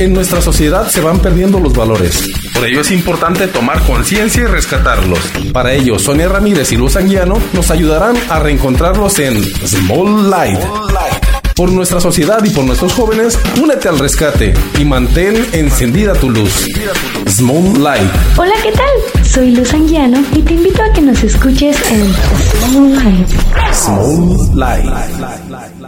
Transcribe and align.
En 0.00 0.14
nuestra 0.14 0.40
sociedad 0.40 0.88
se 0.88 1.02
van 1.02 1.18
perdiendo 1.18 1.60
los 1.60 1.74
valores. 1.74 2.30
Por 2.54 2.64
ello 2.64 2.80
es 2.80 2.90
importante 2.90 3.46
tomar 3.48 3.82
conciencia 3.82 4.44
y 4.44 4.46
rescatarlos. 4.46 5.18
Para 5.52 5.74
ello, 5.74 5.98
Sonia 5.98 6.26
Ramírez 6.26 6.72
y 6.72 6.76
Luz 6.76 6.96
Anguiano 6.96 7.36
nos 7.52 7.70
ayudarán 7.70 8.16
a 8.30 8.38
reencontrarlos 8.38 9.18
en 9.18 9.44
Small 9.44 10.30
Light. 10.30 10.58
Por 11.54 11.70
nuestra 11.70 12.00
sociedad 12.00 12.42
y 12.42 12.48
por 12.48 12.64
nuestros 12.64 12.94
jóvenes, 12.94 13.38
únete 13.62 13.88
al 13.90 13.98
rescate 13.98 14.54
y 14.78 14.86
mantén 14.86 15.46
encendida 15.52 16.14
tu 16.14 16.30
luz. 16.30 16.66
Small 17.28 17.82
Light. 17.82 18.10
Hola, 18.38 18.54
¿qué 18.62 18.72
tal? 18.72 19.26
Soy 19.26 19.50
Luz 19.54 19.74
Anguiano 19.74 20.24
y 20.34 20.40
te 20.40 20.54
invito 20.54 20.82
a 20.82 20.90
que 20.94 21.02
nos 21.02 21.22
escuches 21.22 21.76
en 21.90 22.14
Small 22.70 22.94
Light. 22.94 23.28
Small 23.74 24.48
Light. 24.54 25.79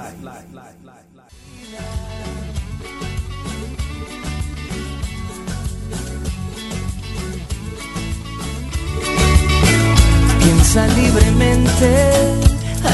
Piensa 10.72 10.94
libremente, 10.96 12.12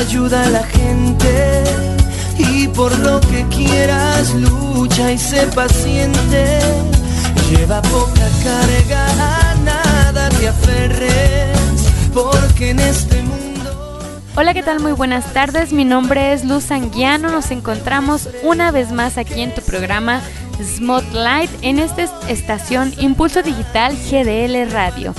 ayuda 0.01 0.43
a 0.43 0.51
la 0.51 0.65
gente 0.65 1.63
y 2.37 2.67
por 2.67 2.99
lo 2.99 3.21
que 3.21 3.47
quieras 3.51 4.35
lucha 4.35 5.13
y 5.13 5.19
sé 5.19 5.47
paciente. 5.55 6.59
Lleva 7.49 7.81
poca 7.83 8.29
carga, 8.43 9.07
a 9.53 9.55
nada 9.63 10.29
te 10.31 10.49
aferres, 10.49 11.57
porque 12.13 12.71
en 12.71 12.81
este 12.81 13.23
mundo... 13.23 14.01
Hola, 14.35 14.55
¿qué 14.55 14.65
tal? 14.65 14.81
Muy 14.81 14.93
buenas 14.93 15.33
tardes. 15.33 15.73
Mi 15.73 15.85
nombre 15.85 16.33
es 16.33 16.45
Luz 16.45 16.73
Anguiano. 16.73 17.31
Nos 17.31 17.53
encontramos 17.53 18.29
una 18.43 18.73
vez 18.73 18.91
más 18.91 19.19
aquí 19.19 19.41
en 19.41 19.55
tu 19.55 19.63
programa 19.63 20.21
Smotlight 20.61 21.51
en 21.63 21.79
esta 21.79 22.03
estación 22.29 22.93
Impulso 22.99 23.45
Digital 23.45 23.95
GDL 23.95 24.69
Radio. 24.73 25.15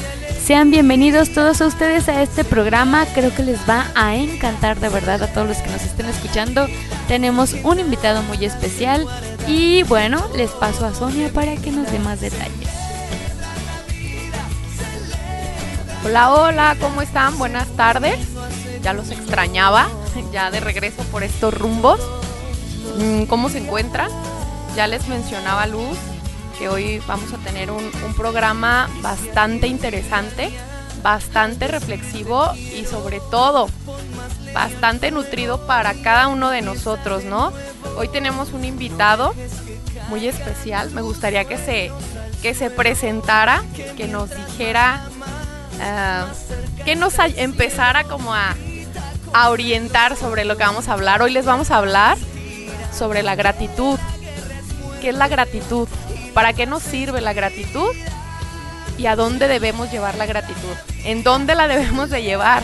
Sean 0.50 0.72
bienvenidos 0.72 1.30
todos 1.30 1.62
ustedes 1.62 2.10
a 2.10 2.24
este 2.24 2.44
programa. 2.44 3.06
Creo 3.14 3.32
que 3.36 3.44
les 3.44 3.60
va 3.70 3.86
a 3.94 4.16
encantar 4.16 4.80
de 4.80 4.90
verdad 4.90 5.22
a 5.22 5.32
todos 5.32 5.48
los 5.48 5.58
que 5.58 5.70
nos 5.70 5.84
estén 5.84 6.08
escuchando. 6.08 6.66
Tenemos 7.08 7.54
un 7.62 7.80
invitado 7.80 8.24
muy 8.24 8.44
especial 8.44 9.06
y 9.46 9.84
bueno, 9.84 10.28
les 10.36 10.50
paso 10.50 10.88
a 10.88 10.94
Sonia 10.96 11.30
para 11.32 11.56
que 11.56 11.70
nos 11.70 11.92
dé 11.92 12.00
más 12.00 12.22
detalles. 12.22 12.68
Hola, 16.04 16.34
hola, 16.34 16.78
¿cómo 16.80 17.04
están? 17.04 17.38
Buenas 17.38 17.68
tardes. 17.76 18.18
Ya 18.82 18.94
los 18.94 19.12
extrañaba, 19.12 19.88
ya 20.34 20.50
de 20.50 20.62
regreso 20.62 21.04
por 21.12 21.22
estos 21.22 21.54
rumbos. 21.54 22.00
Mm, 22.98 23.26
¿Cómo 23.26 23.50
se 23.50 23.60
encuentran? 23.60 24.10
Ya 24.76 24.88
les 24.88 25.08
mencionaba 25.08 25.68
Luz 25.68 26.00
que 26.60 26.68
hoy 26.68 27.02
vamos 27.08 27.32
a 27.34 27.38
tener 27.38 27.72
un, 27.72 27.90
programa 28.18 28.90
bastante 29.02 29.68
interesante, 29.68 30.52
bastante 31.02 31.70
reflexivo 31.70 32.54
y 32.54 32.84
sobre 32.84 33.22
todo 33.32 33.70
bastante 34.54 35.10
nutrido 35.10 35.66
para 35.66 35.94
cada 35.94 36.28
uno 36.28 36.50
de 36.50 36.62
nosotros, 36.62 37.24
¿no? 37.24 37.54
Hoy 37.96 38.10
tenemos 38.10 38.52
un 38.52 38.66
invitado 38.66 39.34
muy 40.10 40.28
especial, 40.28 40.92
me 40.92 41.02
gustaría 41.02 41.46
que 41.46 41.58
se, 41.58 41.92
que 42.42 42.54
se 42.54 42.70
presentara, 42.70 43.64
que 43.96 44.10
nos 44.10 44.30
dijera, 44.30 45.02
uh, 45.76 46.84
que 46.84 46.98
nos 46.98 47.14
empezara 47.38 48.04
como 48.04 48.34
a 48.34 48.56
orientar 49.50 50.18
sobre 50.18 50.44
lo 50.44 50.58
que 50.58 50.64
vamos 50.64 50.90
a 50.90 50.94
hablar. 50.94 51.22
Hoy 51.22 51.32
les 51.32 51.46
vamos 51.46 51.72
a 51.72 51.78
hablar 51.78 52.18
sobre 52.94 53.24
la 53.24 53.36
gratitud. 53.36 53.98
¿Qué 55.00 55.10
es 55.10 55.16
la 55.16 55.30
gratitud? 55.30 55.88
¿Para 56.40 56.54
qué 56.54 56.66
nos 56.66 56.84
sirve 56.84 57.20
la 57.20 57.34
gratitud? 57.34 57.94
¿Y 58.98 59.08
a 59.08 59.18
dónde 59.18 59.50
debemos 59.50 59.92
llevar 59.92 60.16
la 60.16 60.26
gratitud? 60.26 60.74
¿En 61.04 61.22
dónde 61.22 61.54
la 61.54 61.68
debemos 61.68 62.10
de 62.10 62.24
llevar? 62.24 62.64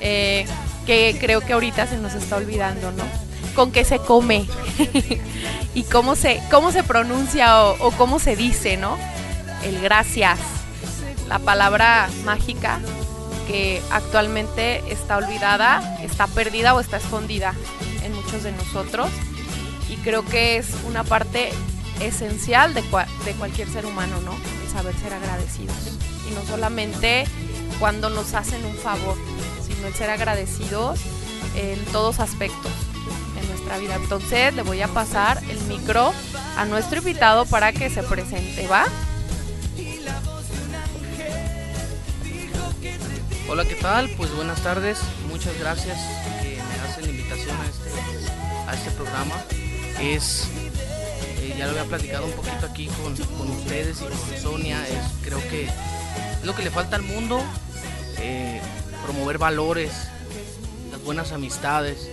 Eh, 0.00 0.44
que 0.84 1.16
creo 1.18 1.40
que 1.40 1.54
ahorita 1.54 1.86
se 1.86 1.96
nos 1.96 2.12
está 2.12 2.36
olvidando, 2.36 2.92
¿no? 2.92 3.04
¿Con 3.54 3.72
qué 3.72 3.86
se 3.86 3.98
come? 3.98 4.46
¿Y 5.74 5.84
cómo 5.84 6.16
se, 6.16 6.42
cómo 6.50 6.70
se 6.70 6.82
pronuncia 6.82 7.64
o, 7.64 7.86
o 7.86 7.92
cómo 7.92 8.18
se 8.18 8.36
dice, 8.36 8.76
¿no? 8.76 8.98
El 9.64 9.80
gracias, 9.80 10.38
la 11.28 11.38
palabra 11.38 12.10
mágica 12.26 12.78
que 13.46 13.80
actualmente 13.90 14.82
está 14.92 15.16
olvidada, 15.16 15.96
está 16.02 16.26
perdida 16.26 16.74
o 16.74 16.80
está 16.80 16.98
escondida 16.98 17.54
en 18.04 18.12
muchos 18.12 18.42
de 18.42 18.52
nosotros. 18.52 19.08
Y 19.88 19.96
creo 19.96 20.26
que 20.26 20.58
es 20.58 20.66
una 20.86 21.04
parte 21.04 21.52
esencial 22.00 22.74
de, 22.74 22.82
de 23.24 23.32
cualquier 23.34 23.68
ser 23.68 23.86
humano, 23.86 24.20
¿no? 24.20 24.32
El 24.62 24.70
saber 24.70 24.94
ser 24.96 25.12
agradecidos. 25.14 25.76
Y 26.28 26.34
no 26.34 26.44
solamente 26.46 27.24
cuando 27.78 28.10
nos 28.10 28.34
hacen 28.34 28.64
un 28.64 28.74
favor, 28.76 29.16
sino 29.66 29.86
el 29.86 29.94
ser 29.94 30.10
agradecidos 30.10 31.00
en 31.54 31.82
todos 31.86 32.20
aspectos 32.20 32.72
en 33.40 33.48
nuestra 33.48 33.78
vida. 33.78 33.96
Entonces 33.96 34.54
le 34.54 34.62
voy 34.62 34.82
a 34.82 34.88
pasar 34.88 35.42
el 35.48 35.60
micro 35.62 36.12
a 36.56 36.64
nuestro 36.64 36.98
invitado 36.98 37.46
para 37.46 37.72
que 37.72 37.90
se 37.90 38.02
presente, 38.02 38.66
¿va? 38.66 38.86
Hola, 43.48 43.64
¿qué 43.64 43.76
tal? 43.76 44.10
Pues 44.10 44.30
buenas 44.34 44.62
tardes. 44.62 44.98
Muchas 45.28 45.58
gracias 45.58 45.98
que 46.42 46.56
me 46.56 46.88
hacen 46.88 47.04
la 47.04 47.10
invitación 47.10 47.56
este, 47.70 47.90
a 48.68 48.74
este 48.74 48.90
programa. 48.90 49.34
Es 50.00 50.48
ya 51.58 51.64
lo 51.66 51.72
había 51.72 51.84
platicado 51.86 52.24
un 52.24 52.32
poquito 52.32 52.66
aquí 52.66 52.86
con, 52.86 53.12
ustedes 53.50 54.00
y 54.00 54.04
con 54.04 54.40
Sonia, 54.40 54.86
es, 54.86 55.04
creo 55.24 55.40
que 55.50 55.64
es 55.64 56.44
lo 56.44 56.54
que 56.54 56.62
le 56.62 56.70
falta 56.70 56.94
al 56.94 57.02
mundo, 57.02 57.42
eh, 58.18 58.60
promover 59.04 59.38
valores, 59.38 59.90
las 60.92 61.02
buenas 61.02 61.32
amistades, 61.32 62.08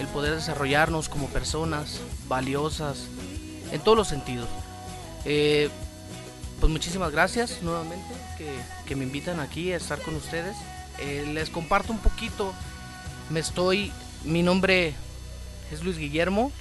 el 0.00 0.06
poder 0.06 0.34
desarrollarnos 0.34 1.10
como 1.10 1.28
personas 1.28 2.00
valiosas 2.28 3.08
en 3.72 3.80
todos 3.82 3.98
los 3.98 4.08
sentidos. 4.08 4.48
Eh, 5.26 5.68
pues 6.58 6.72
muchísimas 6.72 7.12
gracias 7.12 7.60
nuevamente 7.60 8.14
que, 8.86 8.96
me 8.96 9.04
invitan 9.04 9.40
aquí 9.40 9.72
a 9.72 9.76
estar 9.76 10.00
con 10.00 10.14
ustedes. 10.16 10.56
Eh, 10.98 11.26
les 11.32 11.50
comparto 11.50 11.92
un 11.92 11.98
poquito, 11.98 12.54
me 13.28 13.40
estoy, 13.40 13.92
mi 14.24 14.42
nombre 14.42 14.94
es 15.70 15.82
Luis 15.82 15.98
Guillermo, 15.98 16.52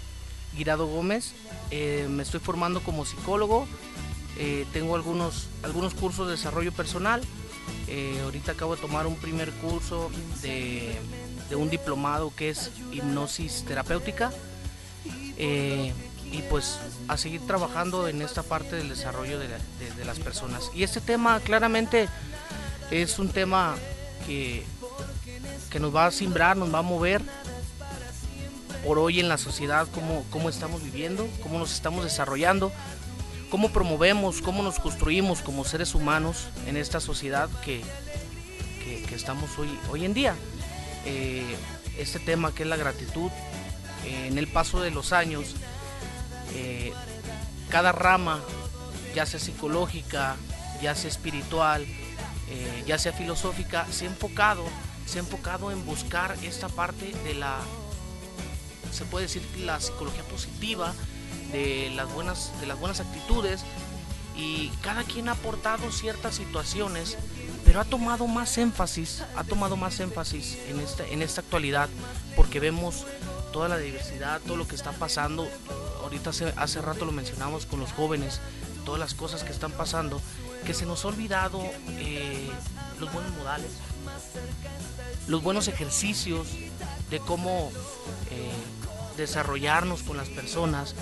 Guirado 0.56 0.88
Gómez. 0.88 1.34
Eh, 1.70 2.08
me 2.10 2.24
estoy 2.24 2.40
formando 2.40 2.82
como 2.82 3.06
psicólogo. 3.06 3.68
Eh, 4.38 4.66
tengo 4.74 4.96
algunos, 4.96 5.48
algunos 5.64 5.94
cursos 5.94 6.28
de 6.28 6.34
desarrollo 6.34 6.72
personal. 6.72 7.22
Eh, 7.88 8.20
ahorita 8.24 8.54
acabo 8.54 8.76
de 8.76 8.82
tomar 8.82 9.08
un 9.08 9.16
primer 9.16 9.52
curso 9.52 10.10
de, 10.42 10.98
un 11.56 11.70
diplomado 11.70 12.34
que 12.36 12.50
es 12.50 12.72
hipnosis 12.92 13.66
terapéutica. 13.66 14.32
y 15.38 16.42
pues 16.50 16.80
a 17.10 17.18
seguir 17.18 17.42
trabajando 17.46 18.08
en 18.08 18.22
esta 18.22 18.42
parte 18.42 18.78
del 18.78 18.88
desarrollo 18.88 19.38
de, 19.38 19.50
las 20.06 20.20
personas. 20.20 20.72
Y 20.74 20.84
este 20.84 21.02
tema 21.02 21.40
claramente 21.42 22.08
es 22.90 23.20
un 23.20 23.30
tema 23.30 23.76
que, 24.26 24.64
que 25.70 25.80
nos 25.80 25.94
va 25.94 26.06
a 26.06 26.12
simbrar, 26.12 26.56
nos 26.56 26.74
va 26.74 26.80
a 26.80 26.84
mover 26.84 27.22
por 28.84 29.00
hoy 29.00 29.20
en 29.20 29.30
la 29.30 29.38
sociedad, 29.38 29.88
cómo, 29.94 30.26
cómo 30.30 30.50
estamos 30.50 30.84
viviendo, 30.84 31.28
cómo 31.44 31.60
nos 31.60 31.74
estamos 31.74 32.04
desarrollando, 32.04 32.72
cómo 33.50 33.70
promovemos, 33.70 34.42
cómo 34.42 34.64
nos 34.64 34.80
construimos 34.80 35.42
como 35.42 35.66
seres 35.66 35.94
humanos 35.94 36.48
en 36.68 36.78
esta 36.78 37.00
sociedad 37.00 37.50
que, 37.64 37.82
que, 38.84 39.16
estamos 39.16 39.60
hoy, 39.60 39.70
hoy 39.92 40.06
en 40.06 40.14
día. 40.14 40.36
Eh, 41.06 41.56
este 41.98 42.20
tema 42.20 42.54
que 42.54 42.64
es 42.64 42.70
la 42.70 42.78
gratitud, 42.78 43.30
eh, 44.06 44.28
en 44.28 44.38
el 44.38 44.48
paso 44.48 44.82
de 44.82 44.90
los 44.90 45.12
años, 45.12 45.56
eh, 46.54 46.94
cada 47.70 47.92
rama, 47.92 48.40
ya 49.14 49.26
sea 49.26 49.40
psicológica, 49.40 50.38
ya 50.82 50.96
sea 50.96 51.10
espiritual, 51.10 51.86
ya 52.86 52.98
sea 52.98 53.14
filosófica, 53.14 53.86
se 53.92 54.06
ha 54.06 54.10
enfocado, 54.10 54.66
se 55.06 55.20
ha 55.20 55.22
enfocado 55.22 55.72
en 55.72 55.86
buscar 55.86 56.36
esta 56.44 56.68
parte 56.68 57.14
de 57.24 57.34
la 57.34 57.60
se 58.92 59.06
puede 59.06 59.26
decir 59.26 59.44
la 59.60 59.80
psicología 59.80 60.24
positiva, 60.24 60.94
de 61.52 61.92
las 61.96 62.12
buenas, 62.14 62.52
de 62.62 62.68
las 62.68 62.80
buenas 62.80 63.00
actitudes 63.00 63.64
y 64.36 64.70
cada 64.82 65.04
quien 65.04 65.28
ha 65.28 65.34
aportado 65.34 65.92
ciertas 65.92 66.36
situaciones, 66.36 67.18
pero 67.66 67.82
ha 67.82 67.86
tomado 67.86 68.28
más 68.28 68.58
énfasis, 68.58 69.24
ha 69.36 69.44
tomado 69.44 69.76
más 69.76 70.00
énfasis 70.00 70.58
en 70.68 70.80
esta, 70.80 71.06
en 71.06 71.22
esta 71.22 71.42
actualidad, 71.42 71.90
porque 72.36 72.60
vemos 72.60 73.06
toda 73.52 73.68
la 73.68 73.78
diversidad, 73.78 74.42
todo 74.42 74.58
lo 74.58 74.68
que 74.68 74.76
está 74.76 74.92
pasando. 74.94 75.48
Ahorita 76.02 76.32
hace, 76.32 76.54
hace 76.56 76.82
rato 76.82 77.06
lo 77.06 77.12
mencionamos 77.12 77.66
con 77.66 77.80
los 77.80 77.92
jóvenes, 77.92 78.40
todas 78.86 79.00
las 79.00 79.14
cosas 79.14 79.44
que 79.44 79.52
están 79.52 79.72
pasando, 79.74 80.22
que 80.66 80.74
se 80.74 80.86
nos 80.86 81.04
ha 81.06 81.10
olvidado 81.10 81.62
eh, 81.90 82.50
los 83.00 83.12
buenos 83.12 83.32
modales, 83.34 83.72
los 85.28 85.44
buenos 85.44 85.68
ejercicios 85.68 86.48
de 87.10 87.20
cómo 87.20 87.72
eh, 88.32 88.52
desarrollarnos 89.18 90.04
con 90.04 90.18
las 90.18 90.30
personas, 90.30 90.96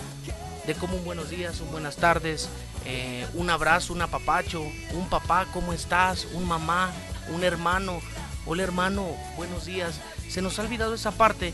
de 0.65 0.75
cómo 0.75 0.95
un 0.95 1.05
buenos 1.05 1.29
días, 1.29 1.59
un 1.61 1.71
buenas 1.71 1.95
tardes, 1.95 2.49
eh, 2.85 3.25
un 3.33 3.49
abrazo, 3.49 3.93
un 3.93 4.01
apapacho, 4.01 4.61
un 4.93 5.09
papá, 5.09 5.47
¿cómo 5.53 5.73
estás? 5.73 6.27
Un 6.33 6.47
mamá, 6.47 6.91
un 7.33 7.43
hermano, 7.43 8.01
hola 8.45 8.63
hermano, 8.63 9.07
buenos 9.35 9.65
días. 9.65 9.99
Se 10.29 10.41
nos 10.41 10.59
ha 10.59 10.63
olvidado 10.63 10.93
esa 10.93 11.11
parte, 11.11 11.53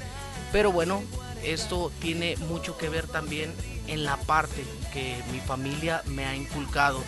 pero 0.52 0.72
bueno, 0.72 1.04
esto 1.44 1.92
tiene 2.00 2.38
mucho 2.38 2.78
que 2.78 2.90
ver 2.90 3.08
también 3.08 3.54
en 3.88 4.04
la 4.04 4.18
parte 4.18 4.64
que 4.94 5.22
mi 5.32 5.40
familia 5.40 6.02
me 6.06 6.26
ha 6.26 6.36
inculcado 6.36 7.04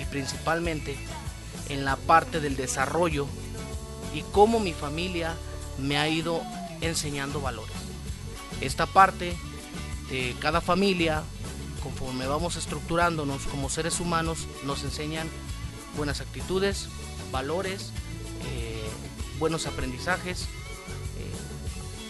y 0.00 0.04
principalmente 0.04 0.96
en 1.68 1.84
la 1.84 1.96
parte 1.96 2.40
del 2.40 2.56
desarrollo 2.56 3.26
y 4.14 4.22
cómo 4.32 4.60
mi 4.60 4.72
familia 4.72 5.34
me 5.78 5.98
ha 5.98 6.08
ido 6.08 6.42
enseñando 6.80 7.40
valores. 7.40 7.75
Esta 8.60 8.86
parte 8.86 9.36
de 10.10 10.34
cada 10.40 10.60
familia, 10.60 11.22
conforme 11.82 12.26
vamos 12.26 12.56
estructurándonos 12.56 13.42
como 13.46 13.68
seres 13.68 14.00
humanos, 14.00 14.46
nos 14.64 14.82
enseñan 14.84 15.28
buenas 15.96 16.20
actitudes, 16.20 16.88
valores, 17.30 17.92
eh, 18.44 18.88
buenos 19.38 19.66
aprendizajes. 19.66 20.42
Eh, 20.42 20.46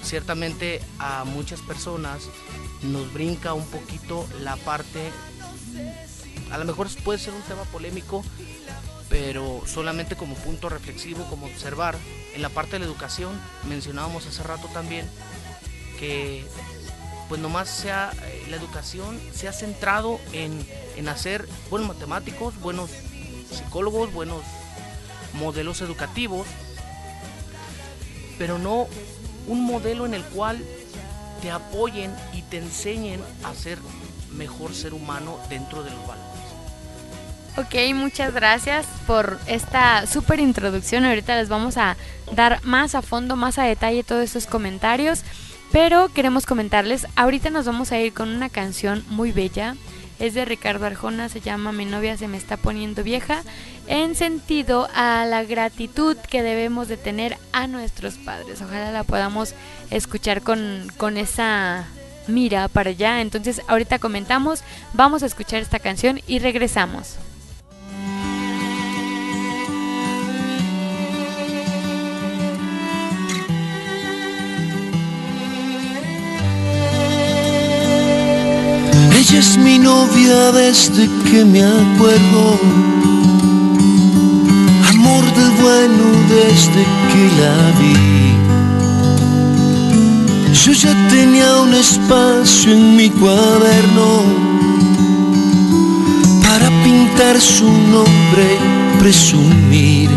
ciertamente 0.02 0.80
a 0.98 1.24
muchas 1.24 1.60
personas 1.60 2.28
nos 2.82 3.12
brinca 3.12 3.54
un 3.54 3.66
poquito 3.66 4.26
la 4.42 4.56
parte, 4.56 5.10
a 6.50 6.58
lo 6.58 6.64
mejor 6.64 6.88
puede 7.04 7.18
ser 7.18 7.34
un 7.34 7.42
tema 7.42 7.64
polémico, 7.64 8.22
pero 9.08 9.62
solamente 9.66 10.16
como 10.16 10.34
punto 10.34 10.68
reflexivo, 10.68 11.24
como 11.30 11.46
observar, 11.46 11.96
en 12.34 12.42
la 12.42 12.50
parte 12.50 12.72
de 12.72 12.80
la 12.80 12.84
educación, 12.86 13.32
mencionábamos 13.68 14.26
hace 14.26 14.42
rato 14.42 14.68
también, 14.68 15.08
que 15.98 16.44
pues 17.28 17.40
nomás 17.40 17.68
sea, 17.68 18.12
eh, 18.22 18.46
la 18.48 18.56
educación 18.56 19.18
se 19.34 19.48
ha 19.48 19.52
centrado 19.52 20.20
en, 20.32 20.64
en 20.96 21.08
hacer 21.08 21.48
buenos 21.70 21.88
matemáticos, 21.88 22.58
buenos 22.60 22.90
psicólogos, 23.50 24.12
buenos 24.12 24.42
modelos 25.32 25.80
educativos, 25.80 26.46
pero 28.38 28.58
no 28.58 28.86
un 29.48 29.64
modelo 29.64 30.06
en 30.06 30.14
el 30.14 30.22
cual 30.24 30.62
te 31.42 31.50
apoyen 31.50 32.14
y 32.32 32.42
te 32.42 32.58
enseñen 32.58 33.20
a 33.44 33.54
ser 33.54 33.78
mejor 34.32 34.74
ser 34.74 34.94
humano 34.94 35.38
dentro 35.48 35.82
de 35.82 35.90
los 35.90 36.06
valores. 36.06 36.26
Ok, 37.58 37.74
muchas 37.94 38.34
gracias 38.34 38.84
por 39.06 39.38
esta 39.46 40.06
súper 40.06 40.40
introducción. 40.40 41.06
Ahorita 41.06 41.36
les 41.36 41.48
vamos 41.48 41.78
a 41.78 41.96
dar 42.32 42.62
más 42.64 42.94
a 42.94 43.00
fondo, 43.00 43.34
más 43.34 43.58
a 43.58 43.62
detalle 43.62 44.04
todos 44.04 44.22
estos 44.22 44.46
comentarios. 44.46 45.22
Pero 45.76 46.08
queremos 46.08 46.46
comentarles, 46.46 47.06
ahorita 47.16 47.50
nos 47.50 47.66
vamos 47.66 47.92
a 47.92 48.00
ir 48.00 48.14
con 48.14 48.30
una 48.30 48.48
canción 48.48 49.04
muy 49.10 49.30
bella. 49.30 49.76
Es 50.18 50.32
de 50.32 50.46
Ricardo 50.46 50.86
Arjona, 50.86 51.28
se 51.28 51.42
llama 51.42 51.70
Mi 51.70 51.84
novia 51.84 52.16
se 52.16 52.28
me 52.28 52.38
está 52.38 52.56
poniendo 52.56 53.02
vieja, 53.02 53.42
en 53.86 54.14
sentido 54.14 54.88
a 54.94 55.26
la 55.26 55.44
gratitud 55.44 56.16
que 56.16 56.42
debemos 56.42 56.88
de 56.88 56.96
tener 56.96 57.36
a 57.52 57.66
nuestros 57.66 58.14
padres. 58.14 58.62
Ojalá 58.62 58.90
la 58.90 59.04
podamos 59.04 59.52
escuchar 59.90 60.40
con, 60.40 60.90
con 60.96 61.18
esa 61.18 61.84
mira 62.26 62.68
para 62.68 62.88
allá. 62.88 63.20
Entonces 63.20 63.60
ahorita 63.68 63.98
comentamos, 63.98 64.64
vamos 64.94 65.22
a 65.22 65.26
escuchar 65.26 65.60
esta 65.60 65.78
canción 65.78 66.22
y 66.26 66.38
regresamos. 66.38 67.18
Es 79.36 79.58
mi 79.58 79.78
novia 79.78 80.50
desde 80.52 81.10
que 81.30 81.44
me 81.44 81.62
acuerdo. 81.62 82.58
Amor 84.88 85.24
del 85.34 85.50
bueno 85.62 86.04
desde 86.30 86.82
que 87.10 87.22
la 87.40 87.56
vi. 87.78 87.96
Yo 90.54 90.72
ya 90.72 90.94
tenía 91.10 91.60
un 91.60 91.74
espacio 91.74 92.72
en 92.72 92.96
mi 92.96 93.10
cuaderno 93.10 94.22
para 96.42 96.70
pintar 96.82 97.38
su 97.38 97.70
nombre, 97.94 98.46
presumir. 98.98 100.08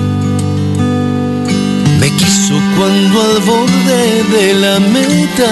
Me 1.99 2.09
quiso 2.19 2.55
cuando 2.77 3.21
al 3.21 3.39
borde 3.41 4.23
de 4.31 4.53
la 4.53 4.79
meta 4.79 5.51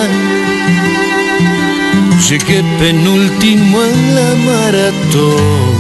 llegué 2.19 2.63
penúltimo 2.79 3.83
en 3.83 4.15
la 4.15 4.35
maratón. 4.49 5.73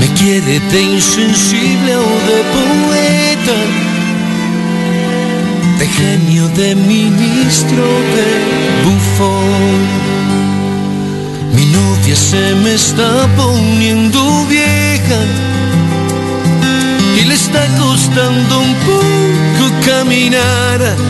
Me 0.00 0.06
quiere 0.18 0.60
de 0.60 0.82
insensible 0.82 1.96
o 1.96 2.10
de 2.28 2.38
poeta, 2.56 3.58
de 5.78 5.86
genio, 5.86 6.48
de 6.48 6.74
ministro, 6.74 7.84
de 8.16 8.28
bufón. 8.84 9.80
Mi 11.54 11.66
novia 11.66 12.16
se 12.16 12.54
me 12.62 12.74
está 12.74 13.28
poniendo 13.36 14.46
vieja 14.46 15.20
y 17.20 17.24
le 17.24 17.34
está 17.34 17.66
costando 17.78 18.60
un 18.60 18.74
poco 18.74 19.10
caminar 19.86 21.09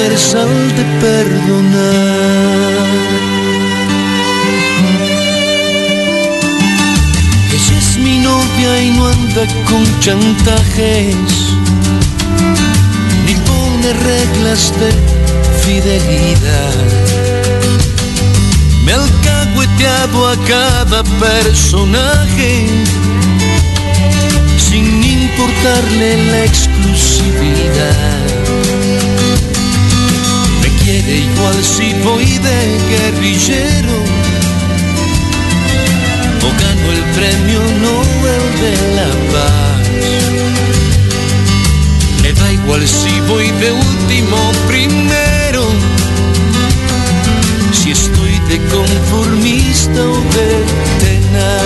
universal 0.00 0.48
de 0.76 0.84
perdonar. 1.00 2.86
Ella 7.52 7.78
es 7.78 7.96
mi 7.98 8.18
novia 8.20 8.82
y 8.82 8.90
no 8.90 9.08
anda 9.08 9.46
con 9.68 9.84
chantajes, 10.00 11.14
ni 13.26 13.34
pone 13.34 13.92
reglas 13.92 14.72
de 14.80 14.90
fidelidad. 15.64 16.76
Me 18.84 18.92
alcahueteado 18.92 20.28
a 20.28 20.36
cada 20.46 21.02
personaje 21.04 22.66
sin 24.56 25.04
importarle 25.04 26.16
la 26.30 26.44
exclusividad. 26.44 28.49
Quiere 30.90 31.18
igual 31.18 31.64
si 31.64 31.94
voy 32.02 32.26
de 32.38 32.58
guerrillero 32.90 33.96
o 36.42 36.50
gano 36.60 36.86
el 36.90 37.02
premio 37.14 37.60
Nobel 37.80 38.44
de 38.64 38.74
la 38.96 39.10
Paz. 39.32 39.88
Me 42.22 42.32
da 42.32 42.52
igual 42.52 42.88
si 42.88 43.20
voy 43.28 43.52
de 43.62 43.70
último 43.70 44.36
primero, 44.66 45.62
si 47.72 47.92
estoy 47.92 48.40
de 48.48 48.58
conformista 48.74 50.00
o 50.02 50.20
de 50.34 50.48
tenaz 51.04 51.59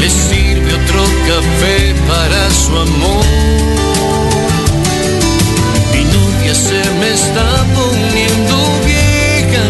Le 0.00 0.10
sirve 0.10 0.72
otro 0.72 1.04
café 1.26 1.94
para 2.08 2.50
su 2.50 2.76
amor. 2.76 3.24
Mi 5.92 6.04
novia 6.04 6.54
se 6.54 6.80
me 7.00 7.12
está 7.12 7.64
poniendo 7.74 8.56
vieja. 8.86 9.64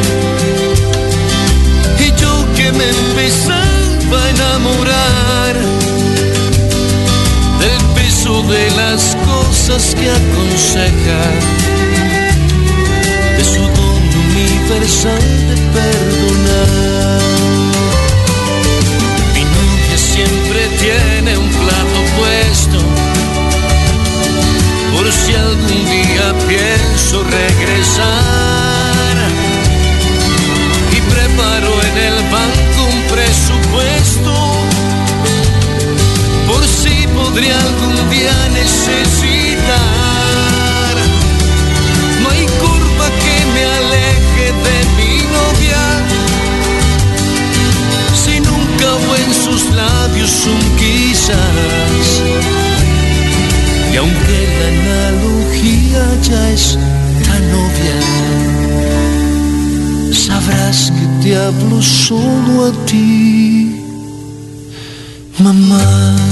Y 1.98 2.20
yo 2.20 2.32
que 2.54 2.70
me 2.72 2.88
empezaba 2.88 4.24
a 4.24 4.30
enamorar 4.30 5.54
del 7.60 7.82
peso 7.94 8.42
de 8.42 8.70
las 8.72 9.16
cosas 9.24 9.94
que 9.94 10.10
aconseja. 10.10 11.22
De 13.36 13.44
su 13.44 13.62
don 13.78 14.02
universal 14.30 15.22
de 15.48 15.56
perdonar. 15.74 16.95
Si 25.24 25.34
algún 25.34 25.84
día 25.84 26.34
pienso 26.46 27.24
regresar. 27.24 29.14
Y 30.92 31.00
preparo 31.12 31.72
en 31.88 31.96
el 32.08 32.16
banco 32.30 32.80
un 32.92 33.02
presupuesto, 33.14 34.32
por 36.46 36.66
si 36.66 37.06
podría 37.08 37.58
algún 37.58 38.10
día 38.10 38.34
necesitar. 38.52 39.05
Sabrás 61.36 61.36
que 61.36 61.38
te 61.38 61.38
hablo 61.38 61.82
solo 61.82 62.66
a 62.66 62.86
ti, 62.86 63.80
mamá. 65.38 66.25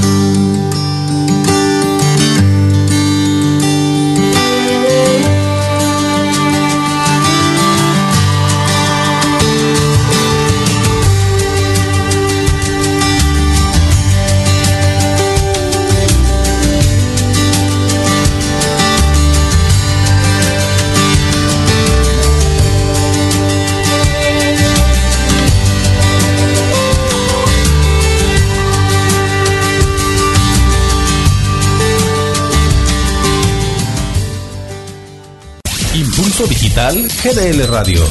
GDL 36.93 37.67
Radio. 37.69 38.05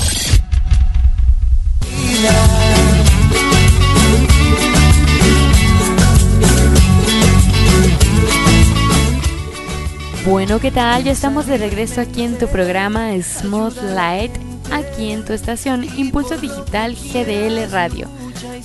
Bueno, 10.26 10.60
¿qué 10.60 10.72
tal? 10.72 11.04
Ya 11.04 11.12
estamos 11.12 11.46
de 11.46 11.58
regreso 11.58 12.02
aquí 12.02 12.24
en 12.24 12.40
tu 12.40 12.48
programa 12.48 13.12
Smooth 13.22 13.78
Light, 13.94 14.32
aquí 14.72 15.12
en 15.12 15.24
tu 15.24 15.34
estación 15.34 15.84
Impulso 15.96 16.38
Digital 16.38 16.96
GDL 16.96 17.70
Radio. 17.70 18.10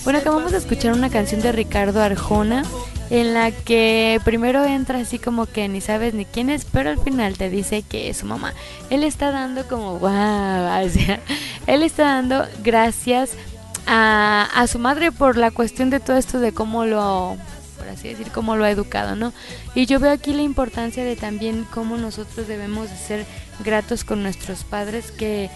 Bueno, 0.04 0.20
acabamos 0.20 0.52
de 0.52 0.58
escuchar 0.58 0.94
una 0.94 1.10
canción 1.10 1.42
de 1.42 1.52
Ricardo 1.52 2.02
Arjona 2.02 2.64
en 3.10 3.34
la 3.34 3.50
que 3.50 4.20
primero 4.24 4.64
entra 4.64 4.98
así 4.98 5.18
como 5.18 5.46
que 5.46 5.68
ni 5.68 5.80
sabes 5.80 6.14
ni 6.14 6.24
quién 6.24 6.50
es, 6.50 6.64
pero 6.64 6.90
al 6.90 6.98
final 6.98 7.38
te 7.38 7.50
dice 7.50 7.82
que 7.82 8.10
es 8.10 8.18
su 8.18 8.26
mamá. 8.26 8.52
Él 8.90 9.02
está 9.02 9.30
dando 9.30 9.66
como 9.66 9.98
wow, 9.98 10.08
o 10.84 10.88
sea, 10.88 11.20
él 11.66 11.82
está 11.82 12.04
dando 12.04 12.44
gracias 12.62 13.30
a, 13.86 14.66
su 14.70 14.78
madre 14.78 15.12
por 15.12 15.36
la 15.36 15.50
cuestión 15.50 15.88
de 15.88 16.00
todo 16.00 16.18
esto 16.18 16.40
de 16.40 16.52
cómo 16.52 16.84
lo 16.84 17.36
por 17.78 17.88
así 17.88 18.08
decir, 18.08 18.30
cómo 18.32 18.56
lo 18.56 18.64
ha 18.64 18.70
educado, 18.70 19.14
¿no? 19.14 19.32
Y 19.74 19.86
yo 19.86 20.00
veo 20.00 20.10
aquí 20.10 20.34
la 20.34 20.42
importancia 20.42 21.04
de 21.04 21.14
también 21.14 21.64
cómo 21.72 21.96
nosotros 21.96 22.48
debemos 22.48 22.90
de 22.90 22.96
ser 22.96 23.26
gratos 23.64 24.02
con 24.02 24.22
nuestros 24.22 24.64
padres 24.64 25.12
que 25.12 25.48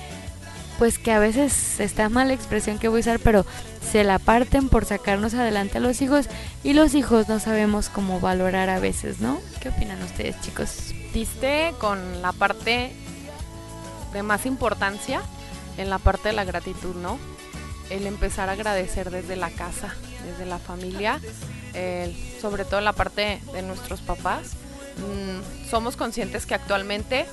pues 0.79 0.99
que 0.99 1.13
a 1.13 1.19
veces 1.19 1.81
está 1.81 2.09
mal 2.09 2.29
la 2.29 2.35
expresión 2.35 2.79
que 2.79 2.89
voy 2.89 2.99
a 2.99 3.01
usar, 3.01 3.19
pero 3.19 3.45
se 3.91 4.05
la 4.05 4.19
parten 4.19 4.69
por 4.69 4.85
sacarnos 4.85 5.35
adelante 5.35 5.79
a 5.79 5.81
los 5.81 6.01
hijos 6.03 6.27
y 6.65 6.73
los 6.73 6.95
hijos 6.95 7.29
no 7.29 7.41
sabemos 7.41 7.89
cómo 7.89 8.21
valorar 8.21 8.71
a 8.71 8.79
veces, 8.79 9.21
¿no? 9.21 9.41
¿Qué 9.61 9.69
opinan 9.71 10.03
ustedes, 10.03 10.41
chicos? 10.41 10.93
Diste 11.13 11.75
con 11.79 12.23
la 12.23 12.33
parte 12.33 12.93
de 14.13 14.23
más 14.23 14.47
importancia 14.47 15.21
en 15.79 15.91
la 15.91 15.99
parte 15.99 16.29
de 16.31 16.35
la 16.35 16.45
gratitud, 16.45 16.95
¿no? 16.97 17.19
El 17.91 18.07
empezar 18.07 18.49
a 18.49 18.53
agradecer 18.53 19.11
desde 19.11 19.37
la 19.37 19.51
casa, 19.51 19.95
desde 20.25 20.47
la 20.47 20.59
familia, 20.59 21.21
el- 21.75 22.15
sobre 22.41 22.65
todo 22.65 22.81
la 22.81 22.93
parte 22.93 23.41
de 23.53 23.63
nuestros 23.63 24.01
papás. 24.01 24.53
Mm, 24.99 25.69
somos 25.71 25.97
conscientes 25.97 26.47
que 26.47 26.55
actualmente 26.55 27.27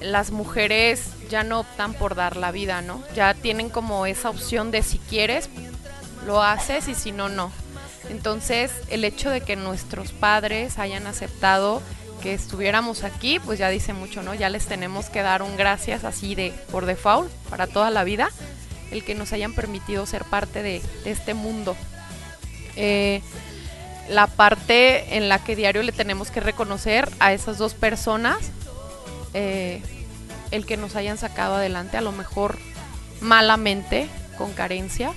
las 0.00 0.30
mujeres 0.30 1.10
ya 1.28 1.42
no 1.42 1.60
optan 1.60 1.94
por 1.94 2.14
dar 2.14 2.36
la 2.36 2.50
vida, 2.50 2.82
¿no? 2.82 3.02
Ya 3.14 3.34
tienen 3.34 3.68
como 3.68 4.06
esa 4.06 4.30
opción 4.30 4.70
de 4.70 4.82
si 4.82 4.98
quieres, 4.98 5.48
lo 6.26 6.42
haces 6.42 6.88
y 6.88 6.94
si 6.94 7.12
no, 7.12 7.28
no. 7.28 7.50
Entonces, 8.10 8.72
el 8.88 9.04
hecho 9.04 9.30
de 9.30 9.40
que 9.40 9.56
nuestros 9.56 10.12
padres 10.12 10.78
hayan 10.78 11.06
aceptado 11.06 11.82
que 12.22 12.34
estuviéramos 12.34 13.04
aquí, 13.04 13.38
pues 13.40 13.58
ya 13.58 13.68
dice 13.68 13.92
mucho, 13.92 14.22
¿no? 14.22 14.34
Ya 14.34 14.48
les 14.48 14.66
tenemos 14.66 15.06
que 15.06 15.22
dar 15.22 15.42
un 15.42 15.56
gracias 15.56 16.04
así 16.04 16.34
de 16.34 16.52
por 16.70 16.86
default 16.86 17.30
para 17.50 17.66
toda 17.66 17.90
la 17.90 18.04
vida, 18.04 18.30
el 18.90 19.04
que 19.04 19.14
nos 19.14 19.32
hayan 19.32 19.54
permitido 19.54 20.06
ser 20.06 20.24
parte 20.24 20.62
de, 20.62 20.82
este 21.04 21.34
mundo. 21.34 21.76
Eh, 22.76 23.22
la 24.08 24.28
parte 24.28 25.16
en 25.16 25.28
la 25.28 25.42
que 25.42 25.56
diario 25.56 25.82
le 25.82 25.92
tenemos 25.92 26.30
que 26.30 26.40
reconocer 26.40 27.08
a 27.18 27.32
esas 27.32 27.58
dos 27.58 27.74
personas, 27.74 28.38
eh, 29.36 29.82
el 30.50 30.64
que 30.66 30.76
nos 30.76 30.96
hayan 30.96 31.18
sacado 31.18 31.54
adelante, 31.56 31.96
a 31.96 32.00
lo 32.00 32.10
mejor 32.12 32.58
malamente, 33.20 34.08
con 34.38 34.52
carencias, 34.52 35.14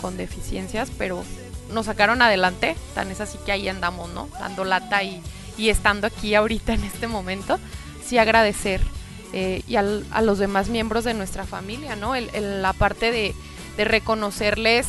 con 0.00 0.16
deficiencias, 0.16 0.90
pero 0.98 1.24
nos 1.70 1.86
sacaron 1.86 2.22
adelante, 2.22 2.76
tan 2.94 3.10
es 3.10 3.20
así 3.20 3.38
que 3.44 3.52
ahí 3.52 3.68
andamos, 3.68 4.10
¿no? 4.10 4.28
Dando 4.38 4.64
lata 4.64 5.02
y, 5.02 5.22
y 5.56 5.68
estando 5.70 6.06
aquí 6.06 6.34
ahorita 6.34 6.72
en 6.74 6.84
este 6.84 7.06
momento, 7.06 7.58
sí 8.06 8.18
agradecer. 8.18 8.80
eh, 9.36 9.62
y 9.66 9.74
al- 9.74 10.04
a 10.12 10.22
los 10.22 10.38
demás 10.38 10.68
miembros 10.68 11.02
de 11.02 11.12
nuestra 11.12 11.44
familia, 11.44 11.96
¿no? 11.96 12.14
El- 12.14 12.62
la 12.62 12.72
parte 12.72 13.10
de, 13.10 13.34
de 13.76 13.84
reconocerles 13.84 14.86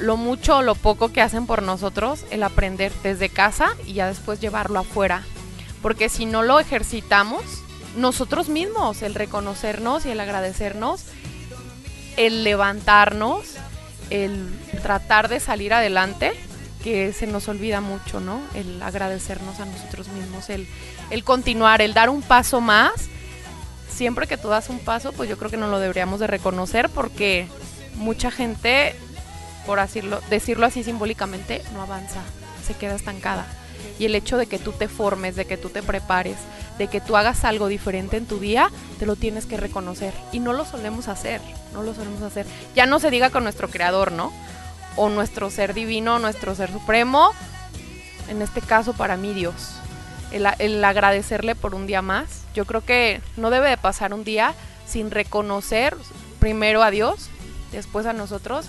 lo 0.00 0.16
mucho 0.16 0.56
o 0.56 0.62
lo 0.62 0.74
poco 0.74 1.12
que 1.12 1.20
hacen 1.20 1.46
por 1.46 1.62
nosotros, 1.62 2.24
el 2.30 2.42
aprender 2.42 2.90
desde 3.04 3.28
casa 3.28 3.76
y 3.86 3.92
ya 3.92 4.08
después 4.08 4.40
llevarlo 4.40 4.80
afuera. 4.80 5.22
Porque 5.82 6.08
si 6.08 6.26
no 6.26 6.42
lo 6.42 6.58
ejercitamos, 6.58 7.44
nosotros 7.96 8.48
mismos, 8.48 9.02
el 9.02 9.14
reconocernos 9.14 10.06
y 10.06 10.10
el 10.10 10.20
agradecernos, 10.20 11.04
el 12.16 12.44
levantarnos, 12.44 13.56
el 14.10 14.48
tratar 14.82 15.28
de 15.28 15.40
salir 15.40 15.72
adelante, 15.72 16.32
que 16.82 17.12
se 17.12 17.26
nos 17.26 17.48
olvida 17.48 17.80
mucho, 17.80 18.20
¿no? 18.20 18.40
El 18.54 18.82
agradecernos 18.82 19.60
a 19.60 19.66
nosotros 19.66 20.08
mismos, 20.08 20.48
el, 20.50 20.66
el 21.10 21.24
continuar, 21.24 21.82
el 21.82 21.94
dar 21.94 22.08
un 22.08 22.22
paso 22.22 22.60
más. 22.60 22.92
Siempre 23.88 24.26
que 24.26 24.38
tú 24.38 24.48
das 24.48 24.70
un 24.70 24.78
paso, 24.78 25.12
pues 25.12 25.28
yo 25.28 25.36
creo 25.36 25.50
que 25.50 25.56
no 25.56 25.68
lo 25.68 25.78
deberíamos 25.78 26.20
de 26.20 26.26
reconocer 26.26 26.88
porque 26.88 27.48
mucha 27.96 28.30
gente, 28.30 28.94
por 29.66 29.78
decirlo, 29.78 30.20
decirlo 30.30 30.66
así 30.66 30.82
simbólicamente, 30.82 31.62
no 31.74 31.82
avanza, 31.82 32.22
se 32.66 32.74
queda 32.74 32.94
estancada. 32.94 33.46
Y 33.98 34.06
el 34.06 34.14
hecho 34.14 34.36
de 34.36 34.46
que 34.46 34.58
tú 34.58 34.72
te 34.72 34.88
formes, 34.88 35.36
de 35.36 35.44
que 35.44 35.56
tú 35.56 35.68
te 35.68 35.82
prepares, 35.82 36.36
de 36.78 36.88
que 36.88 37.00
tú 37.00 37.16
hagas 37.16 37.44
algo 37.44 37.68
diferente 37.68 38.16
en 38.16 38.26
tu 38.26 38.38
día, 38.38 38.70
te 38.98 39.06
lo 39.06 39.16
tienes 39.16 39.46
que 39.46 39.56
reconocer. 39.56 40.14
Y 40.32 40.40
no 40.40 40.52
lo 40.52 40.64
solemos 40.64 41.08
hacer, 41.08 41.40
no 41.72 41.82
lo 41.82 41.94
solemos 41.94 42.22
hacer. 42.22 42.46
Ya 42.74 42.86
no 42.86 43.00
se 43.00 43.10
diga 43.10 43.30
con 43.30 43.44
nuestro 43.44 43.68
creador, 43.68 44.12
¿no? 44.12 44.32
O 44.96 45.08
nuestro 45.08 45.50
ser 45.50 45.74
divino, 45.74 46.18
nuestro 46.18 46.54
ser 46.54 46.72
supremo, 46.72 47.32
en 48.30 48.40
este 48.42 48.60
caso 48.60 48.94
para 48.94 49.16
mí 49.16 49.34
Dios. 49.34 49.74
El, 50.30 50.84
agradecerle 50.84 51.54
por 51.54 51.74
un 51.74 51.86
día 51.86 52.02
más. 52.02 52.44
Yo 52.54 52.64
creo 52.64 52.84
que 52.84 53.20
no 53.36 53.50
debe 53.50 53.68
de 53.68 53.76
pasar 53.76 54.14
un 54.14 54.24
día 54.24 54.54
sin 54.86 55.10
reconocer 55.10 55.96
primero 56.38 56.82
a 56.82 56.90
Dios, 56.90 57.28
después 57.72 58.06
a 58.06 58.12
nosotros 58.12 58.66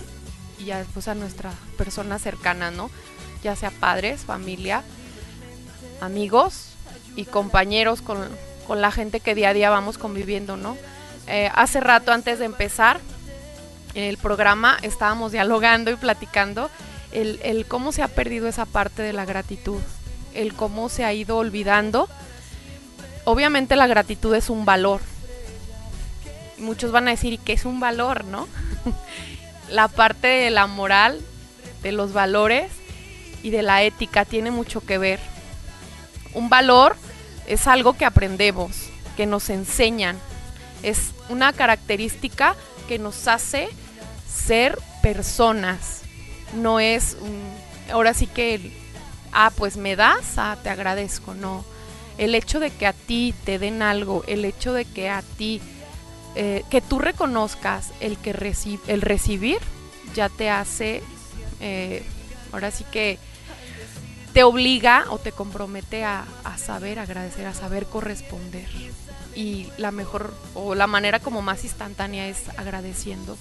y 0.58 0.66
ya 0.66 0.78
después 0.78 1.08
a 1.08 1.14
nuestra 1.14 1.52
persona 1.78 2.18
cercana, 2.18 2.70
¿no? 2.70 2.90
Ya 3.42 3.56
sea 3.56 3.70
padres, 3.70 4.22
familia, 4.22 4.82
amigos 6.02 6.70
y 7.16 7.24
compañeros 7.24 8.02
con, 8.02 8.18
con 8.66 8.80
la 8.80 8.90
gente 8.90 9.20
que 9.20 9.34
día 9.34 9.50
a 9.50 9.54
día 9.54 9.70
vamos 9.70 9.98
conviviendo, 9.98 10.56
¿no? 10.56 10.76
Eh, 11.26 11.50
hace 11.54 11.80
rato 11.80 12.12
antes 12.12 12.38
de 12.38 12.46
empezar 12.46 13.00
el 13.94 14.16
programa 14.16 14.78
estábamos 14.82 15.32
dialogando 15.32 15.90
y 15.90 15.96
platicando 15.96 16.70
el, 17.12 17.38
el 17.42 17.66
cómo 17.66 17.92
se 17.92 18.02
ha 18.02 18.08
perdido 18.08 18.48
esa 18.48 18.64
parte 18.64 19.02
de 19.02 19.12
la 19.12 19.24
gratitud, 19.24 19.80
el 20.34 20.54
cómo 20.54 20.88
se 20.88 21.04
ha 21.04 21.12
ido 21.12 21.36
olvidando. 21.36 22.08
Obviamente 23.24 23.76
la 23.76 23.86
gratitud 23.86 24.34
es 24.34 24.50
un 24.50 24.64
valor. 24.64 25.00
Muchos 26.58 26.90
van 26.90 27.08
a 27.08 27.10
decir, 27.10 27.34
¿y 27.34 27.38
qué 27.38 27.52
es 27.52 27.64
un 27.64 27.80
valor, 27.80 28.24
no? 28.24 28.48
la 29.70 29.88
parte 29.88 30.26
de 30.26 30.50
la 30.50 30.66
moral, 30.66 31.20
de 31.82 31.92
los 31.92 32.12
valores 32.12 32.70
y 33.42 33.50
de 33.50 33.62
la 33.62 33.82
ética 33.82 34.24
tiene 34.24 34.50
mucho 34.50 34.80
que 34.80 34.98
ver. 34.98 35.31
Un 36.34 36.48
valor 36.48 36.96
es 37.46 37.66
algo 37.66 37.94
que 37.94 38.04
aprendemos, 38.04 38.90
que 39.16 39.26
nos 39.26 39.50
enseñan. 39.50 40.18
Es 40.82 41.12
una 41.28 41.52
característica 41.52 42.56
que 42.88 42.98
nos 42.98 43.28
hace 43.28 43.68
ser 44.28 44.78
personas. 45.02 46.02
No 46.54 46.80
es, 46.80 47.16
ahora 47.90 48.14
sí 48.14 48.26
que, 48.26 48.72
ah, 49.32 49.52
pues 49.56 49.76
me 49.76 49.96
das, 49.96 50.38
ah, 50.38 50.56
te 50.62 50.70
agradezco. 50.70 51.34
No. 51.34 51.64
El 52.18 52.34
hecho 52.34 52.60
de 52.60 52.70
que 52.70 52.86
a 52.86 52.92
ti 52.92 53.34
te 53.44 53.58
den 53.58 53.82
algo, 53.82 54.24
el 54.26 54.44
hecho 54.44 54.72
de 54.72 54.84
que 54.84 55.08
a 55.08 55.22
ti, 55.22 55.60
eh, 56.34 56.64
que 56.70 56.80
tú 56.80 56.98
reconozcas 56.98 57.90
el, 58.00 58.16
que 58.18 58.30
el 58.86 59.02
recibir, 59.02 59.58
ya 60.14 60.28
te 60.28 60.50
hace, 60.50 61.02
eh, 61.60 62.04
ahora 62.52 62.70
sí 62.70 62.84
que 62.90 63.18
te 64.32 64.44
obliga 64.44 65.04
o 65.10 65.18
te 65.18 65.32
compromete 65.32 66.04
a, 66.04 66.24
saber 66.56 66.98
agradecer, 66.98 67.46
a 67.46 67.54
saber 67.54 67.86
corresponder. 67.86 68.68
Y 69.34 69.68
la 69.78 69.90
mejor 69.90 70.34
o 70.54 70.74
la 70.74 70.86
manera 70.86 71.18
como 71.20 71.42
más 71.42 71.64
instantánea 71.64 72.28
es 72.28 72.48
agradeciendo 72.56 73.36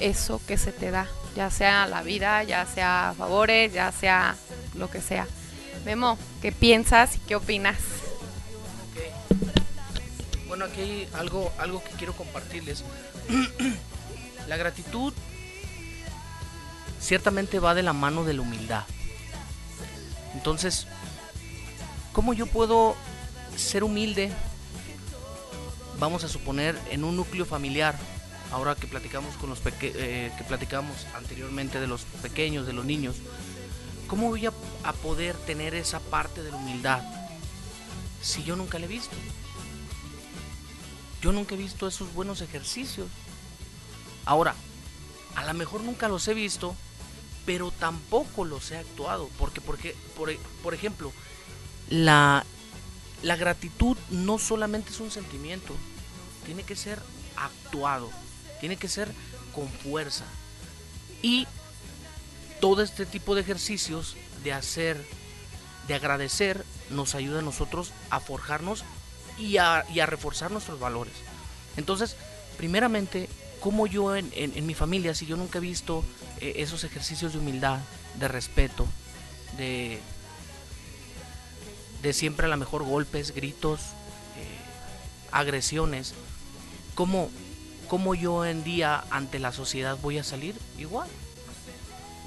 eso 0.00 0.40
que 0.46 0.56
se 0.56 0.72
te 0.72 0.90
da, 0.90 1.08
ya 1.34 1.50
sea 1.50 1.86
la 1.86 2.02
vida, 2.02 2.42
ya 2.44 2.66
sea 2.66 3.14
favores, 3.18 3.72
ya 3.72 3.90
sea 3.92 4.36
lo 4.74 4.88
que 4.90 5.00
sea. 5.00 5.26
Memo, 5.84 6.18
¿qué 6.40 6.52
piensas 6.52 7.16
y 7.16 7.18
qué 7.20 7.36
opinas? 7.36 7.78
Bueno, 10.46 10.64
aquí 10.64 10.80
hay 10.80 11.08
algo, 11.14 11.52
algo 11.58 11.82
que 11.82 11.90
quiero 11.90 12.12
compartirles. 12.14 12.84
la 14.48 14.56
gratitud 14.56 15.12
ciertamente 17.00 17.58
va 17.58 17.74
de 17.74 17.82
la 17.82 17.92
mano 17.92 18.24
de 18.24 18.34
la 18.34 18.42
humildad. 18.42 18.84
Entonces, 20.38 20.86
¿cómo 22.12 22.32
yo 22.32 22.46
puedo 22.46 22.94
ser 23.56 23.82
humilde? 23.82 24.30
Vamos 25.98 26.22
a 26.22 26.28
suponer 26.28 26.78
en 26.92 27.02
un 27.02 27.16
núcleo 27.16 27.44
familiar 27.44 27.98
ahora 28.52 28.76
que 28.76 28.86
platicamos 28.86 29.34
con 29.34 29.50
los 29.50 29.58
eh, 29.82 30.30
que 30.38 30.44
platicamos 30.44 31.08
anteriormente 31.16 31.80
de 31.80 31.88
los 31.88 32.02
pequeños, 32.22 32.68
de 32.68 32.72
los 32.72 32.84
niños, 32.84 33.16
¿cómo 34.06 34.28
voy 34.28 34.46
a, 34.46 34.52
a, 34.84 34.92
poder 34.92 35.36
tener 35.38 35.74
esa 35.74 35.98
parte 35.98 36.44
de 36.44 36.52
la 36.52 36.56
humildad 36.56 37.02
si 38.22 38.44
yo 38.44 38.54
nunca 38.54 38.78
la 38.78 38.84
he 38.84 38.88
visto? 38.88 39.16
Yo 41.20 41.32
nunca 41.32 41.56
he 41.56 41.58
visto 41.58 41.88
esos 41.88 42.14
buenos 42.14 42.42
ejercicios. 42.42 43.08
Ahora, 44.24 44.54
a 45.34 45.44
lo 45.44 45.54
mejor 45.54 45.80
nunca 45.80 46.06
los 46.06 46.28
he 46.28 46.34
visto, 46.34 46.76
pero 47.48 47.70
tampoco 47.70 48.44
los 48.44 48.70
he 48.72 48.76
actuado. 48.76 49.30
Porque, 49.38 49.62
porque 49.62 49.96
por, 50.14 50.36
por 50.62 50.74
ejemplo, 50.74 51.14
la, 51.88 52.44
la 53.22 53.36
gratitud 53.36 53.96
no 54.10 54.38
solamente 54.38 54.90
es 54.90 55.00
un 55.00 55.10
sentimiento, 55.10 55.74
tiene 56.44 56.62
que 56.62 56.76
ser 56.76 56.98
actuado. 57.36 58.10
Tiene 58.60 58.76
que 58.76 58.86
ser 58.86 59.10
con 59.54 59.66
fuerza. 59.66 60.26
Y 61.22 61.46
todo 62.60 62.82
este 62.82 63.06
tipo 63.06 63.34
de 63.34 63.40
ejercicios 63.40 64.14
de 64.44 64.52
hacer, 64.52 65.02
de 65.86 65.94
agradecer, 65.94 66.66
nos 66.90 67.14
ayuda 67.14 67.38
a 67.38 67.42
nosotros 67.42 67.92
a 68.10 68.20
forjarnos 68.20 68.84
y 69.38 69.56
a, 69.56 69.84
reforzar 70.04 70.50
nuestros 70.50 70.78
valores. 70.78 71.14
Entonces, 71.78 72.14
primeramente, 72.58 73.26
como 73.60 73.86
yo 73.86 74.14
en, 74.14 74.66
mi 74.66 74.74
familia, 74.74 75.14
si 75.14 75.24
yo 75.24 75.38
nunca 75.38 75.56
he 75.56 75.62
visto 75.62 76.04
eh, 76.40 76.54
esos 76.56 76.84
ejercicios 76.84 77.32
de 77.32 77.38
humildad, 77.38 77.80
de 78.18 78.28
respeto, 78.28 78.86
de, 79.56 80.00
de 82.02 82.12
siempre 82.12 82.46
a 82.46 82.48
lo 82.48 82.56
mejor 82.56 82.84
golpes, 82.84 83.34
gritos, 83.34 83.80
eh, 83.80 84.58
agresiones, 85.32 86.14
¿cómo, 86.94 87.30
¿cómo 87.88 88.14
yo 88.14 88.44
en 88.44 88.64
día 88.64 89.04
ante 89.10 89.38
la 89.38 89.52
sociedad 89.52 89.98
voy 90.00 90.18
a 90.18 90.24
salir? 90.24 90.54
Igual. 90.78 91.08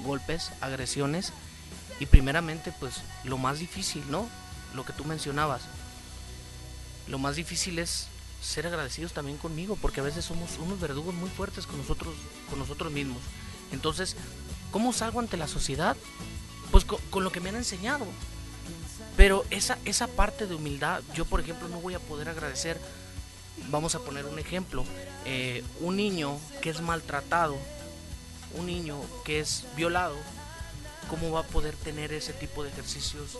Golpes, 0.04 0.50
agresiones 0.60 1.32
y 2.00 2.06
primeramente 2.06 2.72
pues 2.80 3.02
lo 3.24 3.38
más 3.38 3.60
difícil, 3.60 4.02
¿no? 4.10 4.28
Lo 4.74 4.84
que 4.84 4.92
tú 4.92 5.04
mencionabas. 5.04 5.62
Lo 7.06 7.18
más 7.18 7.36
difícil 7.36 7.78
es 7.78 8.08
ser 8.42 8.66
agradecidos 8.66 9.12
también 9.12 9.38
conmigo 9.38 9.78
porque 9.80 10.00
a 10.00 10.02
veces 10.02 10.24
somos 10.24 10.58
unos 10.58 10.80
verdugos 10.80 11.14
muy 11.14 11.30
fuertes 11.30 11.66
con 11.66 11.78
nosotros 11.78 12.14
con 12.50 12.58
nosotros 12.58 12.92
mismos. 12.92 13.22
Entonces, 13.72 14.16
¿cómo 14.70 14.92
salgo 14.92 15.20
ante 15.20 15.36
la 15.36 15.48
sociedad? 15.48 15.96
Pues 16.70 16.84
con, 16.84 17.24
lo 17.24 17.32
que 17.32 17.40
me 17.40 17.48
han 17.48 17.56
enseñado. 17.56 18.06
Pero 19.16 19.44
esa, 19.50 19.78
esa 19.84 20.06
parte 20.06 20.46
de 20.46 20.54
humildad, 20.54 21.02
yo 21.14 21.24
por 21.24 21.40
ejemplo 21.40 21.68
no 21.68 21.80
voy 21.80 21.94
a 21.94 21.98
poder 21.98 22.28
agradecer 22.28 22.80
vamos 23.68 23.94
a 23.94 24.00
poner 24.00 24.26
un 24.26 24.38
ejemplo, 24.38 24.84
eh, 25.24 25.64
un 25.80 25.96
niño 25.96 26.38
que 26.60 26.70
es 26.70 26.80
maltratado, 26.80 27.56
un 28.54 28.66
niño 28.66 28.98
que 29.24 29.40
es 29.40 29.64
violado, 29.76 30.16
¿cómo 31.08 31.30
va 31.30 31.40
a 31.40 31.44
poder 31.44 31.76
tener 31.76 32.12
ese 32.12 32.32
tipo 32.32 32.62
de 32.62 32.70
ejercicios 32.70 33.38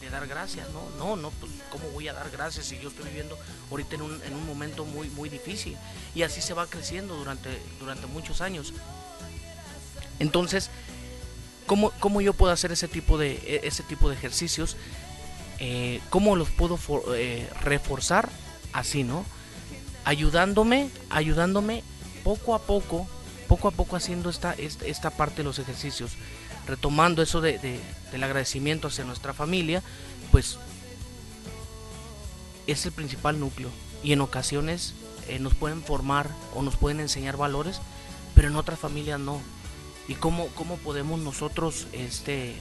de 0.00 0.10
dar 0.10 0.26
gracias? 0.26 0.68
No, 0.70 0.88
no, 0.98 1.16
no, 1.16 1.30
pues 1.30 1.52
¿cómo 1.70 1.88
voy 1.90 2.08
a 2.08 2.12
dar 2.12 2.30
gracias 2.30 2.66
si 2.66 2.78
yo 2.78 2.88
estoy 2.88 3.06
viviendo 3.06 3.38
ahorita 3.70 3.96
en 3.96 4.02
un, 4.02 4.22
en 4.22 4.34
un 4.34 4.46
momento 4.46 4.84
muy, 4.84 5.08
muy 5.10 5.28
difícil? 5.28 5.76
Y 6.14 6.22
así 6.22 6.40
se 6.40 6.54
va 6.54 6.66
creciendo 6.66 7.16
durante, 7.16 7.60
durante 7.78 8.06
muchos 8.06 8.40
años. 8.40 8.72
Entonces, 10.18 10.70
¿cómo, 11.66 11.90
¿cómo, 12.00 12.20
yo 12.20 12.32
puedo 12.34 12.52
hacer 12.52 12.72
ese 12.72 12.88
tipo 12.88 13.18
de, 13.18 13.32
e, 13.44 13.60
ese 13.64 13.82
tipo 13.82 14.08
de 14.08 14.16
ejercicios? 14.16 14.76
Eh, 15.58 16.00
¿Cómo 16.10 16.36
los 16.36 16.50
puedo 16.50 16.78
eh, 17.14 17.48
reforzar? 17.62 18.28
así, 18.72 19.04
¿no? 19.04 19.24
Ayudándome, 20.04 20.90
ayudándome 21.10 21.82
poco 22.24 22.54
a 22.54 22.60
poco, 22.60 23.06
poco 23.48 23.68
a 23.68 23.70
poco 23.70 23.96
haciendo 23.96 24.30
esta, 24.30 24.54
esta, 24.54 25.10
parte 25.10 25.38
de 25.38 25.44
los 25.44 25.58
ejercicios, 25.58 26.12
retomando 26.66 27.22
eso 27.22 27.40
de, 27.40 27.58
del 28.10 28.24
agradecimiento 28.24 28.88
hacia 28.88 29.04
nuestra 29.04 29.32
familia, 29.32 29.82
pues 30.30 30.58
es 32.66 32.84
el 32.86 32.92
principal 32.92 33.38
núcleo. 33.38 33.70
Y 34.02 34.12
en 34.12 34.20
ocasiones 34.20 34.94
eh, 35.28 35.38
nos 35.38 35.54
pueden 35.54 35.82
formar 35.82 36.28
o 36.54 36.62
nos 36.62 36.76
pueden 36.76 37.00
enseñar 37.00 37.36
valores, 37.36 37.80
pero 38.34 38.48
en 38.48 38.56
otras 38.56 38.78
familias 38.78 39.20
no. 39.20 39.40
¿Y 40.08 40.14
cómo, 40.14 40.48
cómo 40.48 40.76
podemos 40.78 41.20
nosotros 41.20 41.86
este, 41.92 42.54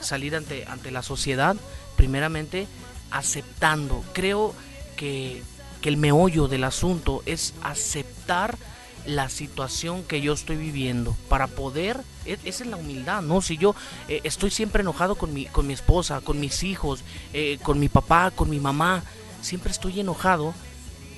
salir 0.00 0.34
ante, 0.34 0.66
ante 0.66 0.90
la 0.90 1.02
sociedad? 1.02 1.56
Primeramente, 1.96 2.66
aceptando. 3.10 4.04
Creo 4.12 4.54
que, 4.96 5.42
el 5.82 5.96
meollo 5.96 6.46
del 6.46 6.64
asunto 6.64 7.22
es 7.24 7.54
aceptar 7.62 8.58
la 9.06 9.30
situación 9.30 10.04
que 10.04 10.20
yo 10.20 10.34
estoy 10.34 10.56
viviendo 10.56 11.16
para 11.30 11.46
poder 11.46 11.98
e, 12.26 12.34
esa 12.44 12.64
es 12.64 12.70
la 12.70 12.76
humildad 12.76 13.22
no 13.22 13.40
si 13.40 13.56
yo 13.56 13.74
eh, 14.06 14.20
estoy 14.24 14.50
siempre 14.50 14.82
enojado 14.82 15.14
con 15.14 15.32
mi 15.32 15.46
con 15.46 15.66
mi 15.66 15.72
esposa 15.72 16.20
con 16.20 16.38
mis 16.38 16.64
hijos 16.64 17.02
eh, 17.32 17.58
con 17.62 17.80
mi 17.80 17.88
papá 17.88 18.30
con 18.30 18.50
mi 18.50 18.60
mamá 18.60 19.02
siempre 19.40 19.72
estoy 19.72 20.00
enojado 20.00 20.52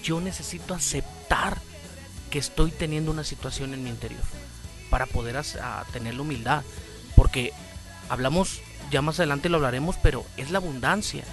yo 0.05 0.21
necesito 0.21 0.75
aceptar 0.75 1.59
que 2.31 2.39
estoy 2.39 2.71
teniendo 2.71 3.11
una 3.11 3.25
situación 3.25 3.75
en 3.75 3.83
mi 3.83 3.91
interior 3.91 4.23
para 4.93 5.07
poder 5.07 5.41
tener 5.91 6.15
la 6.15 6.21
humildad 6.21 6.63
porque 7.17 7.53
hablamos 8.11 8.61
ya 8.91 9.01
más 9.01 9.19
adelante 9.19 9.49
lo 9.49 9.57
hablaremos 9.57 9.97
pero 10.03 10.27
es 10.37 10.51
la 10.51 10.59
abundancia 10.59 11.25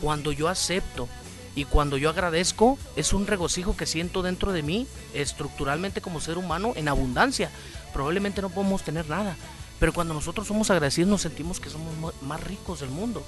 cuando 0.00 0.30
yo 0.30 0.48
acepto 0.48 1.08
y 1.56 1.64
cuando 1.64 1.96
yo 1.96 2.08
agradezco, 2.10 2.78
es 2.94 3.12
un 3.12 3.26
regocijo 3.26 3.76
que 3.76 3.84
siento 3.84 4.22
dentro 4.22 4.52
de 4.52 4.62
mí, 4.62 4.86
estructuralmente 5.12 6.00
como 6.00 6.20
ser 6.20 6.38
humano, 6.38 6.72
en 6.76 6.86
abundancia. 6.86 7.50
Probablemente 7.92 8.40
no 8.40 8.48
podemos 8.48 8.84
tener 8.84 9.08
nada, 9.08 9.34
pero 9.80 9.92
cuando 9.92 10.14
nosotros 10.14 10.46
somos 10.46 10.70
agradecidos 10.70 11.10
nos 11.10 11.22
sentimos 11.22 11.58
que 11.58 11.68
somos 11.68 12.14
más 12.22 12.44
ricos 12.44 12.78
del 12.78 12.90
mundo, 12.90 13.24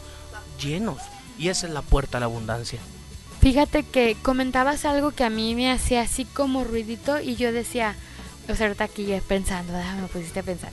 llenos. 0.62 0.98
Y 1.40 1.48
esa 1.48 1.66
es 1.66 1.72
la 1.72 1.82
puerta 1.82 2.18
a 2.18 2.20
la 2.20 2.26
abundancia. 2.26 2.78
Fíjate 3.40 3.82
que 3.82 4.16
comentabas 4.22 4.84
algo 4.84 5.10
que 5.10 5.24
a 5.24 5.30
mí 5.30 5.56
me 5.56 5.72
hacía 5.72 6.02
así 6.02 6.24
como 6.24 6.62
ruidito 6.62 7.20
y 7.20 7.34
yo 7.34 7.50
decía, 7.50 7.96
o 8.48 8.54
sea, 8.54 8.66
ahorita 8.66 8.84
aquí 8.84 9.06
ya 9.06 9.20
pensando, 9.20 9.72
me 9.72 10.08
pusiste 10.08 10.40
a 10.40 10.42
pensar, 10.42 10.70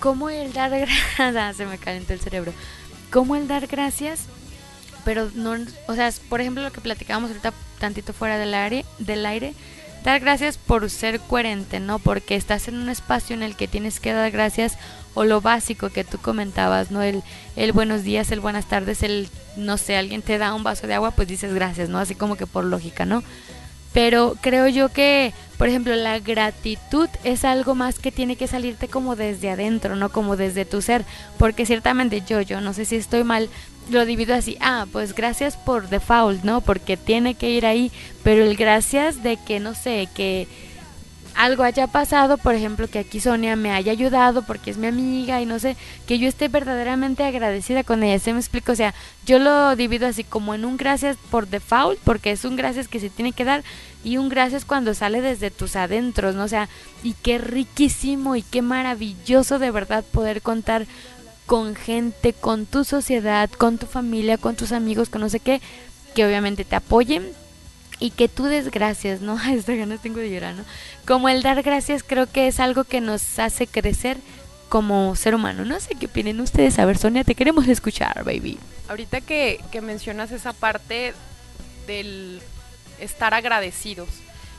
¿cómo 0.00 0.30
el 0.30 0.52
dar 0.52 0.70
gracias? 0.70 1.56
se 1.56 1.66
me 1.66 1.78
calentó 1.78 2.12
el 2.12 2.20
cerebro. 2.20 2.52
¿Cómo 3.10 3.36
el 3.36 3.48
dar 3.48 3.66
gracias 3.66 4.26
pero 5.08 5.30
no, 5.34 5.56
o 5.86 5.94
sea, 5.94 6.12
por 6.28 6.42
ejemplo 6.42 6.62
lo 6.62 6.70
que 6.70 6.82
platicábamos 6.82 7.30
ahorita 7.30 7.54
tantito 7.78 8.12
fuera 8.12 8.36
del 8.36 8.52
aire, 8.52 8.84
del 8.98 9.24
aire 9.24 9.54
dar 10.04 10.20
gracias 10.20 10.58
por 10.58 10.90
ser 10.90 11.18
coherente, 11.20 11.80
¿no? 11.80 11.98
Porque 11.98 12.36
estás 12.36 12.68
en 12.68 12.76
un 12.76 12.88
espacio 12.88 13.34
en 13.34 13.42
el 13.42 13.56
que 13.56 13.68
tienes 13.68 14.00
que 14.00 14.12
dar 14.12 14.30
gracias 14.30 14.76
o 15.14 15.24
lo 15.24 15.40
básico 15.40 15.88
que 15.88 16.04
tú 16.04 16.18
comentabas, 16.18 16.90
¿no? 16.90 17.02
El, 17.02 17.22
el 17.56 17.72
buenos 17.72 18.02
días, 18.02 18.30
el 18.30 18.40
buenas 18.40 18.66
tardes, 18.66 19.02
el, 19.02 19.28
no 19.56 19.78
sé, 19.78 19.96
alguien 19.96 20.22
te 20.22 20.38
da 20.38 20.54
un 20.54 20.62
vaso 20.62 20.86
de 20.86 20.94
agua, 20.94 21.10
pues 21.12 21.26
dices 21.26 21.54
gracias, 21.54 21.88
¿no? 21.88 21.98
Así 21.98 22.14
como 22.14 22.36
que 22.36 22.46
por 22.46 22.64
lógica, 22.64 23.06
¿no? 23.06 23.22
Pero 23.98 24.36
creo 24.40 24.68
yo 24.68 24.90
que, 24.90 25.32
por 25.56 25.66
ejemplo, 25.66 25.92
la 25.96 26.20
gratitud 26.20 27.08
es 27.24 27.44
algo 27.44 27.74
más 27.74 27.98
que 27.98 28.12
tiene 28.12 28.36
que 28.36 28.46
salirte 28.46 28.86
como 28.86 29.16
desde 29.16 29.50
adentro, 29.50 29.96
no 29.96 30.10
como 30.10 30.36
desde 30.36 30.64
tu 30.64 30.82
ser. 30.82 31.04
Porque 31.36 31.66
ciertamente 31.66 32.22
yo, 32.24 32.40
yo 32.40 32.60
no 32.60 32.74
sé 32.74 32.84
si 32.84 32.94
estoy 32.94 33.24
mal, 33.24 33.48
lo 33.90 34.06
divido 34.06 34.36
así, 34.36 34.56
ah, 34.60 34.86
pues 34.92 35.16
gracias 35.16 35.56
por 35.56 35.88
default, 35.88 36.44
¿no? 36.44 36.60
Porque 36.60 36.96
tiene 36.96 37.34
que 37.34 37.50
ir 37.50 37.66
ahí, 37.66 37.90
pero 38.22 38.44
el 38.44 38.54
gracias 38.56 39.24
de 39.24 39.36
que, 39.36 39.58
no 39.58 39.74
sé, 39.74 40.08
que 40.14 40.46
algo 41.38 41.62
haya 41.62 41.86
pasado, 41.86 42.36
por 42.36 42.56
ejemplo, 42.56 42.88
que 42.88 42.98
aquí 42.98 43.20
Sonia 43.20 43.54
me 43.54 43.70
haya 43.70 43.92
ayudado 43.92 44.42
porque 44.42 44.72
es 44.72 44.76
mi 44.76 44.88
amiga 44.88 45.40
y 45.40 45.46
no 45.46 45.60
sé, 45.60 45.76
que 46.08 46.18
yo 46.18 46.26
esté 46.26 46.48
verdaderamente 46.48 47.22
agradecida 47.22 47.84
con 47.84 48.02
ella, 48.02 48.18
¿se 48.18 48.32
me 48.32 48.40
explico? 48.40 48.72
O 48.72 48.74
sea, 48.74 48.92
yo 49.24 49.38
lo 49.38 49.76
divido 49.76 50.08
así 50.08 50.24
como 50.24 50.56
en 50.56 50.64
un 50.64 50.76
gracias 50.76 51.16
por 51.30 51.46
default, 51.46 52.00
porque 52.02 52.32
es 52.32 52.44
un 52.44 52.56
gracias 52.56 52.88
que 52.88 52.98
se 52.98 53.08
tiene 53.08 53.30
que 53.30 53.44
dar, 53.44 53.62
y 54.02 54.16
un 54.16 54.28
gracias 54.28 54.64
cuando 54.64 54.94
sale 54.94 55.20
desde 55.20 55.52
tus 55.52 55.76
adentros, 55.76 56.34
¿no? 56.34 56.42
O 56.42 56.48
sea, 56.48 56.68
y 57.04 57.12
qué 57.12 57.38
riquísimo 57.38 58.34
y 58.34 58.42
qué 58.42 58.60
maravilloso 58.60 59.60
de 59.60 59.70
verdad 59.70 60.04
poder 60.10 60.42
contar 60.42 60.86
con 61.46 61.76
gente, 61.76 62.32
con 62.32 62.66
tu 62.66 62.82
sociedad, 62.82 63.48
con 63.48 63.78
tu 63.78 63.86
familia, 63.86 64.38
con 64.38 64.56
tus 64.56 64.72
amigos, 64.72 65.08
con 65.08 65.20
no 65.20 65.28
sé 65.28 65.38
qué, 65.38 65.60
que 66.16 66.26
obviamente 66.26 66.64
te 66.64 66.74
apoyen 66.74 67.30
y 68.00 68.10
que 68.10 68.28
tú 68.28 68.44
des 68.44 68.70
gracias, 68.70 69.20
¿no? 69.20 69.38
Esta 69.50 69.74
ganas 69.74 70.00
tengo 70.00 70.18
de 70.18 70.30
llorar, 70.30 70.54
¿no? 70.54 70.64
Como 71.06 71.28
el 71.28 71.42
dar 71.42 71.62
gracias 71.62 72.02
creo 72.02 72.30
que 72.30 72.48
es 72.48 72.60
algo 72.60 72.84
que 72.84 73.00
nos 73.00 73.38
hace 73.38 73.66
crecer 73.66 74.18
como 74.68 75.16
ser 75.16 75.34
humano. 75.34 75.64
No 75.64 75.80
sé 75.80 75.94
qué 75.94 76.06
opinen 76.06 76.40
ustedes. 76.40 76.78
A 76.78 76.84
ver, 76.84 76.98
Sonia, 76.98 77.24
te 77.24 77.34
queremos 77.34 77.66
escuchar, 77.68 78.24
baby. 78.24 78.58
Ahorita 78.88 79.20
que, 79.20 79.60
que 79.72 79.80
mencionas 79.80 80.30
esa 80.30 80.52
parte 80.52 81.14
del 81.86 82.40
estar 83.00 83.34
agradecidos. 83.34 84.08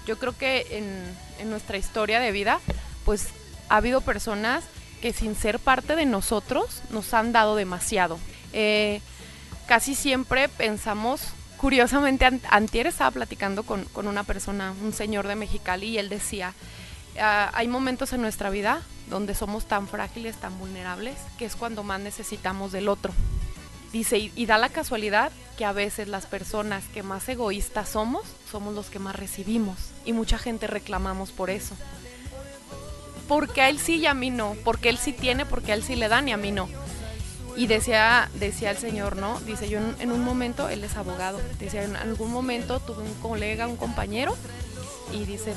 Yo 0.08 0.18
creo 0.18 0.36
que 0.36 0.66
en, 0.72 1.04
en 1.40 1.50
nuestra 1.50 1.78
historia 1.78 2.20
de 2.20 2.32
vida, 2.32 2.60
pues 3.06 3.28
ha 3.70 3.78
habido 3.78 4.02
personas 4.02 4.64
que 5.02 5.14
sin 5.14 5.36
ser 5.36 5.60
parte 5.60 5.96
de 5.96 6.06
nosotros 6.06 6.82
nos 6.90 7.14
han 7.14 7.32
dado 7.32 7.56
demasiado. 7.56 8.20
Eh, 8.54 9.02
casi 9.68 9.96
siempre 9.96 10.50
pensamos 10.50 11.22
curiosamente, 11.60 12.26
antier 12.50 12.88
estaba 12.88 13.12
platicando 13.12 13.64
con, 13.64 13.86
una 13.96 14.24
persona, 14.24 14.74
un 14.82 14.94
señor 14.94 15.28
de 15.28 15.36
Mexicali, 15.36 15.88
y 15.88 15.98
él 15.98 16.10
decía, 16.10 16.54
ah, 17.20 17.52
hay 17.54 17.68
momentos 17.68 18.14
en 18.14 18.22
nuestra 18.22 18.50
vida 18.50 18.82
donde 19.10 19.36
somos 19.36 19.66
tan 19.66 19.88
frágiles, 19.88 20.38
tan 20.38 20.58
vulnerables, 20.58 21.18
que 21.38 21.46
es 21.46 21.56
cuando 21.56 21.84
más 21.84 22.00
necesitamos 22.00 22.72
del 22.72 22.88
otro. 22.88 23.14
Dice, 23.92 24.20
y, 24.20 24.32
y, 24.36 24.46
da 24.46 24.58
la 24.58 24.70
casualidad 24.70 25.32
que 25.58 25.66
a 25.66 25.72
veces 25.72 26.08
las 26.08 26.28
personas 26.28 26.84
que 26.94 27.02
más 27.02 27.28
egoístas 27.28 27.90
somos, 27.90 28.24
somos 28.50 28.76
los 28.76 28.90
que 28.90 29.00
más 29.00 29.16
recibimos. 29.16 29.78
Y 30.06 30.14
mucha 30.14 30.38
gente 30.38 30.68
reclamamos 30.68 31.32
por 31.32 31.50
eso. 31.50 31.76
Porque 33.28 33.62
a 33.62 33.70
él 33.70 33.80
sí 33.80 33.96
y 33.96 34.06
a 34.06 34.14
mí 34.14 34.30
no. 34.30 34.56
Porque 34.64 34.90
él 34.90 35.00
sí 35.00 35.12
tiene, 35.12 35.48
porque 35.48 35.72
a 35.72 35.76
él 35.76 35.84
sí 35.84 35.96
le 35.96 36.08
dan 36.08 36.28
y 36.28 36.34
a 36.34 36.38
mí 36.38 36.52
no. 36.52 36.70
Y 37.60 37.68
decía, 37.68 38.30
decía 38.36 38.72
el 38.72 38.78
señor, 38.78 39.18
¿no? 39.18 39.38
Dice, 39.42 39.68
yo 39.68 39.80
en, 40.00 40.12
un 40.14 40.24
momento, 40.24 40.70
él 40.70 40.82
es 40.82 40.96
abogado, 40.96 41.42
decía, 41.60 41.84
en 41.84 41.98
algún 41.98 42.32
momento 42.32 42.80
tuve 42.80 43.04
un 43.04 43.14
colega, 43.16 43.68
un 43.68 43.76
compañero, 43.76 44.34
y 45.12 45.26
dice, 45.26 45.54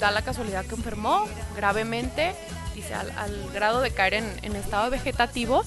da 0.00 0.10
la 0.10 0.22
casualidad 0.22 0.66
que 0.66 0.74
enfermó 0.74 1.24
gravemente, 1.54 2.34
dice, 2.74 2.94
al, 2.94 3.48
grado 3.52 3.80
de 3.80 3.92
caer 3.92 4.14
en, 4.14 4.56
estado 4.56 4.90
vegetativo, 4.90 5.62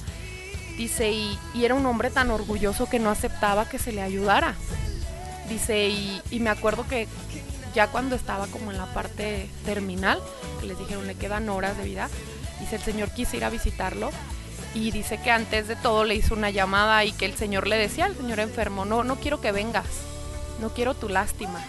dice, 0.76 1.13
y, 1.13 1.39
era 1.56 1.76
un 1.76 1.86
hombre 1.86 2.10
tan 2.10 2.30
orgulloso 2.30 2.89
que 2.89 2.99
no 2.99 3.10
aceptaba 3.10 3.69
que 3.69 3.80
se 3.80 3.93
le 3.93 4.02
ayudara. 4.02 4.56
Dice, 5.47 5.88
y, 5.88 6.39
me 6.41 6.49
acuerdo 6.49 6.86
que 6.89 7.08
ya 7.73 7.88
cuando 7.88 8.17
estaba 8.17 8.47
como 8.47 8.69
en 8.71 8.78
la 8.78 8.93
parte 8.93 9.49
terminal, 9.63 10.19
que 10.60 10.67
les 10.67 10.78
dijeron 10.78 11.08
le 11.08 11.15
quedan 11.15 11.47
horas 11.47 11.78
de 11.78 11.86
vida, 11.86 12.10
dice, 12.60 12.76
el 12.76 12.82
señor 12.82 13.12
quise 13.12 13.38
ir 13.38 13.45
a 13.45 13.49
visitarlo 13.49 14.12
y 14.73 14.91
dice 14.91 15.19
que 15.21 15.31
antes 15.31 15.67
de 15.67 15.75
todo 15.75 16.03
le 16.03 16.15
hizo 16.15 16.33
una 16.33 16.49
llamada 16.49 17.05
y 17.05 17.12
que 17.12 17.25
el 17.25 17.36
señor 17.36 17.67
le 17.67 17.77
decía 17.77 18.05
al 18.05 18.15
señor 18.15 18.39
enfermo, 18.39 18.86
no, 18.86 19.03
no 19.03 19.17
quiero 19.17 19.39
que 19.39 19.51
vengas, 19.51 19.86
no 20.59 20.69
quiero 20.73 20.93
tu 20.93 21.09
lástima. 21.09 21.63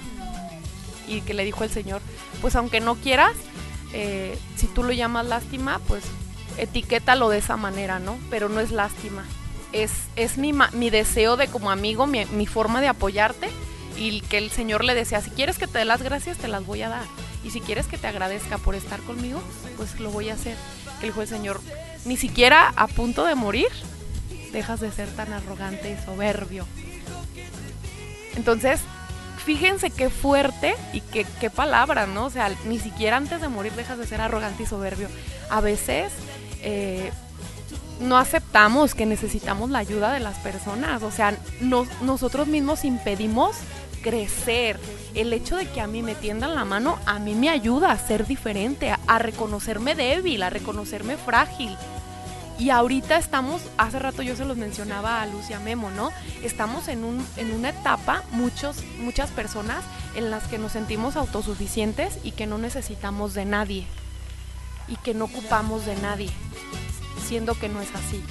Y 1.07 1.21
que 1.21 1.35
le 1.35 1.45
dijo 1.45 1.65
el 1.65 1.71
señor, 1.71 2.01
pues 2.41 2.57
aunque 2.57 2.81
no 2.81 2.95
quieras, 2.95 3.35
eh, 3.93 4.39
si 4.57 4.67
tú 4.67 4.83
lo 4.83 4.93
llamas 4.93 5.27
lástima, 5.27 5.81
pues 5.87 6.05
etiquétalo 6.57 7.29
de 7.29 7.39
esa 7.39 7.57
manera, 7.57 7.99
¿no? 7.99 8.19
Pero 8.31 8.49
no 8.49 8.61
es 8.61 8.71
lástima. 8.71 9.25
Es, 9.73 9.93
es 10.17 10.39
mi, 10.39 10.53
mi 10.73 10.89
deseo 10.89 11.37
de 11.37 11.49
como 11.49 11.71
amigo, 11.71 12.07
mi, 12.07 12.25
mi 12.27 12.47
forma 12.47 12.81
de 12.81 12.89
apoyarte 12.89 13.51
y 13.97 14.21
que 14.23 14.39
el 14.39 14.51
Señor 14.51 14.85
le 14.85 14.95
decía, 14.95 15.21
si 15.21 15.31
quieres 15.31 15.59
que 15.59 15.67
te 15.67 15.79
dé 15.79 15.85
las 15.85 16.03
gracias, 16.03 16.39
te 16.39 16.49
las 16.49 16.65
voy 16.65 16.83
a 16.83 16.89
dar. 16.89 17.05
Y 17.45 17.51
si 17.51 17.61
quieres 17.61 17.87
que 17.87 17.99
te 17.99 18.07
agradezca 18.07 18.59
por 18.59 18.75
estar 18.75 19.01
conmigo, 19.01 19.43
pues 19.77 20.01
lo 20.01 20.11
voy 20.11 20.31
a 20.31 20.35
hacer. 20.35 20.57
El 21.05 21.29
Señor, 21.29 21.61
ni 22.05 22.17
siquiera 22.17 22.73
a 22.77 22.87
punto 22.87 23.25
de 23.25 23.35
morir, 23.35 23.69
dejas 24.53 24.81
de 24.81 24.91
ser 24.91 25.09
tan 25.09 25.33
arrogante 25.33 25.91
y 25.91 26.05
soberbio. 26.05 26.67
Entonces, 28.37 28.81
fíjense 29.45 29.91
qué 29.91 30.11
fuerte 30.11 30.75
y 30.93 31.01
qué, 31.01 31.27
qué 31.41 31.51
palabras, 31.51 32.09
¿no? 32.09 32.27
O 32.27 32.31
sea, 32.31 32.51
ni 32.67 32.79
siquiera 32.79 33.17
antes 33.17 33.41
de 33.41 33.49
morir 33.49 33.73
dejas 33.73 33.99
de 33.99 34.07
ser 34.07 34.21
arrogante 34.21 34.63
y 34.63 34.67
soberbio. 34.67 35.09
A 35.51 35.61
veces 35.61 36.13
eh, 36.63 37.13
no 38.01 38.17
aceptamos 38.17 38.95
que 38.95 39.07
necesitamos 39.07 39.71
la 39.71 39.79
ayuda 39.79 40.13
de 40.13 40.21
las 40.21 40.39
personas. 40.39 41.03
O 41.03 41.11
sea, 41.11 41.37
nosotros 42.01 42.49
mismos 42.49 42.85
impedimos 42.85 43.57
crecer. 44.05 44.79
El 45.15 45.33
hecho 45.33 45.57
de 45.57 45.67
que 45.67 45.81
a 45.81 45.87
mí 45.87 46.03
me 46.03 46.15
tiendan 46.15 46.55
la 46.55 46.67
mano, 46.67 46.99
a 47.07 47.19
mí 47.19 47.35
me 47.35 47.49
ayuda 47.49 47.91
a 47.91 47.99
ser 47.99 48.27
diferente, 48.27 48.95
a 49.07 49.19
reconocerme 49.19 49.95
débil, 49.95 50.43
a 50.43 50.51
reconocerme 50.51 51.17
frágil. 51.17 51.75
Y 52.59 52.69
ahorita 52.69 53.17
estamos, 53.17 53.63
hace 53.79 53.99
rato 53.99 54.23
yo 54.23 54.37
se 54.37 54.45
los 54.45 54.59
mencionaba 54.59 55.23
a 55.23 55.27
Lucia 55.27 55.59
Memo, 55.59 55.91
¿no? 55.91 56.11
Estamos 56.45 56.87
en, 56.89 57.03
un, 57.03 57.27
en 57.37 57.51
una 57.53 57.71
etapa, 57.71 58.23
muchos, 58.31 58.85
muchas 59.01 59.31
personas, 59.31 59.83
en 60.15 60.31
las 60.31 60.45
que 60.45 60.59
nos 60.59 60.73
sentimos 60.73 61.17
autosuficientes 61.17 62.19
y 62.23 62.33
que 62.33 62.47
no 62.47 62.59
necesitamos 62.59 63.33
de 63.33 63.47
nadie. 63.47 63.87
Y 64.87 64.97
que 64.97 65.15
no 65.15 65.25
ocupamos 65.25 65.87
de 65.87 65.97
nadie, 65.97 66.31
siendo 67.27 67.59
que 67.59 67.71
no 67.71 67.81
es 67.81 67.89
así. 67.95 68.23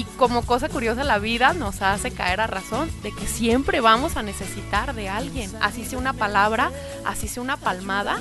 Y 0.00 0.04
como 0.16 0.40
cosa 0.40 0.70
curiosa, 0.70 1.04
la 1.04 1.18
vida 1.18 1.52
nos 1.52 1.82
hace 1.82 2.10
caer 2.10 2.40
a 2.40 2.46
razón 2.46 2.90
de 3.02 3.12
que 3.12 3.26
siempre 3.26 3.82
vamos 3.82 4.16
a 4.16 4.22
necesitar 4.22 4.94
de 4.94 5.10
alguien. 5.10 5.52
Así 5.60 5.84
sea 5.84 5.98
una 5.98 6.14
palabra, 6.14 6.70
así 7.04 7.28
sea 7.28 7.42
una 7.42 7.58
palmada. 7.58 8.18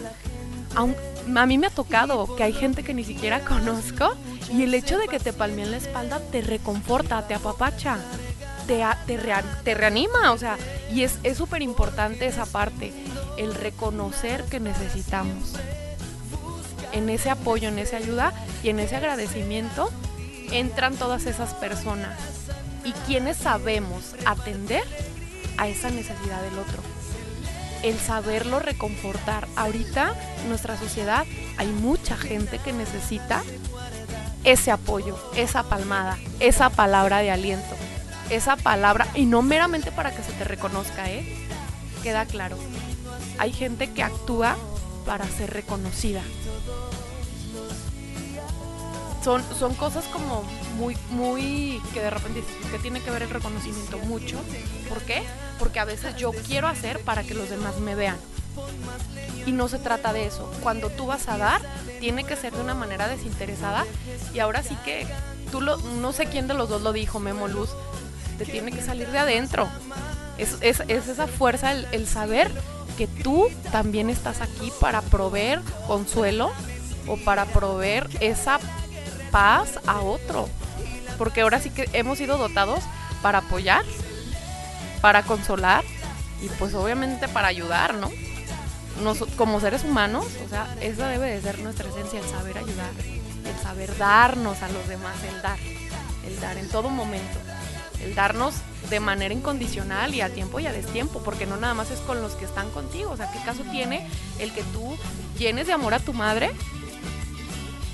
a 0.76 1.46
mí 1.46 1.58
me 1.58 1.68
ha 1.68 1.70
tocado 1.70 2.36
que 2.36 2.44
hay 2.44 2.52
gente 2.52 2.84
que 2.84 2.94
ni 2.94 3.06
siquiera 3.06 3.40
conozco 3.46 4.14
y 4.52 4.64
el 4.64 4.74
hecho 4.74 4.98
de 4.98 5.08
que 5.08 5.22
te 5.22 5.32
palmeen 5.32 5.72
la 5.72 5.78
espalda 5.78 6.20
te 6.20 6.42
reconforta, 6.42 7.26
te 7.30 7.34
apapacha, 7.34 7.98
te, 8.68 8.86
te, 9.64 9.74
reanima, 9.74 10.34
o 10.34 10.38
sea, 10.38 10.58
y 10.94 11.04
es 11.04 11.18
súper 11.38 11.62
importante 11.62 12.26
esa 12.26 12.46
parte, 12.46 12.92
el 13.38 13.56
reconocer 13.56 14.44
que 14.44 14.60
necesitamos. 14.60 15.54
En 16.92 17.08
ese 17.10 17.30
apoyo, 17.30 17.70
en 17.70 17.80
esa 17.80 17.96
ayuda 17.96 18.34
y 18.64 18.68
en 18.68 18.82
ese 18.82 18.98
agradecimiento 18.98 19.90
entran 20.52 20.96
todas 20.96 21.26
esas 21.26 21.54
personas 21.54 22.18
y 22.84 22.92
quienes 23.08 23.38
sabemos 23.38 24.16
atender 24.26 24.84
a 25.58 25.68
esa 25.68 25.90
necesidad 25.90 26.42
del 26.42 26.58
otro. 26.58 26.82
El 27.84 27.98
saberlo 27.98 28.60
reconfortar. 28.60 29.48
Ahorita 29.56 30.14
en 30.42 30.50
nuestra 30.50 30.78
sociedad 30.78 31.26
hay 31.58 31.68
mucha 31.68 32.18
gente 32.18 32.60
que 32.60 32.74
necesita 32.74 33.44
ese 34.44 34.72
apoyo, 34.72 35.18
esa 35.36 35.64
palmada, 35.64 36.18
esa 36.40 36.70
palabra 36.70 37.20
de 37.20 37.32
aliento, 37.32 37.76
esa 38.30 38.56
palabra, 38.56 39.08
y 39.16 39.26
no 39.26 39.42
meramente 39.42 39.92
para 39.92 40.16
que 40.16 40.24
se 40.24 40.32
te 40.34 40.44
reconozca, 40.44 41.10
¿eh? 41.10 41.48
Queda 42.04 42.26
claro. 42.26 42.58
Hay 43.38 43.52
gente 43.52 43.92
que 43.92 44.04
actúa 44.04 44.58
para 45.06 45.26
ser 45.28 45.52
reconocida. 45.52 46.22
Son, 49.24 49.44
son 49.58 49.74
cosas 49.74 50.06
como 50.06 50.44
muy, 50.78 50.98
muy, 51.10 51.82
que 51.94 52.02
de 52.02 52.10
repente 52.10 52.44
que 52.72 52.80
tiene 52.80 53.02
que 53.02 53.12
ver 53.12 53.24
el 53.24 53.30
reconocimiento 53.30 53.98
mucho. 54.00 54.38
¿Por 54.88 55.02
qué? 55.02 55.24
Porque 55.58 55.80
a 55.80 55.86
veces 55.86 56.16
yo 56.16 56.32
quiero 56.32 56.68
hacer 56.68 57.00
para 57.00 57.24
que 57.24 57.34
los 57.34 57.50
demás 57.50 57.78
me 57.80 57.96
vean. 57.96 58.18
Y 59.46 59.52
no 59.52 59.68
se 59.68 59.80
trata 59.80 60.14
de 60.14 60.26
eso. 60.26 60.52
Cuando 60.62 60.90
tú 60.90 61.06
vas 61.06 61.28
a 61.28 61.38
dar, 61.38 61.62
tiene 62.00 62.24
que 62.24 62.36
ser 62.36 62.54
de 62.54 62.62
una 62.62 62.76
manera 62.76 63.08
desinteresada. 63.08 63.86
Y 64.34 64.40
ahora 64.40 64.64
sí 64.64 64.78
que 64.86 65.08
tú 65.52 65.62
lo, 65.62 65.78
no 65.78 66.14
sé 66.14 66.26
quién 66.28 66.48
de 66.48 66.54
los 66.54 66.70
dos 66.70 66.82
lo 66.82 66.94
dijo, 66.94 67.20
Memo 67.20 67.48
Luz, 67.48 67.70
te 68.38 68.46
tiene 68.46 68.72
que 68.72 68.82
salir 68.82 69.10
de 69.10 69.20
adentro. 69.20 69.68
Es, 70.38 70.58
esa 70.62 71.28
fuerza, 71.28 71.74
el, 71.74 72.08
saber 72.08 72.50
que 72.98 73.08
tú 73.08 73.48
también 73.72 74.10
estás 74.10 74.42
aquí 74.42 74.72
para 74.80 75.02
proveer 75.02 75.62
consuelo 75.88 76.52
o 77.08 77.18
para 77.18 77.46
proveer 77.46 78.10
esa 78.22 78.60
paz 79.32 79.80
a 79.86 80.02
otro. 80.02 80.50
Porque 81.18 81.42
ahora 81.42 81.60
sí 81.60 81.70
que 81.70 81.90
hemos 81.94 82.18
sido 82.18 82.38
dotados 82.38 82.84
para 83.22 83.40
apoyar, 83.40 83.84
para 85.02 85.24
consolar 85.24 85.84
y 86.42 86.48
pues 86.58 86.74
obviamente 86.74 87.28
para 87.28 87.48
ayudar, 87.48 87.96
¿no? 87.96 88.10
como 89.38 89.60
seres 89.60 89.84
humanos, 89.84 90.26
o 90.46 90.50
sea, 90.50 90.76
esa 90.82 91.08
debe 91.08 91.30
de 91.30 91.42
ser 91.42 91.60
nuestra 91.60 91.90
esencia, 91.90 92.20
el 92.20 92.26
saber 92.26 92.58
ayudar, 92.58 92.92
el 93.46 93.64
saber 93.64 93.98
darnos 93.98 94.62
a 94.62 94.70
los 94.70 94.88
demás, 94.88 95.16
el 95.24 95.42
dar, 95.42 95.58
el 96.26 96.40
dar 96.42 96.58
en 96.58 96.68
todo 96.68 96.90
momento, 96.90 97.40
el 98.04 98.14
darnos 98.14 98.56
de 98.90 99.00
manera 99.00 99.34
incondicional 99.34 100.14
y 100.14 100.22
a 100.22 100.30
tiempo 100.30 100.60
y 100.60 100.68
a 100.68 100.74
destiempo, 100.74 101.22
porque 101.24 101.46
no 101.46 101.58
nada 101.58 101.74
más 101.74 101.92
es 101.92 102.00
con 102.00 102.22
los 102.22 102.34
que 102.34 102.46
están 102.46 102.70
contigo, 102.72 103.12
o 103.12 103.18
sea, 103.18 103.32
¿qué 103.32 103.40
caso 103.46 103.64
tiene 103.72 104.06
el 104.40 104.52
que 104.52 104.64
tú 104.64 104.98
llenes 105.38 105.68
de 105.68 105.74
amor 105.74 105.94
a 105.94 106.00
tu 106.00 106.14
madre 106.14 106.52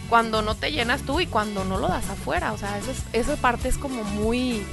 cuando 0.10 0.42
no 0.42 0.56
te 0.56 0.72
llenas 0.72 1.02
tú 1.02 1.20
y 1.20 1.28
cuando 1.28 1.66
no 1.66 1.78
lo 1.78 1.88
das 1.88 2.10
afuera? 2.10 2.54
O 2.54 2.58
sea, 2.58 2.80
esa 3.14 3.36
parte 3.38 3.68
es 3.68 3.78
como 3.78 4.04
muy 4.04 4.64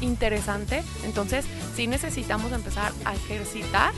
interesante, 0.00 0.82
entonces 1.04 1.44
sí 1.74 1.86
necesitamos 1.86 2.52
empezar 2.52 2.92
a 3.04 3.14
ejercitar, 3.14 3.92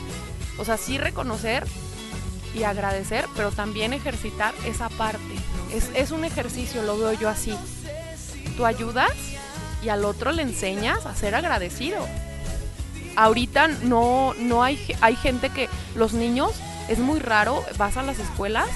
o 0.57 0.65
sea, 0.65 0.77
sí 0.77 0.97
reconocer 0.97 1.65
y 2.53 2.63
agradecer, 2.63 3.25
pero 3.35 3.51
también 3.51 3.93
ejercitar 3.93 4.53
esa 4.65 4.89
parte. 4.89 5.35
Es, 5.73 5.89
es 5.93 6.11
un 6.11 6.25
ejercicio, 6.25 6.81
lo 6.83 6.97
veo 6.97 7.13
yo 7.13 7.29
así. 7.29 7.53
Tú 8.57 8.65
ayudas 8.65 9.11
y 9.83 9.89
al 9.89 10.05
otro 10.05 10.31
le 10.31 10.41
enseñas 10.41 11.05
a 11.05 11.15
ser 11.15 11.35
agradecido. 11.35 11.99
Ahorita 13.15 13.67
no, 13.67 14.33
no 14.37 14.63
hay, 14.63 14.79
hay 15.01 15.15
gente 15.15 15.49
que 15.49 15.69
los 15.95 16.13
niños, 16.13 16.51
es 16.87 16.99
muy 16.99 17.19
raro, 17.19 17.63
vas 17.77 17.97
a 17.97 18.03
las 18.03 18.19
escuelas 18.19 18.67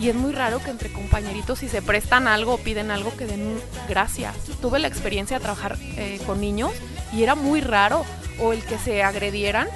y 0.00 0.08
es 0.08 0.14
muy 0.14 0.32
raro 0.32 0.60
que 0.60 0.70
entre 0.70 0.92
compañeritos 0.92 1.58
si 1.58 1.68
se 1.68 1.82
prestan 1.82 2.28
algo 2.28 2.54
o 2.54 2.58
piden 2.58 2.90
algo 2.90 3.16
que 3.16 3.26
den 3.26 3.60
gracias. 3.88 4.34
Tuve 4.60 4.78
la 4.78 4.88
experiencia 4.88 5.38
de 5.38 5.42
trabajar 5.42 5.76
eh, 5.80 6.20
con 6.26 6.40
niños 6.40 6.72
y 7.12 7.22
era 7.22 7.34
muy 7.34 7.60
raro 7.60 8.04
o 8.40 8.52
el 8.52 8.62
que 8.62 8.78
se 8.78 9.02
agredieran 9.02 9.68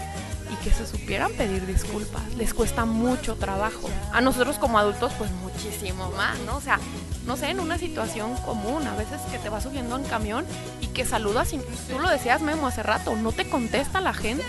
y 0.52 0.64
que 0.64 0.70
se 0.70 0.86
supieran 0.86 1.32
pedir 1.32 1.66
disculpas. 1.66 2.22
Les 2.36 2.54
cuesta 2.54 2.84
mucho 2.84 3.34
trabajo. 3.34 3.90
A 4.12 4.20
nosotros 4.20 4.58
como 4.58 4.78
adultos 4.78 5.12
pues 5.18 5.30
muchísimo 5.30 6.10
más, 6.12 6.38
¿no? 6.40 6.56
O 6.56 6.60
sea, 6.60 6.78
no 7.26 7.36
sé, 7.36 7.50
en 7.50 7.58
una 7.58 7.78
situación 7.78 8.36
común, 8.36 8.86
a 8.86 8.94
veces 8.94 9.20
que 9.30 9.38
te 9.38 9.48
vas 9.48 9.64
subiendo 9.64 9.96
en 9.96 10.04
camión 10.04 10.44
y 10.80 10.88
que 10.88 11.04
saludas 11.04 11.52
y 11.52 11.58
tú 11.88 11.98
lo 11.98 12.08
decías 12.08 12.42
Memo 12.42 12.66
hace 12.68 12.82
rato, 12.82 13.16
no 13.16 13.32
te 13.32 13.48
contesta 13.48 14.00
la 14.00 14.12
gente. 14.14 14.44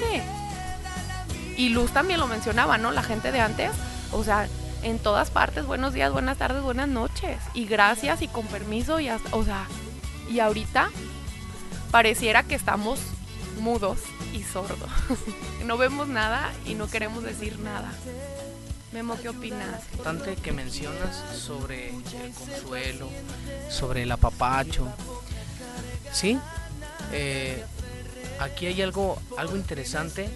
Y 1.55 1.69
Luz 1.69 1.91
también 1.91 2.19
lo 2.19 2.27
mencionaba, 2.27 2.77
¿no? 2.77 2.91
La 2.91 3.03
gente 3.03 3.31
de 3.31 3.39
antes, 3.39 3.71
o 4.11 4.23
sea, 4.23 4.47
en 4.83 4.99
todas 4.99 5.31
partes, 5.31 5.65
buenos 5.65 5.93
días, 5.93 6.11
buenas 6.11 6.37
tardes, 6.37 6.61
buenas 6.61 6.87
noches. 6.87 7.37
Y 7.53 7.65
gracias 7.65 8.21
y 8.21 8.27
con 8.27 8.45
permiso 8.47 8.99
y 8.99 9.07
hasta, 9.07 9.35
o 9.35 9.43
sea, 9.43 9.67
y 10.29 10.39
ahorita 10.39 10.89
pareciera 11.91 12.43
que 12.43 12.55
estamos 12.55 12.99
mudos 13.59 13.99
y 14.33 14.43
sordos. 14.43 14.89
no 15.65 15.77
vemos 15.77 16.07
nada 16.07 16.51
y 16.65 16.75
no 16.75 16.87
queremos 16.87 17.23
decir 17.23 17.59
nada. 17.59 17.91
Memo, 18.91 19.17
¿qué 19.19 19.29
opinas? 19.29 19.81
Importante 19.91 20.35
que 20.35 20.51
mencionas 20.51 21.15
sobre 21.35 21.89
el 21.89 22.33
consuelo, 22.33 23.09
sobre 23.69 24.03
el 24.03 24.11
apapacho. 24.11 24.87
Sí, 26.11 26.37
eh, 27.11 27.63
aquí 28.39 28.67
hay 28.67 28.81
algo, 28.81 29.19
algo 29.35 29.55
interesante 29.55 30.29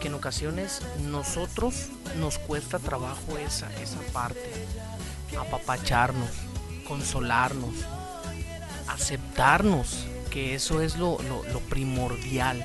que 0.00 0.08
en 0.08 0.14
ocasiones 0.14 0.80
nosotros 1.04 1.88
nos 2.18 2.38
cuesta 2.38 2.78
trabajo 2.78 3.38
esa, 3.38 3.70
esa 3.80 4.00
parte. 4.12 4.50
Apapacharnos, 5.38 6.30
consolarnos, 6.88 7.74
aceptarnos, 8.88 10.06
que 10.30 10.54
eso 10.54 10.80
es 10.80 10.96
lo, 10.96 11.18
lo 11.22 11.60
primordial. 11.68 12.64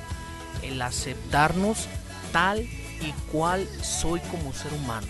El 0.64 0.82
aceptarnos 0.82 1.88
tal 2.32 2.62
y 2.62 3.12
cual 3.32 3.68
soy 3.84 4.22
como 4.22 4.54
ser 4.54 4.74
humano. 4.74 5.08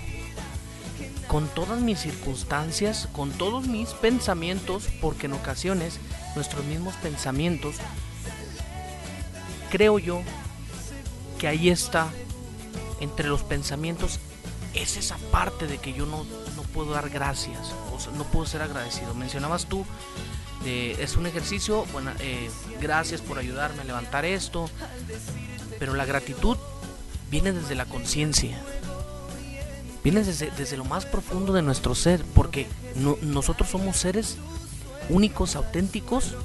Con 1.27 1.47
todas 1.47 1.79
mis 1.79 1.99
circunstancias, 1.99 3.07
con 3.13 3.31
todos 3.31 3.67
mis 3.67 3.89
pensamientos, 3.89 4.87
porque 5.01 5.27
en 5.27 5.33
ocasiones 5.33 5.99
nuestros 6.35 6.65
mismos 6.65 6.95
pensamientos, 6.95 7.75
creo 9.71 9.99
yo 9.99 10.21
ahí 11.47 11.69
está, 11.69 12.09
entre 12.99 13.27
los 13.27 13.43
pensamientos, 13.43 14.19
es 14.73 14.97
esa 14.97 15.17
parte 15.31 15.67
de 15.67 15.77
que 15.77 15.93
yo 15.93 16.05
no, 16.05 16.25
no 16.55 16.63
puedo 16.73 16.91
dar 16.91 17.09
gracias, 17.09 17.73
o 17.91 18.11
no 18.17 18.23
puedo 18.25 18.45
ser 18.45 18.61
agradecido. 18.61 19.13
Mencionabas 19.13 19.67
tú, 19.67 19.85
es 20.65 21.15
un 21.15 21.25
ejercicio, 21.27 21.85
bueno, 21.91 22.11
eh, 22.19 22.49
gracias 22.81 23.21
por 23.21 23.37
ayudarme 23.37 23.81
a 23.81 23.85
levantar 23.85 24.25
esto, 24.25 24.69
pero 25.79 25.93
la 25.93 26.05
gratitud 26.05 26.57
viene 27.29 27.51
desde 27.51 27.75
la 27.75 27.85
conciencia. 27.85 28.59
Viene 30.03 30.23
desde, 30.23 30.77
lo 30.77 30.85
más 30.85 31.05
profundo 31.05 31.51
de 31.53 31.61
nuestro 31.61 31.95
ser, 31.95 32.23
porque 32.33 32.67
nosotros 33.21 33.69
somos 33.69 33.97
seres 33.97 34.37
únicos, 35.09 35.55
auténticos. 35.55 36.35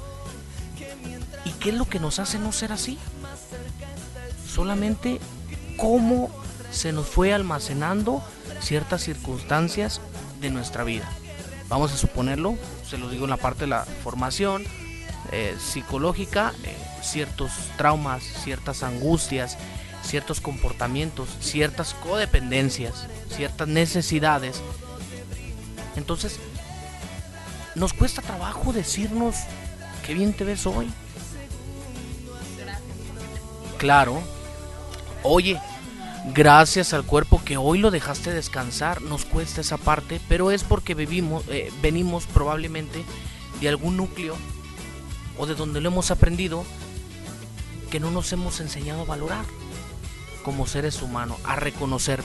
¿Y 1.45 1.51
qué 1.53 1.69
es 1.69 1.75
lo 1.75 1.85
que 1.85 1.99
nos 1.99 2.19
hace 2.19 2.39
no 2.39 2.51
ser 2.51 2.71
así? 2.71 2.97
Solamente 4.53 5.19
cómo 5.77 6.29
se 6.71 6.91
nos 6.91 7.07
fue 7.07 7.33
almacenando 7.33 8.21
ciertas 8.59 9.01
circunstancias 9.01 10.01
de 10.41 10.49
nuestra 10.49 10.83
vida. 10.83 11.09
Vamos 11.69 11.93
a 11.93 11.97
suponerlo, 11.97 12.57
se 12.85 12.97
lo 12.97 13.09
digo 13.09 13.23
en 13.23 13.29
la 13.29 13.37
parte 13.37 13.61
de 13.61 13.67
la 13.67 13.85
formación 13.85 14.65
eh, 15.31 15.55
psicológica, 15.57 16.53
eh, 16.65 16.75
ciertos 17.01 17.51
traumas, 17.77 18.23
ciertas 18.23 18.83
angustias, 18.83 19.57
ciertos 20.03 20.41
comportamientos, 20.41 21.29
ciertas 21.39 21.93
codependencias, 21.93 23.07
ciertas 23.33 23.69
necesidades. 23.69 24.61
Entonces, 25.95 26.39
nos 27.75 27.93
cuesta 27.93 28.21
trabajo 28.21 28.73
decirnos 28.73 29.35
qué 30.05 30.13
bien 30.13 30.33
te 30.33 30.43
ves 30.43 30.65
hoy. 30.65 30.89
Claro. 33.77 34.21
Oye, 35.23 35.61
gracias 36.33 36.93
al 36.93 37.03
cuerpo 37.03 37.43
que 37.45 37.57
hoy 37.57 37.77
lo 37.77 37.91
dejaste 37.91 38.33
descansar, 38.33 39.03
nos 39.03 39.23
cuesta 39.25 39.61
esa 39.61 39.77
parte, 39.77 40.19
pero 40.27 40.49
es 40.49 40.63
porque 40.63 40.95
vivimos, 40.95 41.43
eh, 41.47 41.71
venimos 41.79 42.25
probablemente 42.25 43.03
de 43.59 43.69
algún 43.69 43.97
núcleo 43.97 44.35
o 45.37 45.45
de 45.45 45.53
donde 45.53 45.79
lo 45.79 45.89
hemos 45.89 46.09
aprendido 46.09 46.65
que 47.91 47.99
no 47.99 48.09
nos 48.09 48.33
hemos 48.33 48.59
enseñado 48.61 49.01
a 49.01 49.05
valorar 49.05 49.45
como 50.43 50.65
seres 50.65 51.03
humanos, 51.03 51.37
a 51.43 51.55
reconocer. 51.55 52.23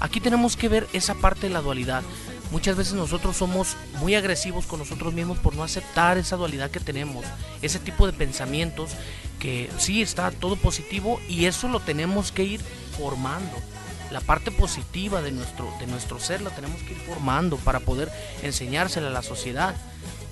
Aquí 0.00 0.20
tenemos 0.20 0.56
que 0.56 0.68
ver 0.68 0.86
esa 0.92 1.14
parte 1.14 1.46
de 1.46 1.54
la 1.54 1.62
dualidad. 1.62 2.02
Muchas 2.50 2.76
veces 2.76 2.92
nosotros 2.92 3.38
somos 3.38 3.76
muy 3.98 4.14
agresivos 4.14 4.66
con 4.66 4.78
nosotros 4.78 5.14
mismos 5.14 5.38
por 5.38 5.54
no 5.56 5.62
aceptar 5.62 6.18
esa 6.18 6.36
dualidad 6.36 6.70
que 6.70 6.80
tenemos, 6.80 7.24
ese 7.62 7.78
tipo 7.78 8.06
de 8.06 8.12
pensamientos 8.12 8.90
que 9.44 9.68
sí 9.76 10.00
está 10.00 10.30
todo 10.30 10.56
positivo 10.56 11.20
y 11.28 11.44
eso 11.44 11.68
lo 11.68 11.78
tenemos 11.78 12.32
que 12.32 12.44
ir 12.44 12.62
formando. 12.96 13.52
La 14.10 14.22
parte 14.22 14.50
positiva 14.50 15.20
de 15.20 15.32
nuestro, 15.32 15.70
de 15.78 15.86
nuestro 15.86 16.18
ser 16.18 16.40
la 16.40 16.48
tenemos 16.48 16.80
que 16.80 16.94
ir 16.94 16.98
formando 17.00 17.58
para 17.58 17.80
poder 17.80 18.10
enseñársela 18.42 19.08
a 19.08 19.10
la 19.10 19.20
sociedad. 19.20 19.74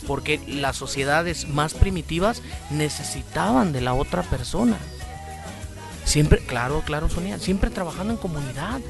Porque 0.07 0.41
las 0.47 0.77
sociedades 0.77 1.47
más 1.47 1.75
primitivas 1.75 2.41
necesitaban 2.71 3.75
de 3.75 3.83
la 3.83 3.93
otra 3.93 4.23
persona. 4.23 4.79
Siempre, 6.07 6.39
claro, 6.39 6.83
claro, 6.87 7.11
Sonia, 7.11 7.39
siempre 7.39 7.69
trabajando 7.69 8.15
en 8.15 8.19
comunidad. 8.19 8.81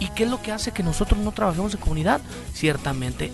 ¿Y 0.00 0.08
qué 0.08 0.24
es 0.24 0.28
lo 0.30 0.42
que 0.42 0.50
hace 0.50 0.72
que 0.72 0.82
nosotros 0.82 1.20
no 1.20 1.30
trabajemos 1.30 1.72
en 1.74 1.80
comunidad? 1.80 2.20
Ciertamente, 2.52 3.30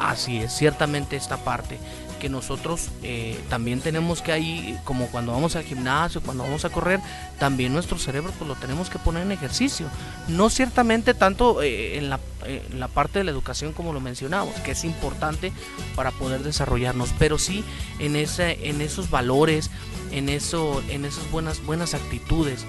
así 0.00 0.38
es, 0.38 0.52
ciertamente 0.52 1.14
esta 1.14 1.36
parte 1.36 1.78
que 2.16 2.28
nosotros 2.28 2.88
eh, 3.02 3.38
también 3.48 3.80
tenemos 3.80 4.22
que 4.22 4.32
ahí, 4.32 4.78
como 4.84 5.06
cuando 5.08 5.32
vamos 5.32 5.56
al 5.56 5.64
gimnasio, 5.64 6.20
cuando 6.20 6.44
vamos 6.44 6.64
a 6.64 6.70
correr, 6.70 7.00
también 7.38 7.72
nuestro 7.72 7.98
cerebro 7.98 8.32
pues 8.38 8.48
lo 8.48 8.54
tenemos 8.56 8.90
que 8.90 8.98
poner 8.98 9.22
en 9.22 9.32
ejercicio. 9.32 9.86
No 10.28 10.50
ciertamente 10.50 11.14
tanto 11.14 11.62
eh, 11.62 11.98
en, 11.98 12.10
la, 12.10 12.20
en, 12.44 12.80
la, 12.80 12.88
parte 12.88 13.18
de 13.18 13.24
la 13.24 13.30
educación 13.30 13.72
como 13.72 13.92
lo 13.92 14.00
mencionamos, 14.00 14.54
que 14.60 14.72
es 14.72 14.84
importante 14.84 15.52
para 15.94 16.10
poder 16.10 16.42
desarrollarnos, 16.42 17.10
pero 17.18 17.38
sí 17.38 17.64
en, 17.98 18.16
ese, 18.16 18.68
en 18.68 18.80
esos 18.80 19.10
valores, 19.10 19.70
en, 20.12 20.28
eso, 20.28 20.82
en 20.88 21.04
esas 21.04 21.30
buenas, 21.30 21.64
buenas 21.64 21.94
actitudes. 21.94 22.64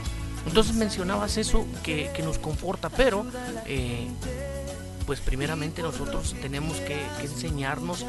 Entonces 0.46 0.76
mencionabas 0.76 1.38
eso 1.38 1.66
que, 1.84 2.10
que 2.16 2.24
nos 2.24 2.38
conforta, 2.38 2.90
pero 2.90 3.26
eh, 3.66 4.08
pues 5.08 5.22
primeramente 5.22 5.82
nosotros 5.82 6.36
tenemos 6.42 6.78
que, 6.82 7.02
enseñarnos 7.22 8.06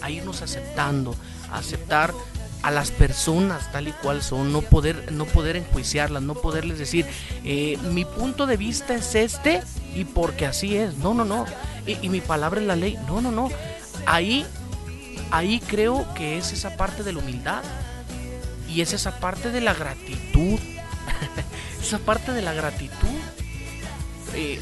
a, 0.00 0.10
irnos 0.10 0.40
aceptando, 0.40 1.14
a 1.52 1.58
aceptar 1.58 2.14
a 2.62 2.70
las 2.70 2.90
personas 2.90 3.70
tal 3.70 3.88
y 3.88 3.92
cual 3.92 4.22
son, 4.22 4.50
no 4.50 4.62
poder, 4.62 5.12
no 5.12 5.26
poder 5.26 5.56
enjuiciarlas, 5.56 6.22
no 6.22 6.34
poderles 6.34 6.78
decir, 6.78 7.04
eh, 7.44 7.76
mi 7.92 8.06
punto 8.06 8.46
de 8.46 8.56
vista 8.56 8.94
es 8.94 9.14
este 9.14 9.62
y 9.94 10.06
porque 10.06 10.46
así 10.46 10.76
es. 10.76 10.96
No, 10.96 11.12
no, 11.12 11.26
no. 11.26 11.44
Y, 11.86 12.08
mi 12.08 12.22
palabra 12.22 12.58
es 12.58 12.66
la 12.66 12.74
ley. 12.74 12.98
No, 13.06 13.20
no, 13.20 13.30
no. 13.30 13.50
Ahí, 14.06 14.46
ahí 15.30 15.60
creo 15.60 16.06
que 16.14 16.38
es 16.38 16.52
esa 16.52 16.78
parte 16.78 17.02
de 17.02 17.12
la 17.12 17.18
humildad 17.18 17.62
y 18.66 18.80
es 18.80 18.94
esa 18.94 19.20
parte 19.20 19.50
de 19.50 19.60
la 19.60 19.74
gratitud. 19.74 20.58
esa 21.82 21.98
parte 21.98 22.32
de 22.32 22.40
la 22.40 22.54
gratitud. 22.54 23.20
Eh, 24.32 24.58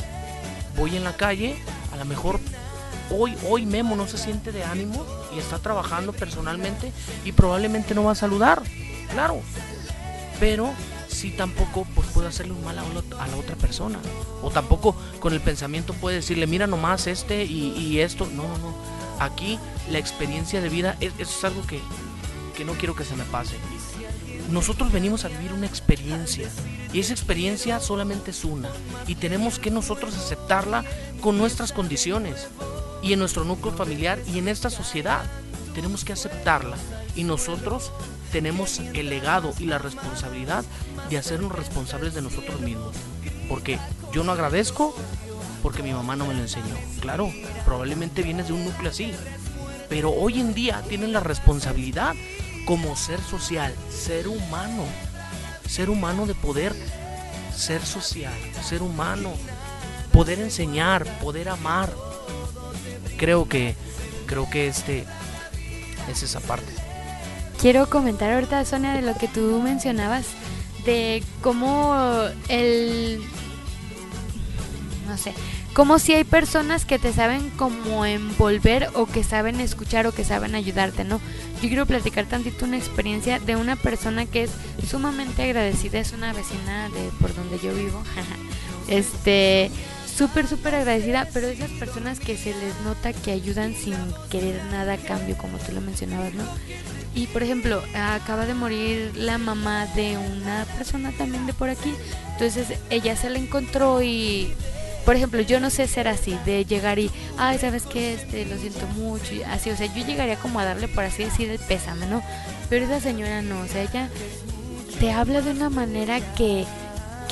voy 0.77 0.97
en 0.97 1.05
la 1.05 1.17
calle, 1.17 1.57
a 1.93 1.97
lo 1.97 2.05
mejor 2.05 2.41
hoy, 3.11 3.37
hoy 3.49 3.67
Memo 3.67 3.97
no 3.97 4.07
se 4.07 4.19
siente 4.19 4.53
de 4.53 4.65
ánimo 4.65 5.05
y 5.35 5.39
está 5.39 5.59
trabajando 5.59 6.13
personalmente 6.13 6.93
y 7.25 7.33
probablemente 7.33 7.95
no 7.95 8.05
va 8.05 8.13
a 8.13 8.17
saludar, 8.17 8.63
claro. 9.11 9.41
Pero 10.41 10.73
sí 11.09 11.31
tampoco 11.31 11.87
pues, 11.95 12.09
puede 12.09 12.29
hacerle 12.29 12.53
un 12.53 12.65
mal 12.65 12.79
a, 12.79 12.83
la 13.29 13.37
otra 13.37 13.55
persona. 13.57 13.99
O 14.43 14.51
tampoco 14.51 14.97
con 15.21 15.33
el 15.33 15.41
pensamiento 15.41 15.95
puede 15.95 16.17
decirle, 16.17 16.47
mira 16.47 16.67
nomás 16.67 17.07
este 17.07 17.45
y, 17.45 18.01
esto. 18.01 18.27
No, 18.27 18.43
no, 18.43 18.59
no. 18.59 18.75
Aquí 19.21 19.59
la 19.91 19.99
experiencia 19.99 20.61
de 20.61 20.69
vida, 20.69 20.97
es, 21.01 21.13
es 21.19 21.45
algo 21.45 21.65
que, 21.67 21.81
que 22.57 22.65
no 22.65 22.73
quiero 22.73 22.97
que 22.97 23.05
se 23.05 23.15
me 23.15 23.25
pase. 23.25 23.55
Nosotros 24.51 24.91
venimos 24.91 25.25
a 25.25 25.29
vivir 25.29 25.53
una 25.53 25.67
experiencia 25.67 26.49
y 26.93 27.01
esa 27.01 27.13
experiencia 27.13 27.81
solamente 27.81 28.33
es 28.33 28.45
una 28.45 28.69
y 29.07 29.15
tenemos 29.15 29.59
que 29.59 29.71
nosotros 29.71 30.17
aceptarla 30.17 30.85
con 31.21 31.39
nuestras 31.39 31.73
condiciones 31.73 32.49
y 33.03 33.13
en 33.13 33.19
nuestro 33.19 33.45
núcleo 33.45 33.75
familiar 33.75 34.19
y 34.33 34.39
en 34.39 34.49
esta 34.49 34.71
sociedad. 34.71 35.25
Tenemos 35.75 36.05
que 36.05 36.13
aceptarla 36.13 36.77
y 37.17 37.25
nosotros 37.25 37.93
tenemos 38.31 38.79
el 38.79 39.09
legado 39.09 39.55
y 39.59 39.65
la 39.65 39.79
responsabilidad 39.79 40.65
de 41.11 41.19
hacernos 41.19 41.53
responsables 41.53 42.15
de 42.15 42.23
nosotros 42.23 42.61
mismos. 42.61 42.95
Porque 43.49 43.79
yo 44.13 44.23
no 44.23 44.33
agradezco 44.33 44.95
porque 45.63 45.83
mi 45.83 45.93
mamá 45.93 46.17
no 46.17 46.27
me 46.27 46.35
lo 46.35 46.41
enseñó. 46.41 46.75
Claro, 47.01 47.33
probablemente 47.65 48.23
vienes 48.23 48.49
de 48.49 48.55
un 48.55 48.65
núcleo 48.65 48.91
así. 48.91 49.13
Pero 49.89 50.11
hoy 50.11 50.41
en 50.41 50.55
día 50.55 50.83
tienen 50.89 51.13
la 51.13 51.21
responsabilidad 51.21 52.15
como 52.67 52.97
ser 52.97 53.21
social, 53.21 53.75
ser 53.91 54.29
humano, 54.29 54.85
ser 55.67 55.91
humano 55.91 56.27
de 56.27 56.35
poder 56.35 56.75
ser 57.55 57.85
social, 57.85 58.33
ser 58.63 58.83
humano, 58.83 59.33
poder 60.13 60.41
enseñar, 60.41 61.05
poder 61.21 61.49
amar, 61.49 61.93
creo 63.19 63.49
que 63.49 63.75
creo 64.27 64.49
que 64.49 64.67
este 64.67 65.05
es 66.11 66.23
esa 66.23 66.41
parte. 66.41 66.73
Quiero 67.61 67.89
comentar 67.89 68.33
ahorita 68.33 68.65
Sonia 68.65 68.95
de 68.95 69.03
lo 69.03 69.15
que 69.17 69.29
tú 69.29 69.61
mencionabas 69.63 70.27
de 70.85 71.23
cómo 71.43 71.95
el 72.49 73.23
no 75.07 75.17
sé, 75.19 75.35
como 75.75 75.99
si 75.99 76.13
hay 76.13 76.25
personas 76.25 76.85
que 76.85 76.99
te 76.99 77.13
saben 77.13 77.49
como 77.51 78.05
envolver 78.05 78.91
o 78.95 79.07
que 79.07 79.25
saben 79.25 79.59
escuchar 79.61 80.07
o 80.07 80.13
que 80.13 80.25
saben 80.25 80.55
ayudarte, 80.55 81.05
¿no? 81.05 81.21
Yo 81.63 81.69
quiero 81.69 81.87
platicar 81.87 82.27
tantito 82.27 82.67
una 82.67 82.77
experiencia 82.77 83.39
de 83.39 83.57
una 83.57 83.77
persona 83.77 84.27
que 84.27 84.43
es 84.43 84.51
sumamente 84.87 85.43
agradecida, 85.43 85.99
es 85.99 86.13
una 86.13 86.33
vecina 86.33 86.91
de 86.91 87.09
por 87.21 87.35
donde 87.35 87.59
yo 87.59 87.73
vivo. 87.73 88.03
este, 88.89 89.71
súper, 90.15 90.47
súper 90.47 90.75
agradecida, 90.75 91.27
pero 91.33 91.49
esas 91.49 91.71
personas 91.71 92.21
que 92.21 92.37
se 92.37 92.51
les 92.51 92.79
nota 92.85 93.15
que 93.15 93.31
ayudan 93.31 93.75
sin 93.75 93.97
querer 94.31 94.63
nada 94.67 94.95
a 94.95 94.99
cambio, 94.99 95.39
como 95.39 95.57
tú 95.57 95.73
lo 95.73 95.81
mencionabas, 95.81 96.35
¿no? 96.35 96.45
Y 97.15 97.29
por 97.29 97.43
ejemplo, 97.43 97.83
acaba 97.95 98.45
de 98.45 98.55
morir 98.55 99.13
la 99.17 99.39
mamá 99.39 99.87
de 99.95 100.19
una 100.19 100.67
persona 100.77 101.13
también 101.13 101.47
de 101.47 101.55
por 101.55 101.71
aquí, 101.71 101.95
entonces 102.33 102.79
ella 102.91 103.17
se 103.17 103.31
la 103.31 103.39
encontró 103.39 104.03
y, 104.03 104.55
por 105.05 105.17
ejemplo, 105.17 105.41
yo 105.41 105.61
no 105.61 105.71
sé 105.71 105.87
ser 105.87 106.09
así, 106.09 106.39
de 106.45 106.65
llegar 106.65 106.99
y, 106.99 107.11
ay, 107.39 107.59
¿sabes 107.59 107.85
qué? 107.85 108.15
Este, 108.15 108.45
lo 108.47 108.57
siento 108.59 108.87
mucho, 108.89 109.35
y 109.35 109.43
así, 109.43 109.71
o 109.71 109.77
sea, 109.77 109.93
yo 109.93 110.07
llegaría 110.07 110.37
como 110.37 110.61
a 110.61 110.65
darle, 110.65 110.89
por 110.89 111.05
así 111.05 111.25
decir, 111.25 111.51
el 111.51 111.59
pésame, 111.59 112.07
¿no? 112.07 112.23
Pero 112.69 112.85
esa 112.85 113.01
señora 113.01 113.43
no, 113.43 113.61
o 113.61 113.67
sea, 113.67 113.83
ella 113.83 114.09
te 115.01 115.13
habla 115.13 115.41
de 115.41 115.51
una 115.51 115.71
manera 115.71 116.21
que 116.35 116.65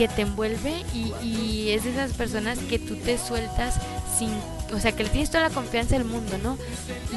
que 0.00 0.08
te 0.08 0.22
envuelve 0.22 0.82
y, 0.94 1.70
es 1.72 1.84
de 1.84 1.90
esas 1.90 2.14
personas 2.14 2.58
que 2.58 2.78
tú 2.78 2.96
te 2.96 3.18
sueltas 3.18 3.74
sin, 4.18 4.30
o 4.74 4.80
sea, 4.80 4.92
que 4.92 5.04
le 5.04 5.10
tienes 5.10 5.30
toda 5.30 5.42
la 5.42 5.50
confianza 5.50 5.94
del 5.96 6.06
mundo, 6.06 6.38
¿no? 6.38 6.56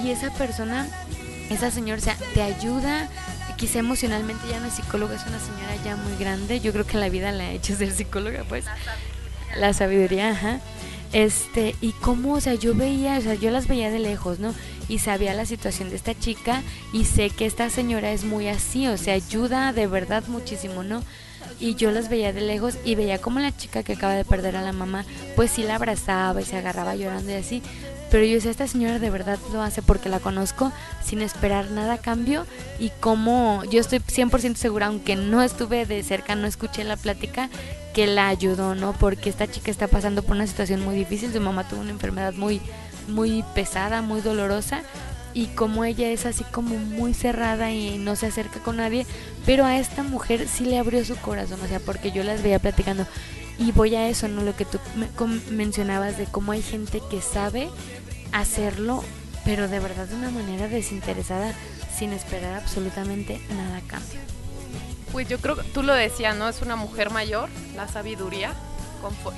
Y 0.03 0.09
esa 0.09 0.31
persona, 0.33 0.85
esa 1.49 1.71
señora, 1.71 2.01
o 2.01 2.03
sea, 2.03 2.17
te 2.33 2.41
ayuda, 2.41 3.09
quizá 3.55 3.79
emocionalmente 3.79 4.49
ya 4.49 4.59
no 4.59 4.67
es 4.67 4.73
psicóloga, 4.73 5.15
es 5.15 5.25
una 5.25 5.39
señora 5.39 5.75
ya 5.85 5.95
muy 5.95 6.17
grande, 6.17 6.59
yo 6.59 6.73
creo 6.73 6.85
que 6.85 6.97
la 6.97 7.07
vida 7.07 7.31
la 7.31 7.45
ha 7.45 7.51
hecho 7.51 7.73
ser 7.73 7.89
psicóloga, 7.93 8.43
pues, 8.49 8.65
la 9.57 9.73
sabiduría, 9.73 10.29
ajá. 10.29 10.59
Este, 11.11 11.75
y 11.79 11.91
cómo, 11.91 12.33
o 12.33 12.41
sea, 12.41 12.55
yo 12.55 12.73
veía, 12.73 13.17
o 13.17 13.21
sea, 13.21 13.35
yo 13.35 13.51
las 13.51 13.67
veía 13.67 13.91
de 13.91 13.99
lejos, 13.99 14.39
¿no? 14.39 14.53
Y 14.89 14.99
sabía 14.99 15.33
la 15.33 15.45
situación 15.45 15.89
de 15.89 15.95
esta 15.95 16.17
chica 16.17 16.63
y 16.91 17.05
sé 17.05 17.29
que 17.29 17.45
esta 17.45 17.69
señora 17.69 18.11
es 18.11 18.23
muy 18.23 18.47
así, 18.47 18.87
o 18.87 18.97
sea, 18.97 19.13
ayuda 19.13 19.73
de 19.73 19.87
verdad 19.87 20.23
muchísimo, 20.27 20.83
¿no? 20.83 21.03
y 21.59 21.75
yo 21.75 21.91
las 21.91 22.09
veía 22.09 22.33
de 22.33 22.41
lejos 22.41 22.77
y 22.83 22.95
veía 22.95 23.19
como 23.19 23.39
la 23.39 23.55
chica 23.55 23.83
que 23.83 23.93
acaba 23.93 24.15
de 24.15 24.25
perder 24.25 24.55
a 24.55 24.61
la 24.61 24.73
mamá, 24.73 25.05
pues 25.35 25.51
sí 25.51 25.63
la 25.63 25.75
abrazaba 25.75 26.41
y 26.41 26.45
se 26.45 26.57
agarraba 26.57 26.95
llorando 26.95 27.31
y 27.31 27.35
así. 27.35 27.63
Pero 28.13 28.25
yo 28.25 28.35
decía, 28.35 28.51
esta 28.51 28.67
señora 28.67 28.99
de 28.99 29.09
verdad 29.09 29.39
lo 29.51 29.63
hace 29.63 29.81
porque 29.81 30.07
la 30.07 30.19
conozco 30.19 30.71
sin 31.03 31.23
esperar 31.23 31.71
nada 31.71 31.93
a 31.93 31.97
cambio 31.97 32.45
y 32.77 32.91
como 32.99 33.63
yo 33.71 33.81
estoy 33.81 34.01
100% 34.01 34.53
segura, 34.53 34.85
aunque 34.85 35.15
no 35.15 35.41
estuve 35.41 35.87
de 35.87 36.03
cerca, 36.03 36.35
no 36.35 36.45
escuché 36.45 36.83
la 36.83 36.95
plática, 36.95 37.49
que 37.95 38.05
la 38.05 38.27
ayudó, 38.27 38.75
¿no? 38.75 38.93
Porque 38.93 39.31
esta 39.31 39.49
chica 39.49 39.71
está 39.71 39.87
pasando 39.87 40.21
por 40.21 40.35
una 40.35 40.45
situación 40.45 40.83
muy 40.83 40.93
difícil, 40.93 41.33
su 41.33 41.41
mamá 41.41 41.67
tuvo 41.67 41.81
una 41.81 41.89
enfermedad 41.89 42.35
muy, 42.35 42.61
muy 43.07 43.43
pesada, 43.55 44.03
muy 44.03 44.21
dolorosa 44.21 44.83
y 45.33 45.47
como 45.47 45.83
ella 45.83 46.11
es 46.11 46.27
así 46.27 46.43
como 46.43 46.75
muy 46.75 47.15
cerrada 47.15 47.71
y 47.71 47.97
no 47.97 48.15
se 48.15 48.27
acerca 48.27 48.59
con 48.59 48.77
nadie, 48.77 49.07
pero 49.43 49.65
a 49.65 49.79
esta 49.79 50.03
mujer 50.03 50.47
sí 50.47 50.65
le 50.65 50.77
abrió 50.77 51.03
su 51.03 51.15
corazón, 51.15 51.59
o 51.63 51.67
sea, 51.67 51.79
porque 51.79 52.11
yo 52.11 52.23
las 52.23 52.43
veía 52.43 52.59
platicando 52.59 53.07
y 53.57 53.71
voy 53.71 53.95
a 53.95 54.07
eso, 54.09 54.27
¿no? 54.27 54.41
Lo 54.41 54.55
que 54.55 54.65
tú 54.65 54.79
mencionabas 55.51 56.17
de 56.17 56.25
cómo 56.25 56.51
hay 56.51 56.61
gente 56.61 57.01
que 57.09 57.21
sabe 57.21 57.69
hacerlo, 58.33 59.03
pero 59.45 59.67
de 59.67 59.79
verdad 59.79 60.07
de 60.07 60.15
una 60.15 60.29
manera 60.29 60.67
desinteresada, 60.67 61.53
sin 61.97 62.11
esperar 62.11 62.55
absolutamente 62.55 63.39
nada 63.49 63.77
a 63.77 63.81
cambio. 63.81 64.19
Pues 65.11 65.29
yo 65.29 65.37
creo 65.39 65.55
que 65.55 65.63
tú 65.63 65.83
lo 65.83 65.93
decías, 65.93 66.35
¿no? 66.35 66.49
Es 66.49 66.61
una 66.61 66.75
mujer 66.75 67.11
mayor, 67.11 67.49
la 67.75 67.87
sabiduría, 67.87 68.53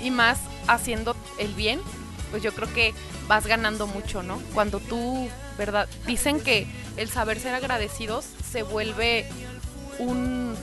y 0.01 0.11
más 0.11 0.39
haciendo 0.67 1.15
el 1.37 1.53
bien, 1.53 1.81
pues 2.31 2.41
yo 2.41 2.53
creo 2.53 2.71
que 2.73 2.93
vas 3.27 3.45
ganando 3.45 3.87
mucho, 3.87 4.23
¿no? 4.23 4.39
Cuando 4.53 4.79
tú 4.79 5.27
¿verdad? 5.57 5.87
Dicen 6.05 6.39
que 6.39 6.67
el 6.97 7.09
saber 7.09 7.39
ser 7.39 7.53
agradecidos 7.53 8.25
se 8.51 8.63
vuelve 8.63 9.27
un 9.99 10.55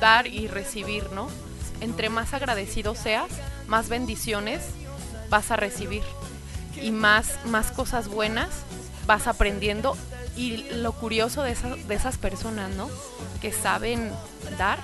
dar 0.00 0.26
y 0.26 0.46
recibir, 0.46 1.10
¿no? 1.12 1.28
Entre 1.80 2.08
más 2.08 2.34
agradecido 2.34 2.94
seas, 2.94 3.30
más 3.66 3.88
bendiciones 3.88 4.62
vas 5.28 5.50
a 5.50 5.56
recibir 5.56 6.02
y 6.82 6.90
más, 6.90 7.38
más 7.46 7.70
cosas 7.70 8.08
buenas 8.08 8.48
vas 9.06 9.26
aprendiendo. 9.26 9.96
Y 10.36 10.64
lo 10.74 10.92
curioso 10.92 11.42
de, 11.42 11.54
de 11.54 11.94
esas 11.94 12.16
personas, 12.16 12.70
¿no? 12.70 12.88
Que 13.40 13.52
saben 13.52 14.10
dar, 14.58 14.78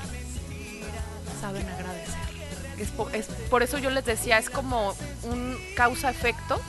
saben 1.40 1.66
agradecer. 1.68 2.14
Es 2.78 2.90
por, 2.90 3.14
es 3.14 3.26
por 3.50 3.62
eso 3.62 3.78
yo 3.78 3.90
les 3.90 4.04
decía, 4.04 4.38
es 4.38 4.50
como 4.50 4.94
un 5.24 5.56
causa-efecto 5.74 6.60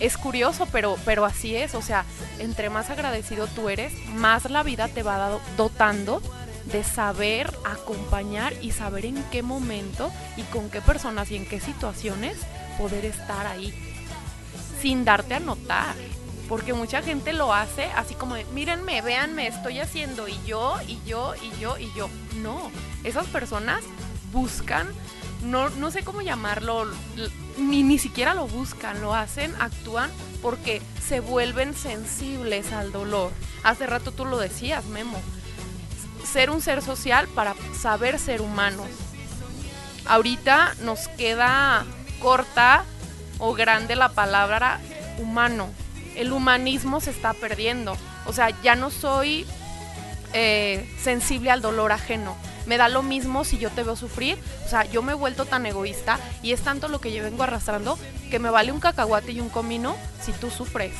es 0.00 0.16
curioso, 0.16 0.66
pero, 0.72 0.96
pero 1.04 1.24
así 1.24 1.56
es. 1.56 1.74
O 1.74 1.82
sea, 1.82 2.04
entre 2.38 2.70
más 2.70 2.90
agradecido 2.90 3.46
tú 3.46 3.68
eres, 3.68 3.92
más 4.08 4.50
la 4.50 4.62
vida 4.62 4.88
te 4.88 5.02
va 5.02 5.38
dotando 5.56 6.22
de 6.66 6.82
saber 6.82 7.52
acompañar 7.64 8.54
y 8.62 8.70
saber 8.70 9.04
en 9.04 9.22
qué 9.30 9.42
momento 9.42 10.10
y 10.36 10.42
con 10.44 10.70
qué 10.70 10.80
personas 10.80 11.30
y 11.30 11.36
en 11.36 11.46
qué 11.46 11.60
situaciones 11.60 12.38
poder 12.78 13.04
estar 13.04 13.46
ahí 13.46 13.72
sin 14.84 15.06
darte 15.06 15.32
a 15.32 15.40
notar. 15.40 15.94
Porque 16.46 16.74
mucha 16.74 17.00
gente 17.00 17.32
lo 17.32 17.54
hace 17.54 17.84
así 17.96 18.14
como 18.14 18.34
de, 18.34 18.44
mírenme, 18.52 19.00
véanme, 19.00 19.46
estoy 19.46 19.80
haciendo 19.80 20.28
y 20.28 20.38
yo, 20.46 20.76
y 20.86 20.98
yo, 21.06 21.34
y 21.36 21.58
yo, 21.58 21.78
y 21.78 21.90
yo. 21.96 22.10
No, 22.42 22.70
esas 23.02 23.26
personas 23.28 23.82
buscan 24.30 24.86
no, 25.42 25.70
no 25.70 25.90
sé 25.90 26.04
cómo 26.04 26.20
llamarlo, 26.20 26.86
ni, 27.56 27.82
ni 27.82 27.98
siquiera 27.98 28.34
lo 28.34 28.46
buscan, 28.46 29.00
lo 29.00 29.14
hacen, 29.14 29.54
actúan 29.58 30.10
porque 30.42 30.82
se 31.02 31.20
vuelven 31.20 31.74
sensibles 31.74 32.70
al 32.72 32.92
dolor. 32.92 33.32
Hace 33.62 33.86
rato 33.86 34.12
tú 34.12 34.26
lo 34.26 34.38
decías, 34.38 34.84
Memo. 34.84 35.18
Ser 36.30 36.50
un 36.50 36.60
ser 36.60 36.82
social 36.82 37.26
para 37.28 37.54
saber 37.74 38.18
ser 38.18 38.42
humanos. 38.42 38.88
Ahorita 40.04 40.74
nos 40.82 41.08
queda 41.08 41.86
corta 42.20 42.84
o 43.38 43.54
grande 43.54 43.96
la 43.96 44.10
palabra 44.10 44.80
humano. 45.18 45.68
El 46.16 46.32
humanismo 46.32 47.00
se 47.00 47.10
está 47.10 47.32
perdiendo. 47.34 47.96
O 48.26 48.32
sea, 48.32 48.50
ya 48.62 48.76
no 48.76 48.90
soy 48.90 49.46
eh, 50.32 50.88
sensible 51.00 51.50
al 51.50 51.60
dolor 51.60 51.92
ajeno. 51.92 52.36
Me 52.66 52.78
da 52.78 52.88
lo 52.88 53.02
mismo 53.02 53.44
si 53.44 53.58
yo 53.58 53.70
te 53.70 53.82
veo 53.82 53.96
sufrir. 53.96 54.38
O 54.64 54.68
sea, 54.68 54.84
yo 54.84 55.02
me 55.02 55.12
he 55.12 55.16
vuelto 55.16 55.44
tan 55.44 55.66
egoísta 55.66 56.18
y 56.42 56.52
es 56.52 56.62
tanto 56.62 56.88
lo 56.88 57.00
que 57.00 57.12
yo 57.12 57.22
vengo 57.22 57.42
arrastrando 57.42 57.98
que 58.30 58.38
me 58.38 58.50
vale 58.50 58.72
un 58.72 58.80
cacahuate 58.80 59.32
y 59.32 59.40
un 59.40 59.48
comino 59.48 59.96
si 60.22 60.32
tú 60.32 60.50
sufres. 60.50 60.92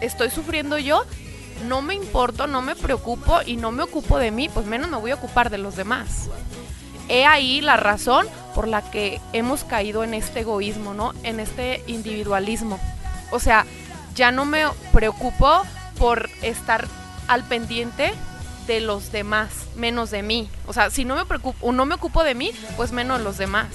Estoy 0.00 0.30
sufriendo 0.30 0.78
yo, 0.78 1.04
no 1.68 1.82
me 1.82 1.94
importo, 1.94 2.46
no 2.46 2.62
me 2.62 2.74
preocupo 2.74 3.40
y 3.46 3.56
no 3.56 3.70
me 3.70 3.82
ocupo 3.82 4.18
de 4.18 4.30
mí, 4.30 4.48
pues 4.48 4.66
menos 4.66 4.90
me 4.90 4.96
voy 4.96 5.12
a 5.12 5.14
ocupar 5.14 5.50
de 5.50 5.58
los 5.58 5.76
demás. 5.76 6.28
He 7.08 7.26
ahí 7.26 7.60
la 7.60 7.76
razón 7.76 8.26
por 8.54 8.68
la 8.68 8.90
que 8.90 9.20
hemos 9.32 9.64
caído 9.64 10.04
en 10.04 10.14
este 10.14 10.40
egoísmo, 10.40 10.94
¿no? 10.94 11.12
En 11.22 11.40
este 11.40 11.82
individualismo. 11.86 12.78
O 13.30 13.40
sea, 13.40 13.66
ya 14.14 14.30
no 14.30 14.44
me 14.44 14.64
preocupo 14.92 15.62
por 15.98 16.30
estar 16.42 16.86
al 17.26 17.44
pendiente 17.44 18.12
de 18.66 18.80
los 18.80 19.12
demás, 19.12 19.50
menos 19.76 20.10
de 20.10 20.22
mí. 20.22 20.48
O 20.66 20.72
sea, 20.72 20.90
si 20.90 21.04
no 21.04 21.16
me 21.16 21.26
preocupo 21.26 21.66
o 21.66 21.72
no 21.72 21.84
me 21.84 21.96
ocupo 21.96 22.24
de 22.24 22.34
mí, 22.34 22.52
pues 22.76 22.92
menos 22.92 23.20
los 23.20 23.38
demás. 23.38 23.68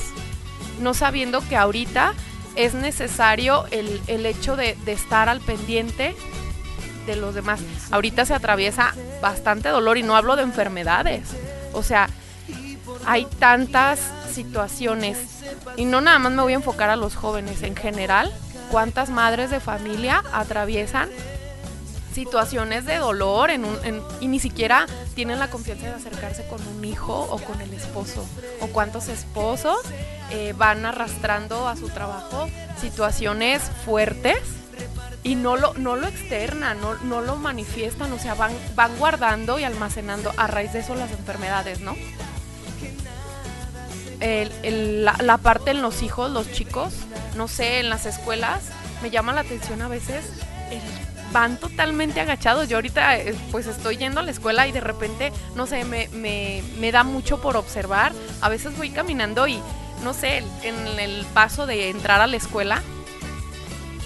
No 0.80 0.94
sabiendo 0.94 1.42
que 1.48 1.58
ahorita 1.58 2.14
es 2.56 2.74
necesario 2.74 3.66
el, 3.72 4.02
el 4.08 4.26
hecho 4.26 4.56
de, 4.56 4.76
de 4.86 4.94
estar 4.94 5.30
al 5.30 5.42
pendiente 5.42 6.16
de 7.06 7.16
los 7.16 7.36
demás. 7.36 7.62
Ahorita 7.92 8.26
se 8.26 8.34
atraviesa 8.34 8.94
bastante 9.22 9.70
dolor 9.70 9.98
y 9.98 10.04
no 10.04 10.16
hablo 10.16 10.36
de 10.36 10.44
enfermedades. 10.44 11.30
O 11.74 11.84
sea, 11.84 12.10
hay 13.06 13.26
tantas 13.26 14.00
situaciones 14.34 15.18
y 15.78 15.86
no 15.86 16.02
nada 16.02 16.20
más 16.20 16.32
me 16.32 16.42
voy 16.42 16.54
a 16.54 16.58
enfocar 16.58 16.90
a 16.90 16.96
los 16.96 17.16
jóvenes 17.16 17.64
en 17.64 17.76
general. 17.76 18.32
¿Cuántas 18.72 19.10
madres 19.10 19.50
de 19.50 19.60
familia 19.60 20.24
atraviesan 20.32 21.10
situaciones 22.14 22.86
de 22.86 22.98
dolor 22.98 23.50
y 24.20 24.28
ni 24.28 24.40
siquiera 24.40 24.86
tienen 25.16 25.40
la 25.40 25.50
confianza 25.50 25.88
de 25.88 25.94
acercarse 25.94 26.46
con 26.48 26.60
un 26.68 26.84
hijo 26.84 27.28
o 27.30 27.38
con 27.40 27.62
el 27.62 27.74
esposo. 27.74 28.26
O 28.62 28.68
cuántos 28.68 29.08
esposos 29.08 29.78
eh, 30.32 30.54
van 30.58 30.86
arrastrando 30.86 31.68
a 31.68 31.76
su 31.76 31.90
trabajo 31.90 32.50
situaciones 32.82 33.62
fuertes 33.86 34.40
y 35.24 35.36
no 35.36 35.58
lo, 35.58 35.74
no 35.76 35.96
lo 35.96 36.08
externan, 36.08 36.80
no, 36.82 36.96
no 36.96 37.22
lo 37.22 37.36
manifiestan, 37.36 38.12
o 38.14 38.20
sea, 38.20 38.34
van, 38.36 38.52
van 38.76 38.98
guardando 38.98 39.60
y 39.60 39.64
almacenando 39.64 40.32
a 40.38 40.48
raíz 40.48 40.74
de 40.74 40.80
eso 40.80 40.96
las 40.96 41.12
enfermedades, 41.12 41.82
¿no? 41.82 41.96
La, 44.22 45.16
la, 45.22 45.38
parte 45.38 45.72
en 45.72 45.82
los 45.82 46.02
hijos, 46.02 46.32
los 46.32 46.52
chicos, 46.52 46.94
no 47.36 47.48
sé, 47.48 47.80
en 47.80 47.90
las 47.90 48.06
escuelas, 48.06 48.64
me 49.02 49.10
llama 49.10 49.34
la 49.34 49.42
atención 49.42 49.82
a 49.82 49.88
veces 49.88 50.26
el 50.72 50.82
van 51.32 51.58
totalmente 51.58 52.20
agachados. 52.22 52.70
Yo 52.70 52.78
ahorita 52.78 53.18
eh, 53.18 53.36
pues 53.52 53.68
estoy 53.68 53.98
yendo 53.98 54.20
a 54.20 54.24
la 54.24 54.32
escuela 54.32 54.68
y 54.68 54.72
de 54.72 54.82
repente, 54.82 55.32
no 55.56 55.66
sé, 55.66 55.84
me, 55.86 56.08
me, 56.10 56.64
me 56.80 56.92
da 56.92 57.04
mucho 57.04 57.42
por 57.42 57.58
observar. 57.58 58.14
A 58.42 58.50
veces 58.50 58.78
voy 58.78 58.90
caminando 58.90 59.48
y, 59.48 59.60
no 60.04 60.14
sé, 60.14 60.44
en 60.64 61.00
el 61.00 61.26
paso 61.34 61.66
de 61.66 61.90
entrar 61.90 62.22
a 62.22 62.28
la 62.28 62.38
escuela, 62.38 62.82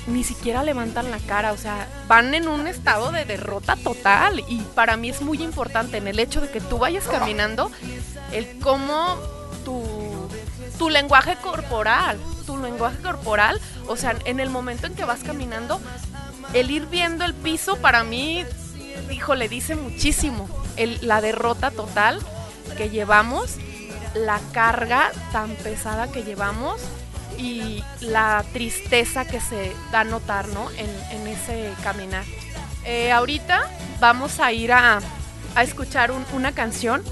ni 0.08 0.24
siquiera 0.24 0.64
levantan 0.64 1.12
la 1.12 1.20
cara, 1.20 1.54
o 1.54 1.58
sea, 1.58 1.88
van 2.08 2.34
en 2.34 2.50
un 2.50 2.68
estado 2.68 3.12
de 3.12 3.24
derrota 3.24 3.78
total 3.78 4.44
y 4.50 4.60
para 4.76 4.98
mí 4.98 5.10
es 5.10 5.22
muy 5.22 5.42
importante 5.42 5.96
en 5.96 6.08
el 6.10 6.20
hecho 6.20 6.42
de 6.42 6.50
que 6.50 6.60
tú 6.60 6.78
vayas 6.78 7.06
caminando, 7.06 7.72
el 8.34 8.60
cómo 8.60 9.18
tu, 9.64 10.90
lenguaje 10.90 11.38
corporal, 11.38 12.20
tu 12.46 12.58
lenguaje 12.58 12.98
corporal, 13.02 13.60
o 13.88 13.96
sea, 13.96 14.16
en 14.26 14.40
el 14.40 14.50
momento 14.50 14.88
en 14.88 14.96
que 14.96 15.06
vas 15.06 15.22
caminando, 15.24 15.80
el 16.54 16.70
ir 16.70 16.88
viendo 16.88 17.24
el 17.24 17.34
piso 17.34 17.78
para 17.78 18.04
mí, 18.04 18.46
le 19.36 19.50
dice 19.50 19.76
muchísimo. 19.76 20.50
la 21.02 21.22
derrota 21.22 21.72
total 21.72 22.20
que 22.78 22.90
llevamos, 22.90 23.58
la 24.14 24.40
carga 24.52 25.12
tan 25.32 25.52
pesada 25.56 26.12
que 26.12 26.24
llevamos 26.24 26.82
y 27.38 27.84
la 28.02 28.44
tristeza 28.54 29.26
que 29.26 29.40
se 29.40 29.74
da 29.92 30.02
a 30.02 30.04
notar 30.04 30.48
¿no? 30.50 30.70
en, 30.72 31.28
ese 31.28 31.74
caminar. 31.84 32.26
Eh, 32.86 33.12
ahorita 33.12 33.70
vamos 34.00 34.40
a 34.40 34.52
ir 34.52 34.72
a, 34.72 35.00
escuchar 35.62 36.12
una 36.12 36.52
canción. 36.52 37.04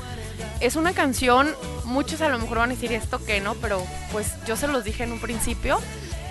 Es 0.61 0.75
una 0.75 0.93
canción, 0.93 1.49
muchos 1.85 2.21
a 2.21 2.29
lo 2.29 2.37
mejor 2.37 2.59
van 2.59 2.69
a 2.69 2.75
decir 2.75 2.93
esto 2.93 3.23
que 3.25 3.41
no, 3.41 3.55
pero 3.55 3.83
pues 4.11 4.27
yo 4.45 4.55
se 4.55 4.67
los 4.67 4.83
dije 4.83 5.03
en 5.03 5.11
un 5.11 5.19
principio. 5.19 5.79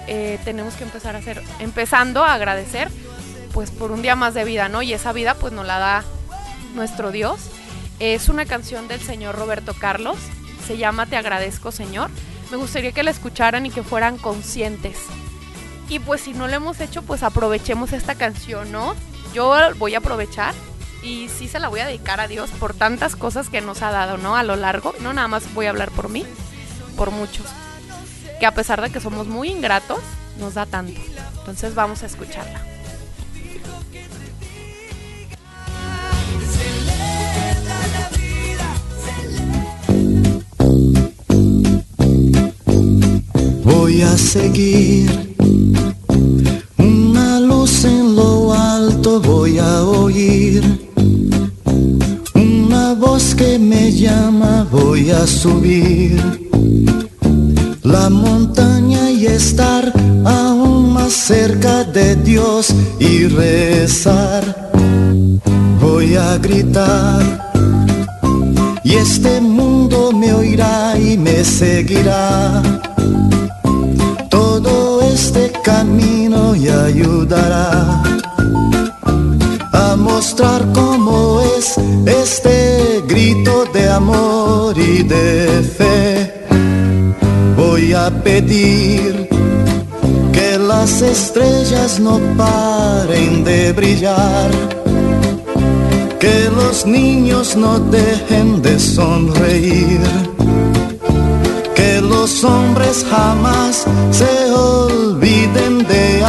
Eh, 0.06 0.38
tenemos 0.44 0.74
que 0.74 0.84
empezar 0.84 1.16
a 1.16 1.18
hacer, 1.18 1.42
empezando 1.58 2.24
a 2.24 2.34
agradecer 2.34 2.88
pues 3.52 3.72
por 3.72 3.90
un 3.90 4.02
día 4.02 4.14
más 4.14 4.32
de 4.34 4.44
vida, 4.44 4.68
¿no? 4.68 4.82
Y 4.82 4.92
esa 4.92 5.12
vida 5.12 5.34
pues 5.34 5.52
nos 5.52 5.66
la 5.66 5.80
da 5.80 6.04
nuestro 6.74 7.10
Dios. 7.10 7.40
Es 7.98 8.28
una 8.28 8.46
canción 8.46 8.86
del 8.86 9.00
señor 9.00 9.34
Roberto 9.34 9.74
Carlos, 9.74 10.16
se 10.64 10.78
llama 10.78 11.06
Te 11.06 11.16
agradezco 11.16 11.72
Señor. 11.72 12.08
Me 12.52 12.56
gustaría 12.56 12.92
que 12.92 13.02
la 13.02 13.10
escucharan 13.10 13.66
y 13.66 13.70
que 13.70 13.82
fueran 13.82 14.16
conscientes. 14.16 14.96
Y 15.88 15.98
pues 15.98 16.20
si 16.20 16.34
no 16.34 16.46
lo 16.46 16.54
hemos 16.54 16.80
hecho, 16.80 17.02
pues 17.02 17.24
aprovechemos 17.24 17.92
esta 17.92 18.14
canción, 18.14 18.70
¿no? 18.70 18.94
Yo 19.34 19.52
voy 19.76 19.96
a 19.96 19.98
aprovechar 19.98 20.54
y 21.02 21.28
sí 21.28 21.48
se 21.48 21.58
la 21.58 21.68
voy 21.68 21.80
a 21.80 21.86
dedicar 21.86 22.20
a 22.20 22.28
Dios 22.28 22.50
por 22.50 22.74
tantas 22.74 23.16
cosas 23.16 23.48
que 23.48 23.60
nos 23.60 23.82
ha 23.82 23.90
dado, 23.90 24.18
¿no? 24.18 24.36
A 24.36 24.42
lo 24.42 24.56
largo, 24.56 24.94
no 25.00 25.12
nada 25.12 25.28
más 25.28 25.52
voy 25.54 25.66
a 25.66 25.70
hablar 25.70 25.90
por 25.90 26.08
mí, 26.08 26.24
por 26.96 27.10
muchos. 27.10 27.46
Que 28.38 28.46
a 28.46 28.54
pesar 28.54 28.80
de 28.80 28.90
que 28.90 29.00
somos 29.00 29.26
muy 29.26 29.48
ingratos, 29.48 30.00
nos 30.38 30.54
da 30.54 30.66
tanto. 30.66 31.00
Entonces 31.38 31.74
vamos 31.74 32.02
a 32.02 32.06
escucharla. 32.06 32.70
voy 43.90 44.02
a 44.02 44.16
seguir. 44.16 45.34
Una 46.78 47.40
luz 47.40 47.84
en 47.84 48.14
lo 48.14 48.52
alto 48.54 49.20
voy 49.20 49.58
a 49.58 49.82
oír. 49.82 50.89
Voz 52.98 53.34
que 53.34 53.58
me 53.58 53.92
llama 53.92 54.66
voy 54.70 55.10
a 55.10 55.26
subir. 55.26 56.20
La 57.82 58.10
montaña 58.10 59.10
y 59.10 59.26
estar 59.26 59.92
aún 60.24 60.92
más 60.92 61.12
cerca 61.12 61.84
de 61.84 62.16
Dios 62.16 62.74
y 62.98 63.26
rezar. 63.26 64.72
Voy 65.80 66.16
a 66.16 66.36
gritar. 66.38 67.50
Y 68.82 68.94
este 68.94 69.40
mundo 69.40 70.12
me 70.12 70.32
oirá 70.32 70.98
y 70.98 71.16
me 71.16 71.44
seguirá 71.44 72.62
este 75.30 75.52
camino 75.62 76.54
y 76.56 76.68
ayudará 76.68 78.02
mostrar 80.20 80.62
cómo 80.74 81.40
es 81.56 81.78
este 82.06 83.02
grito 83.08 83.64
de 83.72 83.88
amor 83.88 84.76
y 84.76 85.02
de 85.02 85.62
fe. 85.78 86.30
Voy 87.56 87.94
a 87.94 88.10
pedir 88.22 89.30
que 90.30 90.58
las 90.58 91.00
estrellas 91.00 91.98
no 91.98 92.20
paren 92.36 93.44
de 93.44 93.72
brillar, 93.72 94.50
que 96.18 96.50
los 96.54 96.84
niños 96.84 97.56
no 97.56 97.80
dejen 97.80 98.60
de 98.60 98.78
sonreír 98.78 100.02
que 101.74 101.98
los 102.02 102.44
hombres 102.44 103.06
jamás 103.10 103.86
se 104.10 104.52
olviden 104.52 105.78
de 105.86 106.22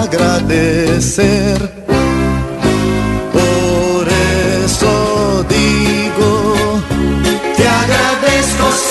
agradecer. 0.00 1.84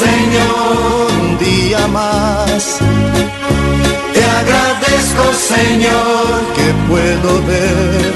Señor 0.03 1.07
un 1.11 1.37
día 1.37 1.87
más. 1.87 2.77
Te 4.13 4.23
agradezco 4.41 5.23
Señor 5.53 6.27
que 6.55 6.67
puedo 6.89 7.29
ver. 7.51 8.13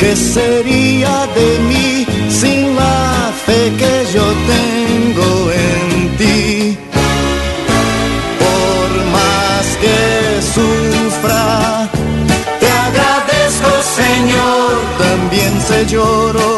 ¿Qué 0.00 0.16
sería 0.16 1.26
de 1.38 1.48
mí 1.68 2.06
sin 2.28 2.76
la 2.76 3.32
fe 3.46 3.72
que 3.80 4.06
yo 4.14 4.26
tengo 4.52 5.50
en 5.52 5.84
por 8.38 8.90
más 9.12 9.66
que 9.82 10.40
sufra, 10.54 11.88
te 12.60 12.68
agradezco 12.68 13.70
Señor, 13.96 14.72
también 14.98 15.60
se 15.66 15.86
lloro. 15.86 16.53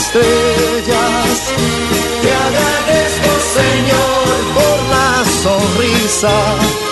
Estrellas. 0.00 1.52
Te 2.22 2.32
agradezco, 2.46 3.30
Señor, 3.58 4.32
por 4.54 4.78
la 4.94 5.24
sonrisa. 5.42 6.89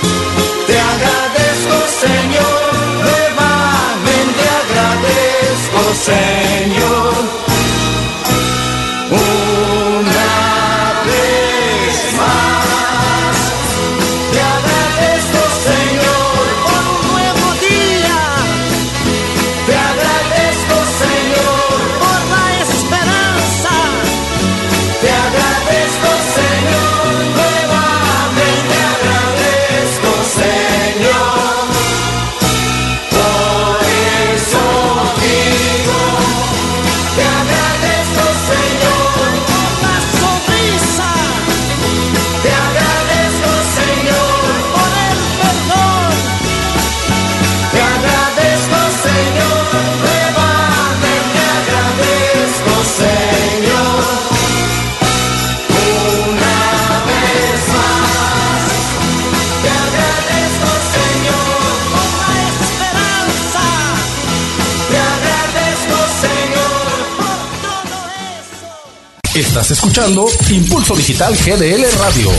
Estás 69.71 69.85
escuchando 69.85 70.27
Impulso 70.49 70.97
Digital 70.97 71.37
GDL 71.37 71.85
Radio. 71.99 72.31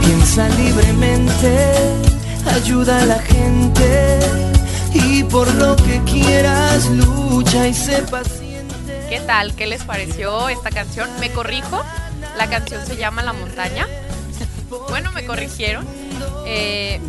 Piensa 0.00 0.48
libremente, 0.48 1.74
ayuda 2.56 3.02
a 3.02 3.06
la 3.06 3.20
gente 3.20 4.18
y 4.94 5.22
por 5.22 5.46
lo 5.54 5.76
que 5.76 6.02
quieras 6.06 6.86
lucha 6.86 7.68
y 7.68 7.74
sé 7.74 8.02
paciente. 8.02 9.06
¿Qué 9.08 9.20
tal? 9.20 9.54
¿Qué 9.54 9.68
les 9.68 9.84
pareció 9.84 10.48
esta 10.48 10.70
canción? 10.70 11.08
Me 11.20 11.30
corrijo, 11.30 11.84
la 12.36 12.50
canción 12.50 12.84
se 12.84 12.96
llama 12.96 13.22
La 13.22 13.32
Montaña. 13.32 13.86
Bueno, 14.88 15.12
me 15.12 15.24
corrigieron. 15.24 15.86
Eh, 16.48 17.00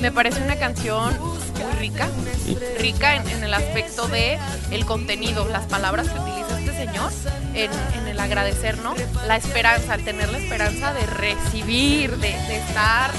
me 0.00 0.10
parece 0.12 0.42
una 0.42 0.56
canción 0.56 1.16
muy 1.20 1.72
rica, 1.78 2.08
rica 2.78 3.16
en, 3.16 3.28
en 3.28 3.44
el 3.44 3.54
aspecto 3.54 4.08
de 4.08 4.38
el 4.70 4.84
contenido, 4.86 5.46
las 5.48 5.66
palabras 5.66 6.08
que 6.08 6.18
utiliza 6.18 6.58
este 6.58 6.86
señor 6.86 7.12
en, 7.54 7.70
en 7.98 8.08
el 8.08 8.18
agradecer, 8.18 8.78
¿no? 8.78 8.94
La 9.26 9.36
esperanza, 9.36 9.94
al 9.94 10.04
tener 10.04 10.28
la 10.30 10.38
esperanza 10.38 10.92
de 10.92 11.06
recibir, 11.06 12.16
de, 12.16 12.30
de 12.30 12.58
estar 12.58 13.10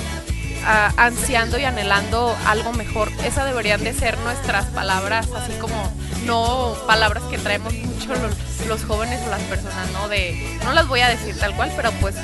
ah, 0.65 0.91
ansiando 0.97 1.57
y 1.57 1.65
anhelando 1.65 2.35
algo 2.45 2.73
mejor. 2.73 3.11
Esas 3.25 3.45
deberían 3.45 3.83
de 3.83 3.93
ser 3.93 4.17
nuestras 4.19 4.65
palabras, 4.67 5.27
así 5.35 5.53
como 5.53 5.91
no 6.25 6.75
palabras 6.87 7.23
que 7.23 7.37
traemos 7.37 7.73
mucho 7.73 8.13
los, 8.15 8.67
los 8.67 8.83
jóvenes 8.83 9.21
o 9.25 9.29
las 9.29 9.41
personas, 9.43 9.89
¿no? 9.91 10.07
De, 10.09 10.59
no 10.63 10.73
las 10.73 10.87
voy 10.87 11.01
a 11.01 11.09
decir 11.09 11.37
tal 11.37 11.55
cual, 11.55 11.71
pero 11.75 11.91
pues 11.93 12.15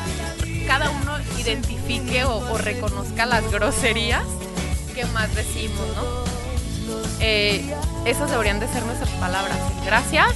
cada 0.68 0.90
uno 0.90 1.18
identifique 1.86 2.24
o, 2.26 2.58
reconozca 2.58 3.26
las 3.26 3.50
groserías 3.52 4.24
que 4.94 5.06
más 5.08 5.34
decimos, 5.36 5.86
¿no? 5.96 6.26
Eh, 7.20 7.74
esas 8.06 8.32
deberían 8.32 8.60
de 8.60 8.68
ser 8.68 8.84
nuestras 8.84 9.10
palabras. 9.12 9.58
Gracias 9.86 10.28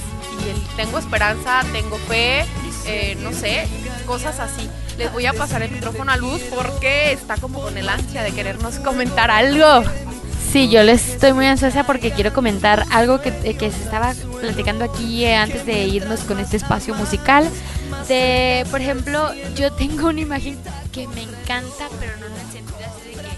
y 0.44 0.50
el 0.50 0.76
tengo 0.76 0.98
esperanza, 0.98 1.62
tengo 1.72 1.96
fe, 1.96 2.44
eh, 2.86 3.16
no 3.20 3.32
sé, 3.32 3.66
cosas 4.06 4.38
así. 4.40 4.68
Les 4.98 5.12
voy 5.12 5.26
a 5.26 5.32
pasar 5.32 5.62
el 5.62 5.70
micrófono 5.70 6.12
a 6.12 6.16
Luz 6.16 6.42
porque 6.54 7.12
está 7.12 7.36
como 7.36 7.60
con 7.60 7.76
el 7.78 7.88
ansia 7.88 8.22
de 8.22 8.32
querernos 8.32 8.78
comentar 8.80 9.30
algo. 9.30 9.82
Sí, 10.52 10.68
yo 10.68 10.82
les 10.82 11.10
estoy 11.10 11.32
muy 11.32 11.46
ansiosa 11.46 11.84
porque 11.84 12.10
quiero 12.10 12.32
comentar 12.32 12.84
algo 12.90 13.20
que, 13.20 13.28
eh, 13.44 13.54
que 13.54 13.70
se 13.70 13.84
estaba 13.84 14.14
platicando 14.40 14.84
aquí 14.84 15.24
eh, 15.24 15.36
antes 15.36 15.64
de 15.64 15.84
irnos 15.86 16.22
con 16.22 16.40
este 16.40 16.56
espacio 16.56 16.92
musical. 16.96 17.48
De, 18.08 18.66
por 18.72 18.80
ejemplo, 18.80 19.30
yo 19.54 19.72
tengo 19.78 20.08
una 20.08 20.20
imagen 20.20 20.58
que 20.90 21.06
me 21.06 21.22
encanta, 21.22 21.88
pero 22.00 22.16
no 22.16 22.26
en 22.26 22.32
el 22.32 22.50
sentido 22.50 22.78
así 22.80 23.10
de 23.10 23.22
que, 23.22 23.28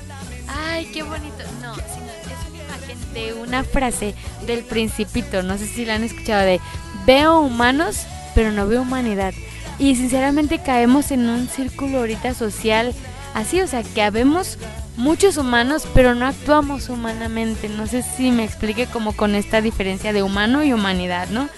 ay, 0.48 0.86
qué 0.86 1.02
bonito. 1.02 1.36
No, 1.60 1.74
sino 1.74 2.06
es 2.06 2.48
una 2.48 2.64
imagen 2.64 3.12
de 3.12 3.34
una 3.34 3.62
frase 3.62 4.14
del 4.46 4.64
Principito. 4.64 5.42
No 5.42 5.58
sé 5.58 5.66
si 5.66 5.84
la 5.84 5.96
han 5.96 6.04
escuchado 6.04 6.40
de, 6.46 6.62
veo 7.04 7.40
humanos, 7.40 8.06
pero 8.34 8.52
no 8.52 8.66
veo 8.66 8.80
humanidad. 8.80 9.34
Y 9.78 9.96
sinceramente 9.96 10.60
caemos 10.60 11.10
en 11.10 11.28
un 11.28 11.46
círculo 11.46 11.98
ahorita 11.98 12.32
social 12.32 12.94
así, 13.34 13.60
o 13.60 13.66
sea, 13.66 13.82
que 13.82 14.02
habemos 14.02 14.56
muchos 14.96 15.36
humanos, 15.36 15.86
pero 15.94 16.14
no 16.14 16.26
actuamos 16.26 16.88
humanamente. 16.88 17.68
No 17.68 17.86
sé 17.86 18.02
si 18.02 18.30
me 18.30 18.44
explique 18.44 18.86
como 18.86 19.12
con 19.14 19.34
esta 19.34 19.60
diferencia 19.60 20.12
de 20.12 20.22
humano 20.22 20.62
y 20.64 20.72
humanidad, 20.72 21.28
¿no? 21.28 21.48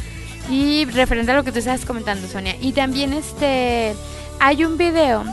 Y 0.50 0.84
referente 0.86 1.32
a 1.32 1.34
lo 1.34 1.44
que 1.44 1.52
tú 1.52 1.58
estabas 1.58 1.84
comentando, 1.84 2.28
Sonia. 2.28 2.56
Y 2.60 2.72
también 2.72 3.12
este 3.12 3.94
hay 4.40 4.64
un 4.64 4.76
video 4.76 5.24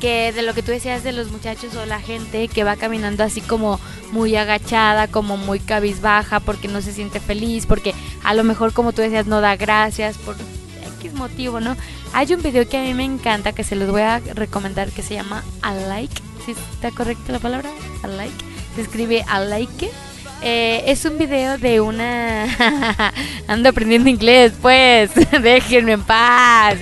que 0.00 0.32
de 0.32 0.42
lo 0.42 0.54
que 0.54 0.62
tú 0.62 0.72
decías 0.72 1.02
de 1.02 1.12
los 1.12 1.30
muchachos 1.30 1.74
o 1.76 1.84
la 1.84 2.00
gente 2.00 2.48
que 2.48 2.64
va 2.64 2.76
caminando 2.76 3.22
así 3.22 3.40
como 3.40 3.78
muy 4.12 4.34
agachada, 4.34 5.08
como 5.08 5.36
muy 5.36 5.60
cabizbaja, 5.60 6.40
porque 6.40 6.68
no 6.68 6.80
se 6.80 6.92
siente 6.92 7.20
feliz, 7.20 7.66
porque 7.66 7.94
a 8.24 8.34
lo 8.34 8.42
mejor 8.44 8.72
como 8.72 8.92
tú 8.92 9.02
decías 9.02 9.26
no 9.26 9.40
da 9.40 9.56
gracias 9.56 10.16
por 10.16 10.36
X 10.98 11.12
motivo, 11.12 11.60
¿no? 11.60 11.76
Hay 12.12 12.32
un 12.32 12.42
video 12.42 12.68
que 12.68 12.78
a 12.78 12.82
mí 12.82 12.94
me 12.94 13.04
encanta 13.04 13.52
que 13.52 13.62
se 13.62 13.76
los 13.76 13.90
voy 13.90 14.02
a 14.02 14.20
recomendar 14.34 14.90
que 14.90 15.02
se 15.02 15.14
llama 15.14 15.44
A 15.62 15.74
Like, 15.74 16.22
si 16.44 16.52
está 16.52 16.90
correcta 16.90 17.32
la 17.32 17.38
palabra, 17.38 17.70
A 18.02 18.06
Like, 18.06 18.44
se 18.74 18.82
escribe 18.82 19.24
A 19.28 19.40
Like. 19.40 19.90
Eh, 20.42 20.84
es 20.86 21.04
un 21.04 21.18
video 21.18 21.58
de 21.58 21.80
una... 21.80 23.12
Ando 23.46 23.68
aprendiendo 23.68 24.08
inglés, 24.08 24.52
pues, 24.60 25.10
déjenme 25.42 25.92
en 25.92 26.02
paz. 26.02 26.76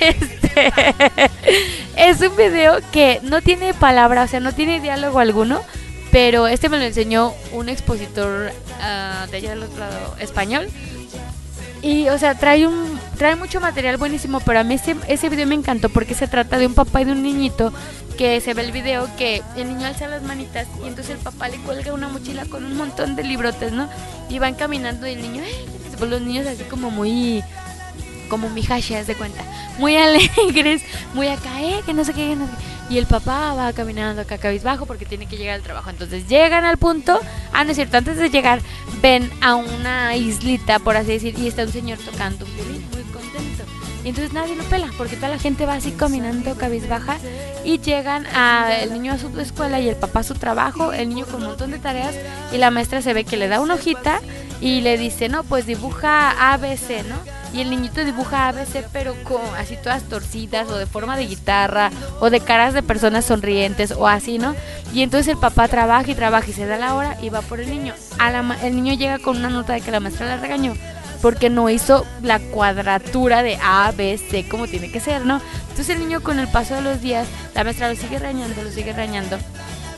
Este... 0.00 0.32
es 1.96 2.20
un 2.20 2.36
video 2.36 2.78
que 2.92 3.20
no 3.22 3.42
tiene 3.42 3.74
palabra, 3.74 4.24
o 4.24 4.26
sea, 4.26 4.40
no 4.40 4.52
tiene 4.52 4.80
diálogo 4.80 5.18
alguno, 5.18 5.60
pero 6.10 6.46
este 6.46 6.68
me 6.68 6.78
lo 6.78 6.84
enseñó 6.84 7.34
un 7.52 7.68
expositor 7.68 8.52
ah, 8.80 9.26
de 9.30 9.36
allá 9.38 9.50
del 9.50 9.62
otro 9.64 9.78
lado 9.78 10.16
español. 10.18 10.68
Y, 11.82 12.08
o 12.08 12.18
sea, 12.18 12.36
trae 12.36 12.66
un 12.66 12.98
trae 13.18 13.36
mucho 13.36 13.60
material 13.60 13.96
buenísimo, 13.96 14.40
pero 14.40 14.60
a 14.60 14.64
mí 14.64 14.74
ese, 14.74 14.96
ese 15.08 15.28
video 15.28 15.46
me 15.46 15.54
encantó 15.54 15.88
porque 15.88 16.14
se 16.14 16.28
trata 16.28 16.58
de 16.58 16.66
un 16.66 16.74
papá 16.74 17.02
y 17.02 17.04
de 17.04 17.12
un 17.12 17.22
niñito 17.22 17.72
que 18.16 18.40
se 18.40 18.54
ve 18.54 18.62
el 18.62 18.72
video 18.72 19.08
que 19.16 19.42
el 19.56 19.68
niño 19.68 19.86
alza 19.86 20.06
las 20.06 20.22
manitas 20.22 20.66
y 20.84 20.88
entonces 20.88 21.16
el 21.16 21.18
papá 21.18 21.48
le 21.48 21.58
cuelga 21.58 21.92
una 21.92 22.08
mochila 22.08 22.44
con 22.46 22.64
un 22.64 22.76
montón 22.76 23.16
de 23.16 23.24
librotes, 23.24 23.72
¿no? 23.72 23.88
Y 24.28 24.38
van 24.38 24.54
caminando 24.54 25.06
y 25.06 25.12
el 25.12 25.22
niño, 25.22 25.42
pues 25.98 26.10
los 26.10 26.20
niños 26.20 26.46
así 26.46 26.62
como 26.64 26.90
muy 26.90 27.42
como 28.32 28.48
mi 28.48 28.62
hashi, 28.62 28.94
haz 28.94 29.06
de 29.06 29.14
cuenta, 29.14 29.44
muy 29.78 29.94
alegres, 29.98 30.82
muy 31.12 31.28
acá, 31.28 31.60
eh, 31.60 31.82
que 31.84 31.92
no 31.92 32.02
sé 32.02 32.14
qué, 32.14 32.34
no 32.34 32.46
sé 32.46 32.52
qué. 32.52 32.94
Y 32.94 32.96
el 32.96 33.04
papá 33.04 33.52
va 33.52 33.70
caminando 33.74 34.22
acá 34.22 34.38
cabizbajo 34.38 34.86
porque 34.86 35.04
tiene 35.04 35.26
que 35.26 35.36
llegar 35.36 35.56
al 35.56 35.62
trabajo. 35.62 35.90
Entonces 35.90 36.26
llegan 36.28 36.64
al 36.64 36.78
punto, 36.78 37.20
ah, 37.52 37.62
no 37.64 37.72
es 37.72 37.78
antes 37.78 38.16
de 38.16 38.30
llegar 38.30 38.62
ven 39.02 39.30
a 39.42 39.54
una 39.54 40.16
islita, 40.16 40.78
por 40.78 40.96
así 40.96 41.12
decir, 41.12 41.38
y 41.38 41.46
está 41.46 41.64
un 41.64 41.72
señor 41.72 41.98
tocando 41.98 42.46
un 42.46 42.54
violín, 42.54 42.82
muy 42.90 43.02
contento. 43.02 43.64
Y 44.02 44.08
entonces 44.08 44.32
nadie 44.32 44.56
lo 44.56 44.64
pela, 44.64 44.88
porque 44.96 45.16
toda 45.16 45.28
la 45.28 45.38
gente 45.38 45.66
va 45.66 45.74
así 45.74 45.92
caminando 45.92 46.56
cabizbaja 46.56 47.18
y 47.64 47.80
llegan 47.80 48.26
a 48.34 48.78
el 48.80 48.94
niño 48.94 49.12
a 49.12 49.18
su 49.18 49.28
escuela 49.40 49.78
y 49.78 49.90
el 49.90 49.96
papá 49.96 50.20
a 50.20 50.22
su 50.22 50.34
trabajo, 50.34 50.94
el 50.94 51.10
niño 51.10 51.26
con 51.26 51.42
un 51.42 51.48
montón 51.48 51.70
de 51.70 51.78
tareas 51.78 52.14
y 52.50 52.56
la 52.56 52.70
maestra 52.70 53.02
se 53.02 53.12
ve 53.12 53.24
que 53.24 53.36
le 53.36 53.48
da 53.48 53.60
una 53.60 53.74
hojita 53.74 54.22
y 54.62 54.80
le 54.80 54.96
dice, 54.96 55.28
no, 55.28 55.42
pues 55.42 55.66
dibuja 55.66 56.52
ABC, 56.52 57.04
¿no? 57.08 57.16
Y 57.52 57.60
el 57.60 57.68
niñito 57.68 58.04
dibuja 58.04 58.46
ABC, 58.46 58.86
pero 58.92 59.14
con 59.24 59.42
así 59.58 59.76
todas 59.76 60.04
torcidas, 60.04 60.70
o 60.70 60.78
de 60.78 60.86
forma 60.86 61.16
de 61.16 61.26
guitarra, 61.26 61.90
o 62.20 62.30
de 62.30 62.38
caras 62.38 62.72
de 62.72 62.84
personas 62.84 63.24
sonrientes, 63.24 63.90
o 63.90 64.06
así, 64.06 64.38
¿no? 64.38 64.54
Y 64.94 65.02
entonces 65.02 65.26
el 65.26 65.36
papá 65.36 65.66
trabaja 65.66 66.08
y 66.08 66.14
trabaja 66.14 66.48
y 66.48 66.52
se 66.52 66.64
da 66.64 66.78
la 66.78 66.94
hora 66.94 67.18
y 67.20 67.28
va 67.28 67.42
por 67.42 67.58
el 67.58 67.70
niño. 67.70 67.92
A 68.20 68.30
la, 68.30 68.56
el 68.62 68.76
niño 68.76 68.94
llega 68.94 69.18
con 69.18 69.36
una 69.36 69.50
nota 69.50 69.72
de 69.72 69.80
que 69.80 69.90
la 69.90 69.98
maestra 69.98 70.26
le 70.26 70.40
regañó 70.40 70.74
porque 71.20 71.50
no 71.50 71.70
hizo 71.70 72.04
la 72.20 72.40
cuadratura 72.40 73.44
de 73.44 73.56
A, 73.62 73.92
B, 73.96 74.18
C 74.18 74.46
como 74.48 74.66
tiene 74.66 74.90
que 74.90 75.00
ser, 75.00 75.24
¿no? 75.24 75.40
Entonces 75.70 75.90
el 75.90 76.00
niño 76.00 76.20
con 76.20 76.38
el 76.38 76.48
paso 76.48 76.74
de 76.74 76.82
los 76.82 77.00
días, 77.00 77.26
la 77.54 77.64
maestra 77.64 77.88
lo 77.88 77.94
sigue 77.94 78.18
regañando, 78.18 78.62
lo 78.62 78.70
sigue 78.70 78.92
regañando 78.92 79.38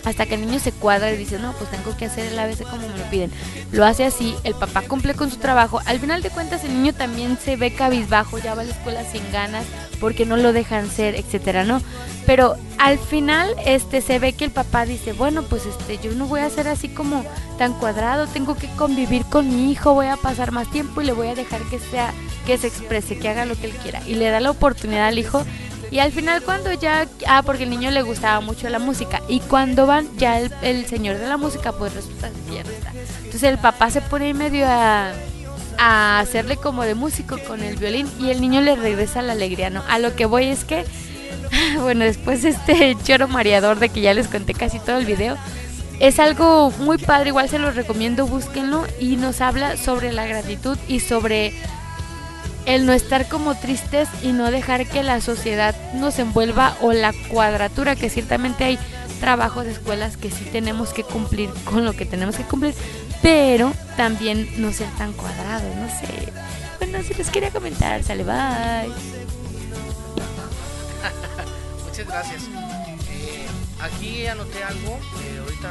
hasta 0.04 0.26
que 0.26 0.34
el 0.34 0.42
niño 0.42 0.58
se 0.58 0.72
cuadra 0.72 1.12
y 1.12 1.16
dice, 1.16 1.38
no, 1.38 1.52
pues 1.54 1.70
tengo 1.70 1.96
que 1.96 2.06
hacer 2.06 2.26
el 2.26 2.38
ABC 2.38 2.62
como 2.64 2.88
me 2.88 2.98
lo 2.98 3.04
piden. 3.10 3.30
Lo 3.72 3.84
hace 3.84 4.04
así, 4.04 4.34
el 4.44 4.54
papá 4.54 4.82
cumple 4.82 5.14
con 5.14 5.30
su 5.30 5.36
trabajo. 5.36 5.80
Al 5.86 5.98
final 5.98 6.22
de 6.22 6.30
cuentas 6.30 6.64
el 6.64 6.74
niño 6.74 6.92
también 6.92 7.38
se 7.42 7.56
ve 7.56 7.72
cabizbajo, 7.72 8.38
ya 8.38 8.54
va 8.54 8.62
a 8.62 8.64
la 8.64 8.72
escuela 8.72 9.04
sin 9.04 9.22
ganas 9.32 9.64
porque 10.00 10.26
no 10.26 10.36
lo 10.36 10.52
dejan 10.52 10.90
ser, 10.90 11.14
etcétera, 11.14 11.64
¿no? 11.64 11.80
Pero 12.26 12.56
al 12.78 12.98
final 12.98 13.54
este 13.66 14.00
se 14.00 14.18
ve 14.18 14.32
que 14.32 14.44
el 14.44 14.50
papá 14.50 14.86
dice, 14.86 15.12
bueno, 15.12 15.42
pues 15.42 15.66
este 15.66 15.98
yo 15.98 16.14
no 16.14 16.26
voy 16.26 16.40
a 16.40 16.50
ser 16.50 16.68
así 16.68 16.88
como 16.88 17.24
tan 17.58 17.74
cuadrado, 17.74 18.26
tengo 18.26 18.56
que 18.56 18.68
convivir 18.76 19.24
con 19.26 19.48
mi 19.48 19.70
hijo, 19.70 19.94
voy 19.94 20.06
a 20.06 20.16
pasar 20.16 20.52
más 20.52 20.70
tiempo 20.70 21.02
y 21.02 21.06
le 21.06 21.12
voy 21.12 21.28
a 21.28 21.34
dejar 21.34 21.62
que 21.62 21.78
sea 21.78 22.12
que 22.46 22.58
se 22.58 22.66
exprese, 22.66 23.18
que 23.18 23.28
haga 23.28 23.44
lo 23.44 23.56
que 23.56 23.66
él 23.66 23.72
quiera 23.82 24.02
y 24.06 24.14
le 24.14 24.28
da 24.28 24.40
la 24.40 24.50
oportunidad 24.50 25.06
al 25.06 25.18
hijo 25.18 25.44
y 25.94 26.00
al 26.00 26.10
final 26.10 26.42
cuando 26.42 26.72
ya, 26.72 27.06
ah, 27.28 27.44
porque 27.46 27.62
el 27.62 27.70
niño 27.70 27.92
le 27.92 28.02
gustaba 28.02 28.40
mucho 28.40 28.68
la 28.68 28.80
música, 28.80 29.22
y 29.28 29.38
cuando 29.38 29.86
van 29.86 30.08
ya 30.16 30.40
el, 30.40 30.86
señor 30.86 31.18
de 31.18 31.28
la 31.28 31.36
música, 31.36 31.70
pues 31.70 31.94
resulta 31.94 32.26
está. 32.26 32.90
Entonces 33.18 33.44
el 33.44 33.58
papá 33.58 33.92
se 33.92 34.00
pone 34.00 34.30
en 34.30 34.36
medio 34.36 34.66
a, 34.66 35.12
a 35.78 36.18
hacerle 36.18 36.56
como 36.56 36.82
de 36.82 36.96
músico 36.96 37.38
con 37.46 37.62
el 37.62 37.76
violín 37.76 38.08
y 38.18 38.30
el 38.30 38.40
niño 38.40 38.60
le 38.60 38.74
regresa 38.74 39.22
la 39.22 39.34
alegría, 39.34 39.70
¿no? 39.70 39.84
A 39.88 40.00
lo 40.00 40.16
que 40.16 40.26
voy 40.26 40.46
es 40.46 40.64
que, 40.64 40.84
bueno, 41.80 42.04
después 42.04 42.44
este 42.44 42.96
choro 43.04 43.28
mareador 43.28 43.78
de 43.78 43.88
que 43.88 44.00
ya 44.00 44.14
les 44.14 44.26
conté 44.26 44.52
casi 44.52 44.80
todo 44.80 44.96
el 44.96 45.06
video, 45.06 45.36
es 46.00 46.18
algo 46.18 46.72
muy 46.80 46.98
padre, 46.98 47.28
igual 47.28 47.48
se 47.48 47.60
los 47.60 47.76
recomiendo, 47.76 48.26
búsquenlo 48.26 48.84
y 48.98 49.14
nos 49.14 49.40
habla 49.40 49.76
sobre 49.76 50.10
la 50.10 50.26
gratitud 50.26 50.76
y 50.88 50.98
sobre 50.98 51.54
el 52.66 52.86
no 52.86 52.92
estar 52.92 53.28
como 53.28 53.54
tristes 53.54 54.08
y 54.22 54.32
no 54.32 54.50
dejar 54.50 54.86
que 54.88 55.02
la 55.02 55.20
sociedad 55.20 55.74
nos 55.94 56.18
envuelva 56.18 56.76
o 56.80 56.92
la 56.92 57.12
cuadratura, 57.28 57.96
que 57.96 58.10
ciertamente 58.10 58.64
hay 58.64 58.78
trabajos 59.20 59.66
escuelas 59.66 60.16
que 60.16 60.30
sí 60.30 60.44
tenemos 60.50 60.92
que 60.92 61.02
cumplir 61.02 61.50
con 61.64 61.84
lo 61.84 61.94
que 61.94 62.06
tenemos 62.06 62.36
que 62.36 62.44
cumplir, 62.44 62.74
pero 63.22 63.72
también 63.96 64.48
no 64.60 64.72
ser 64.72 64.88
tan 64.98 65.12
cuadrados, 65.12 65.74
no 65.76 65.88
sé. 65.88 66.32
Bueno, 66.78 66.98
si 67.06 67.14
les 67.14 67.30
quería 67.30 67.50
comentar, 67.50 68.02
sale, 68.02 68.24
bye. 68.24 68.34
Muchas 71.86 72.06
gracias. 72.06 72.42
Eh, 73.10 73.46
aquí 73.80 74.26
anoté 74.26 74.62
algo, 74.62 74.98
eh, 75.22 75.38
ahorita 75.40 75.70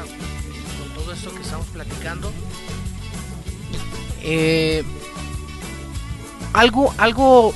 con 0.79 0.93
todo 0.95 1.13
esto 1.13 1.35
que 1.35 1.41
estamos 1.41 1.67
platicando. 1.67 2.31
Eh, 4.23 4.83
algo, 6.53 6.93
algo, 6.97 7.53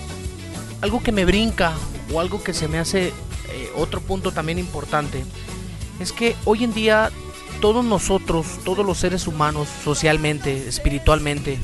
algo 0.82 1.02
que 1.02 1.12
me 1.12 1.26
brinca 1.26 1.74
o 2.14 2.20
algo 2.20 2.43
que 2.43 2.54
se 2.54 2.68
me 2.68 2.80
hace 2.80 3.08
eh, 3.08 3.72
otro 3.76 4.02
punto 4.02 4.32
también 4.32 4.60
importante 4.60 5.24
es 6.00 6.12
que 6.12 6.36
hoy 6.45 6.64
en 6.64 6.74
día 6.74 7.12
todos 7.62 7.84
nosotros, 7.84 8.45
todos 8.64 8.86
los 8.86 8.98
seres 8.98 9.28
humanos, 9.28 9.68
socialmente, 9.84 10.68
espiritualmente, 10.68 11.60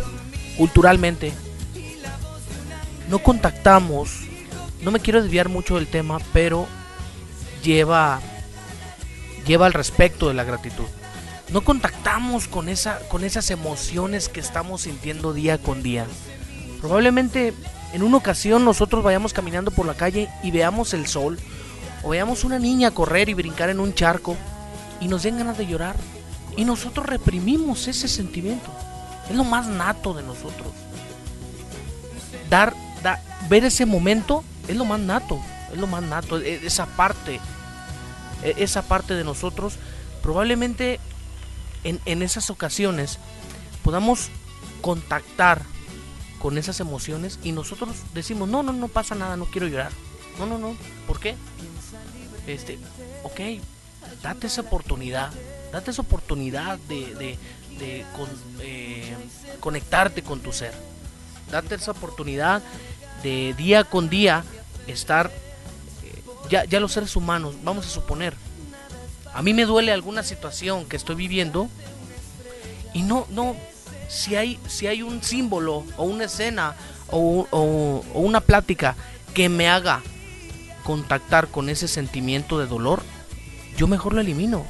culturalmente, 0.57 1.33
no 3.09 3.19
contactamos, 3.19 4.21
no 4.81 4.91
me 4.91 4.99
quiero 4.99 5.21
desviar 5.21 5.49
mucho 5.49 5.75
del 5.75 5.87
tema, 5.87 6.19
pero 6.31 6.67
lleva 7.63 8.19
lleva 9.45 9.65
al 9.65 9.73
respecto 9.73 10.29
de 10.29 10.33
la 10.33 10.43
gratitud. 10.43 10.85
No 11.49 11.61
contactamos 11.61 12.47
con 12.47 12.69
esa 12.69 12.99
con 13.09 13.23
esas 13.23 13.51
emociones 13.51 14.29
que 14.29 14.39
estamos 14.39 14.81
sintiendo 14.81 15.33
día 15.33 15.57
con 15.57 15.83
día. 15.83 16.07
Probablemente 16.83 17.53
en 17.93 18.03
una 18.03 18.17
ocasión 18.17 18.65
nosotros 18.65 19.05
vayamos 19.05 19.31
caminando 19.31 19.71
por 19.71 19.85
la 19.85 19.93
calle 19.93 20.27
y 20.43 20.51
veamos 20.51 20.93
el 20.93 21.07
sol, 21.07 21.39
o 22.03 22.09
veamos 22.09 22.43
una 22.43 22.59
niña 22.59 22.91
correr 22.91 23.29
y 23.29 23.33
brincar 23.33 23.69
en 23.69 23.79
un 23.79 23.93
charco 23.93 24.35
y 24.99 25.07
nos 25.07 25.23
den 25.23 25.37
ganas 25.37 25.57
de 25.57 25.65
llorar. 25.65 25.95
Y 26.57 26.65
nosotros 26.65 27.05
reprimimos 27.05 27.87
ese 27.87 28.09
sentimiento. 28.09 28.69
Es 29.29 29.35
lo 29.37 29.45
más 29.45 29.67
nato 29.67 30.13
de 30.13 30.23
nosotros. 30.23 30.73
Dar, 32.49 32.73
ver 33.47 33.63
ese 33.63 33.85
momento 33.85 34.43
es 34.67 34.75
lo 34.75 34.83
más 34.83 34.99
nato, 34.99 35.39
es 35.71 35.79
lo 35.79 35.87
más 35.87 36.03
nato, 36.03 36.41
e, 36.41 36.65
esa 36.65 36.85
parte, 36.85 37.39
e, 38.43 38.55
esa 38.57 38.81
parte 38.81 39.13
de 39.13 39.23
nosotros, 39.23 39.75
probablemente 40.21 40.99
en, 41.85 42.01
en 42.03 42.23
esas 42.23 42.49
ocasiones 42.49 43.19
podamos 43.85 44.27
contactar 44.81 45.61
con 46.43 46.57
esas 46.57 46.81
emociones 46.81 47.39
y 47.41 47.53
nosotros 47.53 47.91
decimos, 48.13 48.49
no, 48.49 48.63
no, 48.63 48.73
no 48.73 48.89
pasa 48.89 49.15
nada, 49.15 49.37
no 49.37 49.45
quiero 49.45 49.65
llorar. 49.65 49.93
No, 50.37 50.45
no, 50.45 50.57
no, 50.57 50.75
¿por 51.07 51.17
qué? 51.21 51.37
Este, 52.47 52.77
ok, 53.23 53.39
date 54.21 54.47
esa 54.47 54.59
oportunidad, 54.59 55.31
date 55.71 55.91
esa 55.91 56.01
oportunidad 56.01 56.77
de, 56.89 57.15
de, 57.15 57.37
de 57.79 58.05
eh, 58.59 59.15
conectarte 59.61 60.21
con 60.21 60.41
tu 60.41 60.51
ser. 60.51 60.73
Date 61.49 61.75
esa 61.75 61.91
oportunidad 61.91 62.61
de 63.23 63.53
día 63.57 63.85
con 63.85 64.09
día 64.09 64.43
estar, 64.85 65.31
eh, 66.03 66.23
ya, 66.49 66.65
ya 66.65 66.81
los 66.81 66.91
seres 66.91 67.15
humanos, 67.15 67.55
vamos 67.63 67.85
a 67.85 67.89
suponer, 67.89 68.35
a 69.33 69.41
mí 69.41 69.53
me 69.53 69.63
duele 69.63 69.93
alguna 69.93 70.23
situación 70.23 70.83
que 70.89 70.97
estoy 70.97 71.15
viviendo 71.15 71.69
y 72.93 73.03
no, 73.03 73.27
no, 73.29 73.55
si 74.13 74.35
hay, 74.35 74.59
si 74.67 74.87
hay 74.87 75.01
un 75.01 75.23
símbolo 75.23 75.83
o 75.97 76.03
una 76.03 76.25
escena 76.25 76.75
o, 77.09 78.03
una 78.13 78.41
plática 78.41 78.95
que 79.33 79.49
me 79.49 79.67
haga 79.69 80.01
contactar 80.83 81.47
con 81.47 81.69
ese 81.69 81.87
sentimiento 81.87 82.59
de 82.59 82.67
dolor, 82.67 83.01
yo 83.75 83.87
mejor 83.87 84.13
lo 84.13 84.21
elimino. 84.21 84.65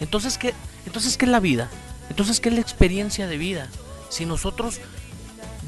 Entonces, 0.00 0.38
¿qué, 0.38 0.54
entonces, 0.86 1.16
¿qué 1.16 1.24
es 1.24 1.30
la 1.30 1.40
vida? 1.40 1.68
Entonces, 2.10 2.40
¿qué 2.40 2.48
es 2.48 2.54
la 2.54 2.60
experiencia 2.60 3.26
de 3.26 3.38
vida? 3.38 3.68
Si 4.08 4.24
nosotros 4.24 4.80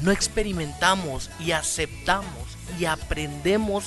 no 0.01 0.11
experimentamos 0.11 1.29
y 1.39 1.51
aceptamos 1.51 2.57
y 2.79 2.85
aprendemos 2.85 3.85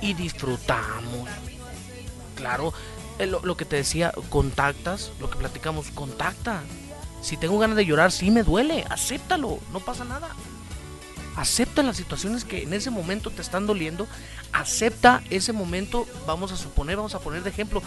y 0.00 0.14
disfrutamos. 0.14 1.28
Claro, 2.36 2.72
eh, 3.18 3.26
lo, 3.26 3.40
lo, 3.40 3.56
que 3.56 3.64
te 3.64 3.76
decía, 3.76 4.12
contactas, 4.28 5.10
lo 5.20 5.28
que 5.28 5.36
platicamos, 5.36 5.90
contacta. 5.90 6.62
Si 7.26 7.36
tengo 7.36 7.58
ganas 7.58 7.76
de 7.76 7.84
llorar, 7.84 8.12
sí 8.12 8.30
me 8.30 8.44
duele, 8.44 8.84
acéptalo, 8.88 9.58
no 9.72 9.80
pasa 9.80 10.04
nada. 10.04 10.28
Acepta 11.34 11.82
las 11.82 11.96
situaciones 11.96 12.44
que 12.44 12.62
en 12.62 12.72
ese 12.72 12.88
momento 12.88 13.32
te 13.32 13.42
están 13.42 13.66
doliendo. 13.66 14.06
Acepta 14.52 15.24
ese 15.28 15.52
momento, 15.52 16.06
vamos 16.24 16.52
a 16.52 16.56
suponer, 16.56 16.94
vamos 16.94 17.16
a 17.16 17.18
poner 17.18 17.42
de 17.42 17.50
ejemplo, 17.50 17.82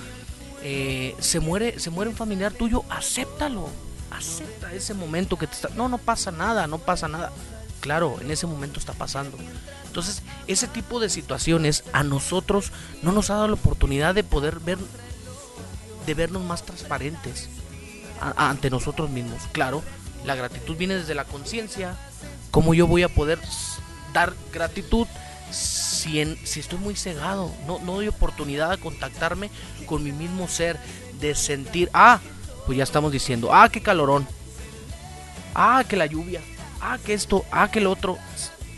eh, 0.62 1.16
se 1.20 1.40
muere, 1.40 1.80
se 1.80 1.90
muere 1.90 2.12
un 2.12 2.18
familiar 2.18 2.52
tuyo, 2.52 2.84
acéptalo. 2.90 3.70
Acepta 4.12 4.74
ese 4.74 4.94
momento 4.94 5.38
que 5.38 5.48
te 5.48 5.54
está. 5.54 5.70
No, 5.70 5.88
no 5.88 6.00
pasa 6.00 6.32
nada, 6.32 6.68
no 6.68 6.78
pasa 6.78 7.08
nada. 7.08 7.32
Claro, 7.80 8.18
en 8.20 8.32
ese 8.32 8.46
momento 8.46 8.78
está 8.78 8.92
pasando. 8.92 9.38
Entonces, 9.86 10.22
ese 10.48 10.68
tipo 10.68 11.00
de 11.00 11.08
situaciones 11.08 11.86
a 11.94 12.04
nosotros 12.04 12.74
no 13.04 13.14
nos 13.14 13.30
ha 13.30 13.36
dado 13.36 13.48
la 13.48 13.54
oportunidad 13.54 14.14
de 14.14 14.26
poder 14.26 14.60
ver, 14.60 14.80
de 16.06 16.14
vernos 16.14 16.44
más 16.44 16.66
transparentes 16.66 17.48
ante 18.20 18.70
nosotros 18.70 19.10
mismos. 19.10 19.42
Claro, 19.52 19.84
la 20.26 20.36
gratitud 20.36 20.76
viene 20.78 20.96
desde 20.96 21.16
la 21.16 21.26
conciencia. 21.26 21.96
¿Cómo 22.52 22.74
yo 22.74 22.88
voy 22.88 23.04
a 23.04 23.10
poder 23.10 23.40
dar 24.14 24.34
gratitud 24.52 25.08
si, 25.52 26.20
en, 26.20 26.38
si 26.46 26.60
estoy 26.60 26.80
muy 26.80 26.96
cegado? 26.96 27.52
No, 27.66 27.80
doy 27.80 28.08
oportunidad 28.08 28.72
de 28.72 28.78
contactarme 28.78 29.50
con 29.86 30.04
mi 30.04 30.12
mismo 30.12 30.48
ser, 30.48 30.80
de 31.20 31.36
sentir, 31.36 31.90
ah, 31.94 32.20
pues 32.66 32.78
ya 32.78 32.84
estamos 32.84 33.12
diciendo, 33.12 33.54
ah, 33.54 33.70
qué 33.70 33.82
calorón, 33.82 34.28
ah, 35.56 35.84
que 35.88 35.96
la 35.96 36.06
lluvia, 36.06 36.42
ah, 36.82 36.98
que 37.04 37.14
esto, 37.14 37.46
ah, 37.52 37.70
que 37.72 37.80
el 37.80 37.88
otro. 37.88 38.18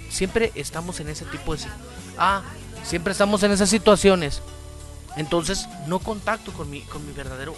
Siempre 0.09 0.51
estamos 0.55 0.99
en 0.99 1.07
ese 1.07 1.23
tipo 1.25 1.55
de... 1.55 1.63
Ah, 2.17 2.41
siempre 2.83 3.13
estamos 3.13 3.43
en 3.43 3.51
esas 3.51 3.69
situaciones. 3.69 4.41
Entonces 5.15 5.67
no 5.87 5.99
contacto 5.99 6.51
con 6.53 6.69
mi, 6.69 6.81
con 6.81 7.05
mi 7.05 7.13
verdadero, 7.13 7.55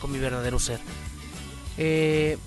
con 0.00 0.12
mi 0.12 0.18
verdadero 0.18 0.58
ser. 0.58 0.80
Eh, 1.78 2.38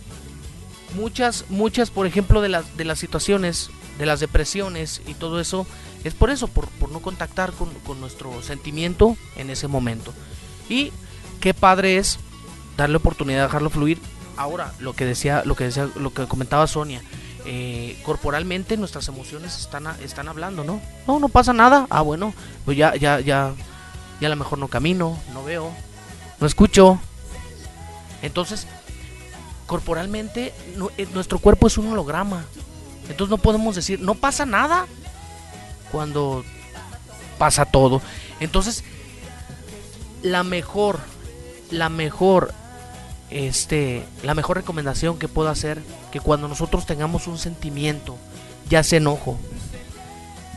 muchas, 0.95 1.45
muchas, 1.49 1.89
por 1.91 2.05
ejemplo, 2.05 2.41
de 2.41 2.49
las, 2.49 2.77
de 2.77 2.85
las 2.85 2.99
situaciones, 2.99 3.69
de 3.97 4.05
las 4.05 4.19
depresiones 4.19 5.01
y 5.07 5.13
todo 5.13 5.39
eso, 5.39 5.67
es 6.03 6.13
por 6.13 6.29
eso, 6.29 6.47
por, 6.47 6.67
no 6.91 7.01
contactar 7.01 7.51
con, 7.51 7.99
nuestro 7.99 8.41
sentimiento 8.41 9.17
en 9.35 9.49
ese 9.49 9.67
momento. 9.67 10.13
Y 10.69 10.91
qué 11.39 11.53
padre 11.53 11.97
es 11.97 12.19
darle 12.77 12.97
oportunidad 12.97 13.39
de 13.39 13.43
dejarlo 13.43 13.69
fluir, 13.69 13.99
Ahora, 14.39 14.71
lo 14.79 14.93
que 14.93 15.03
decía, 15.03 15.43
lo 15.43 15.53
que 15.55 15.65
decía, 15.65 15.89
lo 15.95 16.13
que 16.13 16.25
comentaba 16.25 16.65
Sonia, 16.65 17.01
eh, 17.45 17.99
corporalmente 18.05 18.77
nuestras 18.77 19.05
emociones 19.09 19.59
están, 19.59 19.85
están 20.01 20.29
hablando, 20.29 20.63
¿no? 20.63 20.81
No, 21.07 21.19
no 21.19 21.27
pasa 21.27 21.51
nada. 21.51 21.87
Ah, 21.89 22.03
bueno, 22.03 22.33
pues 22.63 22.77
ya, 22.77 22.95
ya, 22.95 23.19
ya, 23.19 23.51
ya 24.21 24.27
a 24.27 24.29
lo 24.29 24.37
mejor 24.37 24.57
no 24.57 24.69
camino, 24.69 25.19
no 25.33 25.43
veo, 25.43 25.73
no 26.39 26.47
escucho. 26.47 27.01
Entonces, 28.21 28.65
corporalmente, 29.69 30.51
eh, 30.97 31.07
nuestro 31.13 31.37
cuerpo 31.37 31.67
es 31.67 31.77
un 31.77 31.91
holograma. 31.91 32.43
Entonces 33.07 33.29
no 33.29 33.37
podemos 33.37 33.75
decir, 33.75 33.99
no 33.99 34.15
pasa 34.15 34.47
nada 34.47 34.87
cuando 35.91 36.43
pasa 37.37 37.65
todo. 37.65 38.01
Entonces, 38.39 38.83
la 40.23 40.43
mejor, 40.43 40.99
la 41.69 41.89
mejor, 41.89 42.51
este, 43.29 44.03
la 44.23 44.33
mejor 44.33 44.57
recomendación 44.57 45.19
que 45.19 45.27
puedo 45.27 45.49
hacer, 45.49 45.83
que 46.11 46.19
cuando 46.19 46.47
nosotros 46.47 46.87
tengamos 46.87 47.27
un 47.27 47.37
sentimiento, 47.37 48.17
ya 48.69 48.81
sea 48.81 48.97
enojo, 48.97 49.37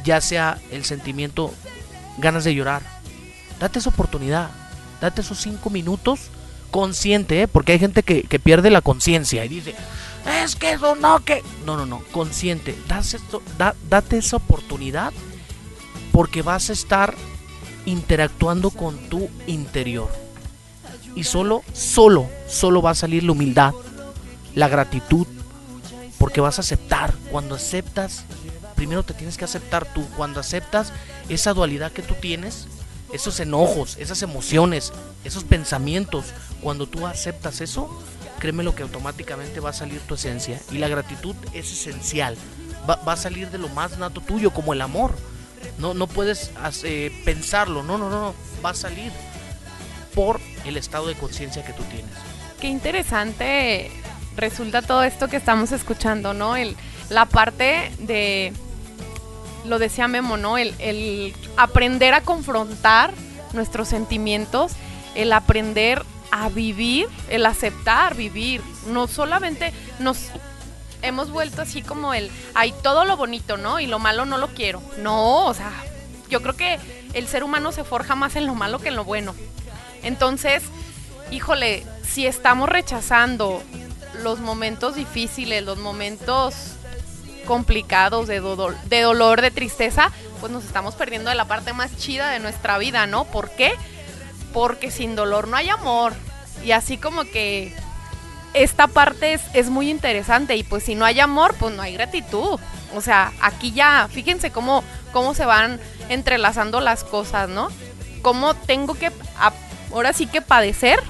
ya 0.04 0.22
sea 0.22 0.58
el 0.70 0.86
sentimiento 0.86 1.52
ganas 2.16 2.44
de 2.44 2.54
llorar, 2.54 2.80
date 3.60 3.78
esa 3.78 3.90
oportunidad, 3.90 4.48
date 5.02 5.20
esos 5.20 5.38
cinco 5.38 5.68
minutos 5.68 6.30
consciente, 6.72 7.42
¿eh? 7.42 7.48
porque 7.48 7.72
hay 7.72 7.78
gente 7.78 8.02
que, 8.02 8.24
pierde 8.40 8.70
la 8.70 8.80
conciencia 8.80 9.44
y 9.44 9.48
dice, 9.48 9.76
es 10.42 10.56
que 10.56 10.72
eso 10.72 10.96
no, 10.96 11.24
que... 11.24 11.44
No, 11.64 11.76
no, 11.76 11.86
no, 11.86 12.02
consciente, 12.10 12.76
date 13.88 14.18
esa 14.18 14.36
oportunidad 14.36 15.12
porque 16.10 16.42
vas 16.42 16.70
a 16.70 16.72
estar 16.72 17.14
interactuando 17.86 18.70
con 18.70 18.98
tu 19.08 19.28
interior. 19.46 20.10
Y 21.14 21.24
solo, 21.24 21.62
solo, 21.72 22.28
solo 22.48 22.82
va 22.82 22.90
a 22.90 22.94
salir 22.94 23.22
la 23.22 23.32
humildad, 23.32 23.74
la 24.54 24.68
gratitud, 24.68 25.26
porque 26.18 26.40
vas 26.40 26.58
a 26.58 26.62
aceptar. 26.62 27.14
Cuando 27.30 27.56
aceptas, 27.56 28.24
primero 28.74 29.02
te 29.02 29.14
tienes 29.14 29.36
que 29.36 29.44
aceptar 29.44 29.84
tú. 29.92 30.06
Cuando 30.16 30.40
aceptas 30.40 30.92
esa 31.28 31.52
dualidad 31.52 31.92
que 31.92 32.02
tú 32.02 32.14
tienes, 32.14 32.66
esos 33.12 33.40
enojos, 33.40 33.96
esas 33.98 34.22
emociones, 34.22 34.92
esos 35.24 35.44
pensamientos, 35.44 36.26
cuando 36.62 36.86
tú 36.86 37.06
aceptas 37.06 37.60
eso, 37.60 37.90
créeme 38.38 38.62
lo 38.62 38.74
que 38.74 38.82
automáticamente 38.82 39.60
va 39.60 39.70
a 39.70 39.72
salir 39.72 40.00
tu 40.00 40.14
esencia. 40.14 40.60
Y 40.70 40.78
la 40.78 40.88
gratitud 40.88 41.34
es 41.52 41.72
esencial. 41.72 42.36
Va, 42.88 43.00
a 43.04 43.16
salir 43.16 43.50
de 43.50 43.58
lo 43.58 43.68
más 43.68 43.98
nato 43.98 44.20
tuyo, 44.20 44.52
como 44.52 44.72
el 44.72 44.80
amor. 44.80 45.14
No, 45.78 45.94
no 45.94 46.06
puedes 46.06 46.50
eh, 46.82 47.12
pensarlo, 47.24 47.82
no, 47.82 47.98
no, 47.98 48.10
no, 48.10 48.34
va 48.64 48.70
a 48.70 48.74
salir 48.74 49.12
por 50.14 50.40
el 50.64 50.76
estado 50.76 51.06
de 51.06 51.14
conciencia 51.14 51.64
que 51.64 51.72
tú 51.72 51.82
tienes. 51.84 52.10
Qué 52.60 52.68
interesante 52.68 53.90
resulta 54.36 54.82
todo 54.82 55.02
esto 55.04 55.28
que 55.28 55.36
estamos 55.36 55.72
escuchando, 55.72 56.34
¿no? 56.34 56.56
El, 56.56 56.76
la 57.10 57.26
parte 57.26 57.92
de, 57.98 58.52
lo 59.64 59.78
decía 59.78 60.08
Memo, 60.08 60.36
¿no? 60.36 60.58
El, 60.58 60.74
el 60.78 61.34
aprender 61.56 62.14
a 62.14 62.22
confrontar 62.22 63.12
nuestros 63.52 63.88
sentimientos, 63.88 64.72
el 65.14 65.32
aprender 65.32 66.02
a 66.32 66.48
vivir, 66.48 67.06
el 67.28 67.46
aceptar 67.46 68.16
vivir. 68.16 68.62
No 68.86 69.06
solamente 69.06 69.72
nos 70.00 70.30
hemos 71.02 71.30
vuelto 71.30 71.62
así 71.62 71.82
como 71.82 72.14
el, 72.14 72.30
hay 72.54 72.72
todo 72.82 73.04
lo 73.04 73.16
bonito, 73.16 73.56
¿no? 73.56 73.78
Y 73.78 73.86
lo 73.86 73.98
malo 73.98 74.24
no 74.24 74.38
lo 74.38 74.48
quiero. 74.48 74.82
No, 74.98 75.46
o 75.46 75.54
sea, 75.54 75.70
yo 76.30 76.42
creo 76.42 76.56
que 76.56 76.80
el 77.12 77.28
ser 77.28 77.44
humano 77.44 77.70
se 77.70 77.84
forja 77.84 78.16
más 78.16 78.34
en 78.34 78.46
lo 78.46 78.54
malo 78.54 78.78
que 78.78 78.88
en 78.88 78.96
lo 78.96 79.04
bueno. 79.04 79.34
Entonces, 80.02 80.62
híjole, 81.30 81.84
si 82.02 82.26
estamos 82.26 82.68
rechazando 82.68 83.62
los 84.22 84.40
momentos 84.40 84.94
difíciles, 84.94 85.62
los 85.62 85.78
momentos 85.78 86.54
complicados 87.46 88.26
de, 88.26 88.40
de 88.40 89.00
dolor, 89.02 89.42
de 89.42 89.50
tristeza, 89.50 90.10
pues 90.40 90.50
nos 90.50 90.64
estamos 90.64 90.94
perdiendo 90.94 91.28
de 91.28 91.36
la 91.36 91.44
parte 91.44 91.74
más 91.74 91.96
chida 91.98 92.30
de 92.30 92.38
nuestra 92.38 92.78
vida, 92.78 93.06
¿no? 93.06 93.24
¿Por 93.24 93.50
qué? 93.50 93.72
Porque 93.72 93.82
sin 94.90 95.16
dolor 95.16 95.48
no 95.48 95.57
hay 95.57 95.68
amor. 95.68 96.12
Y 96.64 96.72
así 96.72 96.96
como 96.96 97.24
que 97.24 97.74
esta 98.55 98.86
parte 98.86 99.38
es, 99.55 99.70
muy 99.70 99.90
interesante 99.90 100.57
y 100.57 100.62
pues 100.62 100.84
si 100.84 100.94
no 100.94 101.05
hay 101.05 101.20
amor, 101.20 101.55
pues 101.59 101.74
no 101.74 101.82
hay 101.82 101.94
gratitud. 101.94 102.61
O 102.94 103.00
sea, 103.00 103.32
aquí 103.40 103.72
ya, 103.72 104.09
fíjense 104.11 104.50
cómo, 104.50 104.84
cómo 105.12 105.34
se 105.34 105.46
van 105.46 105.80
entrelazando 106.09 106.80
las 106.80 107.05
cosas, 107.05 107.48
¿no? 107.48 107.68
Cómo 108.20 108.55
tengo 108.55 108.94
que, 108.94 109.11
ahora 109.90 110.12
sí 110.12 110.26
que 110.26 110.42
padecer 110.42 111.03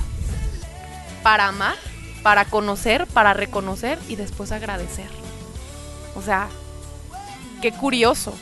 para 1.23 1.49
amar, 1.49 1.77
para 2.23 2.45
conocer, 2.45 3.07
para 3.07 3.35
reconocer 3.35 3.99
y 4.09 4.17
después 4.17 4.53
agradecer. 4.53 5.09
O 6.15 6.23
sea, 6.23 6.49
qué 7.61 7.73
curioso. 7.73 8.35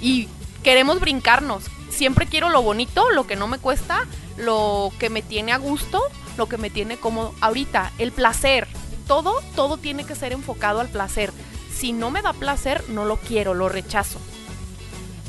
Y 0.00 0.28
queremos 0.62 1.00
brincarnos. 1.00 1.64
Siempre 1.90 2.26
quiero 2.26 2.48
lo 2.50 2.62
bonito, 2.62 3.10
lo 3.10 3.26
que 3.26 3.36
no 3.36 3.46
me 3.46 3.58
cuesta, 3.58 4.06
lo 4.36 4.92
que 4.98 5.10
me 5.10 5.22
tiene 5.22 5.52
a 5.52 5.58
gusto 5.58 6.02
lo 6.36 6.46
que 6.48 6.58
me 6.58 6.70
tiene 6.70 6.96
como 6.96 7.34
ahorita, 7.40 7.92
el 7.98 8.12
placer. 8.12 8.68
Todo, 9.06 9.40
todo 9.54 9.76
tiene 9.76 10.04
que 10.04 10.14
ser 10.14 10.32
enfocado 10.32 10.80
al 10.80 10.88
placer. 10.88 11.32
Si 11.74 11.92
no 11.92 12.10
me 12.10 12.22
da 12.22 12.32
placer, 12.32 12.82
no 12.88 13.04
lo 13.04 13.16
quiero, 13.16 13.54
lo 13.54 13.68
rechazo. 13.68 14.18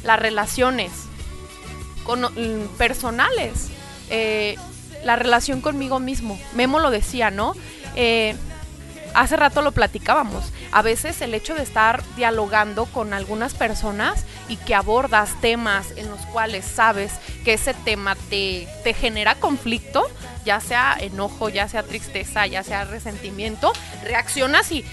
Las 0.03 0.19
relaciones 0.19 0.91
con, 2.03 2.21
mm, 2.21 2.67
personales, 2.77 3.69
eh, 4.09 4.55
la 5.03 5.15
relación 5.15 5.61
conmigo 5.61 5.99
mismo. 5.99 6.39
Memo 6.53 6.79
lo 6.79 6.89
decía, 6.89 7.29
¿no? 7.31 7.53
Eh, 7.95 8.35
hace 9.17 9.35
rato 9.35 9.61
lo 9.61 9.71
platicábamos. 9.71 10.53
A 10.71 10.81
veces 10.81 11.21
el 11.21 11.33
hecho 11.33 11.55
de 11.55 11.63
estar 11.63 12.03
dialogando 12.15 12.85
con 12.85 13.13
algunas 13.13 13.55
personas 13.55 14.25
y 14.47 14.57
que 14.57 14.75
abordas 14.75 15.31
temas 15.41 15.87
en 15.97 16.09
los 16.09 16.19
cuales 16.27 16.65
sabes 16.65 17.13
que 17.43 17.53
ese 17.53 17.73
tema 17.73 18.15
te, 18.29 18.67
te 18.83 18.93
genera 18.93 19.35
conflicto, 19.35 20.05
ya 20.45 20.59
sea 20.59 20.95
enojo, 20.99 21.49
ya 21.49 21.67
sea 21.67 21.83
tristeza, 21.83 22.45
ya 22.45 22.63
sea 22.63 22.85
resentimiento, 22.85 23.73
reaccionas 24.03 24.71
y 24.71 24.85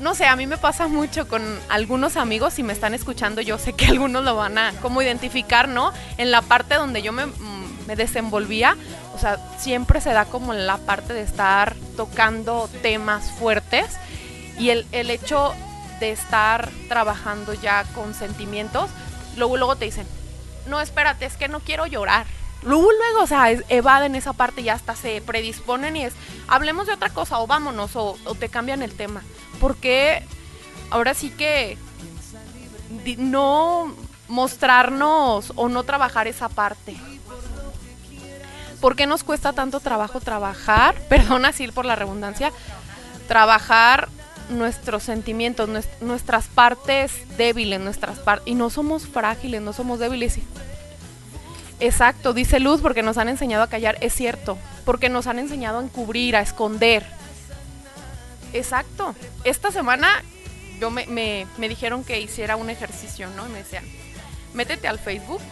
no 0.00 0.14
sé, 0.14 0.26
a 0.26 0.36
mí 0.36 0.46
me 0.46 0.58
pasa 0.58 0.86
mucho 0.86 1.26
con 1.26 1.42
algunos 1.68 2.16
amigos, 2.16 2.54
si 2.54 2.62
me 2.62 2.72
están 2.72 2.94
escuchando, 2.94 3.40
yo 3.40 3.58
sé 3.58 3.72
que 3.72 3.86
algunos 3.92 4.24
lo 4.24 4.34
van 4.36 4.58
a 4.58 4.72
como 4.82 5.02
identificar, 5.02 5.68
¿no? 5.68 5.92
En 6.16 6.30
la 6.30 6.42
parte 6.42 6.74
donde 6.74 7.02
yo 7.02 7.12
me, 7.12 7.26
mm, 7.26 7.86
me 7.86 7.96
desenvolvía, 7.96 8.76
o 9.18 9.20
sea, 9.20 9.36
siempre 9.58 10.00
se 10.00 10.12
da 10.12 10.26
como 10.26 10.54
la 10.54 10.76
parte 10.76 11.12
de 11.12 11.22
estar 11.22 11.74
tocando 11.96 12.70
temas 12.82 13.32
fuertes 13.32 13.96
y 14.60 14.70
el, 14.70 14.86
el 14.92 15.10
hecho 15.10 15.54
de 15.98 16.12
estar 16.12 16.70
trabajando 16.88 17.52
ya 17.52 17.82
con 17.96 18.14
sentimientos, 18.14 18.88
luego, 19.36 19.56
luego 19.56 19.74
te 19.74 19.86
dicen, 19.86 20.06
no, 20.68 20.80
espérate, 20.80 21.26
es 21.26 21.36
que 21.36 21.48
no 21.48 21.58
quiero 21.58 21.84
llorar. 21.86 22.26
Luego, 22.62 22.92
luego, 22.92 23.24
o 23.24 23.26
sea, 23.26 23.50
evaden 23.50 24.14
esa 24.14 24.34
parte 24.34 24.60
y 24.60 24.68
hasta 24.68 24.94
se 24.94 25.20
predisponen 25.20 25.96
y 25.96 26.04
es, 26.04 26.12
hablemos 26.46 26.86
de 26.86 26.92
otra 26.92 27.10
cosa 27.10 27.40
o 27.40 27.48
vámonos 27.48 27.96
o, 27.96 28.16
o 28.24 28.34
te 28.36 28.48
cambian 28.48 28.82
el 28.82 28.94
tema. 28.94 29.22
Porque 29.60 30.22
ahora 30.90 31.14
sí 31.14 31.30
que 31.30 31.76
no 33.16 33.96
mostrarnos 34.28 35.52
o 35.56 35.68
no 35.68 35.82
trabajar 35.82 36.28
esa 36.28 36.48
parte. 36.48 36.96
¿Por 38.80 38.94
qué 38.94 39.06
nos 39.06 39.24
cuesta 39.24 39.52
tanto 39.52 39.80
trabajo 39.80 40.20
trabajar? 40.20 40.94
Perdón 41.08 41.44
así 41.44 41.68
por 41.68 41.84
la 41.84 41.96
redundancia. 41.96 42.52
Trabajar 43.26 44.08
nuestros 44.48 45.02
sentimientos, 45.02 45.68
nuestras 46.00 46.46
partes 46.46 47.12
débiles, 47.36 47.80
nuestras 47.80 48.18
partes. 48.18 48.48
Y 48.48 48.54
no 48.54 48.70
somos 48.70 49.06
frágiles, 49.06 49.60
no 49.60 49.72
somos 49.72 49.98
débiles. 49.98 50.38
Exacto, 51.80 52.32
dice 52.32 52.58
Luz, 52.58 52.80
porque 52.80 53.02
nos 53.02 53.18
han 53.18 53.28
enseñado 53.28 53.62
a 53.62 53.68
callar. 53.68 53.98
Es 54.00 54.14
cierto, 54.14 54.58
porque 54.84 55.08
nos 55.08 55.26
han 55.26 55.38
enseñado 55.38 55.78
a 55.78 55.82
encubrir, 55.82 56.36
a 56.36 56.40
esconder. 56.40 57.04
Exacto. 58.52 59.14
Esta 59.44 59.70
semana 59.70 60.08
yo 60.80 60.90
me, 60.90 61.06
me, 61.06 61.46
me 61.58 61.68
dijeron 61.68 62.04
que 62.04 62.20
hiciera 62.20 62.56
un 62.56 62.70
ejercicio, 62.70 63.28
¿no? 63.36 63.46
Y 63.46 63.50
me 63.50 63.58
decían, 63.58 63.84
métete 64.54 64.88
al 64.88 64.98
Facebook 64.98 65.42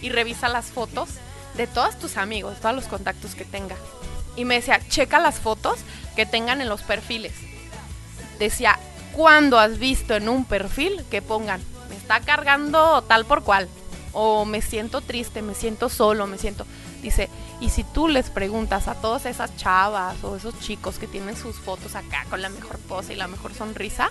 y 0.00 0.08
revisa 0.08 0.48
las 0.48 0.66
fotos 0.66 1.10
de 1.56 1.66
todos 1.66 1.98
tus 1.98 2.16
amigos, 2.16 2.58
todos 2.60 2.74
los 2.74 2.86
contactos 2.86 3.34
que 3.34 3.44
tenga. 3.44 3.76
Y 4.36 4.44
me 4.44 4.56
decía, 4.56 4.80
checa 4.88 5.18
las 5.18 5.40
fotos 5.40 5.78
que 6.14 6.26
tengan 6.26 6.60
en 6.60 6.68
los 6.68 6.82
perfiles. 6.82 7.32
Decía, 8.38 8.78
¿cuándo 9.12 9.58
has 9.58 9.78
visto 9.78 10.14
en 10.14 10.28
un 10.28 10.44
perfil 10.44 11.04
que 11.10 11.22
pongan, 11.22 11.60
me 11.88 11.96
está 11.96 12.20
cargando 12.20 13.02
tal 13.02 13.24
por 13.24 13.42
cual? 13.42 13.68
O 14.12 14.44
me 14.44 14.62
siento 14.62 15.00
triste, 15.00 15.42
me 15.42 15.54
siento 15.54 15.88
solo, 15.88 16.26
me 16.26 16.38
siento... 16.38 16.66
Dice, 17.02 17.28
y 17.60 17.70
si 17.70 17.84
tú 17.84 18.08
les 18.08 18.30
preguntas 18.30 18.88
a 18.88 18.94
todas 18.94 19.26
esas 19.26 19.54
chavas 19.56 20.16
o 20.24 20.36
esos 20.36 20.58
chicos 20.60 20.98
que 20.98 21.06
tienen 21.06 21.36
sus 21.36 21.56
fotos 21.56 21.94
acá 21.94 22.26
con 22.28 22.42
la 22.42 22.48
mejor 22.48 22.78
pose 22.78 23.12
y 23.12 23.16
la 23.16 23.28
mejor 23.28 23.54
sonrisa, 23.54 24.10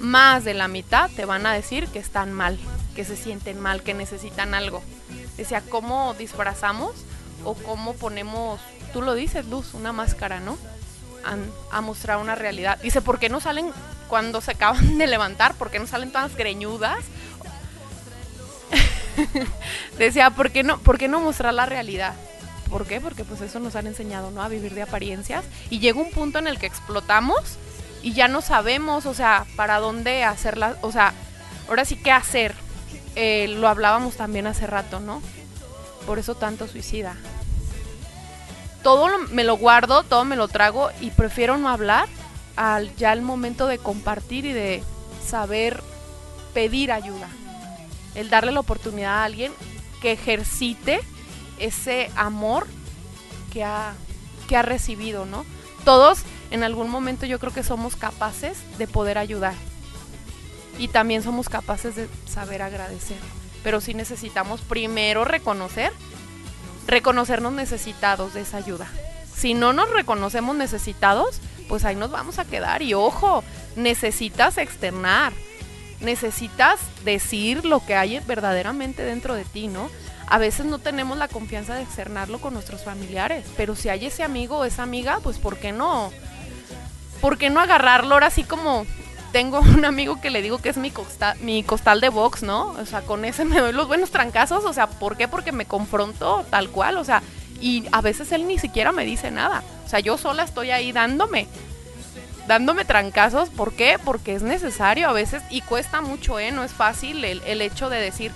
más 0.00 0.44
de 0.44 0.54
la 0.54 0.68
mitad 0.68 1.10
te 1.10 1.24
van 1.24 1.46
a 1.46 1.52
decir 1.52 1.88
que 1.88 1.98
están 1.98 2.32
mal, 2.32 2.58
que 2.94 3.04
se 3.04 3.16
sienten 3.16 3.60
mal, 3.60 3.82
que 3.82 3.94
necesitan 3.94 4.54
algo. 4.54 4.82
Decía, 5.36 5.62
¿cómo 5.68 6.14
disfrazamos 6.14 6.92
o 7.44 7.54
cómo 7.54 7.94
ponemos, 7.94 8.60
tú 8.92 9.02
lo 9.02 9.14
dices, 9.14 9.46
Luz, 9.46 9.74
una 9.74 9.92
máscara, 9.92 10.40
¿no? 10.40 10.56
a, 11.70 11.80
mostrar 11.80 12.18
una 12.18 12.34
realidad. 12.34 12.78
Dice, 12.82 13.00
¿por 13.00 13.18
qué 13.18 13.28
no 13.28 13.40
salen 13.40 13.72
cuando 14.08 14.40
se 14.40 14.52
acaban 14.52 14.98
de 14.98 15.06
levantar? 15.06 15.54
¿Por 15.54 15.70
qué 15.70 15.78
no 15.78 15.86
salen 15.86 16.12
todas 16.12 16.36
greñudas? 16.36 16.98
Decía, 19.98 20.30
¿por 20.30 20.50
qué, 20.50 20.62
no, 20.62 20.78
¿por 20.78 20.98
qué 20.98 21.08
no 21.08 21.20
mostrar 21.20 21.54
la 21.54 21.66
realidad? 21.66 22.14
¿Por 22.70 22.86
qué? 22.86 23.00
Porque 23.00 23.24
pues 23.24 23.40
eso 23.40 23.60
nos 23.60 23.76
han 23.76 23.86
enseñado, 23.86 24.30
¿no? 24.30 24.42
A 24.42 24.48
vivir 24.48 24.74
de 24.74 24.82
apariencias. 24.82 25.44
Y 25.70 25.78
llega 25.78 26.00
un 26.00 26.10
punto 26.10 26.38
en 26.38 26.46
el 26.46 26.58
que 26.58 26.66
explotamos 26.66 27.58
y 28.02 28.12
ya 28.12 28.28
no 28.28 28.40
sabemos, 28.40 29.06
o 29.06 29.14
sea, 29.14 29.46
para 29.56 29.78
dónde 29.78 30.24
hacerla, 30.24 30.76
o 30.82 30.92
sea, 30.92 31.12
ahora 31.68 31.84
sí 31.84 31.96
qué 31.96 32.10
hacer. 32.10 32.54
Eh, 33.16 33.48
lo 33.48 33.66
hablábamos 33.66 34.16
también 34.16 34.46
hace 34.46 34.66
rato, 34.66 35.00
¿no? 35.00 35.22
Por 36.06 36.18
eso 36.18 36.34
tanto 36.34 36.68
suicida. 36.68 37.16
Todo 38.82 39.18
me 39.30 39.42
lo 39.42 39.56
guardo, 39.56 40.02
todo 40.02 40.24
me 40.24 40.36
lo 40.36 40.48
trago 40.48 40.90
y 41.00 41.10
prefiero 41.10 41.56
no 41.56 41.70
hablar 41.70 42.08
al 42.56 42.94
ya 42.96 43.12
el 43.12 43.22
momento 43.22 43.66
de 43.66 43.78
compartir 43.78 44.44
y 44.44 44.52
de 44.52 44.84
saber 45.26 45.82
pedir 46.52 46.92
ayuda. 46.92 47.28
El 48.14 48.30
darle 48.30 48.52
la 48.52 48.60
oportunidad 48.60 49.18
a 49.18 49.24
alguien 49.24 49.52
que 50.02 50.12
ejercite 50.12 51.00
ese 51.58 52.10
amor 52.16 52.66
que 53.52 53.64
ha, 53.64 53.94
que 54.46 54.56
ha 54.56 54.62
recibido, 54.62 55.24
¿no? 55.24 55.46
Todos 55.84 56.20
en 56.50 56.62
algún 56.64 56.90
momento 56.90 57.24
yo 57.24 57.38
creo 57.38 57.52
que 57.52 57.62
somos 57.62 57.96
capaces 57.96 58.58
de 58.78 58.86
poder 58.86 59.16
ayudar 59.16 59.54
y 60.78 60.88
también 60.88 61.22
somos 61.22 61.48
capaces 61.48 61.96
de 61.96 62.08
saber 62.26 62.62
agradecer. 62.62 63.18
Pero 63.62 63.80
sí 63.80 63.94
necesitamos 63.94 64.60
primero 64.60 65.24
reconocer, 65.24 65.92
reconocernos 66.86 67.52
necesitados 67.52 68.34
de 68.34 68.42
esa 68.42 68.58
ayuda. 68.58 68.88
Si 69.34 69.54
no 69.54 69.72
nos 69.72 69.90
reconocemos 69.90 70.56
necesitados, 70.56 71.40
pues 71.68 71.84
ahí 71.84 71.96
nos 71.96 72.10
vamos 72.10 72.38
a 72.38 72.44
quedar. 72.44 72.82
Y 72.82 72.94
ojo, 72.94 73.42
necesitas 73.74 74.58
externar, 74.58 75.32
necesitas 76.00 76.80
decir 77.04 77.64
lo 77.64 77.84
que 77.84 77.94
hay 77.94 78.20
verdaderamente 78.20 79.02
dentro 79.02 79.34
de 79.34 79.44
ti, 79.44 79.68
¿no? 79.68 79.90
A 80.28 80.38
veces 80.38 80.66
no 80.66 80.78
tenemos 80.78 81.18
la 81.18 81.28
confianza 81.28 81.74
de 81.74 81.82
externarlo 81.82 82.40
con 82.40 82.54
nuestros 82.54 82.82
familiares, 82.82 83.46
pero 83.56 83.76
si 83.76 83.88
hay 83.88 84.06
ese 84.06 84.24
amigo 84.24 84.58
o 84.58 84.64
esa 84.64 84.82
amiga, 84.82 85.20
pues 85.22 85.38
¿por 85.38 85.56
qué 85.56 85.72
no? 85.72 86.10
¿Por 87.20 87.38
qué 87.38 87.48
no 87.48 87.60
agarrarlo 87.60 88.14
ahora 88.14 88.26
así 88.26 88.42
como 88.42 88.86
tengo 89.36 89.60
un 89.60 89.84
amigo 89.84 90.18
que 90.18 90.30
le 90.30 90.40
digo 90.40 90.56
que 90.56 90.70
es 90.70 90.78
mi, 90.78 90.90
costal 90.90 92.00
de 92.00 92.08
box, 92.08 92.42
¿no? 92.42 92.68
O 92.68 92.86
sea, 92.86 93.02
con 93.02 93.26
ese 93.26 93.44
me 93.44 93.60
doy 93.60 93.74
los 93.74 93.86
buenos 93.86 94.10
trancazos, 94.10 94.64
o 94.64 94.72
sea, 94.72 94.86
¿por 94.86 95.18
qué? 95.18 95.28
Porque 95.28 95.52
me 95.52 95.66
confronto 95.66 96.46
tal 96.48 96.70
cual, 96.70 96.96
o 96.96 97.04
sea, 97.04 97.22
y 97.60 97.84
a 97.92 98.00
veces 98.00 98.32
él 98.32 98.48
ni 98.48 98.58
siquiera 98.58 98.92
me 98.92 99.04
dice 99.04 99.30
nada. 99.30 99.62
O 99.84 99.90
sea, 99.90 100.00
yo 100.00 100.16
sola 100.16 100.42
estoy 100.42 100.70
ahí 100.70 100.90
dándome, 100.90 101.48
dándome 102.48 102.86
trancazos. 102.86 103.50
¿Por 103.50 103.74
qué? 103.74 103.98
Porque 104.02 104.34
es 104.34 104.40
necesario 104.40 105.06
a 105.06 105.12
veces 105.12 105.42
y 105.50 105.60
cuesta 105.60 106.00
mucho, 106.00 106.38
¿eh? 106.38 106.50
No 106.50 106.64
es 106.64 106.72
fácil 106.72 107.22
el, 107.22 107.42
el 107.42 107.60
hecho 107.60 107.90
de 107.90 108.00
decir, 108.00 108.32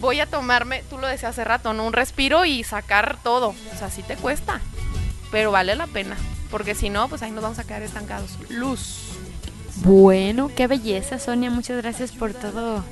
voy 0.00 0.20
a 0.20 0.26
tomarme, 0.26 0.84
tú 0.88 0.98
lo 0.98 1.08
decías 1.08 1.30
hace 1.30 1.42
rato, 1.42 1.72
¿no? 1.72 1.84
Un 1.84 1.92
respiro 1.92 2.44
y 2.44 2.62
sacar 2.62 3.18
todo. 3.24 3.48
O 3.48 3.76
sea, 3.76 3.90
sí 3.90 4.04
te 4.04 4.14
cuesta, 4.14 4.60
pero 5.32 5.50
vale 5.50 5.74
la 5.74 5.88
pena. 5.88 6.16
Porque 6.52 6.76
si 6.76 6.88
no, 6.88 7.08
pues 7.08 7.20
ahí 7.22 7.32
nos 7.32 7.42
vamos 7.42 7.58
a 7.58 7.64
quedar 7.64 7.82
estancados. 7.82 8.38
Luz. 8.48 9.09
Bueno, 9.82 10.50
qué 10.54 10.66
belleza, 10.66 11.18
Sonia. 11.18 11.50
Muchas 11.50 11.78
gracias 11.78 12.12
por 12.12 12.34
todo 12.34 12.84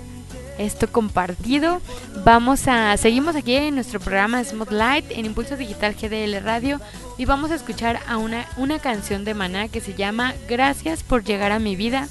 esto 0.59 0.91
compartido. 0.91 1.81
Vamos 2.25 2.67
a 2.67 2.97
seguimos 2.97 3.37
aquí 3.37 3.55
en 3.55 3.75
nuestro 3.75 4.01
programa 4.01 4.43
Light 4.71 5.07
en 5.11 5.27
Impulso 5.27 5.57
Digital 5.57 5.95
GDL 5.95 6.43
Radio 6.43 6.81
y 7.17 7.25
vamos 7.25 7.51
a 7.51 7.55
escuchar 7.55 8.01
a 8.09 8.17
una, 8.17 8.47
una 8.57 8.79
canción 8.79 9.25
de 9.25 9.35
Maná 9.35 9.69
que 9.69 9.81
se 9.81 9.95
llama 9.95 10.35
Gracias 10.49 11.03
por 11.03 11.25
llegar 11.25 11.53
a 11.53 11.59
mi 11.59 11.77
vida. 11.77 12.09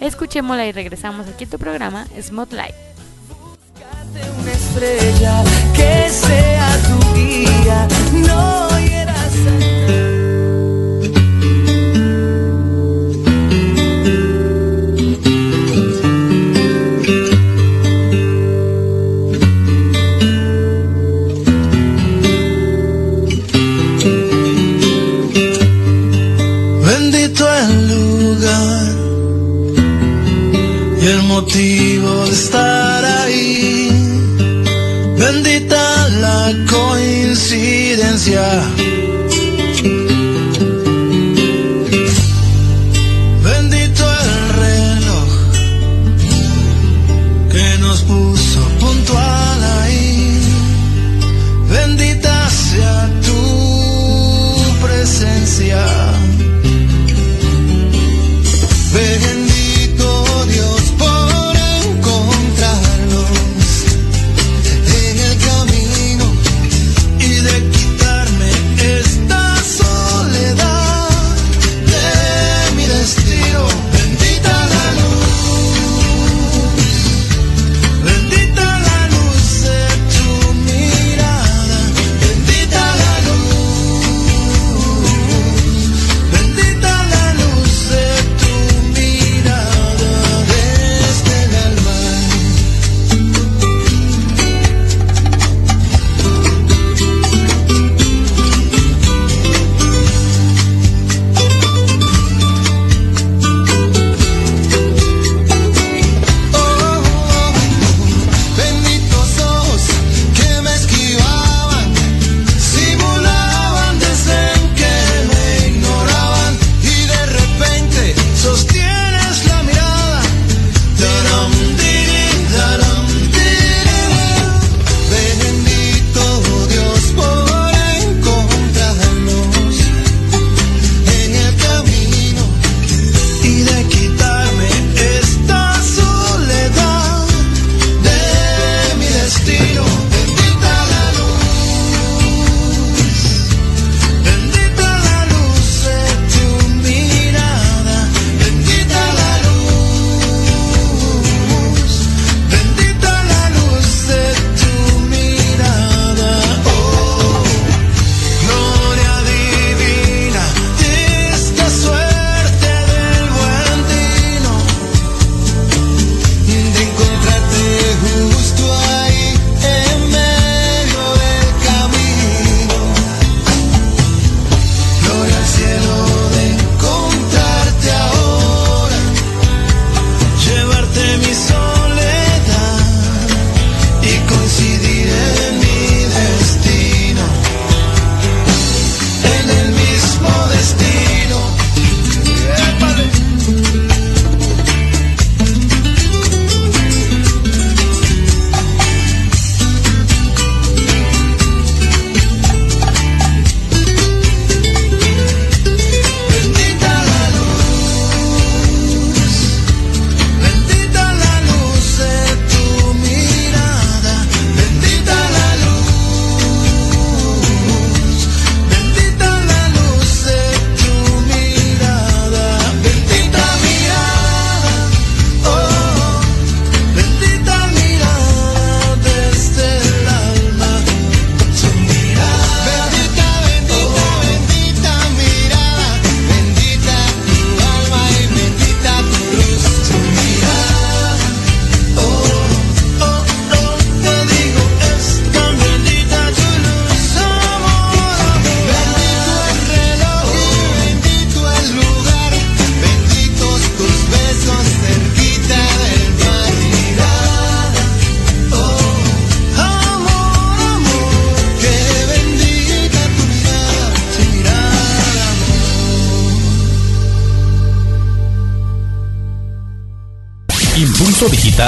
Escuchémosla 0.00 0.66
y 0.66 0.72
regresamos 0.72 1.26
aquí 1.26 1.44
a 1.44 1.48
tu 1.48 1.58
programa 1.58 2.06
Light 2.50 2.74
Una 4.40 4.52
estrella 4.52 5.44
que 5.74 6.08
sea 6.10 6.78
tu 6.82 7.14
guía, 7.14 7.88
no 8.12 8.65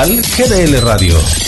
Digital 0.05 0.23
GDL 0.23 0.81
Radio. 0.81 1.48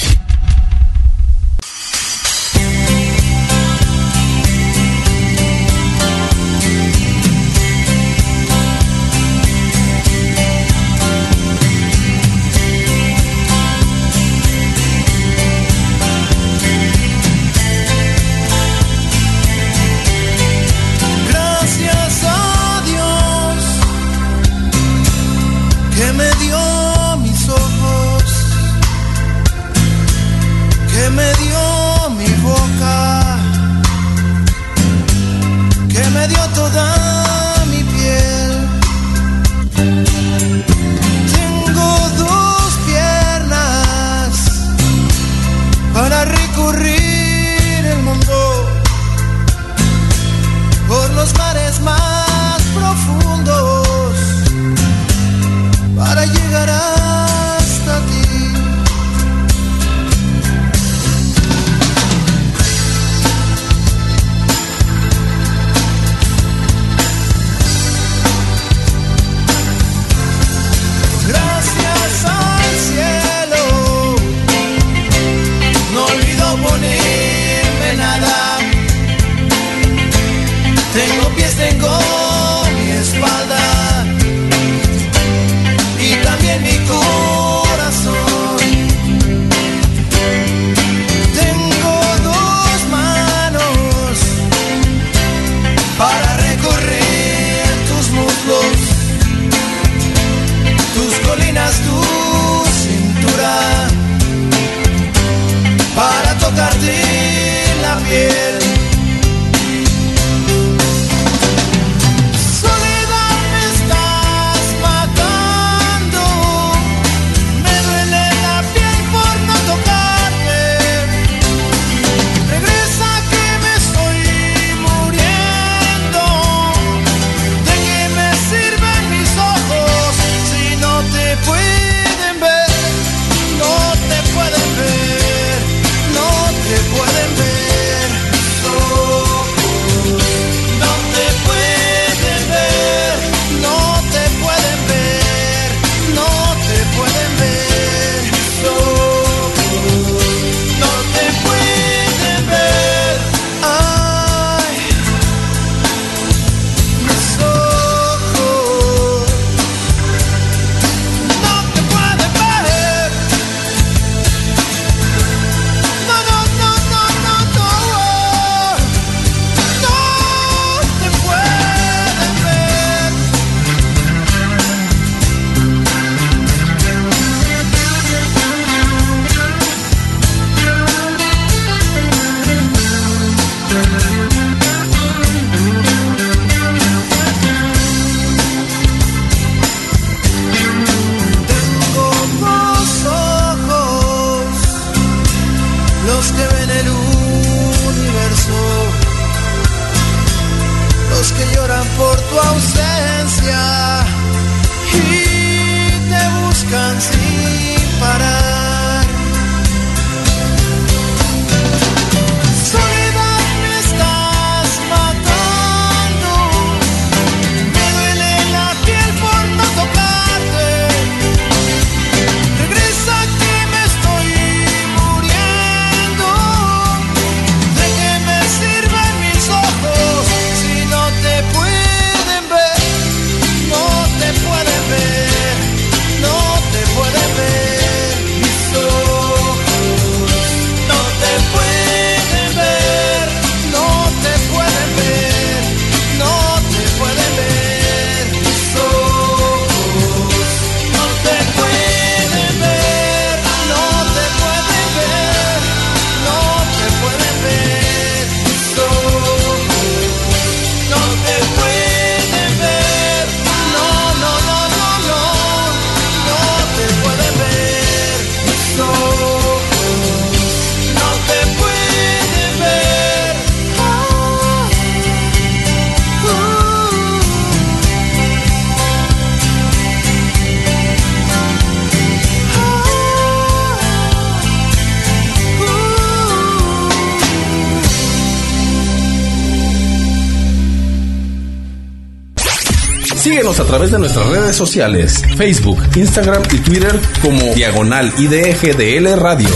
A 293.61 293.65
través 293.65 293.91
de 293.91 293.99
nuestras 293.99 294.27
redes 294.27 294.57
sociales, 294.57 295.23
Facebook, 295.37 295.79
Instagram 295.95 296.43
y 296.51 296.59
Twitter 296.61 296.99
como 297.21 297.55
Diagonal 297.55 298.11
IDGDL 298.17 299.21
Radio. 299.21 299.49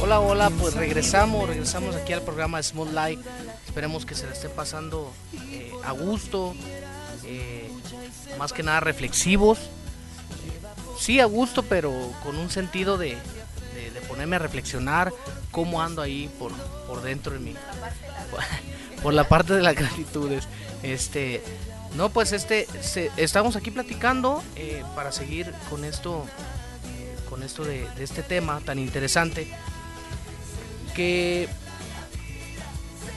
Hola, 0.00 0.18
hola, 0.18 0.50
pues 0.58 0.74
regresamos, 0.74 1.48
regresamos 1.48 1.94
aquí 1.94 2.12
al 2.12 2.22
programa 2.22 2.60
Small 2.60 2.92
Light. 2.92 3.20
Esperemos 3.66 4.04
que 4.04 4.16
se 4.16 4.26
le 4.26 4.32
esté 4.32 4.48
pasando 4.48 5.12
eh, 5.52 5.70
a 5.84 5.92
gusto, 5.92 6.54
eh, 7.24 7.70
más 8.36 8.52
que 8.52 8.64
nada 8.64 8.80
reflexivos. 8.80 9.58
Sí, 10.98 11.20
a 11.20 11.26
gusto, 11.26 11.62
pero 11.62 11.92
con 12.24 12.36
un 12.36 12.50
sentido 12.50 12.98
de, 12.98 13.16
ponerme 14.20 14.36
a 14.36 14.40
reflexionar 14.40 15.14
cómo 15.50 15.80
ando 15.80 16.02
ahí 16.02 16.30
por, 16.38 16.52
por 16.86 17.00
dentro 17.00 17.32
de 17.32 17.38
mí. 17.38 17.54
por 19.02 19.14
la 19.14 19.26
parte 19.26 19.54
de 19.54 19.62
las 19.62 19.74
gratitudes. 19.74 20.46
Este, 20.82 21.42
no, 21.96 22.10
pues 22.10 22.32
este, 22.32 22.66
estamos 23.16 23.56
aquí 23.56 23.70
platicando 23.70 24.42
eh, 24.56 24.84
para 24.94 25.10
seguir 25.10 25.50
con 25.70 25.86
esto, 25.86 26.26
con 27.30 27.42
esto 27.42 27.64
de, 27.64 27.88
este 27.98 28.22
tema 28.22 28.60
tan 28.60 28.78
interesante. 28.78 29.50
Que 30.94 31.48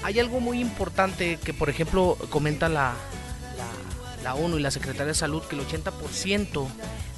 hay 0.03 0.21
algo 0.21 0.39
muy 0.39 0.61
importante 0.61 1.37
que, 1.43 1.53
por 1.53 1.69
ejemplo, 1.69 2.17
comenta 2.29 2.69
la, 2.69 2.93
la, 3.57 4.23
la 4.23 4.35
ONU 4.35 4.57
y 4.57 4.61
la 4.61 4.71
Secretaría 4.71 5.07
de 5.07 5.15
Salud 5.15 5.43
que 5.43 5.57
el 5.57 5.67
80% 5.67 6.65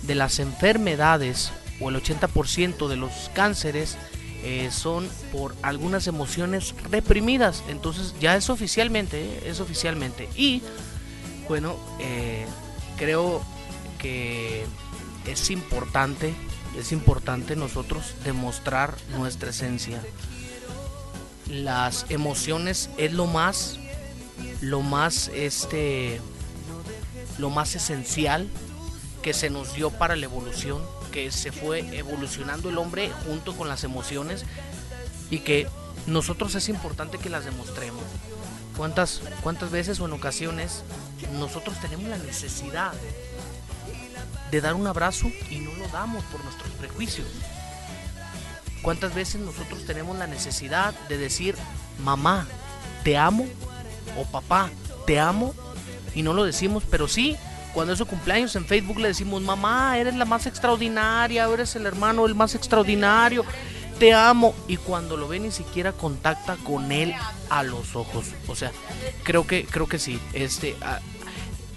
de 0.02 0.16
las 0.16 0.40
enfermedades 0.40 1.52
o 1.80 1.90
el 1.90 1.96
80% 1.96 2.88
de 2.88 2.96
los 2.96 3.30
cánceres 3.34 3.98
eh, 4.44 4.70
son 4.72 5.10
por 5.32 5.56
algunas 5.62 6.08
emociones 6.08 6.76
reprimidas. 6.92 7.64
Entonces 7.68 8.14
ya 8.20 8.36
es 8.36 8.50
oficialmente, 8.50 9.20
eh, 9.20 9.44
es 9.48 9.60
oficialmente. 9.60 10.30
Y 10.36 10.62
bueno, 11.48 11.76
eh, 12.00 12.46
creo 12.98 13.42
que 13.98 14.66
es 15.26 15.50
importante, 15.50 16.34
es 16.78 16.92
importante 16.92 17.56
nosotros 17.56 18.14
demostrar 18.24 18.96
nuestra 19.18 19.50
esencia. 19.50 20.00
Las 21.50 22.06
emociones 22.10 22.90
es 22.98 23.14
lo 23.14 23.26
más, 23.26 23.80
lo 24.62 24.82
más, 24.82 25.30
este, 25.34 26.22
lo 27.40 27.50
más 27.50 27.76
esencial 27.76 28.48
que 29.24 29.34
se 29.34 29.50
nos 29.50 29.74
dio 29.74 29.90
para 29.90 30.16
la 30.16 30.26
evolución 30.26 30.82
que 31.16 31.32
se 31.32 31.54
fue 31.54 31.98
evolucionando 31.98 32.68
el 32.68 32.78
hombre 32.78 33.10
junto 33.26 33.56
con 33.56 33.70
las 33.70 33.86
emociones 33.86 34.44
y 35.30 35.40
que 35.40 35.66
nosotros 36.08 36.54
es 36.56 36.68
importante 36.68 37.18
que 37.18 37.30
las 37.30 37.46
demostremos. 37.46 38.04
¿Cuántas, 38.76 39.22
cuántas 39.42 39.72
veces 39.72 39.98
o 40.02 40.08
en 40.08 40.12
ocasiones 40.12 40.84
nosotros 41.40 41.80
tenemos 41.80 42.10
la 42.10 42.18
necesidad 42.18 42.92
de 44.52 44.60
dar 44.60 44.74
un 44.74 44.88
abrazo 44.88 45.32
y 45.50 45.60
no 45.60 45.74
lo 45.76 45.88
damos 45.88 46.22
por 46.26 46.44
nuestros 46.44 46.70
prejuicios? 46.74 47.28
¿Cuántas 48.82 49.16
veces 49.16 49.40
nosotros 49.40 49.86
tenemos 49.86 50.18
la 50.18 50.28
necesidad 50.28 50.94
de 51.08 51.18
decir, 51.18 51.56
mamá, 52.04 52.46
te 53.06 53.16
amo? 53.16 53.48
O 54.18 54.26
papá, 54.26 54.70
te 55.08 55.18
amo? 55.18 55.56
Y 56.14 56.24
no 56.24 56.34
lo 56.34 56.44
decimos, 56.44 56.84
pero 56.92 57.08
sí, 57.08 57.38
cuando 57.76 57.92
es 57.92 58.00
su 58.00 58.06
cumpleaños 58.06 58.56
en 58.56 58.66
Facebook 58.66 59.00
le 59.00 59.10
decimos, 59.10 59.42
mamá, 59.42 60.00
eres 60.00 60.16
la 60.16 60.24
más 60.24 60.46
extraordinaria, 60.46 61.44
eres 61.44 61.76
el 61.76 61.86
hermano 61.86 62.26
el 62.26 62.34
más 62.34 62.56
extraordinario, 62.56 63.44
te 64.00 64.14
amo. 64.14 64.56
Y 64.70 64.78
cuando 64.78 65.18
lo 65.18 65.28
ve 65.28 65.42
ni 65.42 65.52
siquiera 65.52 65.92
contacta 65.92 66.56
con 66.56 66.94
él 66.94 67.14
a 67.50 67.64
los 67.64 67.98
ojos. 67.98 68.28
O 68.48 68.56
sea, 68.56 68.72
creo 69.24 69.46
que, 69.46 69.66
creo 69.66 69.88
que 69.88 70.00
sí. 70.00 70.22
Este, 70.32 70.78
ah, 70.82 71.02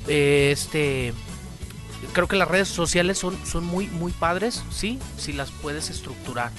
este, 0.07 1.13
creo 2.13 2.29
que 2.29 2.37
las 2.37 2.47
redes 2.47 2.69
sociales 2.69 3.19
son, 3.19 3.37
son 3.45 3.65
muy, 3.65 3.89
muy 3.89 4.13
padres, 4.13 4.63
sí, 4.71 5.01
si 5.17 5.33
las 5.33 5.51
puedes 5.51 5.91
estructurar 5.91 6.53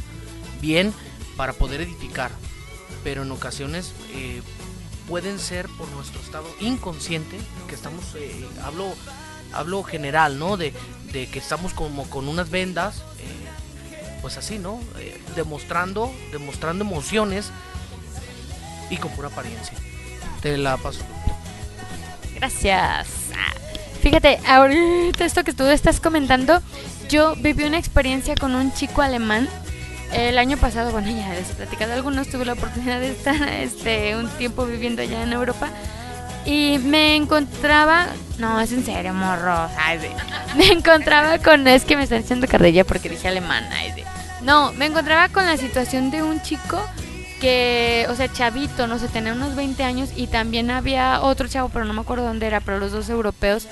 bien 0.61 0.93
para 1.37 1.53
poder 1.53 1.79
edificar. 1.79 2.31
Pero 3.05 3.23
en 3.23 3.31
ocasiones 3.31 3.93
eh, 4.11 4.41
pueden 5.07 5.39
ser 5.39 5.69
por 5.69 5.87
nuestro 5.91 6.19
estado 6.19 6.47
inconsciente, 6.59 7.37
que 7.69 7.75
estamos, 7.75 8.03
eh, 8.15 8.45
hablo 8.65 8.93
hablo 9.53 9.83
general, 9.83 10.39
¿no? 10.39 10.57
De, 10.57 10.73
que 11.11 11.39
estamos 11.39 11.73
como 11.73 12.07
con 12.09 12.27
unas 12.27 12.51
vendas, 12.51 12.97
eh, 13.19 14.21
pues 14.21 14.37
así, 14.37 14.59
¿no? 14.59 14.79
Eh, 14.99 15.19
demostrando, 15.35 16.13
demostrando 16.31 16.83
emociones 16.83 17.51
y 18.89 18.97
con 18.97 19.11
pura 19.11 19.29
apariencia. 19.29 19.75
Te 20.41 20.57
la 20.57 20.77
paso. 20.77 21.01
Gracias. 22.35 23.07
Ah, 23.35 23.53
fíjate, 24.01 24.39
ahorita 24.47 25.25
esto 25.25 25.43
que 25.43 25.53
tú 25.53 25.65
estás 25.65 25.99
comentando, 25.99 26.61
yo 27.09 27.35
viví 27.35 27.63
una 27.63 27.79
experiencia 27.79 28.35
con 28.35 28.55
un 28.55 28.73
chico 28.73 29.01
alemán. 29.01 29.49
El 30.13 30.37
año 30.37 30.57
pasado, 30.57 30.91
bueno, 30.91 31.09
ya 31.09 31.33
les 31.33 31.49
he 31.51 31.53
platicado 31.53 31.93
algunos, 31.93 32.29
tuve 32.29 32.45
la 32.45 32.53
oportunidad 32.53 32.99
de 32.99 33.11
estar 33.11 33.47
este, 33.49 34.15
un 34.15 34.27
tiempo 34.29 34.65
viviendo 34.65 35.01
allá 35.01 35.21
en 35.21 35.33
Europa. 35.33 35.69
Y 36.49 36.79
me 36.79 37.15
encontraba. 37.15 38.07
No, 38.39 38.59
es 38.59 38.71
en 38.71 38.83
serio, 38.83 39.13
morro. 39.13 39.69
Me 40.57 40.65
encontraba 40.71 41.37
con. 41.37 41.67
Es 41.67 41.85
que 41.85 41.95
me 41.95 42.03
están 42.03 42.23
diciendo 42.23 42.47
carrilla 42.47 42.83
porque 42.85 43.07
dije 43.07 43.27
alemán. 43.27 43.69
No, 44.41 44.73
me 44.73 44.87
encontraba 44.87 45.29
con 45.29 45.45
la 45.45 45.57
situación 45.57 46.09
de 46.09 46.23
un 46.23 46.41
chico 46.41 46.81
que, 47.39 48.07
o 48.09 48.15
sea, 48.15 48.33
chavito, 48.33 48.87
no 48.87 48.97
sé, 48.97 49.09
tenía 49.09 49.33
unos 49.33 49.55
20 49.55 49.83
años. 49.83 50.09
Y 50.15 50.25
también 50.25 50.71
había 50.71 51.21
otro 51.21 51.47
chavo, 51.47 51.69
pero 51.69 51.85
no 51.85 51.93
me 51.93 52.01
acuerdo 52.01 52.25
dónde 52.25 52.47
era, 52.47 52.61
pero 52.61 52.79
los 52.79 52.91
dos 52.91 53.09
europeos. 53.09 53.67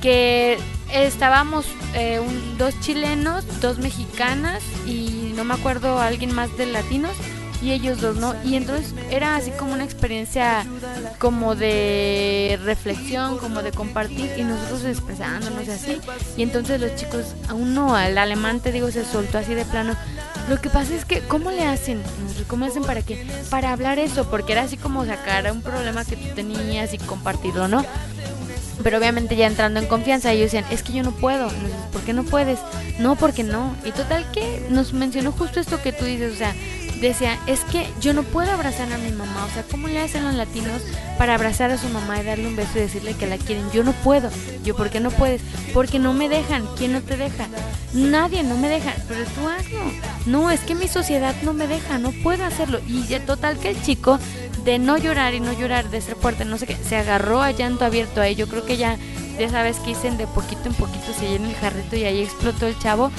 Que 0.00 0.56
estábamos 0.92 1.66
eh, 1.94 2.20
dos 2.58 2.78
chilenos, 2.78 3.44
dos 3.60 3.78
mexicanas 3.78 4.62
y 4.86 5.32
no 5.34 5.42
me 5.42 5.54
acuerdo 5.54 5.98
alguien 5.98 6.32
más 6.32 6.56
de 6.56 6.66
latinos 6.66 7.16
y 7.64 7.72
ellos 7.72 8.00
dos, 8.02 8.16
¿no? 8.16 8.34
Y 8.44 8.56
entonces 8.56 8.94
era 9.10 9.36
así 9.36 9.50
como 9.52 9.72
una 9.72 9.84
experiencia 9.84 10.66
como 11.18 11.54
de 11.54 12.58
reflexión, 12.62 13.38
como 13.38 13.62
de 13.62 13.72
compartir 13.72 14.30
y 14.36 14.42
nosotros 14.42 14.84
expresándonos 14.84 15.66
así. 15.70 15.98
Y 16.36 16.42
entonces 16.42 16.78
los 16.78 16.94
chicos, 16.96 17.34
aún 17.48 17.74
no, 17.74 17.98
el 17.98 18.18
alemán 18.18 18.60
te 18.60 18.70
digo, 18.70 18.90
se 18.90 19.06
soltó 19.06 19.38
así 19.38 19.54
de 19.54 19.64
plano. 19.64 19.96
Lo 20.50 20.60
que 20.60 20.68
pasa 20.68 20.94
es 20.94 21.06
que, 21.06 21.20
¿cómo 21.20 21.50
le 21.50 21.64
hacen? 21.64 22.02
¿Cómo 22.48 22.66
hacen 22.66 22.84
para 22.84 23.00
qué? 23.00 23.26
Para 23.48 23.72
hablar 23.72 23.98
eso, 23.98 24.28
porque 24.28 24.52
era 24.52 24.62
así 24.62 24.76
como 24.76 25.06
sacar 25.06 25.50
un 25.50 25.62
problema 25.62 26.04
que 26.04 26.16
tú 26.16 26.34
tenías 26.34 26.92
y 26.92 26.98
compartirlo, 26.98 27.66
¿no? 27.66 27.82
Pero 28.82 28.98
obviamente 28.98 29.36
ya 29.36 29.46
entrando 29.46 29.80
en 29.80 29.86
confianza, 29.86 30.32
ellos 30.32 30.52
decían, 30.52 30.70
es 30.70 30.82
que 30.82 30.92
yo 30.92 31.02
no 31.02 31.12
puedo. 31.12 31.48
¿Por 31.92 32.02
qué 32.02 32.12
no 32.12 32.24
puedes? 32.24 32.58
No, 32.98 33.16
porque 33.16 33.42
no. 33.42 33.74
Y 33.86 33.92
total 33.92 34.30
que 34.32 34.66
nos 34.68 34.92
mencionó 34.92 35.32
justo 35.32 35.60
esto 35.60 35.80
que 35.80 35.92
tú 35.92 36.04
dices, 36.04 36.34
o 36.34 36.36
sea, 36.36 36.54
decía, 37.00 37.38
es 37.46 37.60
que 37.60 37.86
yo 38.00 38.12
no 38.12 38.22
puedo 38.22 38.50
abrazar 38.50 38.92
a 38.92 38.98
mi 38.98 39.10
mamá, 39.10 39.44
o 39.44 39.50
sea, 39.50 39.62
¿cómo 39.70 39.88
le 39.88 40.00
hacen 40.00 40.24
los 40.24 40.34
latinos 40.34 40.82
para 41.18 41.34
abrazar 41.34 41.70
a 41.70 41.78
su 41.78 41.88
mamá 41.88 42.20
y 42.20 42.24
darle 42.24 42.46
un 42.46 42.56
beso 42.56 42.72
y 42.76 42.82
decirle 42.82 43.14
que 43.14 43.26
la 43.26 43.38
quieren? 43.38 43.70
Yo 43.72 43.84
no 43.84 43.92
puedo. 43.92 44.30
Yo, 44.64 44.76
¿por 44.76 44.90
qué 44.90 45.00
no 45.00 45.10
puedes? 45.10 45.42
Porque 45.72 45.98
no 45.98 46.12
me 46.12 46.28
dejan. 46.28 46.66
¿Quién 46.76 46.92
no 46.92 47.02
te 47.02 47.16
deja? 47.16 47.46
Nadie, 47.92 48.42
no 48.42 48.56
me 48.56 48.68
deja. 48.68 48.94
Pero 49.08 49.24
tú 49.24 49.48
hazlo. 49.48 49.80
No, 50.26 50.50
es 50.50 50.60
que 50.60 50.74
mi 50.74 50.88
sociedad 50.88 51.34
no 51.42 51.52
me 51.52 51.66
deja, 51.66 51.98
no 51.98 52.12
puedo 52.22 52.44
hacerlo. 52.44 52.80
Y 52.86 53.06
ya 53.06 53.24
total 53.24 53.58
que 53.58 53.70
el 53.70 53.82
chico, 53.82 54.18
de 54.64 54.78
no 54.78 54.96
llorar 54.96 55.34
y 55.34 55.40
no 55.40 55.52
llorar, 55.52 55.90
de 55.90 56.00
ser 56.00 56.16
fuerte, 56.16 56.44
no 56.44 56.58
sé 56.58 56.66
qué, 56.66 56.76
se 56.76 56.96
agarró 56.96 57.42
a 57.42 57.50
llanto 57.50 57.84
abierto 57.84 58.20
ahí. 58.20 58.34
Yo 58.34 58.48
creo 58.48 58.64
que 58.64 58.76
ya, 58.76 58.96
ya 59.38 59.48
sabes 59.50 59.78
que 59.78 59.88
dicen 59.88 60.16
de 60.16 60.26
poquito 60.26 60.68
en 60.68 60.74
poquito 60.74 61.12
se 61.18 61.28
llena 61.28 61.48
el 61.48 61.56
jarrito 61.56 61.96
y 61.96 62.04
ahí 62.04 62.22
explotó 62.22 62.66
el 62.66 62.78
chavo. 62.78 63.10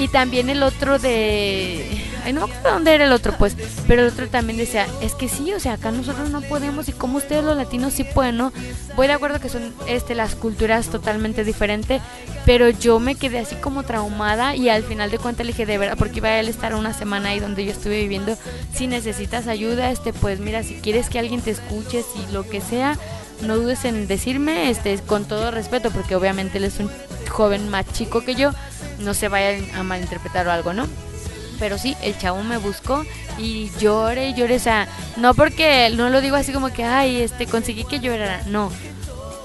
Y 0.00 0.08
también 0.08 0.48
el 0.48 0.62
otro 0.62 0.98
de... 0.98 1.84
Ay, 2.24 2.32
no 2.32 2.46
me 2.46 2.52
acuerdo 2.52 2.74
dónde 2.74 2.94
era 2.94 3.04
el 3.04 3.12
otro, 3.12 3.36
pues. 3.36 3.54
Pero 3.86 4.00
el 4.00 4.08
otro 4.08 4.28
también 4.28 4.56
decía, 4.56 4.86
es 5.02 5.14
que 5.14 5.28
sí, 5.28 5.52
o 5.52 5.60
sea, 5.60 5.74
acá 5.74 5.90
nosotros 5.90 6.30
no 6.30 6.40
podemos 6.40 6.88
y 6.88 6.92
como 6.92 7.18
ustedes 7.18 7.44
los 7.44 7.54
latinos 7.54 7.92
sí 7.92 8.04
pueden, 8.04 8.38
¿no? 8.38 8.50
Voy 8.96 9.08
de 9.08 9.12
acuerdo 9.12 9.40
que 9.40 9.50
son 9.50 9.74
este, 9.86 10.14
las 10.14 10.36
culturas 10.36 10.88
totalmente 10.88 11.44
diferentes, 11.44 12.00
pero 12.46 12.70
yo 12.70 12.98
me 12.98 13.14
quedé 13.14 13.40
así 13.40 13.56
como 13.56 13.82
traumada 13.82 14.56
y 14.56 14.70
al 14.70 14.84
final 14.84 15.10
de 15.10 15.18
cuentas 15.18 15.44
le 15.44 15.52
dije, 15.52 15.66
de 15.66 15.76
verdad, 15.76 15.98
porque 15.98 16.18
iba 16.18 16.28
a 16.28 16.40
él 16.40 16.48
estar 16.48 16.74
una 16.74 16.94
semana 16.94 17.28
ahí 17.30 17.40
donde 17.40 17.66
yo 17.66 17.70
estuve 17.70 18.00
viviendo, 18.00 18.38
si 18.72 18.86
necesitas 18.86 19.48
ayuda, 19.48 19.90
este, 19.90 20.14
pues 20.14 20.40
mira, 20.40 20.62
si 20.62 20.76
quieres 20.76 21.10
que 21.10 21.18
alguien 21.18 21.42
te 21.42 21.50
escuche, 21.50 22.02
si 22.02 22.32
lo 22.32 22.48
que 22.48 22.62
sea, 22.62 22.98
no 23.42 23.56
dudes 23.56 23.84
en 23.84 24.06
decirme, 24.06 24.70
este, 24.70 24.98
con 24.98 25.24
todo 25.24 25.50
respeto, 25.50 25.90
porque 25.90 26.16
obviamente 26.16 26.58
él 26.58 26.64
es 26.64 26.78
un 26.78 26.90
joven 27.28 27.68
más 27.68 27.86
chico 27.92 28.22
que 28.24 28.34
yo, 28.34 28.52
no 28.98 29.14
se 29.14 29.28
vayan 29.28 29.64
a 29.74 29.82
malinterpretar 29.82 30.46
o 30.46 30.52
algo, 30.52 30.72
¿no? 30.72 30.86
Pero 31.58 31.78
sí, 31.78 31.96
el 32.02 32.16
chavo 32.18 32.42
me 32.42 32.56
buscó 32.56 33.04
y 33.38 33.70
lloré 33.78 34.34
lloré, 34.34 34.56
o 34.56 34.60
sea, 34.60 34.88
no 35.16 35.34
porque 35.34 35.90
no 35.94 36.08
lo 36.08 36.20
digo 36.20 36.36
así 36.36 36.52
como 36.52 36.72
que, 36.72 36.84
ay, 36.84 37.20
este, 37.20 37.46
conseguí 37.46 37.84
que 37.84 38.00
llorara, 38.00 38.42
no. 38.46 38.70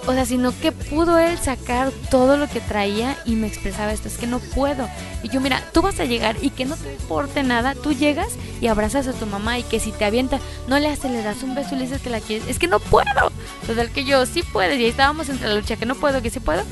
O 0.07 0.13
sea, 0.13 0.25
sino 0.25 0.57
que 0.59 0.71
pudo 0.71 1.17
él 1.17 1.37
sacar 1.37 1.91
todo 2.11 2.37
lo 2.37 2.47
que 2.47 2.59
traía 2.59 3.17
y 3.25 3.35
me 3.35 3.47
expresaba 3.47 3.91
esto, 3.91 4.07
es 4.07 4.17
que 4.17 4.27
no 4.27 4.39
puedo. 4.39 4.87
Y 5.23 5.29
yo, 5.29 5.41
mira, 5.41 5.63
tú 5.73 5.81
vas 5.81 5.99
a 5.99 6.05
llegar 6.05 6.35
y 6.41 6.51
que 6.51 6.65
no 6.65 6.75
te 6.77 6.93
importe 6.93 7.43
nada, 7.43 7.73
tú 7.75 7.93
llegas 7.93 8.33
y 8.61 8.67
abrazas 8.67 9.07
a 9.07 9.13
tu 9.13 9.25
mamá 9.25 9.57
y 9.57 9.63
que 9.63 9.79
si 9.79 9.91
te 9.91 10.05
avienta, 10.05 10.39
no 10.67 10.77
le 10.79 10.87
haces, 10.87 11.11
le 11.11 11.23
das 11.23 11.43
un 11.43 11.55
beso 11.55 11.75
y 11.75 11.79
le 11.79 11.85
dices 11.85 12.01
que 12.01 12.09
la 12.09 12.19
quieres, 12.19 12.47
es 12.47 12.59
que 12.59 12.67
no 12.67 12.79
puedo. 12.79 13.31
Total 13.65 13.89
que 13.89 14.03
yo, 14.03 14.25
sí 14.25 14.43
puedes, 14.43 14.79
y 14.79 14.83
ahí 14.83 14.89
estábamos 14.89 15.29
entre 15.29 15.47
la 15.47 15.55
lucha, 15.55 15.75
que 15.75 15.85
no 15.85 15.95
puedo, 15.95 16.21
que 16.21 16.29
sí 16.29 16.39
puedo. 16.39 16.63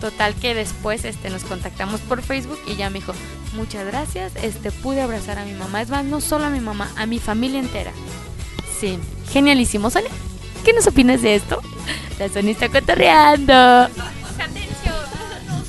Total 0.00 0.34
que 0.34 0.54
después 0.54 1.04
este, 1.04 1.30
nos 1.30 1.44
contactamos 1.44 2.00
por 2.00 2.22
Facebook 2.22 2.58
y 2.66 2.74
ya 2.74 2.90
me 2.90 2.98
dijo, 2.98 3.12
muchas 3.54 3.86
gracias, 3.86 4.32
este, 4.42 4.72
pude 4.72 5.00
abrazar 5.00 5.38
a 5.38 5.44
mi 5.44 5.52
mamá. 5.52 5.80
Es 5.80 5.90
más, 5.90 6.04
no 6.04 6.20
solo 6.20 6.46
a 6.46 6.50
mi 6.50 6.60
mamá, 6.60 6.90
a 6.96 7.06
mi 7.06 7.20
familia 7.20 7.60
entera. 7.60 7.92
Sí, 8.80 8.98
genialísimo, 9.30 9.90
Sonia. 9.90 10.10
¿Qué 10.64 10.72
nos 10.72 10.88
opinas 10.88 11.22
de 11.22 11.36
esto? 11.36 11.62
La 12.18 12.28
Sonia 12.28 12.52
está 12.52 12.68
cotorreando. 12.68 13.88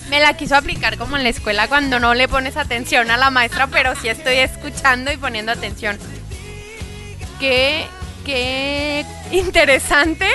Me 0.09 0.19
la 0.19 0.35
quiso 0.37 0.55
aplicar 0.55 0.97
como 0.97 1.17
en 1.17 1.23
la 1.23 1.29
escuela 1.29 1.67
cuando 1.67 1.99
no 1.99 2.13
le 2.13 2.27
pones 2.27 2.55
atención 2.55 3.09
a 3.09 3.17
la 3.17 3.31
maestra, 3.31 3.67
pero 3.67 3.95
sí 3.95 4.09
estoy 4.09 4.35
escuchando 4.35 5.11
y 5.11 5.17
poniendo 5.17 5.51
atención. 5.51 5.97
Qué, 7.39 7.87
qué 8.23 9.05
interesante 9.31 10.27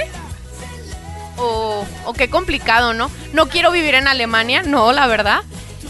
o, 1.37 1.87
o 2.07 2.13
qué 2.13 2.29
complicado, 2.29 2.93
¿no? 2.93 3.09
No 3.33 3.49
quiero 3.49 3.71
vivir 3.71 3.95
en 3.95 4.09
Alemania, 4.09 4.63
no, 4.65 4.93
la 4.93 5.07
verdad. 5.07 5.43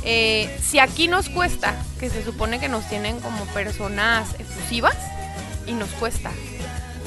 Eh, 0.05 0.55
si 0.63 0.79
aquí 0.79 1.09
nos 1.09 1.31
cuesta, 1.31 1.75
que 1.99 2.11
se 2.11 2.23
supone 2.23 2.61
que 2.61 2.69
nos 2.69 2.87
tienen 2.89 3.21
como 3.21 3.47
personas 3.47 4.35
efusivas, 4.39 4.97
y 5.69 5.75
nos 5.75 5.91
cuesta. 5.91 6.31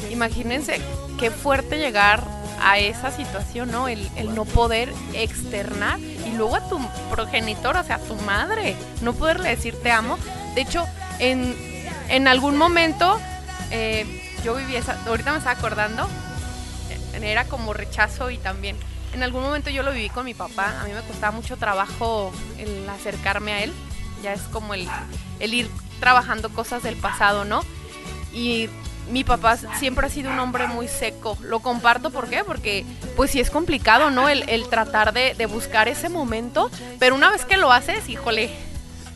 Imagínense 0.09 0.79
qué 1.21 1.29
fuerte 1.29 1.77
llegar 1.77 2.23
a 2.59 2.79
esa 2.79 3.11
situación, 3.11 3.71
¿no? 3.71 3.87
El, 3.87 4.09
no 4.33 4.43
poder 4.43 4.91
externar 5.13 5.99
y 5.99 6.33
luego 6.35 6.55
a 6.55 6.67
tu 6.67 6.79
progenitor, 7.11 7.77
o 7.77 7.83
sea, 7.83 7.97
a 7.97 7.99
tu 7.99 8.15
madre, 8.15 8.75
no 9.01 9.13
poderle 9.13 9.49
decir 9.49 9.79
te 9.83 9.91
amo. 9.91 10.17
De 10.55 10.61
hecho, 10.61 10.83
en, 11.19 11.55
en 12.09 12.27
algún 12.27 12.57
momento 12.57 13.19
eh, 13.69 14.05
yo 14.43 14.55
viví 14.55 14.75
esa, 14.75 14.97
ahorita 15.05 15.31
me 15.31 15.37
estaba 15.37 15.57
acordando, 15.57 16.09
eh, 16.89 17.19
era 17.21 17.45
como 17.45 17.71
rechazo 17.73 18.31
y 18.31 18.39
también 18.39 18.75
en 19.13 19.21
algún 19.21 19.43
momento 19.43 19.69
yo 19.69 19.83
lo 19.83 19.91
viví 19.91 20.09
con 20.09 20.25
mi 20.25 20.33
papá. 20.33 20.81
A 20.81 20.85
mí 20.85 20.93
me 20.93 21.01
costaba 21.01 21.31
mucho 21.35 21.55
trabajo 21.57 22.31
el 22.57 22.89
acercarme 22.89 23.53
a 23.53 23.63
él. 23.63 23.73
Ya 24.23 24.33
es 24.33 24.41
como 24.41 24.73
el, 24.73 24.87
el 25.39 25.53
ir 25.53 25.69
trabajando 25.99 26.49
cosas 26.49 26.81
del 26.81 26.95
pasado, 26.95 27.45
¿no? 27.45 27.61
Y 28.33 28.69
mi 29.11 29.23
papá 29.23 29.57
siempre 29.77 30.07
ha 30.07 30.09
sido 30.09 30.31
un 30.31 30.39
hombre 30.39 30.67
muy 30.67 30.87
seco. 30.87 31.37
Lo 31.41 31.59
comparto. 31.59 32.11
Porque 32.11 32.85
pues 33.15 33.31
sí 33.31 33.39
es 33.39 33.49
complicado, 33.49 34.09
¿no? 34.09 34.29
El, 34.29 34.47
el 34.49 34.67
tratar 34.67 35.13
de, 35.13 35.33
de, 35.35 35.45
buscar 35.45 35.87
ese 35.87 36.09
momento. 36.09 36.71
Pero 36.99 37.15
una 37.15 37.29
vez 37.29 37.45
que 37.45 37.57
lo 37.57 37.71
haces, 37.71 38.09
híjole, 38.09 38.49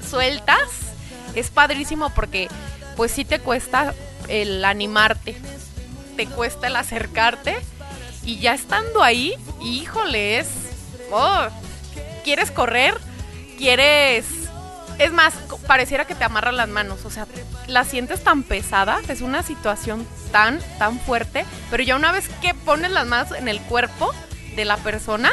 sueltas. 0.07 0.69
Es 1.33 1.49
padrísimo 1.49 2.09
porque 2.11 2.47
pues 2.95 3.11
sí 3.11 3.25
te 3.25 3.39
cuesta 3.39 3.93
el 4.27 4.63
animarte. 4.63 5.35
Te 6.15 6.27
cuesta 6.27 6.67
el 6.67 6.75
acercarte 6.75 7.57
y 8.25 8.39
ya 8.39 8.53
estando 8.53 9.03
ahí, 9.03 9.35
híjole, 9.61 10.39
es... 10.39 10.47
Oh, 11.11 11.47
¿Quieres 12.23 12.51
correr? 12.51 12.95
¿Quieres...? 13.57 14.44
Es 14.97 15.11
más, 15.11 15.33
pareciera 15.67 16.05
que 16.05 16.15
te 16.15 16.23
amarran 16.23 16.55
las 16.55 16.69
manos, 16.69 17.03
o 17.05 17.09
sea, 17.09 17.27
la 17.67 17.83
sientes 17.83 18.23
tan 18.23 18.43
pesada, 18.43 19.01
es 19.07 19.21
una 19.21 19.43
situación 19.43 20.07
tan, 20.31 20.59
tan 20.79 20.99
fuerte, 20.99 21.45
pero 21.69 21.83
ya 21.83 21.95
una 21.95 22.11
vez 22.11 22.29
que 22.41 22.53
pones 22.53 22.91
las 22.91 23.05
manos 23.05 23.31
en 23.31 23.47
el 23.47 23.59
cuerpo 23.61 24.13
de 24.55 24.63
la 24.63 24.77
persona 24.77 25.31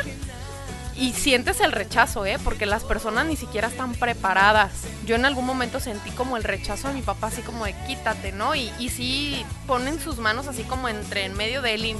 y 0.97 1.13
sientes 1.13 1.61
el 1.61 1.73
rechazo, 1.73 2.27
¿eh? 2.27 2.39
Porque 2.43 2.67
las 2.67 2.85
personas 2.85 3.27
ni 3.27 3.37
siquiera 3.37 3.69
están 3.69 3.95
preparadas. 3.95 4.73
Yo 5.07 5.15
en 5.15 5.25
algún 5.25 5.47
momento 5.47 5.81
sentí 5.81 6.11
como 6.11 6.37
el 6.37 6.45
rechazo 6.45 6.89
de 6.89 6.95
mi 6.95 7.03
papá, 7.03 7.29
así 7.29 7.43
como 7.43 7.65
de 7.65 7.75
quítate, 7.87 8.33
¿no? 8.33 8.55
Y, 8.55 8.71
sí 8.89 9.45
ponen 9.67 10.01
sus 10.01 10.19
manos 10.19 10.49
así 10.49 10.65
como 10.65 10.89
entre 10.89 11.25
en 11.25 11.35
medio 11.35 11.63
de 11.63 11.75
él 11.75 11.87
y 11.87 11.97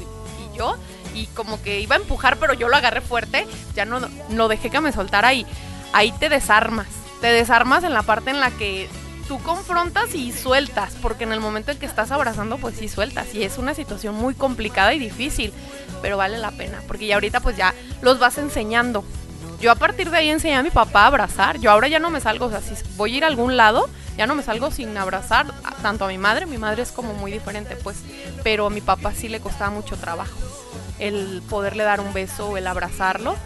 yo 0.57 0.77
y 1.15 1.27
como 1.29 1.63
que 1.63 1.81
iba 1.81 1.97
a 1.97 1.99
empujar, 1.99 2.39
pero 2.39 2.55
yo 2.55 2.69
lo 2.69 2.77
agarré 2.77 3.01
fuerte, 3.01 3.47
ya 3.75 3.85
no 3.85 4.01
lo 4.31 4.49
dejé 4.49 4.71
que 4.71 4.81
me 4.81 4.93
soltara 4.93 5.33
y 5.33 5.47
ahí 5.93 6.13
te 6.13 6.29
desarmas. 6.29 7.02
Te 7.23 7.29
desarmas 7.29 7.85
en 7.85 7.95
la 7.95 8.03
parte 8.03 8.31
en 8.31 8.41
la 8.41 8.51
que 8.51 8.89
tú 9.29 9.39
confrontas 9.39 10.13
y 10.17 10.33
sueltas, 10.33 10.95
porque 11.01 11.23
en 11.23 11.31
el 11.31 11.39
momento 11.39 11.71
en 11.71 11.79
que 11.79 11.87
estás 11.87 12.11
abrazando, 12.11 12.59
pues 12.59 12.77
sí 12.77 12.89
sueltas. 12.89 13.33
Y 13.33 13.45
es 13.45 13.59
una 13.59 13.75
situación 13.75 14.17
muy 14.17 14.35
complicada 14.35 14.93
y 14.93 14.99
difícil, 14.99 15.53
pero 16.03 16.17
vale 16.17 16.37
la 16.39 16.51
pena, 16.51 16.83
porque 16.89 17.07
ya 17.07 17.15
ahorita 17.15 17.39
pues 17.39 17.57
ya 17.57 17.75
los 18.03 18.19
vas 18.19 18.39
enseñando. 18.39 19.05
Yo 19.61 19.71
a 19.71 19.77
partir 19.77 20.11
de 20.11 20.17
ahí 20.17 20.31
enseñé 20.31 20.57
a 20.57 20.65
mi 20.65 20.71
papá 20.71 21.05
a 21.05 21.07
abrazar. 21.07 21.61
Yo 21.61 21.71
ahora 21.71 21.87
ya 21.87 22.01
no 22.01 22.11
me 22.11 22.21
salgo, 22.21 22.47
o 22.47 22.51
sea, 22.51 22.61
si 22.61 22.75
voy 22.97 23.15
a 23.15 23.17
ir 23.19 23.25
a 23.25 23.29
algún 23.29 23.57
lado, 23.57 23.89
ya 24.19 24.27
no 24.27 24.35
me 24.35 24.43
salgo 24.43 24.73
sin 24.73 24.97
abrazar 24.99 25.47
tanto 25.81 26.05
a 26.05 26.09
mi 26.09 26.19
madre. 26.19 26.47
Mi 26.47 26.59
madre 26.59 26.83
es 26.83 26.91
como 26.91 27.15
muy 27.15 27.31
diferente, 27.31 27.77
pues, 27.77 27.99
pero 28.43 28.67
a 28.67 28.71
mi 28.71 28.81
papá 28.81 29.15
sí 29.15 29.29
le 29.29 29.39
costaba 29.39 29.71
mucho 29.71 29.97
trabajo 29.97 30.35
el 30.99 31.41
poderle 31.49 31.85
dar 31.85 32.01
un 32.01 32.13
beso 32.13 32.49
o 32.49 32.57
el 32.57 32.67
abrazarlo, 32.67 33.37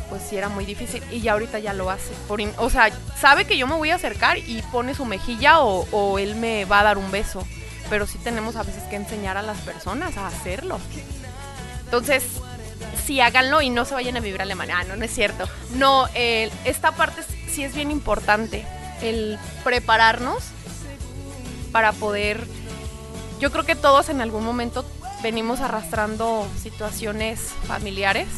pues 0.00 0.22
sí 0.22 0.36
era 0.36 0.48
muy 0.48 0.64
difícil. 0.64 1.02
Y 1.10 1.20
ya 1.20 1.32
ahorita 1.32 1.58
ya 1.58 1.72
lo 1.72 1.90
hace. 1.90 2.12
Por 2.28 2.40
o 2.58 2.70
sea, 2.70 2.90
sabe 3.18 3.44
que 3.44 3.58
yo 3.58 3.66
me 3.66 3.74
voy 3.74 3.90
a 3.90 3.96
acercar 3.96 4.38
y 4.38 4.62
pone 4.72 4.94
su 4.94 5.04
mejilla 5.04 5.60
o, 5.60 6.18
él 6.18 6.34
me 6.36 6.64
va 6.64 6.80
a 6.80 6.84
dar 6.84 6.98
un 6.98 7.10
beso. 7.10 7.46
Pero 7.90 8.06
sí 8.06 8.18
tenemos 8.18 8.56
a 8.56 8.62
veces 8.62 8.82
que 8.84 8.96
enseñar 8.96 9.36
a 9.36 9.42
las 9.42 9.58
personas 9.60 10.16
a 10.16 10.26
hacerlo. 10.26 10.80
Entonces, 11.84 12.24
sí 13.04 13.20
háganlo 13.20 13.60
y 13.60 13.70
no 13.70 13.84
se 13.84 13.94
vayan 13.94 14.16
a 14.16 14.20
vivir 14.20 14.40
a 14.40 14.44
Alemania. 14.44 14.78
Ah, 14.78 14.84
no, 14.84 14.96
no 14.96 15.04
es 15.04 15.14
cierto. 15.14 15.48
No, 15.74 16.08
esta 16.14 16.92
parte 16.92 17.22
sí 17.48 17.64
es 17.64 17.74
bien 17.74 17.90
importante. 17.90 18.64
El 19.02 19.38
prepararnos 19.64 20.44
para 21.70 21.92
poder... 21.92 22.46
Yo 23.40 23.50
creo 23.50 23.64
que 23.64 23.74
todos 23.74 24.08
en 24.08 24.20
algún 24.20 24.44
momento 24.44 24.86
venimos 25.22 25.60
arrastrando 25.60 26.48
situaciones 26.60 27.40
familiares 27.66 28.28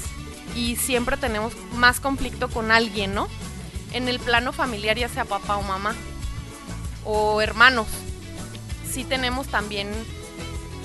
y 0.55 0.76
siempre 0.76 1.16
tenemos 1.16 1.52
más 1.72 2.01
conflicto 2.01 2.48
con 2.48 2.70
alguien, 2.70 3.14
¿no? 3.14 3.28
En 3.93 4.09
el 4.09 4.20
plano 4.20 4.52
familiar, 4.52 4.97
ya 4.97 5.09
sea 5.09 5.24
papá 5.24 5.56
o 5.56 5.62
mamá 5.62 5.94
o 7.05 7.40
hermanos, 7.40 7.86
sí 8.90 9.05
tenemos 9.05 9.48
también 9.48 9.89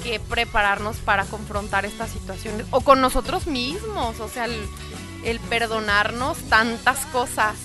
que 0.04 0.20
prepararnos 0.20 0.98
para 0.98 1.26
confrontar 1.26 1.86
estas 1.86 2.10
situaciones 2.12 2.66
o 2.72 2.82
con 2.82 3.02
nosotros 3.02 3.48
mismos, 3.48 4.20
o 4.20 4.30
sea, 4.30 4.46
el, 4.46 5.40
perdonarnos 5.50 6.38
tantas 6.50 7.06
cosas, 7.08 7.56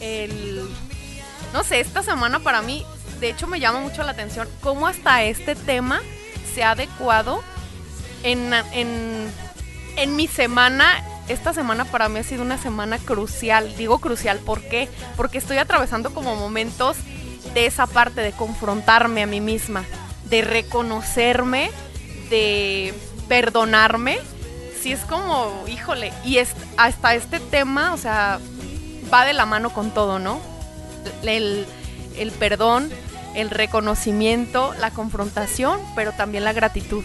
el... 0.00 0.68
No 1.52 1.62
sé, 1.62 1.80
esta 1.80 2.02
semana 2.02 2.40
para 2.40 2.62
mí, 2.62 2.84
de 3.20 3.30
hecho 3.30 3.46
me 3.46 3.60
llama 3.60 3.80
mucho 3.80 4.02
la 4.02 4.12
atención 4.12 4.48
cómo 4.60 4.88
hasta 4.88 5.22
este 5.22 5.54
tema 5.54 6.00
se 6.52 6.64
ha 6.64 6.72
adecuado 6.72 7.42
en, 8.24 8.52
en, 8.72 9.30
en 9.96 10.16
mi 10.16 10.26
semana 10.26 11.02
esta 11.28 11.52
semana 11.52 11.84
para 11.84 12.08
mí 12.08 12.18
ha 12.18 12.22
sido 12.22 12.42
una 12.42 12.58
semana 12.58 12.98
crucial. 12.98 13.74
Digo 13.76 13.98
crucial, 13.98 14.38
¿por 14.38 14.62
qué? 14.62 14.88
Porque 15.16 15.38
estoy 15.38 15.58
atravesando 15.58 16.12
como 16.12 16.36
momentos 16.36 16.96
de 17.54 17.66
esa 17.66 17.86
parte, 17.86 18.20
de 18.20 18.32
confrontarme 18.32 19.22
a 19.22 19.26
mí 19.26 19.40
misma, 19.40 19.84
de 20.24 20.42
reconocerme, 20.42 21.70
de 22.30 22.94
perdonarme. 23.28 24.18
Sí, 24.80 24.92
es 24.92 25.00
como, 25.00 25.64
híjole, 25.66 26.12
y 26.24 26.38
es, 26.38 26.50
hasta 26.76 27.14
este 27.14 27.40
tema, 27.40 27.94
o 27.94 27.96
sea, 27.96 28.38
va 29.12 29.24
de 29.24 29.32
la 29.32 29.46
mano 29.46 29.70
con 29.70 29.92
todo, 29.92 30.18
¿no? 30.18 30.40
El, 31.22 31.66
el 32.18 32.30
perdón, 32.32 32.90
el 33.34 33.50
reconocimiento, 33.50 34.74
la 34.78 34.90
confrontación, 34.90 35.80
pero 35.94 36.12
también 36.12 36.44
la 36.44 36.52
gratitud. 36.52 37.02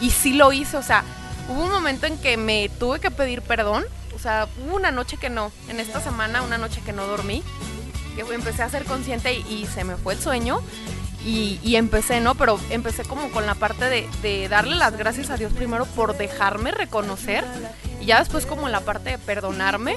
Y 0.00 0.10
sí 0.10 0.34
lo 0.34 0.52
hice, 0.52 0.76
o 0.76 0.82
sea, 0.82 1.04
hubo 1.48 1.64
un 1.64 1.70
momento 1.70 2.06
en 2.06 2.18
que 2.18 2.36
me 2.36 2.68
tuve 2.68 3.00
que 3.00 3.10
pedir 3.10 3.42
perdón. 3.42 3.84
O 4.14 4.18
sea, 4.18 4.48
hubo 4.64 4.76
una 4.76 4.90
noche 4.90 5.18
que 5.18 5.28
no, 5.28 5.52
en 5.68 5.78
esta 5.78 6.00
semana, 6.00 6.42
una 6.42 6.58
noche 6.58 6.80
que 6.84 6.92
no 6.92 7.06
dormí, 7.06 7.42
que 8.14 8.22
empecé 8.34 8.62
a 8.62 8.68
ser 8.68 8.84
consciente 8.84 9.34
y, 9.34 9.42
y 9.48 9.66
se 9.66 9.84
me 9.84 9.96
fue 9.96 10.14
el 10.14 10.20
sueño. 10.20 10.62
Y, 11.26 11.74
empecé, 11.74 12.20
¿no? 12.20 12.36
Pero 12.36 12.60
empecé 12.70 13.02
como 13.02 13.32
con 13.32 13.46
la 13.46 13.56
parte 13.56 14.06
de, 14.22 14.48
darle 14.48 14.76
las 14.76 14.96
gracias 14.96 15.28
a 15.30 15.36
Dios 15.36 15.52
primero 15.52 15.84
por 15.84 16.16
dejarme 16.16 16.70
reconocer. 16.70 17.44
Y 18.00 18.06
ya 18.06 18.20
después 18.20 18.46
como 18.46 18.68
la 18.68 18.80
parte 18.80 19.10
de 19.10 19.18
perdonarme. 19.18 19.96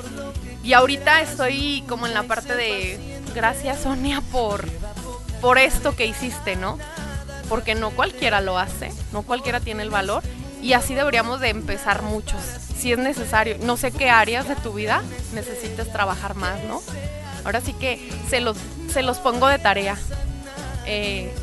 Y 0.63 0.73
ahorita 0.73 1.21
estoy 1.21 1.83
como 1.87 2.07
en 2.07 2.15
la 2.15 2.23
parte 2.23 2.55
de 2.55 3.21
gracias 3.35 3.81
Sonia 3.81 4.21
por, 4.31 4.67
por 5.39 5.59
esto 5.59 5.95
que 5.95 6.07
hiciste, 6.07 6.55
¿no? 6.55 6.79
Porque 7.47 7.75
no 7.75 7.91
cualquiera 7.91 8.41
lo 8.41 8.57
hace, 8.57 8.91
no 9.13 9.21
cualquiera 9.21 9.59
tiene 9.59 9.83
el 9.83 9.91
valor 9.91 10.23
y 10.61 10.73
así 10.73 10.93
deberíamos 10.95 11.39
de 11.39 11.49
empezar 11.49 12.01
muchos, 12.01 12.41
si 12.77 12.91
es 12.91 12.97
necesario. 12.97 13.57
No 13.61 13.77
sé 13.77 13.91
qué 13.91 14.09
áreas 14.09 14.47
de 14.47 14.55
tu 14.55 14.73
vida 14.73 15.03
necesites 15.33 15.91
trabajar 15.91 16.35
más, 16.35 16.63
¿no? 16.63 16.81
Ahora 17.45 17.61
sí 17.61 17.73
que 17.73 18.11
se 18.29 18.41
los, 18.41 18.57
se 18.91 19.01
los 19.01 19.19
pongo 19.19 19.47
de 19.47 19.59
tarea. 19.59 19.97
Eh, 20.85 21.33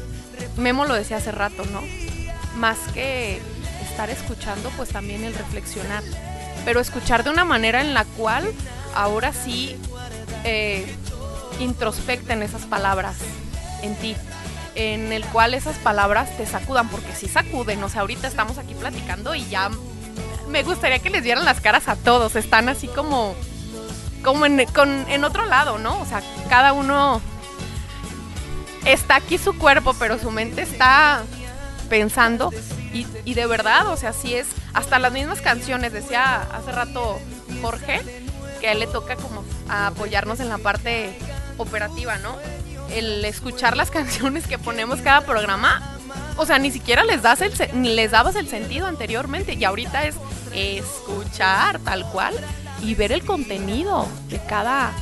Memo 0.57 0.85
lo 0.85 0.95
decía 0.95 1.17
hace 1.19 1.33
rato, 1.33 1.65
¿no? 1.67 1.81
Más 2.57 2.79
que 2.95 3.41
estar 3.89 4.11
escuchando, 4.11 4.71
pues 4.77 4.91
también 4.91 5.25
el 5.25 5.35
reflexionar. 5.35 6.03
pero 6.67 6.81
escuchar 6.81 7.23
de 7.23 7.31
una 7.31 7.45
manera 7.45 7.81
en 7.81 7.95
la 7.95 8.05
cual 8.05 8.53
ahora 8.95 9.33
sí 9.33 9.77
eh, 10.45 10.85
introspecten 11.61 12.43
esas 12.43 12.63
palabras 12.67 13.17
en 13.83 13.95
ti, 13.97 14.17
en 14.77 15.13
el 15.13 15.25
cual 15.27 15.55
esas 15.55 15.77
palabras 15.79 16.37
te 16.37 16.47
sacudan, 16.47 16.89
porque 16.89 17.13
si 17.15 17.29
sacuden, 17.29 17.83
o 17.83 17.89
sea, 17.89 18.03
ahorita 18.03 18.29
estamos 18.29 18.59
aquí 18.59 18.75
platicando 18.75 19.35
y 19.35 19.45
ya 19.49 19.71
me 20.49 20.63
gustaría 20.63 20.99
que 21.01 21.11
les 21.11 21.25
dieran 21.25 21.45
las 21.45 21.61
caras 21.61 21.89
a 21.89 21.97
todos, 21.97 22.37
están 22.37 22.69
así 22.69 22.87
como, 22.87 23.35
como 24.23 24.47
en, 24.47 24.61
en 24.61 25.25
otro 25.25 25.47
lado, 25.47 25.79
¿no? 25.79 25.99
O 25.99 26.07
sea, 26.07 26.23
cada 26.49 26.75
uno 26.75 27.21
está 28.85 29.17
aquí 29.17 29.39
su 29.39 29.59
cuerpo, 29.59 29.95
pero 29.99 30.19
su 30.19 30.31
mente 30.31 30.63
está 30.63 31.23
pensando 31.89 32.53
y, 32.93 33.07
y, 33.25 33.35
de 33.35 33.47
verdad, 33.47 33.89
o 33.89 33.97
sea, 33.97 34.13
sí 34.13 34.35
es, 34.35 34.47
hasta 34.73 34.99
las 34.99 35.13
mismas 35.13 35.41
canciones, 35.41 35.93
decía 35.93 36.43
hace 36.53 36.73
rato 36.73 37.19
Jorge, 37.63 38.01
que 38.61 38.69
a 38.69 38.73
él 38.73 38.81
le 38.81 38.87
toca 38.87 39.17
como 39.17 39.45
apoyarnos 39.69 40.41
en 40.41 40.49
la 40.49 40.59
parte 40.59 41.19
operativa, 41.59 42.17
¿no? 42.19 42.37
El 42.91 43.25
escuchar 43.25 43.77
las 43.77 43.91
canciones 43.91 44.47
que 44.47 44.59
ponemos 44.59 45.01
cada 45.01 45.23
programa, 45.23 45.97
o 46.37 46.47
sea, 46.47 46.59
ni 46.59 46.71
siquiera 46.71 47.05
les 47.05 47.23
das 47.23 47.41
el 47.41 47.53
les 47.97 48.11
dabas 48.11 48.37
el 48.37 48.49
sentido 48.49 48.87
anteriormente 48.87 49.55
y 49.55 49.65
ahorita 49.65 50.05
es 50.05 50.17
escuchar 50.55 51.79
tal 51.81 52.05
cual 52.11 52.35
y 52.83 52.95
ver 52.95 53.13
el 53.13 53.25
contenido 53.25 54.07
de 54.29 54.39
cada 54.45 54.93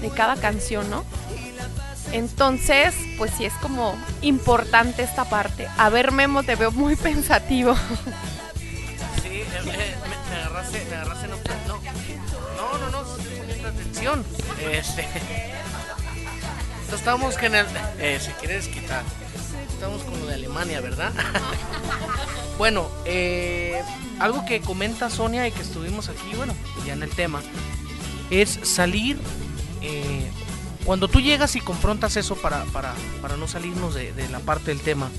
de 0.00 0.10
cada 0.10 0.36
canción, 0.36 0.88
¿no? 0.90 1.04
Entonces, 2.12 2.94
pues 3.18 3.32
sí 3.36 3.44
es 3.44 3.52
como 3.54 3.94
importante 4.22 5.02
esta 5.02 5.24
parte. 5.24 5.68
A 5.76 5.90
ver, 5.90 6.12
Memo, 6.12 6.42
te 6.42 6.56
veo 6.56 6.70
muy 6.70 6.96
pensativo. 6.96 7.74
Sí, 9.22 9.28
eh, 9.28 9.46
eh, 9.54 9.94
me, 10.30 10.36
agarraste, 10.36 10.86
me 10.88 10.96
agarraste, 10.96 11.28
no, 11.28 11.36
no, 11.66 12.78
no, 12.78 12.90
no, 12.90 13.02
no 13.02 13.68
atención. 13.68 14.24
Estamos 16.92 17.36
en 17.42 17.54
el, 17.54 17.66
eh, 17.98 18.18
si 18.20 18.30
quieres 18.32 18.68
quitar, 18.68 19.02
estamos 19.68 20.02
con 20.02 20.18
lo 20.20 20.26
de 20.26 20.34
Alemania, 20.34 20.80
¿verdad? 20.80 21.12
bueno, 22.58 22.88
eh, 23.04 23.80
algo 24.18 24.44
que 24.44 24.60
comenta 24.60 25.10
Sonia 25.10 25.46
y 25.46 25.52
que 25.52 25.62
estuvimos 25.62 26.08
aquí, 26.08 26.34
bueno, 26.36 26.54
ya 26.86 26.94
en 26.94 27.02
el 27.02 27.10
tema, 27.10 27.40
es 28.30 28.58
salir 28.62 29.18
eh, 29.82 30.30
cuando 30.84 31.08
tú 31.08 31.20
llegas 31.20 31.56
y 31.56 31.60
confrontas 31.60 32.16
eso 32.16 32.36
para, 32.36 32.64
para, 32.66 32.94
para 33.20 33.36
no 33.36 33.48
salirnos 33.48 33.94
de, 33.94 34.12
la 34.30 34.40
parte 34.40 34.66
del 34.70 34.80
tema, 34.80 35.10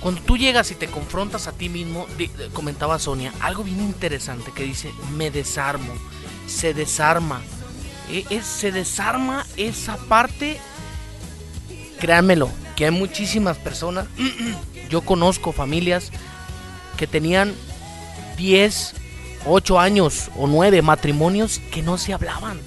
cuando 0.00 0.20
tú 0.20 0.36
llegas 0.36 0.70
y 0.70 0.74
te 0.74 0.86
confrontas 0.88 1.46
a 1.46 1.52
ti 1.52 1.68
mismo, 1.68 2.06
comentaba 2.52 2.98
Sonia, 2.98 3.32
algo 3.40 3.64
bien 3.64 3.80
interesante 3.80 4.52
que 4.54 4.64
dice, 4.64 4.92
me 5.16 5.30
desarmo, 5.30 5.92
se 6.46 6.74
desarma, 6.74 7.40
e, 8.10 8.42
se 8.42 8.72
desarma 8.72 9.46
esa 9.56 9.96
parte, 9.96 10.58
créanmelo, 12.00 12.50
que 12.76 12.86
hay 12.86 12.90
muchísimas 12.90 13.56
personas, 13.58 14.06
yo 14.90 15.02
conozco 15.02 15.52
familias 15.52 16.10
que 16.96 17.06
tenían 17.06 17.54
10, 18.36 18.94
8 19.46 19.80
años 19.80 20.30
o 20.36 20.46
9 20.46 20.82
matrimonios 20.82 21.60
que 21.70 21.82
no 21.82 21.98
se 21.98 22.12
hablaban 22.12 22.58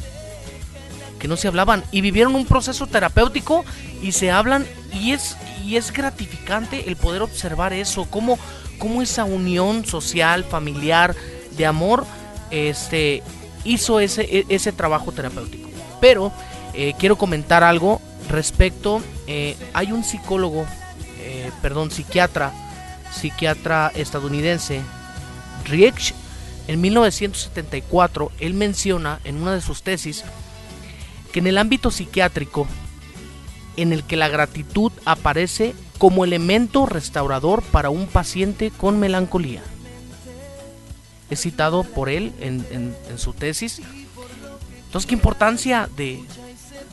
que 1.21 1.27
no 1.27 1.37
se 1.37 1.47
hablaban 1.47 1.83
y 1.91 2.01
vivieron 2.01 2.33
un 2.33 2.47
proceso 2.47 2.87
terapéutico 2.87 3.63
y 4.01 4.11
se 4.13 4.31
hablan 4.31 4.65
y 4.91 5.11
es, 5.11 5.37
y 5.63 5.75
es 5.75 5.93
gratificante 5.93 6.89
el 6.89 6.95
poder 6.95 7.21
observar 7.21 7.73
eso, 7.73 8.05
cómo, 8.09 8.39
cómo 8.79 9.03
esa 9.03 9.23
unión 9.23 9.85
social, 9.85 10.43
familiar, 10.43 11.15
de 11.55 11.67
amor, 11.67 12.07
este, 12.49 13.21
hizo 13.63 13.99
ese, 13.99 14.23
e, 14.23 14.45
ese 14.49 14.71
trabajo 14.71 15.11
terapéutico. 15.11 15.69
Pero 15.99 16.31
eh, 16.73 16.93
quiero 16.97 17.17
comentar 17.17 17.63
algo 17.63 18.01
respecto, 18.29 19.01
eh, 19.27 19.55
hay 19.73 19.91
un 19.91 20.03
psicólogo, 20.03 20.65
eh, 21.19 21.51
perdón, 21.61 21.91
psiquiatra, 21.91 22.53
psiquiatra 23.11 23.91
estadounidense, 23.95 24.81
Riech, 25.65 26.13
en 26.67 26.79
1974, 26.79 28.31
él 28.39 28.53
menciona 28.53 29.19
en 29.23 29.41
una 29.41 29.53
de 29.53 29.61
sus 29.61 29.83
tesis 29.83 30.23
que 31.31 31.39
en 31.39 31.47
el 31.47 31.57
ámbito 31.57 31.91
psiquiátrico, 31.91 32.67
en 33.77 33.93
el 33.93 34.03
que 34.03 34.17
la 34.17 34.29
gratitud 34.29 34.91
aparece 35.05 35.73
como 35.97 36.25
elemento 36.25 36.85
restaurador 36.85 37.61
para 37.61 37.89
un 37.89 38.07
paciente 38.07 38.71
con 38.71 38.99
melancolía. 38.99 39.61
He 41.31 41.35
citado 41.35 41.83
por 41.83 42.09
él 42.09 42.33
en, 42.39 42.95
su 43.17 43.33
tesis. 43.33 43.81
Entonces, 44.85 45.07
¿qué 45.07 45.15
importancia 45.15 45.89
de, 45.95 46.21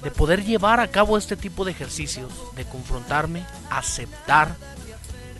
de 0.02 0.10
poder 0.10 0.44
llevar 0.44 0.78
a 0.81 0.89
cabo 0.89 1.19
este 1.19 1.36
tipo 1.36 1.65
de 1.65 1.73
ejercicios? 1.73 2.32
De 2.56 2.65
confrontarme, 2.65 3.44
aceptar. 3.69 4.56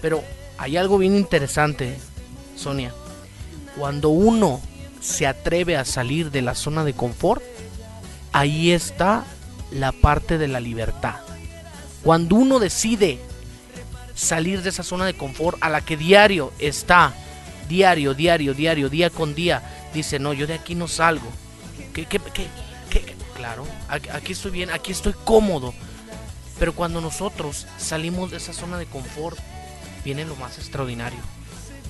Pero 0.03 0.23
hay 0.59 0.77
algo 0.77 0.99
bien 0.99 1.17
interesante, 1.17 1.97
Sonia. 2.57 2.93
Cuando 3.79 4.09
uno 4.09 4.61
se 5.01 5.29
atreve 5.29 5.77
a 5.77 5.85
salir 5.85 6.33
de 6.33 6.43
la 6.43 6.57
zona 6.57 6.83
de 6.83 6.93
confort, 6.93 7.43
ahí 8.33 8.73
está 8.73 9.25
la 9.71 9.93
parte 9.93 10.39
de 10.39 10.49
la 10.49 10.59
libertad. 10.59 11.21
Cuando 12.03 12.35
uno 12.35 12.59
decide 12.59 13.21
salir 14.17 14.63
de 14.63 14.71
esa 14.71 14.83
zona 14.83 15.05
de 15.05 15.15
confort 15.15 15.59
a 15.61 15.69
la 15.69 15.83
que 15.83 15.97
diario 15.97 16.53
está, 16.59 17.15
diario, 17.69 18.15
diario, 18.15 18.55
diario, 18.55 18.89
día 18.89 19.11
con 19.11 19.35
día, 19.35 19.91
dice, 19.95 20.19
no, 20.19 20.33
yo 20.33 20.47
de 20.47 20.55
aquí 20.55 20.75
no 20.75 20.89
salgo. 20.89 21.29
¿Qué, 21.93 22.07
qué, 22.07 22.19
qué, 22.19 22.47
qué? 22.91 23.17
Claro, 23.37 23.65
aquí 23.89 24.33
estoy 24.33 24.51
bien, 24.51 24.71
aquí 24.71 24.93
estoy 24.93 25.15
cómodo. 25.25 25.75
Pero 26.59 26.75
cuando 26.75 27.01
nosotros 27.01 27.67
salimos 27.79 28.31
de 28.33 28.39
esa 28.39 28.53
zona 28.53 28.79
de 28.79 28.87
confort, 28.87 29.39
viene 30.05 30.25
lo 30.25 30.35
más 30.37 30.59
extraordinario. 30.59 31.21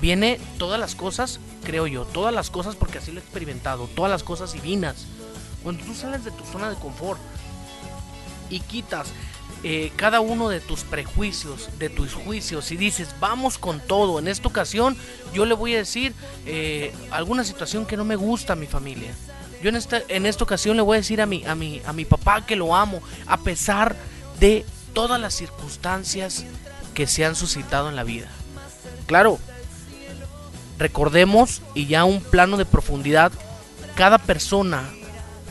Viene 0.00 0.38
todas 0.58 0.78
las 0.78 0.94
cosas, 0.94 1.40
creo 1.64 1.86
yo, 1.86 2.04
todas 2.04 2.34
las 2.34 2.50
cosas 2.50 2.76
porque 2.76 2.98
así 2.98 3.10
lo 3.10 3.18
he 3.18 3.22
experimentado, 3.22 3.88
todas 3.88 4.10
las 4.10 4.22
cosas 4.22 4.52
divinas 4.52 5.06
cuando 5.62 5.84
tú 5.84 5.94
sales 5.94 6.24
de 6.24 6.30
tu 6.30 6.44
zona 6.44 6.70
de 6.70 6.76
confort 6.76 7.20
y 8.48 8.60
quitas 8.60 9.08
eh, 9.64 9.90
cada 9.96 10.20
uno 10.20 10.48
de 10.48 10.60
tus 10.60 10.82
prejuicios, 10.84 11.68
de 11.78 11.88
tus 11.88 12.14
juicios 12.14 12.70
y 12.70 12.76
dices, 12.76 13.08
vamos 13.18 13.58
con 13.58 13.80
todo, 13.80 14.18
en 14.18 14.28
esta 14.28 14.46
ocasión 14.48 14.96
yo 15.32 15.44
le 15.46 15.54
voy 15.54 15.74
a 15.74 15.78
decir 15.78 16.14
eh, 16.46 16.92
alguna 17.10 17.42
situación 17.44 17.84
que 17.84 17.96
no 17.96 18.04
me 18.04 18.16
gusta 18.16 18.52
a 18.52 18.56
mi 18.56 18.66
familia. 18.66 19.12
Yo 19.62 19.70
en 19.70 19.76
esta, 19.76 20.00
en 20.08 20.26
esta 20.26 20.44
ocasión 20.44 20.76
le 20.76 20.82
voy 20.82 20.96
a 20.96 21.00
decir 21.00 21.20
a 21.20 21.26
mi, 21.26 21.44
a, 21.44 21.56
mi, 21.56 21.82
a 21.84 21.92
mi 21.92 22.04
papá 22.04 22.46
que 22.46 22.54
lo 22.54 22.76
amo, 22.76 23.02
a 23.26 23.38
pesar 23.38 23.96
de 24.38 24.64
todas 24.92 25.20
las 25.20 25.34
circunstancias 25.34 26.44
que 26.94 27.08
se 27.08 27.24
han 27.24 27.34
suscitado 27.34 27.88
en 27.88 27.96
la 27.96 28.04
vida. 28.04 28.28
Claro, 29.06 29.40
recordemos 30.78 31.62
y 31.74 31.86
ya 31.86 32.04
un 32.04 32.20
plano 32.20 32.56
de 32.56 32.64
profundidad, 32.64 33.32
cada 33.96 34.18
persona 34.18 34.84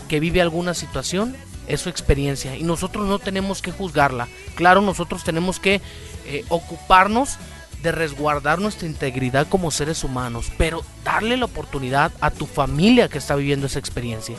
que 0.07 0.21
vive 0.21 0.41
alguna 0.41 0.73
situación 0.73 1.35
es 1.67 1.81
su 1.81 1.89
experiencia 1.89 2.55
y 2.55 2.63
nosotros 2.63 3.07
no 3.07 3.19
tenemos 3.19 3.61
que 3.61 3.71
juzgarla. 3.71 4.27
Claro, 4.55 4.81
nosotros 4.81 5.23
tenemos 5.23 5.59
que 5.59 5.81
eh, 6.25 6.45
ocuparnos 6.49 7.37
de 7.81 7.91
resguardar 7.91 8.59
nuestra 8.59 8.87
integridad 8.87 9.47
como 9.47 9.71
seres 9.71 10.03
humanos, 10.03 10.51
pero 10.57 10.83
darle 11.03 11.37
la 11.37 11.45
oportunidad 11.45 12.11
a 12.21 12.31
tu 12.31 12.45
familia 12.45 13.07
que 13.07 13.19
está 13.19 13.35
viviendo 13.35 13.67
esa 13.67 13.79
experiencia. 13.79 14.35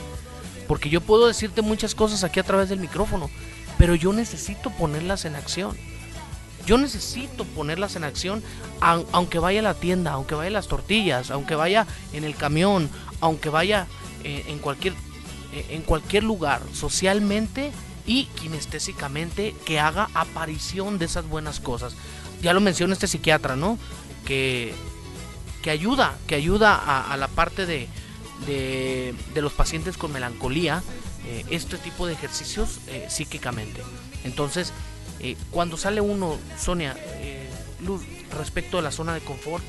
Porque 0.67 0.89
yo 0.89 1.01
puedo 1.01 1.27
decirte 1.27 1.61
muchas 1.61 1.95
cosas 1.95 2.23
aquí 2.23 2.39
a 2.39 2.43
través 2.43 2.69
del 2.69 2.79
micrófono, 2.79 3.29
pero 3.77 3.95
yo 3.95 4.13
necesito 4.13 4.69
ponerlas 4.71 5.25
en 5.25 5.35
acción. 5.35 5.75
Yo 6.65 6.77
necesito 6.77 7.45
ponerlas 7.45 7.95
en 7.95 8.03
acción 8.03 8.43
aunque 8.81 9.39
vaya 9.39 9.61
a 9.61 9.63
la 9.63 9.73
tienda, 9.73 10.11
aunque 10.11 10.35
vaya 10.35 10.49
a 10.49 10.53
las 10.53 10.67
tortillas, 10.67 11.31
aunque 11.31 11.55
vaya 11.55 11.87
en 12.13 12.23
el 12.23 12.35
camión, 12.35 12.89
aunque 13.21 13.49
vaya 13.49 13.87
eh, 14.23 14.45
en 14.47 14.59
cualquier 14.59 14.93
en 15.51 15.81
cualquier 15.81 16.23
lugar, 16.23 16.61
socialmente 16.73 17.71
y 18.05 18.25
kinestésicamente, 18.25 19.55
que 19.65 19.79
haga 19.79 20.09
aparición 20.13 20.97
de 20.97 21.05
esas 21.05 21.27
buenas 21.27 21.59
cosas. 21.59 21.93
Ya 22.41 22.53
lo 22.53 22.61
menciona 22.61 22.93
este 22.93 23.07
psiquiatra, 23.07 23.55
¿no? 23.55 23.77
Que, 24.25 24.73
que 25.61 25.69
ayuda, 25.69 26.17
que 26.27 26.35
ayuda 26.35 26.75
a, 26.75 27.15
la 27.17 27.27
parte 27.27 27.65
de, 27.65 27.87
de, 28.47 29.41
los 29.41 29.53
pacientes 29.53 29.97
con 29.97 30.11
melancolía, 30.11 30.81
eh, 31.27 31.45
este 31.49 31.77
tipo 31.77 32.07
de 32.07 32.13
ejercicios 32.13 32.79
eh, 32.87 33.07
psíquicamente. 33.09 33.83
Entonces, 34.23 34.73
cuando 35.51 35.75
sale 35.75 35.99
uno, 35.99 36.37
Sonia, 36.57 36.95
Luz, 37.81 38.01
respecto 38.37 38.77
a 38.77 38.81
la 38.81 38.91
zona 38.91 39.13
de 39.13 39.19
confort, 39.19 39.63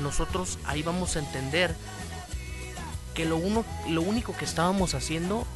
nosotros 0.00 0.58
ahí 0.64 0.82
vamos 0.82 1.16
a 1.16 1.18
entender 1.18 1.74
que 3.14 3.24
lo, 3.24 3.36
uno, 3.36 3.64
lo 3.88 4.02
único 4.02 4.36
que 4.36 4.44
estábamos 4.44 4.94
haciendo 4.94 5.46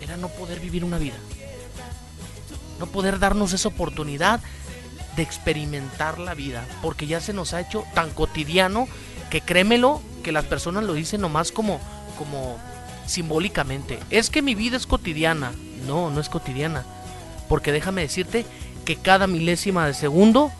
era 0.00 0.16
no 0.16 0.28
poder 0.28 0.60
vivir 0.60 0.84
una 0.84 0.98
vida. 0.98 1.16
No 2.78 2.86
poder 2.86 3.18
darnos 3.18 3.52
esa 3.52 3.68
oportunidad 3.68 4.40
de 5.16 5.22
experimentar 5.22 6.18
la 6.18 6.34
vida. 6.34 6.66
Porque 6.82 7.06
ya 7.06 7.20
se 7.20 7.32
nos 7.32 7.54
ha 7.54 7.60
hecho 7.60 7.84
tan 7.94 8.10
cotidiano 8.10 8.88
que 9.30 9.40
créemelo, 9.40 10.00
que 10.22 10.32
las 10.32 10.44
personas 10.44 10.84
lo 10.84 10.94
dicen 10.94 11.20
nomás 11.20 11.52
como, 11.52 11.80
como 12.18 12.58
simbólicamente. 13.06 13.98
Es 14.10 14.30
que 14.30 14.42
mi 14.42 14.54
vida 14.54 14.76
es 14.76 14.86
cotidiana. 14.86 15.52
No, 15.86 16.10
no 16.10 16.20
es 16.20 16.28
cotidiana. 16.28 16.84
Porque 17.48 17.72
déjame 17.72 18.02
decirte 18.02 18.46
que 18.84 18.96
cada 18.96 19.26
milésima 19.26 19.86
de 19.86 19.94
segundo 19.94 20.50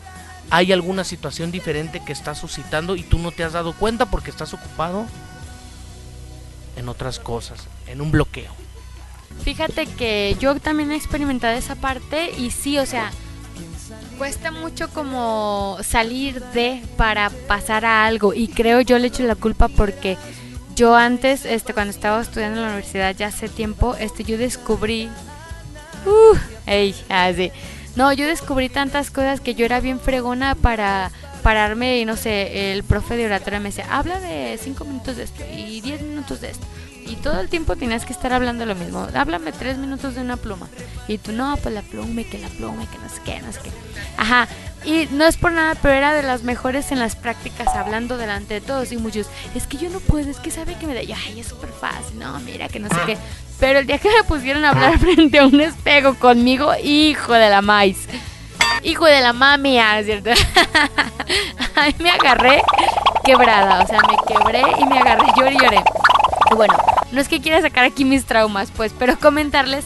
hay 0.49 0.71
alguna 0.71 1.03
situación 1.03 1.51
diferente 1.51 2.01
que 2.05 2.13
está 2.13 2.35
suscitando 2.35 2.95
y 2.95 3.03
tú 3.03 3.17
no 3.17 3.31
te 3.31 3.43
has 3.43 3.53
dado 3.53 3.73
cuenta 3.73 4.05
porque 4.05 4.29
estás 4.29 4.53
ocupado 4.53 5.05
en 6.75 6.89
otras 6.89 7.19
cosas, 7.19 7.67
en 7.87 8.01
un 8.01 8.11
bloqueo. 8.11 8.51
Fíjate 9.43 9.85
que 9.85 10.35
yo 10.39 10.55
también 10.55 10.91
he 10.91 10.95
experimentado 10.95 11.57
esa 11.57 11.75
parte 11.75 12.31
y 12.37 12.51
sí, 12.51 12.77
o 12.77 12.85
sea, 12.85 13.11
cuesta 14.17 14.51
mucho 14.51 14.89
como 14.89 15.77
salir 15.83 16.41
de 16.41 16.81
para 16.97 17.29
pasar 17.47 17.85
a 17.85 18.05
algo 18.05 18.33
y 18.33 18.47
creo 18.47 18.81
yo 18.81 18.97
le 18.97 19.07
echo 19.07 19.23
la 19.23 19.35
culpa 19.35 19.67
porque 19.67 20.17
yo 20.75 20.95
antes, 20.95 21.45
este, 21.45 21.73
cuando 21.73 21.91
estaba 21.91 22.21
estudiando 22.21 22.57
en 22.57 22.63
la 22.63 22.71
universidad 22.73 23.15
ya 23.15 23.27
hace 23.27 23.47
tiempo, 23.47 23.95
este, 23.95 24.23
yo 24.23 24.37
descubrí, 24.37 25.09
uh, 26.05 26.37
ey, 26.65 26.95
así, 27.07 27.51
no, 27.95 28.11
yo 28.11 28.27
descubrí 28.27 28.67
tantas 28.67 29.09
cosas 29.09 29.39
que 29.39 29.55
yo 29.55 29.65
era 29.65 29.79
bien 29.79 30.01
fregona 30.01 30.53
para 30.53 31.11
pararme 31.45 31.99
y 31.99 32.05
no 32.05 32.17
sé, 32.17 32.71
el 32.73 32.83
profe 32.83 33.15
de 33.15 33.27
oratoria 33.27 33.59
me 33.59 33.69
decía, 33.69 33.85
habla 33.91 34.19
de 34.19 34.57
cinco 34.59 34.83
minutos 34.83 35.15
de 35.17 35.25
esto 35.25 35.43
y 35.55 35.79
diez 35.79 36.01
minutos 36.01 36.41
de 36.41 36.49
esto 36.49 36.65
y 37.05 37.17
todo 37.17 37.39
el 37.39 37.49
tiempo 37.49 37.75
tienes 37.75 38.03
que 38.03 38.13
estar 38.13 38.33
hablando 38.33 38.65
lo 38.65 38.73
mismo. 38.73 39.07
Háblame 39.13 39.51
tres 39.51 39.77
minutos 39.77 40.15
de 40.15 40.21
una 40.21 40.37
pluma. 40.37 40.67
Y 41.07 41.19
tú, 41.19 41.33
no, 41.33 41.55
pues 41.57 41.71
la 41.71 41.83
pluma, 41.83 42.23
que 42.23 42.39
la 42.39 42.47
pluma, 42.47 42.89
que 42.89 42.97
no 42.97 43.09
sé 43.09 43.21
qué, 43.23 43.39
no 43.41 43.51
sé 43.51 43.59
qué. 43.63 43.69
Ajá. 44.17 44.47
Y 44.85 45.07
no 45.11 45.25
es 45.25 45.37
por 45.37 45.51
nada, 45.51 45.75
pero 45.79 45.93
era 45.93 46.15
de 46.15 46.23
las 46.23 46.41
mejores 46.41 46.91
en 46.91 46.97
las 46.97 47.15
prácticas, 47.15 47.67
hablando 47.75 48.17
delante 48.17 48.55
de 48.55 48.61
todos 48.61 48.91
y 48.91 48.97
muchos. 48.97 49.27
Es 49.53 49.67
que 49.67 49.77
yo 49.77 49.91
no 49.91 49.99
puedo, 49.99 50.31
es 50.31 50.39
que 50.39 50.49
sabe 50.49 50.75
que 50.79 50.87
me 50.87 50.95
da. 50.95 51.01
Ay, 51.01 51.39
es 51.39 51.47
súper 51.47 51.69
fácil, 51.69 52.17
no, 52.17 52.39
mira, 52.39 52.69
que 52.69 52.79
no 52.79 52.89
sé 52.89 52.95
qué. 53.05 53.17
Pero 53.59 53.79
el 53.79 53.85
día 53.85 53.99
que 53.99 54.09
me 54.09 54.23
pusieron 54.23 54.65
a 54.65 54.71
hablar 54.71 54.97
frente 54.99 55.37
a 55.37 55.45
un 55.45 55.61
espejo 55.61 56.15
conmigo, 56.15 56.71
hijo 56.83 57.33
de 57.33 57.49
la 57.51 57.61
maíz. 57.61 58.07
Hijo 58.85 59.05
de 59.05 59.19
la 59.19 59.33
mami, 59.33 59.79
ah, 59.79 59.99
¿cierto? 60.03 60.29
Ahí 61.75 61.95
me 61.97 62.11
agarré 62.11 62.61
quebrada, 63.23 63.83
o 63.83 63.87
sea, 63.87 63.99
me 64.07 64.15
quebré 64.27 64.61
y 64.79 64.85
me 64.85 64.99
agarré, 64.99 65.25
lloré 65.35 65.53
y 65.53 65.57
lloré. 65.57 65.83
bueno, 66.55 66.77
no 67.11 67.19
es 67.19 67.27
que 67.27 67.41
quiera 67.41 67.59
sacar 67.63 67.83
aquí 67.83 68.05
mis 68.05 68.25
traumas, 68.25 68.69
pues, 68.69 68.93
pero 68.97 69.17
comentarles 69.19 69.85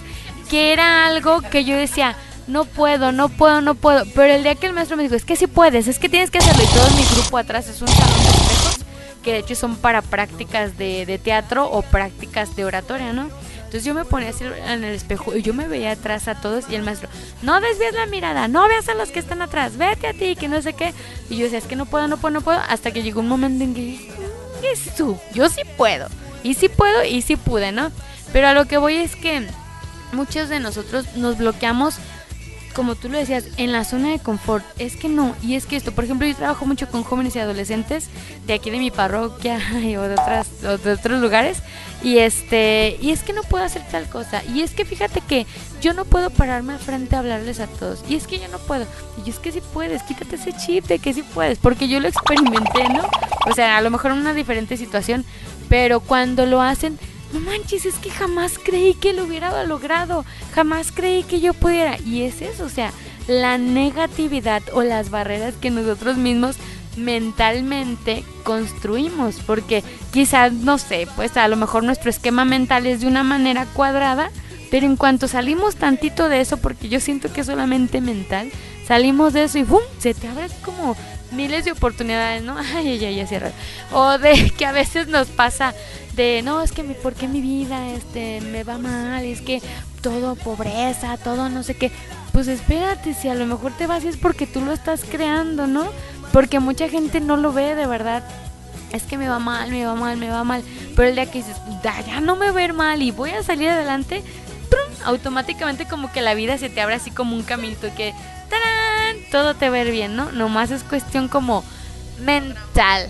que 0.49 0.73
era 0.73 1.07
algo 1.07 1.39
que 1.39 1.63
yo 1.63 1.77
decía, 1.77 2.17
no 2.47 2.65
puedo, 2.65 3.13
no 3.13 3.29
puedo, 3.29 3.61
no 3.61 3.73
puedo. 3.73 4.03
Pero 4.13 4.33
el 4.33 4.43
día 4.43 4.55
que 4.55 4.67
el 4.67 4.73
maestro 4.73 4.97
me 4.97 5.03
dijo, 5.03 5.15
es 5.15 5.23
que 5.23 5.37
sí 5.37 5.47
puedes, 5.47 5.87
es 5.87 5.97
que 5.97 6.09
tienes 6.09 6.29
que 6.29 6.39
hacerlo. 6.39 6.61
Y 6.61 6.67
todo 6.67 6.89
mi 6.97 7.05
grupo 7.05 7.37
atrás 7.37 7.69
es 7.69 7.81
un 7.81 7.87
salón 7.87 8.21
de 8.21 8.29
espejos, 8.29 8.79
que 9.23 9.31
de 9.31 9.37
hecho 9.39 9.55
son 9.55 9.77
para 9.77 10.01
prácticas 10.01 10.77
de, 10.77 11.05
de 11.05 11.17
teatro 11.17 11.71
o 11.71 11.83
prácticas 11.83 12.53
de 12.57 12.65
oratoria, 12.65 13.13
¿no? 13.13 13.29
Entonces 13.69 13.85
yo 13.85 13.93
me 13.93 14.03
ponía 14.03 14.29
así 14.29 14.43
en 14.43 14.83
el 14.83 14.95
espejo 14.95 15.35
y 15.35 15.43
yo 15.43 15.53
me 15.53 15.67
veía 15.67 15.91
atrás 15.91 16.27
a 16.27 16.33
todos 16.33 16.65
y 16.71 16.75
el 16.75 16.81
maestro, 16.81 17.07
no 17.43 17.61
desvíes 17.61 17.93
la 17.93 18.07
mirada, 18.07 18.47
no 18.47 18.67
veas 18.67 18.89
a 18.89 18.95
los 18.95 19.11
que 19.11 19.19
están 19.19 19.43
atrás, 19.43 19.77
vete 19.77 20.07
a 20.07 20.13
ti, 20.13 20.35
que 20.35 20.47
no 20.47 20.59
sé 20.59 20.73
qué. 20.73 20.91
Y 21.29 21.37
yo 21.37 21.43
decía, 21.43 21.59
es 21.59 21.65
que 21.65 21.75
no 21.75 21.85
puedo, 21.85 22.07
no 22.07 22.17
puedo, 22.17 22.33
no 22.33 22.41
puedo, 22.41 22.59
hasta 22.67 22.89
que 22.89 23.03
llegó 23.03 23.19
un 23.19 23.27
momento 23.27 23.63
en 23.63 23.75
que 23.75 23.81
dije, 23.81 24.11
¿qué 24.59 24.71
es 24.71 24.95
tú? 24.95 25.19
Yo 25.35 25.49
sí 25.49 25.61
puedo. 25.77 26.07
Y 26.41 26.55
sí 26.55 26.67
puedo 26.67 27.05
y 27.05 27.21
sí 27.21 27.35
pude, 27.35 27.71
¿no? 27.71 27.91
Pero 28.33 28.47
a 28.47 28.55
lo 28.55 28.65
que 28.65 28.79
voy 28.79 28.95
es 28.95 29.15
que 29.15 29.45
muchos 30.13 30.49
de 30.49 30.59
nosotros 30.59 31.05
nos 31.15 31.37
bloqueamos 31.37 31.99
como 32.79 32.95
tú 32.95 33.09
lo 33.09 33.17
decías, 33.17 33.43
en 33.57 33.73
la 33.73 33.83
zona 33.83 34.11
de 34.11 34.19
confort. 34.19 34.63
Es 34.79 34.95
que 34.95 35.09
no, 35.09 35.35
y 35.43 35.55
es 35.55 35.65
que 35.65 35.75
esto, 35.75 35.91
por 35.91 36.05
ejemplo, 36.05 36.25
yo 36.25 36.33
trabajo 36.33 36.65
mucho 36.65 36.87
con 36.87 37.03
jóvenes 37.03 37.35
y 37.35 37.39
adolescentes 37.39 38.07
de 38.47 38.53
aquí 38.53 38.69
de 38.69 38.79
mi 38.79 38.89
parroquia 38.89 39.59
o 39.75 39.79
de, 39.81 39.97
otras, 39.97 40.61
de 40.61 40.93
otros 40.93 41.19
lugares. 41.19 41.61
Y 42.01 42.19
este, 42.19 42.97
y 43.01 43.11
es 43.11 43.21
que 43.23 43.33
no 43.33 43.43
puedo 43.43 43.65
hacer 43.65 43.81
tal 43.91 44.07
cosa. 44.07 44.41
Y 44.45 44.61
es 44.61 44.71
que 44.71 44.85
fíjate 44.85 45.19
que 45.19 45.45
yo 45.81 45.93
no 45.93 46.05
puedo 46.05 46.29
pararme 46.29 46.71
al 46.71 46.79
frente 46.79 47.17
a 47.17 47.19
hablarles 47.19 47.59
a 47.59 47.67
todos. 47.67 48.01
Y 48.07 48.15
es 48.15 48.27
que 48.27 48.39
yo 48.39 48.47
no 48.47 48.59
puedo. 48.59 48.85
Y 49.25 49.29
es 49.29 49.39
que 49.39 49.51
sí 49.51 49.61
puedes, 49.73 50.01
quítate 50.03 50.37
ese 50.37 50.53
chip 50.53 50.85
de 50.85 50.99
que 50.99 51.13
sí 51.13 51.21
puedes. 51.21 51.57
Porque 51.57 51.89
yo 51.89 51.99
lo 51.99 52.07
experimenté, 52.07 52.87
¿no? 52.93 53.01
O 53.45 53.53
sea, 53.53 53.75
a 53.75 53.81
lo 53.81 53.89
mejor 53.89 54.11
en 54.11 54.19
una 54.19 54.33
diferente 54.33 54.77
situación. 54.77 55.25
Pero 55.67 55.99
cuando 55.99 56.45
lo 56.45 56.61
hacen, 56.61 56.97
no 57.33 57.39
manches, 57.39 57.85
es 57.85 57.95
que 57.95 58.09
jamás 58.09 58.57
creí 58.63 58.93
que 58.93 59.13
lo 59.13 59.23
hubiera 59.23 59.63
logrado, 59.63 60.25
jamás 60.53 60.91
creí 60.91 61.23
que 61.23 61.39
yo 61.39 61.53
pudiera. 61.53 61.97
Y 61.99 62.23
es 62.23 62.41
eso, 62.41 62.65
o 62.65 62.69
sea, 62.69 62.91
la 63.27 63.57
negatividad 63.57 64.63
o 64.73 64.81
las 64.83 65.09
barreras 65.09 65.53
que 65.55 65.69
nosotros 65.69 66.17
mismos 66.17 66.57
mentalmente 66.97 68.23
construimos, 68.43 69.37
porque 69.45 69.83
quizás, 70.11 70.53
no 70.53 70.77
sé, 70.77 71.07
pues 71.15 71.37
a 71.37 71.47
lo 71.47 71.55
mejor 71.55 71.83
nuestro 71.83 72.09
esquema 72.09 72.45
mental 72.45 72.85
es 72.87 73.01
de 73.01 73.07
una 73.07 73.23
manera 73.23 73.65
cuadrada, 73.73 74.31
pero 74.71 74.85
en 74.85 74.97
cuanto 74.97 75.27
salimos 75.27 75.75
tantito 75.75 76.29
de 76.29 76.41
eso, 76.41 76.57
porque 76.57 76.89
yo 76.89 76.99
siento 76.99 77.31
que 77.31 77.41
es 77.41 77.47
solamente 77.47 78.01
mental, 78.01 78.51
salimos 78.87 79.33
de 79.33 79.43
eso 79.43 79.57
y 79.59 79.63
¡bum! 79.63 79.81
Se 79.99 80.13
te 80.13 80.27
abre 80.27 80.47
como 80.63 80.95
miles 81.31 81.65
de 81.65 81.71
oportunidades, 81.71 82.43
¿no? 82.43 82.57
Ay, 82.75 82.89
ay, 82.89 83.19
ay, 83.19 83.27
cierra. 83.27 83.51
O 83.91 84.17
de 84.17 84.51
que 84.57 84.65
a 84.65 84.71
veces 84.71 85.07
nos 85.07 85.27
pasa 85.27 85.73
no, 86.43 86.61
es 86.61 86.73
que 86.73 86.83
mi, 86.83 86.95
¿por 86.95 87.13
qué 87.13 87.29
mi 87.29 87.39
vida 87.39 87.87
este, 87.93 88.41
me 88.41 88.65
va 88.65 88.77
mal? 88.77 89.23
Es 89.23 89.41
que 89.41 89.61
todo 90.01 90.35
pobreza, 90.35 91.15
todo 91.17 91.47
no 91.47 91.63
sé 91.63 91.75
qué. 91.75 91.91
Pues 92.33 92.49
espérate, 92.49 93.13
si 93.13 93.29
a 93.29 93.35
lo 93.35 93.45
mejor 93.45 93.71
te 93.77 93.87
vas 93.87 94.03
y 94.03 94.09
es 94.09 94.17
porque 94.17 94.45
tú 94.45 94.59
lo 94.59 94.73
estás 94.73 95.05
creando, 95.09 95.65
¿no? 95.65 95.87
Porque 96.33 96.59
mucha 96.59 96.89
gente 96.89 97.21
no 97.21 97.37
lo 97.37 97.53
ve 97.53 97.73
de 97.73 97.87
verdad. 97.87 98.23
Es 98.91 99.03
que 99.03 99.17
me 99.17 99.29
va 99.29 99.39
mal, 99.39 99.71
me 99.71 99.85
va 99.85 99.95
mal, 99.95 100.17
me 100.17 100.29
va 100.29 100.43
mal. 100.43 100.61
Pero 100.93 101.07
el 101.07 101.15
día 101.15 101.31
que 101.31 101.39
dices, 101.39 101.55
ya 101.83 102.19
no 102.19 102.35
me 102.35 102.51
va 102.51 102.73
mal 102.73 103.01
y 103.01 103.11
voy 103.11 103.29
a 103.31 103.43
salir 103.43 103.69
adelante, 103.69 104.21
automáticamente 105.05 105.85
como 105.85 106.11
que 106.11 106.21
la 106.21 106.33
vida 106.33 106.57
se 106.57 106.69
te 106.69 106.81
abre 106.81 106.95
así 106.95 107.11
como 107.11 107.33
un 107.33 107.43
caminito 107.43 107.87
que 107.95 108.13
¡tarán! 108.49 109.15
todo 109.31 109.53
te 109.53 109.69
va 109.69 109.79
a 109.79 109.83
bien, 109.85 110.17
¿no? 110.17 110.33
Nomás 110.33 110.71
es 110.71 110.83
cuestión 110.83 111.29
como 111.29 111.63
mental. 112.19 113.09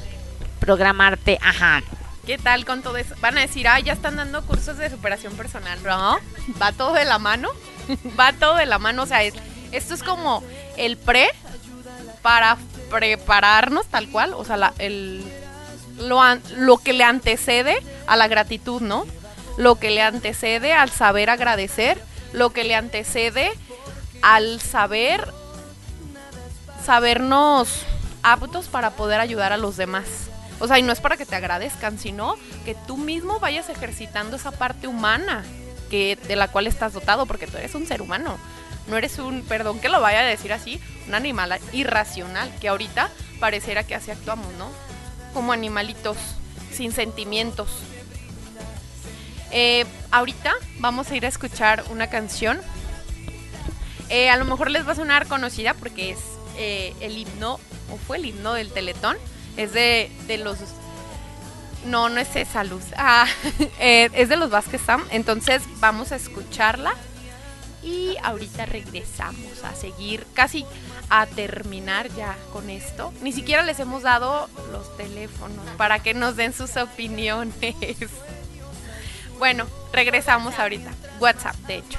Programarte, 0.59 1.39
ajá. 1.41 1.81
¿Qué 2.29 2.37
tal 2.37 2.63
con 2.63 2.83
todo 2.83 2.97
eso? 2.97 3.15
Van 3.21 3.39
a 3.39 3.41
decir, 3.41 3.67
ah, 3.67 3.79
ya 3.79 3.93
están 3.93 4.15
dando 4.15 4.43
cursos 4.43 4.77
de 4.77 4.87
superación 4.91 5.35
personal, 5.35 5.79
¿no? 5.81 6.19
Va 6.61 6.71
todo 6.73 6.93
de 6.93 7.03
la 7.03 7.17
mano. 7.17 7.49
Va 8.19 8.33
todo 8.33 8.53
de 8.57 8.67
la 8.67 8.77
mano. 8.77 9.01
O 9.01 9.05
sea, 9.07 9.23
esto 9.23 9.95
es 9.95 10.03
como 10.03 10.43
el 10.77 10.95
pre 10.95 11.31
para 12.21 12.59
prepararnos 12.91 13.87
tal 13.87 14.11
cual. 14.11 14.35
O 14.35 14.45
sea, 14.45 14.75
el, 14.77 15.23
lo, 15.97 16.21
lo 16.55 16.77
que 16.77 16.93
le 16.93 17.03
antecede 17.03 17.81
a 18.05 18.15
la 18.15 18.27
gratitud, 18.27 18.79
¿no? 18.79 19.07
Lo 19.57 19.79
que 19.79 19.89
le 19.89 20.03
antecede 20.03 20.71
al 20.71 20.91
saber 20.91 21.31
agradecer. 21.31 21.99
Lo 22.31 22.51
que 22.51 22.63
le 22.63 22.75
antecede 22.75 23.51
al 24.21 24.61
saber 24.61 25.33
sabernos 26.85 27.87
aptos 28.21 28.67
para 28.67 28.91
poder 28.91 29.19
ayudar 29.19 29.51
a 29.51 29.57
los 29.57 29.77
demás. 29.77 30.28
O 30.59 30.67
sea, 30.67 30.79
y 30.79 30.81
no 30.81 30.91
es 30.91 30.99
para 30.99 31.17
que 31.17 31.25
te 31.25 31.35
agradezcan, 31.35 31.99
sino 31.99 32.35
que 32.65 32.75
tú 32.75 32.97
mismo 32.97 33.39
vayas 33.39 33.69
ejercitando 33.69 34.35
esa 34.35 34.51
parte 34.51 34.87
humana 34.87 35.43
que 35.89 36.17
de 36.27 36.35
la 36.35 36.49
cual 36.49 36.67
estás 36.67 36.93
dotado, 36.93 37.25
porque 37.25 37.47
tú 37.47 37.57
eres 37.57 37.75
un 37.75 37.87
ser 37.87 38.01
humano. 38.01 38.37
No 38.87 38.97
eres 38.97 39.19
un, 39.19 39.43
perdón 39.43 39.79
que 39.79 39.89
lo 39.89 40.01
vaya 40.01 40.19
a 40.19 40.23
decir 40.23 40.51
así, 40.51 40.79
un 41.07 41.13
animal 41.13 41.59
irracional, 41.73 42.51
que 42.59 42.69
ahorita 42.69 43.09
pareciera 43.39 43.83
que 43.83 43.95
así 43.95 44.11
actuamos, 44.11 44.51
¿no? 44.55 44.69
Como 45.33 45.53
animalitos, 45.53 46.17
sin 46.71 46.91
sentimientos. 46.91 47.69
Eh, 49.51 49.85
ahorita 50.11 50.53
vamos 50.79 51.09
a 51.09 51.15
ir 51.15 51.25
a 51.25 51.29
escuchar 51.29 51.83
una 51.91 52.07
canción. 52.07 52.59
Eh, 54.09 54.29
a 54.29 54.37
lo 54.37 54.45
mejor 54.45 54.71
les 54.71 54.87
va 54.87 54.93
a 54.93 54.95
sonar 54.95 55.27
conocida 55.27 55.73
porque 55.73 56.11
es 56.11 56.19
eh, 56.57 56.93
el 56.99 57.17
himno, 57.17 57.59
o 57.91 57.97
fue 58.07 58.17
el 58.17 58.25
himno 58.25 58.53
del 58.53 58.71
Teletón. 58.71 59.17
Es 59.59 59.73
de, 59.73 60.09
los... 60.41 60.57
No, 61.85 62.07
no 62.07 62.21
es 62.21 62.33
esa 62.37 62.63
luz. 62.63 62.85
Ah, 62.95 63.27
eh, 63.79 64.09
es 64.13 64.29
de 64.29 64.37
los 64.37 64.49
Vázquez 64.49 64.81
Sam. 64.85 65.03
Entonces 65.11 65.61
vamos 65.81 66.13
a 66.13 66.15
escucharla. 66.15 66.93
Y 67.83 68.15
ahorita 68.23 68.65
regresamos 68.65 69.63
a 69.65 69.75
seguir 69.75 70.25
casi 70.33 70.65
a 71.09 71.25
terminar 71.25 72.07
ya 72.15 72.37
con 72.53 72.69
esto. 72.69 73.13
Ni 73.21 73.33
siquiera 73.33 73.61
les 73.63 73.79
hemos 73.79 74.03
dado 74.03 74.49
los 74.71 74.95
teléfonos 74.95 75.65
para 75.75 75.99
que 75.99 76.13
nos 76.13 76.37
den 76.37 76.53
sus 76.53 76.77
opiniones. 76.77 77.53
Bueno, 79.39 79.67
regresamos 79.93 80.59
ahorita. 80.59 80.91
WhatsApp, 81.21 81.55
de 81.65 81.77
hecho. 81.77 81.97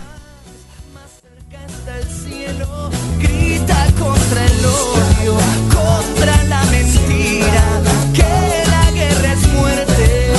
Contra 3.99 4.45
el 4.45 4.65
odio, 4.65 5.35
contra 5.77 6.45
la 6.45 6.65
mentira 6.65 7.65
Que 8.13 8.65
la 8.73 8.91
guerra 8.93 9.33
es 9.33 9.47
muerte 9.53 10.33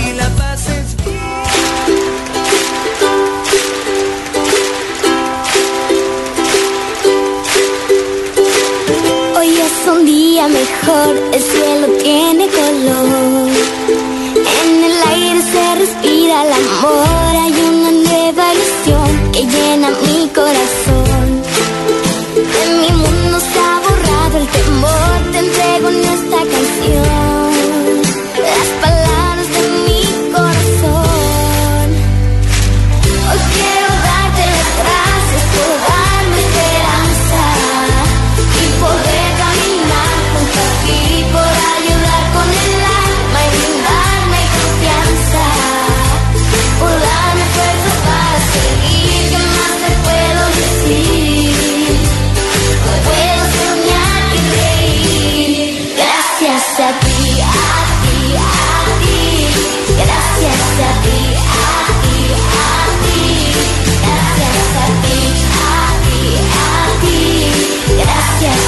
y 0.00 0.12
la 0.14 0.28
paz 0.30 0.62
es 0.68 0.96
vida. 1.04 1.44
Hoy 9.36 9.48
es 9.48 9.88
un 9.92 10.04
día 10.06 10.48
mejor, 10.48 11.16
el 11.32 11.42
cielo 11.42 11.86
tiene 12.02 12.46
color. 12.48 13.48
En 14.62 14.84
el 14.84 14.96
aire 15.12 15.40
se 15.52 15.74
respira 15.76 16.44
la 16.44 16.58
mejor 16.58 17.27
Yes. 68.40 68.67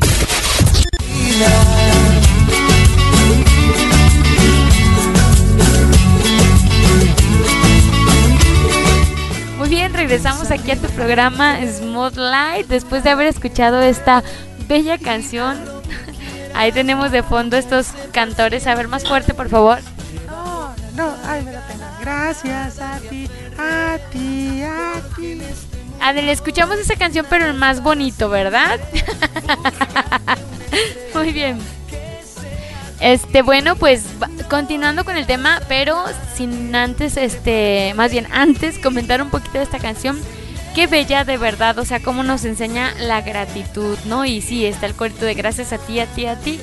Muy 9.59 9.69
bien, 9.69 9.95
regresamos 9.95 10.51
aquí 10.51 10.73
a 10.73 10.77
tu 10.77 10.89
programa 10.89 11.59
Smooth 11.67 12.17
Light 12.17 12.67
después 12.67 13.03
de 13.03 13.11
haber 13.11 13.29
escuchado 13.29 13.81
esta 13.81 14.23
bella 14.69 14.99
canción. 14.99 15.59
Ahí 16.55 16.71
tenemos 16.71 17.11
de 17.11 17.23
fondo 17.23 17.57
estos 17.57 17.89
cantores. 18.13 18.67
A 18.67 18.75
ver, 18.75 18.89
más 18.89 19.07
fuerte, 19.07 19.33
por 19.35 19.49
favor. 19.49 19.79
No, 20.27 20.69
no, 20.97 21.15
ay, 21.27 21.43
me 21.45 21.53
da 21.53 21.61
pena. 21.67 21.99
Gracias 22.01 22.79
a 22.81 22.99
ti, 22.99 23.29
a 23.59 23.99
ti, 24.11 24.63
a 24.63 25.01
ti. 25.17 25.41
Adel, 26.01 26.29
escuchamos 26.29 26.79
esa 26.79 26.97
canción, 26.97 27.27
pero 27.29 27.47
el 27.47 27.55
más 27.55 27.83
bonito, 27.83 28.29
¿verdad? 28.29 28.79
Muy 31.15 31.33
bien. 31.33 31.59
Este, 33.01 33.43
bueno, 33.43 33.77
pues 33.77 34.05
continuando 34.49 35.05
con 35.05 35.17
el 35.17 35.27
tema, 35.27 35.61
pero 35.69 36.05
sin 36.35 36.75
antes, 36.75 37.17
este, 37.17 37.93
más 37.97 38.13
bien 38.13 38.27
antes 38.31 38.79
comentar 38.79 39.21
un 39.23 39.31
poquito 39.31 39.59
de 39.59 39.65
esta 39.65 39.79
canción. 39.79 40.21
Qué 40.75 40.87
bella 40.87 41.25
de 41.25 41.37
verdad, 41.37 41.79
o 41.79 41.85
sea, 41.85 42.01
cómo 42.01 42.23
nos 42.23 42.45
enseña 42.45 42.93
la 42.99 43.21
gratitud, 43.21 43.97
¿no? 44.07 44.25
Y 44.25 44.41
sí, 44.41 44.67
está 44.67 44.87
el 44.87 44.95
corito 44.95 45.25
de 45.25 45.35
gracias 45.35 45.73
a 45.73 45.79
ti, 45.79 46.01
a 46.01 46.07
ti, 46.07 46.27
a 46.27 46.37
ti. 46.37 46.59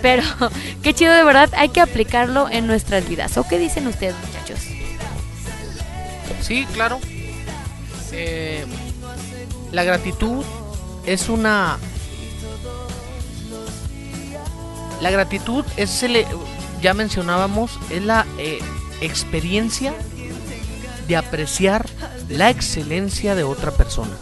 Pero 0.00 0.22
qué 0.82 0.94
chido 0.94 1.12
de 1.12 1.24
verdad, 1.24 1.50
hay 1.56 1.68
que 1.68 1.80
aplicarlo 1.80 2.48
en 2.50 2.66
nuestras 2.66 3.08
vidas. 3.08 3.36
¿O 3.36 3.46
qué 3.46 3.58
dicen 3.58 3.86
ustedes, 3.86 4.14
muchachos? 4.26 4.79
Sí, 6.40 6.66
claro. 6.72 6.98
Eh, 8.12 8.64
la 9.72 9.84
gratitud 9.84 10.44
es 11.06 11.28
una... 11.28 11.78
La 15.00 15.10
gratitud 15.10 15.64
es 15.76 16.04
ya 16.82 16.92
mencionábamos, 16.92 17.78
es 17.90 18.02
la 18.02 18.26
eh, 18.38 18.58
experiencia 19.00 19.94
de 21.08 21.16
apreciar 21.16 21.88
la 22.28 22.50
excelencia 22.50 23.34
de 23.34 23.42
otra 23.42 23.70
persona. 23.70 24.16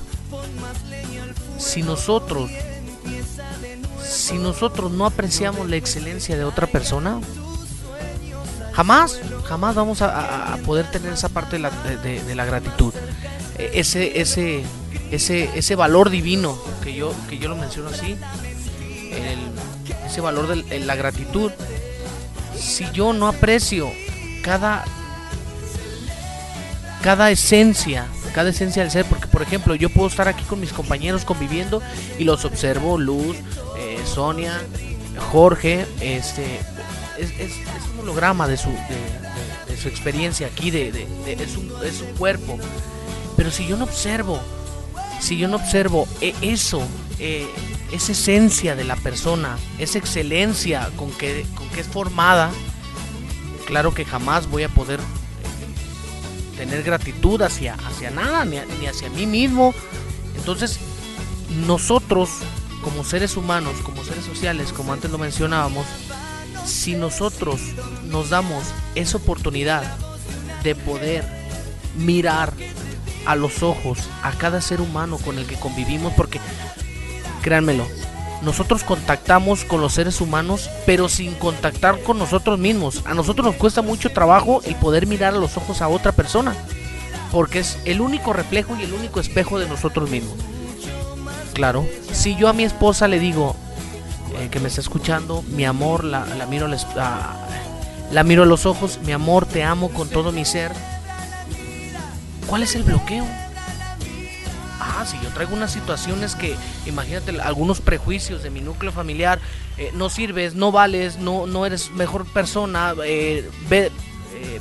Si 1.58 1.82
nosotros, 1.82 2.50
si 4.02 4.38
nosotros 4.38 4.92
no 4.92 5.04
apreciamos 5.04 5.68
la 5.68 5.76
excelencia 5.76 6.36
de 6.36 6.44
otra 6.44 6.68
persona, 6.68 7.20
jamás, 8.78 9.18
jamás 9.44 9.74
vamos 9.74 10.02
a, 10.02 10.56
poder 10.64 10.88
tener 10.88 11.12
esa 11.12 11.28
parte 11.28 11.56
de 11.56 11.62
la, 11.62 11.70
de, 11.70 12.34
la 12.36 12.44
gratitud. 12.44 12.94
E, 13.58 13.72
ese, 13.74 14.20
ese, 14.20 14.62
ese, 15.10 15.50
ese 15.58 15.74
valor 15.74 16.10
divino 16.10 16.56
que 16.84 16.94
yo, 16.94 17.12
que 17.28 17.38
yo 17.38 17.48
lo 17.48 17.56
menciono 17.56 17.88
así, 17.88 18.16
ese 20.06 20.20
valor 20.20 20.46
de 20.46 20.78
la 20.78 20.94
gratitud. 20.94 21.50
Si 22.56 22.88
yo 22.92 23.12
no 23.12 23.26
aprecio 23.26 23.90
cada, 24.44 24.84
cada 27.02 27.32
esencia, 27.32 28.06
cada 28.32 28.50
esencia 28.50 28.82
del 28.82 28.92
ser, 28.92 29.06
porque 29.06 29.26
por 29.26 29.42
ejemplo 29.42 29.74
yo 29.74 29.90
puedo 29.90 30.06
estar 30.06 30.28
aquí 30.28 30.44
con 30.44 30.60
mis 30.60 30.72
compañeros 30.72 31.24
conviviendo 31.24 31.82
y 32.16 32.22
los 32.22 32.44
observo, 32.44 32.96
Luz, 32.96 33.38
eh, 33.76 33.98
Sonia, 34.04 34.56
Jorge, 35.32 35.84
este, 36.00 36.60
es, 37.18 37.30
es, 37.40 37.40
es, 37.40 37.87
holograma 38.00 38.46
de 38.48 38.56
su, 38.56 38.70
de, 38.70 39.76
su 39.76 39.88
experiencia 39.88 40.46
aquí, 40.48 40.70
de, 40.70 40.90
de 40.92 41.48
su, 41.48 41.62
su, 41.96 42.04
cuerpo. 42.16 42.58
Pero 43.36 43.50
si 43.50 43.66
yo 43.66 43.76
no 43.76 43.84
observo, 43.84 44.40
si 45.20 45.38
yo 45.38 45.48
no 45.48 45.56
observo 45.56 46.08
eh, 46.20 46.34
eso, 46.40 46.82
eh, 47.18 47.46
esa 47.92 48.12
esencia 48.12 48.74
de 48.74 48.84
la 48.84 48.96
persona, 48.96 49.56
esa 49.78 49.98
excelencia 49.98 50.90
con 50.96 51.10
que, 51.12 51.46
con 51.54 51.68
que 51.70 51.80
es 51.80 51.86
formada, 51.86 52.50
claro 53.66 53.94
que 53.94 54.04
jamás 54.04 54.48
voy 54.48 54.64
a 54.64 54.68
poder 54.68 55.00
tener 56.56 56.82
gratitud 56.82 57.40
hacia, 57.42 57.74
hacia 57.74 58.10
nada, 58.10 58.44
ni, 58.44 58.58
ni 58.80 58.86
hacia 58.86 59.08
mí 59.10 59.26
mismo. 59.26 59.74
Entonces, 60.36 60.80
nosotros, 61.66 62.30
como 62.82 63.04
seres 63.04 63.36
humanos, 63.36 63.76
como 63.84 64.04
seres 64.04 64.24
sociales, 64.24 64.72
como 64.72 64.92
antes 64.92 65.10
lo 65.10 65.18
mencionábamos, 65.18 65.86
si 66.68 66.94
nosotros 66.94 67.60
nos 68.04 68.30
damos 68.30 68.64
esa 68.94 69.16
oportunidad 69.16 69.82
de 70.62 70.74
poder 70.74 71.24
mirar 71.96 72.52
a 73.26 73.36
los 73.36 73.62
ojos 73.62 73.98
a 74.22 74.32
cada 74.32 74.60
ser 74.60 74.80
humano 74.80 75.18
con 75.18 75.38
el 75.38 75.46
que 75.46 75.56
convivimos, 75.56 76.12
porque 76.14 76.40
créanmelo, 77.42 77.86
nosotros 78.42 78.84
contactamos 78.84 79.64
con 79.64 79.80
los 79.80 79.94
seres 79.94 80.20
humanos, 80.20 80.70
pero 80.86 81.08
sin 81.08 81.34
contactar 81.34 82.02
con 82.02 82.18
nosotros 82.18 82.58
mismos. 82.58 83.02
A 83.04 83.14
nosotros 83.14 83.46
nos 83.46 83.56
cuesta 83.56 83.82
mucho 83.82 84.10
trabajo 84.10 84.62
el 84.64 84.76
poder 84.76 85.06
mirar 85.06 85.34
a 85.34 85.38
los 85.38 85.56
ojos 85.56 85.82
a 85.82 85.88
otra 85.88 86.12
persona, 86.12 86.54
porque 87.32 87.60
es 87.60 87.78
el 87.84 88.00
único 88.00 88.32
reflejo 88.32 88.76
y 88.78 88.84
el 88.84 88.92
único 88.92 89.20
espejo 89.20 89.58
de 89.58 89.68
nosotros 89.68 90.08
mismos. 90.08 90.36
Claro, 91.54 91.84
si 92.12 92.36
yo 92.36 92.48
a 92.48 92.52
mi 92.52 92.62
esposa 92.62 93.08
le 93.08 93.18
digo 93.18 93.56
eh, 94.36 94.48
que 94.50 94.60
me 94.60 94.68
está 94.68 94.80
escuchando, 94.80 95.42
mi 95.48 95.64
amor, 95.64 96.04
la, 96.04 96.24
miro, 96.48 96.68
la, 96.68 97.36
la 98.12 98.22
miro 98.24 98.42
a 98.42 98.46
los 98.46 98.66
ojos, 98.66 98.98
mi 99.04 99.12
amor, 99.12 99.46
te 99.46 99.62
amo 99.64 99.90
con 99.90 100.08
todo 100.08 100.32
mi 100.32 100.44
ser. 100.44 100.72
¿Cuál 102.46 102.62
es 102.62 102.74
el 102.74 102.82
bloqueo? 102.82 103.26
Ah, 104.80 105.04
si 105.06 105.18
yo 105.22 105.28
traigo 105.30 105.54
unas 105.54 105.72
situaciones 105.72 106.34
que, 106.34 106.56
imagínate, 106.86 107.40
algunos 107.40 107.80
prejuicios 107.80 108.42
de 108.42 108.50
mi 108.50 108.60
núcleo 108.60 108.92
familiar, 108.92 109.38
eh, 109.76 109.90
no 109.94 110.08
sirves, 110.08 110.54
no 110.54 110.72
vales, 110.72 111.18
no, 111.18 111.46
no 111.46 111.66
eres 111.66 111.90
mejor 111.90 112.24
persona, 112.26 112.94
eh, 113.04 113.48
ve, 113.68 113.90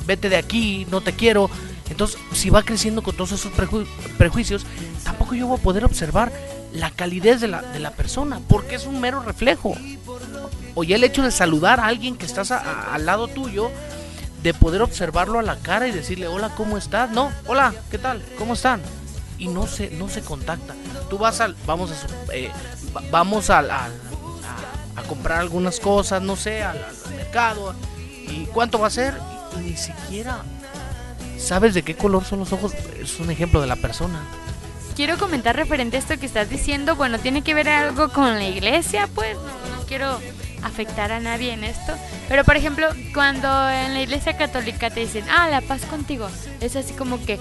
vete 0.06 0.28
de 0.28 0.36
aquí, 0.36 0.86
no 0.90 1.00
te 1.00 1.12
quiero. 1.12 1.50
Entonces, 1.90 2.20
si 2.32 2.50
va 2.50 2.62
creciendo 2.62 3.02
con 3.02 3.14
todos 3.16 3.32
esos 3.32 3.52
preju 3.52 3.84
prejuicios, 4.18 4.66
tampoco 5.04 5.34
yo 5.34 5.46
voy 5.46 5.58
a 5.58 5.62
poder 5.62 5.84
observar 5.84 6.30
la 6.72 6.90
calidez 6.90 7.40
de 7.40 7.48
la, 7.48 7.62
de 7.62 7.78
la 7.78 7.92
persona, 7.92 8.40
porque 8.48 8.76
es 8.76 8.86
un 8.86 9.00
mero 9.00 9.20
reflejo. 9.20 9.74
O 10.74 10.84
ya 10.84 10.96
el 10.96 11.04
hecho 11.04 11.22
de 11.22 11.30
saludar 11.30 11.80
a 11.80 11.86
alguien 11.86 12.16
que 12.16 12.26
estás 12.26 12.50
a, 12.50 12.94
al 12.94 13.06
lado 13.06 13.28
tuyo, 13.28 13.70
de 14.42 14.54
poder 14.54 14.82
observarlo 14.82 15.38
a 15.38 15.42
la 15.42 15.56
cara 15.56 15.88
y 15.88 15.92
decirle, 15.92 16.28
hola, 16.28 16.50
¿cómo 16.54 16.78
estás? 16.78 17.10
No, 17.10 17.32
hola, 17.46 17.74
¿qué 17.90 17.98
tal? 17.98 18.22
¿Cómo 18.38 18.54
están? 18.54 18.80
Y 19.38 19.48
no 19.48 19.66
se, 19.66 19.90
no 19.90 20.08
se 20.08 20.22
contacta. 20.22 20.74
Tú 21.10 21.18
vas 21.18 21.40
al, 21.40 21.56
vamos 21.66 21.90
a, 21.90 22.34
eh, 22.34 22.50
vamos 23.10 23.50
al, 23.50 23.70
a, 23.70 23.88
comprar 25.08 25.38
algunas 25.38 25.80
cosas, 25.80 26.22
no 26.22 26.36
sé, 26.36 26.62
al, 26.62 26.78
mercado. 27.16 27.74
¿Y 28.28 28.46
cuánto 28.46 28.78
va 28.78 28.88
a 28.88 28.90
ser? 28.90 29.14
Y 29.56 29.70
ni 29.70 29.76
siquiera 29.76 30.42
sabes 31.38 31.74
de 31.74 31.82
qué 31.82 31.96
color 31.96 32.24
son 32.24 32.40
los 32.40 32.52
ojos. 32.52 32.72
Es 33.00 33.18
un 33.18 33.30
ejemplo 33.30 33.60
de 33.60 33.66
la 33.66 33.76
persona 33.76 34.22
quiero 34.98 35.16
comentar 35.16 35.54
referente 35.54 35.96
a 35.96 36.00
esto 36.00 36.18
que 36.18 36.26
estás 36.26 36.50
diciendo. 36.50 36.96
Bueno, 36.96 37.20
tiene 37.20 37.42
que 37.42 37.54
ver 37.54 37.68
algo 37.68 38.08
con 38.08 38.34
la 38.34 38.48
iglesia, 38.48 39.08
pues 39.14 39.36
no, 39.36 39.86
quiero 39.86 40.18
afectar 40.64 41.12
a 41.12 41.20
nadie 41.20 41.52
en 41.52 41.62
esto. 41.62 41.92
Pero 42.28 42.42
por 42.42 42.56
ejemplo, 42.56 42.88
cuando 43.14 43.46
en 43.70 43.94
la 43.94 44.02
iglesia 44.02 44.36
católica 44.36 44.90
te 44.90 44.98
dicen, 44.98 45.24
ah, 45.30 45.48
la 45.48 45.60
paz 45.60 45.82
contigo, 45.84 46.28
es 46.60 46.74
así 46.74 46.94
como 46.94 47.24
que, 47.24 47.38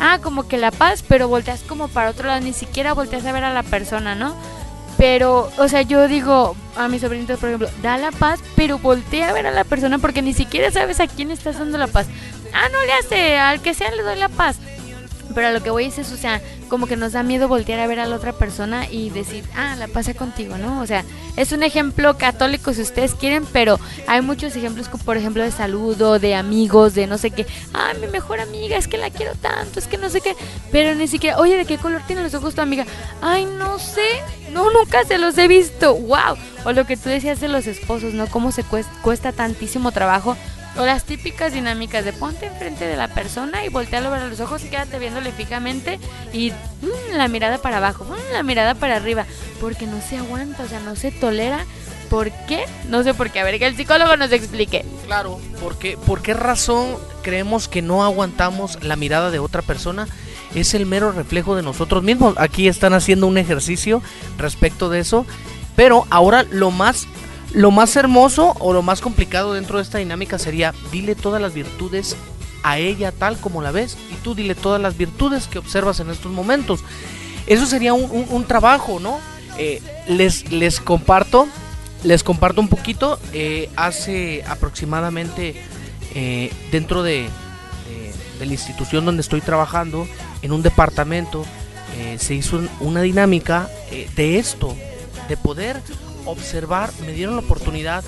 ah, 0.00 0.18
como 0.22 0.48
que 0.48 0.56
la 0.56 0.70
paz, 0.70 1.04
pero 1.06 1.28
volteas 1.28 1.60
como 1.60 1.88
para 1.88 2.08
otro 2.08 2.28
lado, 2.28 2.40
ni 2.40 2.54
siquiera 2.54 2.94
volteas 2.94 3.26
a 3.26 3.32
ver 3.32 3.44
a 3.44 3.52
la 3.52 3.62
persona, 3.62 4.14
¿no? 4.14 4.34
Pero, 4.96 5.52
o 5.58 5.68
sea, 5.68 5.82
yo 5.82 6.08
digo 6.08 6.56
a 6.76 6.88
mis 6.88 7.02
sobrinitos, 7.02 7.38
por 7.38 7.50
ejemplo, 7.50 7.68
da 7.82 7.98
la 7.98 8.10
paz, 8.10 8.40
pero 8.56 8.78
voltea 8.78 9.28
a 9.28 9.32
ver 9.34 9.46
a 9.46 9.50
la 9.50 9.64
persona 9.64 9.98
porque 9.98 10.22
ni 10.22 10.32
siquiera 10.32 10.70
sabes 10.70 10.98
a 10.98 11.08
quién 11.08 11.30
estás 11.30 11.58
dando 11.58 11.76
la 11.76 11.88
paz. 11.88 12.06
Ah, 12.54 12.70
no 12.72 12.80
le 12.86 12.92
hace, 12.94 13.36
al 13.36 13.60
que 13.60 13.74
sea 13.74 13.90
le 13.90 14.02
doy 14.02 14.16
la 14.16 14.30
paz 14.30 14.56
pero 15.34 15.48
a 15.48 15.52
lo 15.52 15.62
que 15.62 15.70
voy 15.70 15.84
es 15.84 15.98
o 15.98 16.16
sea, 16.16 16.40
como 16.68 16.86
que 16.86 16.96
nos 16.96 17.12
da 17.12 17.22
miedo 17.22 17.48
voltear 17.48 17.80
a 17.80 17.86
ver 17.86 18.00
a 18.00 18.06
la 18.06 18.16
otra 18.16 18.32
persona 18.32 18.86
y 18.90 19.10
decir, 19.10 19.44
ah, 19.54 19.76
la 19.76 19.88
pasa 19.88 20.14
contigo, 20.14 20.58
¿no? 20.58 20.80
O 20.80 20.86
sea, 20.86 21.04
es 21.36 21.52
un 21.52 21.62
ejemplo 21.62 22.16
católico 22.18 22.72
si 22.72 22.82
ustedes 22.82 23.14
quieren, 23.14 23.44
pero 23.52 23.78
hay 24.06 24.20
muchos 24.20 24.56
ejemplos, 24.56 24.88
como 24.88 25.04
por 25.04 25.16
ejemplo 25.16 25.42
de 25.42 25.50
saludo, 25.50 26.18
de 26.18 26.34
amigos, 26.34 26.94
de 26.94 27.06
no 27.06 27.18
sé 27.18 27.30
qué, 27.30 27.46
ah, 27.74 27.92
mi 28.00 28.06
mejor 28.08 28.40
amiga, 28.40 28.76
es 28.76 28.88
que 28.88 28.98
la 28.98 29.10
quiero 29.10 29.34
tanto, 29.34 29.78
es 29.78 29.86
que 29.86 29.98
no 29.98 30.10
sé 30.10 30.20
qué, 30.20 30.36
pero 30.70 30.94
ni 30.94 31.08
siquiera, 31.08 31.38
oye, 31.38 31.56
¿de 31.56 31.64
qué 31.64 31.78
color 31.78 32.02
tienen 32.06 32.24
los 32.24 32.34
ojos 32.34 32.54
tu 32.54 32.60
amiga? 32.60 32.84
Ay, 33.22 33.44
no 33.44 33.78
sé, 33.78 34.22
no, 34.52 34.70
nunca 34.70 35.04
se 35.04 35.18
los 35.18 35.36
he 35.38 35.48
visto, 35.48 35.94
wow. 35.94 36.36
O 36.64 36.72
lo 36.72 36.86
que 36.86 36.96
tú 36.96 37.08
decías 37.08 37.40
de 37.40 37.48
los 37.48 37.66
esposos, 37.66 38.14
¿no? 38.14 38.26
Cómo 38.26 38.52
se 38.52 38.64
cuesta 39.02 39.32
tantísimo 39.32 39.92
trabajo 39.92 40.36
o 40.78 40.84
las 40.84 41.04
típicas 41.04 41.52
dinámicas 41.52 42.04
de 42.04 42.12
ponte 42.12 42.46
enfrente 42.46 42.86
de 42.86 42.96
la 42.96 43.08
persona 43.08 43.64
y 43.64 43.68
voltearlo 43.68 44.12
a 44.12 44.26
los 44.26 44.40
ojos 44.40 44.64
y 44.64 44.68
quédate 44.68 44.98
viéndole 44.98 45.32
fijamente 45.32 45.98
y 46.32 46.52
mmm, 46.82 47.16
la 47.16 47.28
mirada 47.28 47.58
para 47.58 47.78
abajo, 47.78 48.04
mmm, 48.04 48.32
la 48.32 48.42
mirada 48.42 48.74
para 48.74 48.96
arriba, 48.96 49.26
porque 49.60 49.86
no 49.86 50.00
se 50.00 50.16
aguanta, 50.16 50.62
o 50.62 50.68
sea, 50.68 50.80
no 50.80 50.96
se 50.96 51.10
tolera 51.10 51.64
¿Por 52.08 52.30
qué? 52.46 52.64
No 52.88 53.02
sé 53.02 53.14
por 53.14 53.30
qué. 53.30 53.40
A 53.40 53.44
ver, 53.44 53.58
que 53.58 53.66
el 53.66 53.76
psicólogo 53.76 54.16
nos 54.16 54.32
explique. 54.32 54.84
Claro, 55.06 55.40
porque 55.60 55.96
¿por 55.96 56.22
qué 56.22 56.34
razón 56.34 56.96
creemos 57.22 57.68
que 57.68 57.82
no 57.82 58.04
aguantamos 58.04 58.82
la 58.82 58.96
mirada 58.96 59.30
de 59.30 59.38
otra 59.38 59.62
persona? 59.62 60.06
Es 60.54 60.74
el 60.74 60.86
mero 60.86 61.12
reflejo 61.12 61.56
de 61.56 61.62
nosotros 61.62 62.02
mismos. 62.02 62.34
Aquí 62.38 62.68
están 62.68 62.94
haciendo 62.94 63.26
un 63.26 63.38
ejercicio 63.38 64.02
respecto 64.38 64.88
de 64.88 65.00
eso. 65.00 65.26
Pero 65.74 66.06
ahora 66.10 66.44
lo 66.50 66.70
más 66.70 67.06
lo 67.52 67.70
más 67.70 67.96
hermoso 67.96 68.54
o 68.58 68.72
lo 68.72 68.82
más 68.82 69.00
complicado 69.00 69.54
dentro 69.54 69.78
de 69.78 69.84
esta 69.84 69.98
dinámica 69.98 70.38
sería 70.38 70.74
dile 70.90 71.14
todas 71.14 71.40
las 71.40 71.54
virtudes 71.54 72.16
a 72.62 72.78
ella 72.78 73.12
tal 73.12 73.38
como 73.38 73.62
la 73.62 73.70
ves 73.70 73.96
y 74.10 74.14
tú 74.16 74.34
dile 74.34 74.54
todas 74.54 74.80
las 74.80 74.96
virtudes 74.96 75.46
que 75.46 75.58
observas 75.58 76.00
en 76.00 76.10
estos 76.10 76.32
momentos. 76.32 76.80
Eso 77.46 77.64
sería 77.64 77.94
un, 77.94 78.44
trabajo, 78.44 78.98
¿no? 78.98 79.20
Eh, 79.56 79.80
les, 80.08 80.50
les 80.50 80.80
comparto, 80.80 81.46
les 82.02 82.24
comparto 82.24 82.60
un 82.60 82.66
poquito. 82.66 83.20
Eh, 83.32 83.70
hace 83.76 84.42
aproximadamente 84.48 85.54
eh, 86.16 86.52
dentro 86.72 87.04
de, 87.04 87.28
de, 88.40 88.46
la 88.46 88.52
institución 88.52 89.04
donde 89.04 89.20
estoy 89.20 89.40
trabajando, 89.40 90.08
en 90.42 90.52
un 90.52 90.62
departamento, 90.62 91.44
se 92.18 92.34
hizo 92.34 92.60
una 92.80 93.00
dinámica 93.00 93.70
de 94.16 94.38
esto, 94.38 94.76
de 95.28 95.36
poder 95.38 95.80
observar. 96.26 96.90
Me 97.06 97.12
dieron 97.12 97.36
la 97.36 97.42
oportunidad 97.42 98.04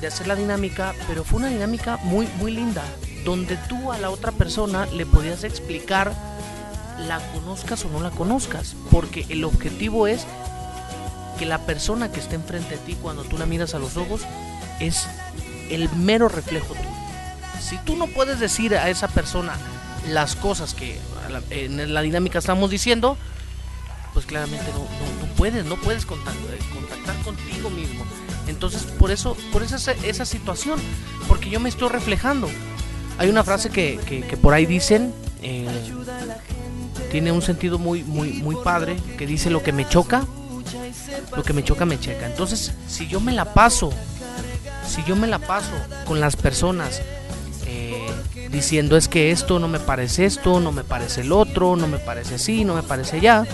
de 0.00 0.06
hacer 0.06 0.26
la 0.26 0.36
dinámica, 0.36 0.94
pero 1.06 1.24
fue 1.24 1.40
una 1.40 1.48
dinámica 1.48 1.98
muy, 2.04 2.26
muy 2.38 2.52
linda, 2.52 2.84
donde 3.24 3.56
tú 3.68 3.92
a 3.92 3.98
la 3.98 4.10
otra 4.10 4.32
persona 4.32 4.86
le 4.86 5.06
podías 5.06 5.44
explicar 5.44 6.12
la 7.06 7.20
conozcas 7.32 7.84
o 7.84 7.90
no 7.90 8.00
la 8.00 8.10
conozcas, 8.10 8.74
porque 8.90 9.26
el 9.28 9.44
objetivo 9.44 10.06
es 10.06 10.26
que 11.38 11.46
la 11.46 11.58
persona 11.58 12.10
que 12.10 12.20
está 12.20 12.34
enfrente 12.34 12.76
de 12.76 12.78
ti 12.78 12.96
cuando 13.00 13.22
tú 13.22 13.38
la 13.38 13.46
miras 13.46 13.74
a 13.74 13.78
los 13.78 13.96
ojos 13.96 14.22
es 14.80 15.06
el 15.70 15.88
mero 15.90 16.28
reflejo 16.28 16.74
tuyo. 16.74 16.88
Si 17.60 17.76
tú 17.78 17.96
no 17.96 18.06
puedes 18.08 18.40
decir 18.40 18.74
a 18.74 18.88
esa 18.88 19.08
persona 19.08 19.54
las 20.08 20.36
cosas 20.36 20.74
que 20.74 20.98
en 21.50 21.94
la 21.94 22.02
dinámica 22.02 22.38
estamos 22.38 22.70
diciendo, 22.70 23.16
pues 24.18 24.26
claramente 24.26 24.66
no, 24.72 24.84
puedes, 25.36 25.64
no 25.64 25.76
puedes 25.76 26.04
contactar, 26.04 26.52
eh, 26.52 26.58
contactar, 26.74 27.14
contigo 27.22 27.70
mismo. 27.70 28.04
Entonces, 28.48 28.82
por 28.82 29.12
eso, 29.12 29.36
por 29.52 29.62
esa, 29.62 29.92
esa 29.92 30.24
situación, 30.24 30.80
porque 31.28 31.50
yo 31.50 31.60
me 31.60 31.68
estoy 31.68 31.88
reflejando. 31.88 32.48
Hay 33.18 33.28
una 33.28 33.44
frase 33.44 33.70
que, 33.70 33.96
que, 34.28 34.36
por 34.36 34.54
ahí 34.54 34.66
dicen, 34.66 35.14
eh, 35.40 35.68
tiene 37.12 37.30
un 37.30 37.42
sentido 37.42 37.78
muy, 37.78 38.02
muy, 38.02 38.32
muy 38.42 38.56
padre, 38.64 38.96
que 39.16 39.24
dice 39.24 39.50
lo 39.50 39.62
que 39.62 39.70
me 39.70 39.88
choca, 39.88 40.26
lo 41.36 41.44
que 41.44 41.52
me 41.52 41.62
choca 41.62 41.86
me 41.86 42.00
checa. 42.00 42.26
Entonces, 42.26 42.72
si 42.88 43.06
yo 43.06 43.20
me 43.20 43.30
la 43.30 43.54
paso, 43.54 43.92
si 44.88 45.04
yo 45.04 45.14
me 45.14 45.28
la 45.28 45.38
paso 45.38 45.70
con 46.06 46.18
las 46.18 46.34
personas 46.34 47.02
eh, 47.66 48.08
diciendo 48.50 48.96
es 48.96 49.06
que 49.06 49.30
esto 49.30 49.60
no 49.60 49.68
me 49.68 49.78
parece 49.78 50.24
esto, 50.24 50.58
no 50.58 50.72
me 50.72 50.82
parece 50.82 51.20
el 51.20 51.30
otro, 51.30 51.76
no 51.76 51.86
me 51.86 51.98
parece 51.98 52.34
así, 52.34 52.64
no 52.64 52.74
me 52.74 52.82
parece 52.82 53.20
ya, 53.20 53.46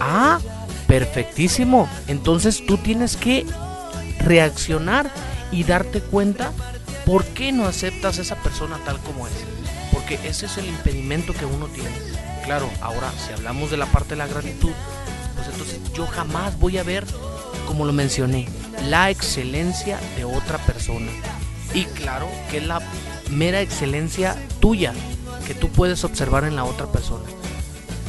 ah, 0.00 0.40
perfectísimo. 0.86 1.88
Entonces 2.06 2.64
tú 2.66 2.76
tienes 2.78 3.16
que 3.16 3.46
reaccionar 4.18 5.10
y 5.52 5.64
darte 5.64 6.00
cuenta 6.00 6.52
por 7.04 7.24
qué 7.24 7.52
no 7.52 7.66
aceptas 7.66 8.18
a 8.18 8.22
esa 8.22 8.36
persona 8.36 8.78
tal 8.84 8.98
como 9.00 9.26
es. 9.26 9.32
Porque 9.92 10.18
ese 10.24 10.46
es 10.46 10.58
el 10.58 10.66
impedimento 10.66 11.32
que 11.32 11.46
uno 11.46 11.66
tiene. 11.66 11.90
Claro, 12.44 12.68
ahora 12.80 13.12
si 13.24 13.32
hablamos 13.32 13.70
de 13.70 13.76
la 13.76 13.86
parte 13.86 14.10
de 14.10 14.16
la 14.16 14.26
gratitud, 14.26 14.72
pues 15.34 15.48
entonces 15.48 15.80
yo 15.94 16.06
jamás 16.06 16.58
voy 16.58 16.78
a 16.78 16.82
ver, 16.82 17.04
como 17.66 17.84
lo 17.84 17.92
mencioné, 17.92 18.48
la 18.88 19.10
excelencia 19.10 19.98
de 20.16 20.24
otra 20.24 20.58
persona. 20.58 21.10
Y 21.72 21.84
claro 21.86 22.28
que 22.50 22.58
es 22.58 22.66
la 22.66 22.80
mera 23.30 23.60
excelencia 23.60 24.36
tuya 24.60 24.92
que 25.46 25.54
tú 25.54 25.68
puedes 25.68 26.04
observar 26.04 26.44
en 26.44 26.56
la 26.56 26.64
otra 26.64 26.86
persona. 26.86 27.24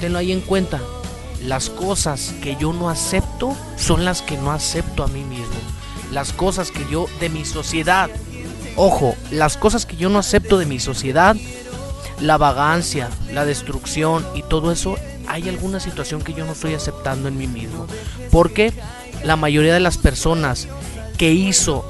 Tenlo 0.01 0.19
ahí 0.19 0.31
en 0.31 0.41
cuenta. 0.41 0.81
Las 1.45 1.69
cosas 1.69 2.33
que 2.41 2.55
yo 2.55 2.73
no 2.73 2.89
acepto 2.89 3.55
son 3.77 4.05
las 4.05 4.21
que 4.21 4.37
no 4.37 4.51
acepto 4.51 5.03
a 5.03 5.07
mí 5.07 5.23
mismo. 5.23 5.45
Las 6.11 6.33
cosas 6.33 6.71
que 6.71 6.85
yo 6.89 7.07
de 7.19 7.29
mi 7.29 7.45
sociedad, 7.45 8.09
ojo, 8.75 9.15
las 9.31 9.57
cosas 9.57 9.85
que 9.85 9.95
yo 9.95 10.09
no 10.09 10.19
acepto 10.19 10.57
de 10.57 10.65
mi 10.65 10.79
sociedad 10.79 11.35
la 12.21 12.37
vagancia, 12.37 13.09
la 13.31 13.45
destrucción 13.45 14.25
y 14.35 14.43
todo 14.43 14.71
eso, 14.71 14.95
hay 15.27 15.49
alguna 15.49 15.79
situación 15.79 16.21
que 16.21 16.33
yo 16.33 16.45
no 16.45 16.53
estoy 16.53 16.73
aceptando 16.73 17.27
en 17.27 17.37
mí 17.37 17.47
mismo. 17.47 17.87
Porque 18.31 18.73
la 19.23 19.35
mayoría 19.35 19.73
de 19.73 19.79
las 19.79 19.97
personas 19.97 20.67
que 21.17 21.31
hizo, 21.31 21.85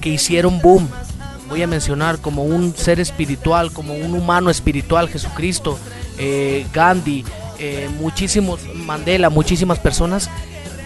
que 0.00 0.10
hicieron 0.10 0.60
boom, 0.60 0.88
voy 1.48 1.62
a 1.62 1.66
mencionar 1.66 2.18
como 2.18 2.44
un 2.44 2.74
ser 2.76 2.98
espiritual, 3.00 3.72
como 3.72 3.94
un 3.94 4.14
humano 4.14 4.50
espiritual, 4.50 5.08
Jesucristo, 5.08 5.78
eh, 6.18 6.66
Gandhi, 6.72 7.24
eh, 7.58 7.88
muchísimos, 7.98 8.60
Mandela, 8.74 9.30
muchísimas 9.30 9.78
personas, 9.78 10.30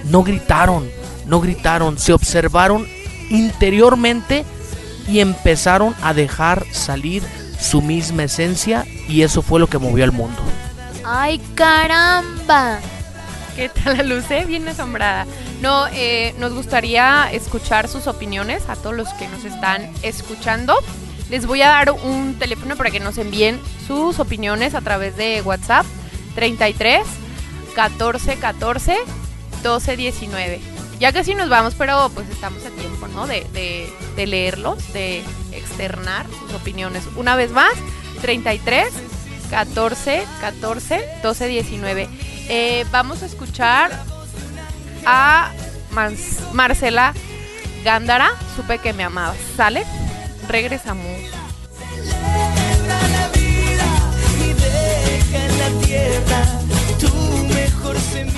no 0.04 0.22
gritaron, 0.22 0.88
no 1.26 1.40
gritaron, 1.40 1.98
se 1.98 2.12
observaron 2.12 2.86
interiormente 3.30 4.44
y 5.08 5.20
empezaron 5.20 5.94
a 6.02 6.14
dejar 6.14 6.66
salir 6.72 7.22
su 7.60 7.82
misma 7.82 8.24
esencia 8.24 8.86
y 9.08 9.22
eso 9.22 9.42
fue 9.42 9.60
lo 9.60 9.68
que 9.68 9.78
movió 9.78 10.04
al 10.04 10.12
mundo. 10.12 10.40
¡Ay, 11.04 11.40
caramba! 11.54 12.80
¿Qué 13.54 13.68
tal 13.70 13.96
la 13.96 14.02
luce? 14.02 14.44
Bien 14.44 14.68
asombrada. 14.68 15.26
No, 15.62 15.86
eh, 15.88 16.34
nos 16.38 16.52
gustaría 16.52 17.30
escuchar 17.32 17.88
sus 17.88 18.06
opiniones 18.06 18.68
a 18.68 18.76
todos 18.76 18.94
los 18.94 19.08
que 19.14 19.28
nos 19.28 19.44
están 19.44 19.90
escuchando. 20.02 20.76
Les 21.30 21.46
voy 21.46 21.62
a 21.62 21.68
dar 21.68 21.90
un 21.92 22.34
teléfono 22.38 22.76
para 22.76 22.90
que 22.90 23.00
nos 23.00 23.18
envíen 23.18 23.58
sus 23.86 24.20
opiniones 24.20 24.74
a 24.74 24.82
través 24.82 25.16
de 25.16 25.40
WhatsApp 25.42 25.86
33 26.36 27.04
14 27.74 28.36
14 28.36 28.96
12 29.62 29.96
19. 29.96 30.60
Ya 31.00 31.12
casi 31.12 31.34
nos 31.34 31.48
vamos, 31.48 31.74
pero 31.74 32.08
pues 32.14 32.28
estamos 32.30 32.64
a 32.64 32.70
tiempo, 32.70 33.08
¿no? 33.08 33.26
De, 33.26 33.44
de, 33.52 33.92
de 34.14 34.26
leerlos, 34.26 34.92
de 34.92 35.24
externar 35.52 36.26
sus 36.40 36.54
opiniones. 36.54 37.02
Una 37.16 37.34
vez 37.34 37.50
más, 37.50 37.72
33 38.22 38.92
14 39.50 40.24
14 40.40 41.08
12 41.22 41.48
19. 41.48 42.08
vamos 42.92 43.22
a 43.22 43.26
escuchar 43.26 43.90
a 45.04 45.52
Marcela 46.52 47.14
Gándara, 47.84 48.30
supe 48.56 48.78
que 48.78 48.92
me 48.92 49.04
amabas. 49.04 49.38
¿Sale? 49.56 49.84
Regresamos. 50.48 51.35
Tierra 55.84 56.44
tu 56.98 57.08
mejor 57.54 57.96
semilla. 58.12 58.36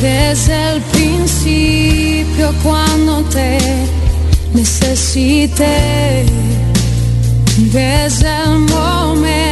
desde 0.00 0.72
el 0.72 0.80
principio 0.82 2.54
cuando 2.62 3.22
te 3.24 3.58
necesité, 4.54 6.24
desde 7.72 8.28
el 8.44 8.58
momento 8.60 9.49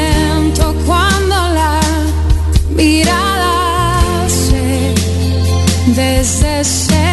mirada 2.79 4.29
se, 4.29 4.95
desde 5.89 6.61
ese 6.61 7.08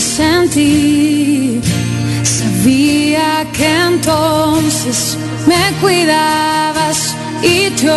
sentí. 0.00 1.60
Sabía 2.22 3.46
que 3.52 3.66
entonces 3.66 5.16
me 5.46 5.72
cuidabas 5.80 7.14
y 7.42 7.70
te 7.70 7.90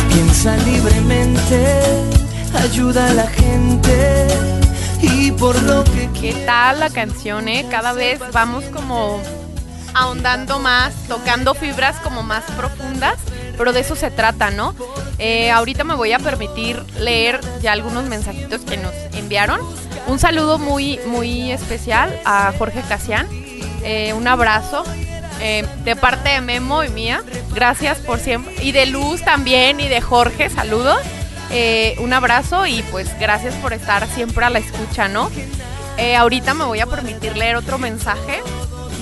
Piensa 0.08 0.56
libremente, 0.56 1.82
ayuda 2.54 3.10
a 3.10 3.12
la 3.12 3.26
gente 3.26 4.28
y 5.02 5.30
por 5.32 5.62
lo 5.62 5.84
que 5.84 6.08
¿Qué 6.18 6.32
tal 6.46 6.80
la 6.80 6.88
canción, 6.88 7.48
eh? 7.48 7.66
Cada 7.70 7.92
vez 7.92 8.18
vamos 8.32 8.64
como 8.72 9.20
ahondando 9.92 10.58
más, 10.58 10.94
tocando 11.06 11.52
fibras 11.52 11.98
como 11.98 12.22
más 12.22 12.44
profundas, 12.56 13.18
pero 13.58 13.74
de 13.74 13.80
eso 13.80 13.94
se 13.94 14.10
trata, 14.10 14.50
¿no? 14.50 14.74
Eh, 15.24 15.52
ahorita 15.52 15.84
me 15.84 15.94
voy 15.94 16.12
a 16.12 16.18
permitir 16.18 16.82
leer 16.98 17.40
ya 17.60 17.70
algunos 17.70 18.02
mensajitos 18.06 18.62
que 18.62 18.76
nos 18.76 18.92
enviaron. 19.14 19.60
Un 20.08 20.18
saludo 20.18 20.58
muy, 20.58 20.98
muy 21.06 21.52
especial 21.52 22.20
a 22.24 22.52
Jorge 22.58 22.82
Casián. 22.88 23.28
Eh, 23.84 24.14
un 24.14 24.26
abrazo 24.26 24.82
eh, 25.40 25.64
de 25.84 25.94
parte 25.94 26.30
de 26.30 26.40
Memo 26.40 26.82
y 26.82 26.88
mía. 26.88 27.22
Gracias 27.54 27.98
por 27.98 28.18
siempre. 28.18 28.52
Y 28.64 28.72
de 28.72 28.86
Luz 28.86 29.22
también 29.22 29.78
y 29.78 29.86
de 29.86 30.00
Jorge, 30.00 30.50
saludos. 30.50 30.98
Un 32.00 32.12
abrazo 32.14 32.66
y 32.66 32.82
pues 32.90 33.16
gracias 33.20 33.54
por 33.56 33.74
estar 33.74 34.08
siempre 34.08 34.44
a 34.44 34.50
la 34.50 34.58
escucha, 34.58 35.06
¿no? 35.06 35.30
Ahorita 36.18 36.54
me 36.54 36.64
voy 36.64 36.80
a 36.80 36.86
permitir 36.86 37.36
leer 37.36 37.54
otro 37.54 37.78
mensaje 37.78 38.40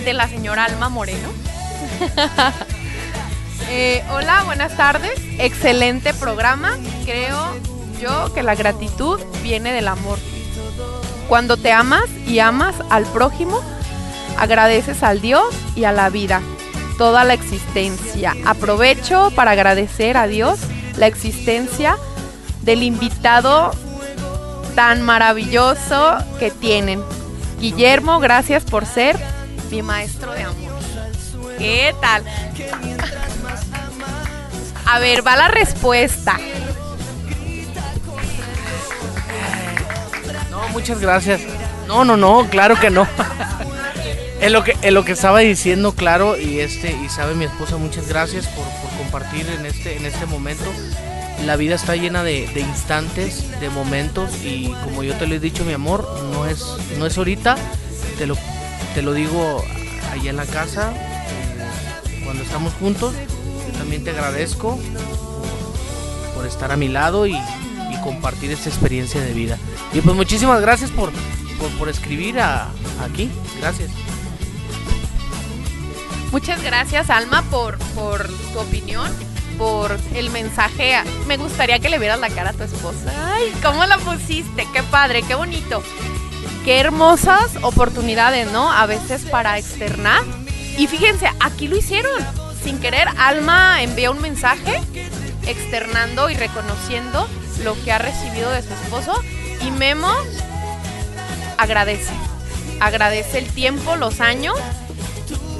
de 0.04 0.12
la 0.12 0.28
señora 0.28 0.64
Alma 0.64 0.90
Moreno. 0.90 1.28
Eh, 3.72 4.02
hola, 4.10 4.42
buenas 4.46 4.76
tardes. 4.76 5.12
Excelente 5.38 6.12
programa. 6.12 6.76
Creo 7.04 7.54
yo 8.00 8.34
que 8.34 8.42
la 8.42 8.56
gratitud 8.56 9.20
viene 9.44 9.72
del 9.72 9.86
amor. 9.86 10.18
Cuando 11.28 11.56
te 11.56 11.70
amas 11.70 12.10
y 12.26 12.40
amas 12.40 12.74
al 12.90 13.04
prójimo, 13.04 13.60
agradeces 14.36 15.04
al 15.04 15.20
Dios 15.20 15.54
y 15.76 15.84
a 15.84 15.92
la 15.92 16.10
vida, 16.10 16.42
toda 16.98 17.22
la 17.22 17.34
existencia. 17.34 18.34
Aprovecho 18.44 19.30
para 19.36 19.52
agradecer 19.52 20.16
a 20.16 20.26
Dios 20.26 20.58
la 20.96 21.06
existencia 21.06 21.96
del 22.62 22.82
invitado 22.82 23.70
tan 24.74 25.00
maravilloso 25.02 26.18
que 26.40 26.50
tienen. 26.50 27.04
Guillermo, 27.60 28.18
gracias 28.18 28.64
por 28.64 28.84
ser 28.84 29.16
mi 29.70 29.80
maestro 29.82 30.32
de 30.32 30.42
amor. 30.42 30.70
¿Qué 31.56 31.94
tal? 32.00 32.24
A 34.92 34.98
ver, 34.98 35.24
va 35.24 35.36
la 35.36 35.46
respuesta. 35.46 36.36
No, 40.50 40.68
muchas 40.70 41.00
gracias. 41.00 41.42
No, 41.86 42.04
no, 42.04 42.16
no, 42.16 42.48
claro 42.50 42.78
que 42.78 42.90
no. 42.90 43.06
Es 44.40 44.50
lo 44.50 44.64
que, 44.64 44.74
es 44.80 44.90
lo 44.90 45.04
que 45.04 45.12
estaba 45.12 45.40
diciendo, 45.40 45.92
claro, 45.92 46.38
y 46.38 46.60
este, 46.60 46.92
y 46.92 47.10
sabe 47.10 47.34
mi 47.34 47.44
esposa, 47.44 47.76
muchas 47.76 48.08
gracias 48.08 48.46
por, 48.46 48.64
por 48.64 48.96
compartir 48.96 49.46
en 49.50 49.66
este, 49.66 49.98
en 49.98 50.06
este 50.06 50.24
momento. 50.24 50.64
La 51.44 51.56
vida 51.56 51.74
está 51.74 51.94
llena 51.94 52.22
de, 52.22 52.48
de 52.54 52.60
instantes, 52.60 53.60
de 53.60 53.68
momentos, 53.68 54.34
y 54.42 54.68
como 54.82 55.02
yo 55.02 55.14
te 55.16 55.26
lo 55.26 55.34
he 55.34 55.40
dicho, 55.40 55.62
mi 55.66 55.74
amor, 55.74 56.08
no 56.32 56.46
es, 56.46 56.64
no 56.98 57.04
es 57.04 57.18
ahorita, 57.18 57.54
te 58.16 58.26
lo, 58.26 58.34
te 58.94 59.02
lo 59.02 59.12
digo 59.12 59.62
allá 60.10 60.30
en 60.30 60.36
la 60.36 60.46
casa, 60.46 60.90
eh, 60.94 62.22
cuando 62.24 62.42
estamos 62.42 62.72
juntos. 62.80 63.12
También 63.80 64.04
te 64.04 64.10
agradezco 64.10 64.78
por, 66.34 66.44
estar 66.46 66.70
a 66.70 66.76
mi 66.76 66.88
lado 66.88 67.26
y, 67.26 67.34
compartir 68.04 68.50
esta 68.50 68.68
experiencia 68.68 69.20
de 69.20 69.32
vida. 69.32 69.58
Y 69.92 70.00
pues 70.00 70.14
muchísimas 70.14 70.60
gracias 70.60 70.90
por, 70.90 71.10
por, 71.78 71.88
escribir 71.88 72.38
aquí. 72.40 73.30
Gracias. 73.58 73.90
Muchas 76.30 76.62
gracias, 76.62 77.08
Alma, 77.08 77.42
por, 77.50 77.78
por 77.94 78.26
tu 78.52 78.58
opinión, 78.58 79.10
por 79.56 79.98
el 80.14 80.28
mensaje. 80.28 81.02
Me 81.26 81.38
gustaría 81.38 81.78
que 81.78 81.88
le 81.88 81.98
vieras 81.98 82.20
la 82.20 82.28
cara 82.28 82.50
a 82.50 82.52
tu 82.52 82.64
esposa. 82.64 83.12
Ay, 83.34 83.50
¿cómo 83.62 83.84
la 83.86 83.96
pusiste? 83.96 84.66
Qué 84.74 84.82
padre, 84.84 85.22
qué 85.22 85.34
bonito. 85.34 85.82
Qué 86.66 86.80
hermosas 86.80 87.56
oportunidades, 87.62 88.50
¿no? 88.52 88.70
A 88.70 88.84
veces 88.84 89.24
para 89.24 89.58
externar. 89.58 90.22
Y 90.76 90.86
fíjense, 90.86 91.30
aquí 91.40 91.66
lo 91.66 91.76
hicieron. 91.78 92.39
Sin 92.62 92.78
querer, 92.78 93.08
Alma 93.18 93.82
envía 93.82 94.10
un 94.10 94.20
mensaje 94.20 94.80
externando 95.46 96.30
y 96.30 96.34
reconociendo 96.34 97.28
lo 97.62 97.74
que 97.82 97.92
ha 97.92 97.98
recibido 97.98 98.50
de 98.50 98.62
su 98.62 98.72
esposo. 98.72 99.20
Y 99.62 99.70
Memo 99.70 100.12
agradece. 101.58 102.12
Agradece 102.80 103.38
el 103.38 103.46
tiempo, 103.46 103.96
los 103.96 104.20
años. 104.20 104.58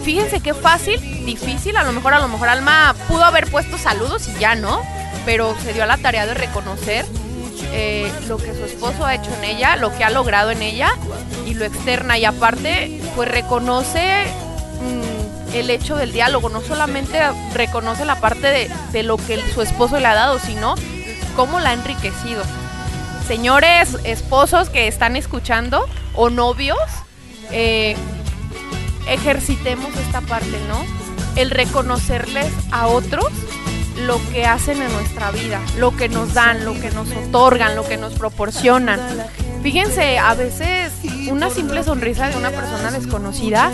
Fíjense 0.05 0.41
qué 0.41 0.55
fácil, 0.55 1.01
difícil. 1.27 1.77
A 1.77 1.85
lo 1.85 1.93
mejor, 1.93 2.15
a 2.15 2.21
lo 2.21 2.29
mejor 2.29 2.49
Alma 2.49 2.95
pudo 3.09 3.25
haber 3.25 3.51
puesto 3.51 3.79
saludos 3.79 4.29
y 4.29 4.39
ya 4.39 4.55
no. 4.55 4.83
Pero 5.27 5.55
se 5.63 5.75
dio 5.75 5.83
a 5.83 5.87
la 5.87 5.99
tarea 5.99 6.27
de 6.27 6.35
reconocer 6.35 7.05
eh, 7.73 8.11
lo 8.27 8.39
que 8.39 8.55
su 8.55 8.65
esposo 8.65 9.05
ha 9.05 9.15
hecho 9.15 9.31
en 9.37 9.45
ella, 9.45 9.77
lo 9.77 9.95
que 9.97 10.03
ha 10.03 10.11
logrado 10.11 10.51
en 10.51 10.63
ella 10.63 10.93
y 11.47 11.55
lo 11.55 11.65
externa. 11.65 12.19
Y 12.19 12.25
aparte, 12.25 13.01
pues 13.15 13.31
reconoce 13.31 14.25
mm, 14.81 15.20
el 15.55 15.71
hecho 15.71 15.97
del 15.97 16.13
diálogo. 16.13 16.49
No 16.49 16.61
solamente 16.61 17.21
reconoce 17.55 18.05
la 18.05 18.21
parte 18.21 18.47
de, 18.47 18.71
de 18.93 19.03
lo 19.03 19.17
que 19.17 19.41
su 19.53 19.63
esposo 19.63 19.99
le 20.01 20.07
ha 20.07 20.15
dado, 20.15 20.39
sino 20.39 20.75
cómo 21.37 21.61
la 21.61 21.71
ha 21.71 21.73
enriquecido. 21.75 22.43
Señores 23.27 23.97
esposos 24.05 24.71
que 24.71 24.89
están 24.89 25.17
escuchando 25.17 25.87
o 26.15 26.31
novios, 26.31 26.79
eh, 27.53 27.97
ejercitemos 29.09 29.95
esta 29.97 30.21
parte, 30.21 30.59
¿no? 30.69 30.85
El 31.37 31.51
reconocerles 31.51 32.53
a 32.73 32.89
otros 32.89 33.29
lo 33.99 34.21
que 34.31 34.47
hacen 34.47 34.81
en 34.81 34.93
nuestra 34.93 35.31
vida, 35.31 35.61
lo 35.79 35.97
que 35.97 36.09
nos 36.09 36.33
dan, 36.35 36.65
lo 36.65 36.73
que 36.81 36.91
nos 36.91 37.09
otorgan, 37.13 37.77
lo 37.77 37.87
que 37.87 37.97
nos 37.97 38.15
proporcionan. 38.15 39.01
Fíjense, 39.63 40.19
a 40.19 40.35
veces 40.35 40.91
una 41.31 41.51
simple 41.51 41.85
sonrisa 41.85 42.29
de 42.31 42.37
una 42.37 42.51
persona 42.51 42.91
desconocida, 42.91 43.71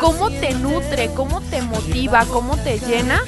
cómo 0.00 0.30
te 0.30 0.52
nutre, 0.54 1.10
cómo 1.14 1.40
te 1.40 1.62
motiva, 1.62 2.26
cómo 2.26 2.56
te 2.58 2.78
llena, 2.78 3.22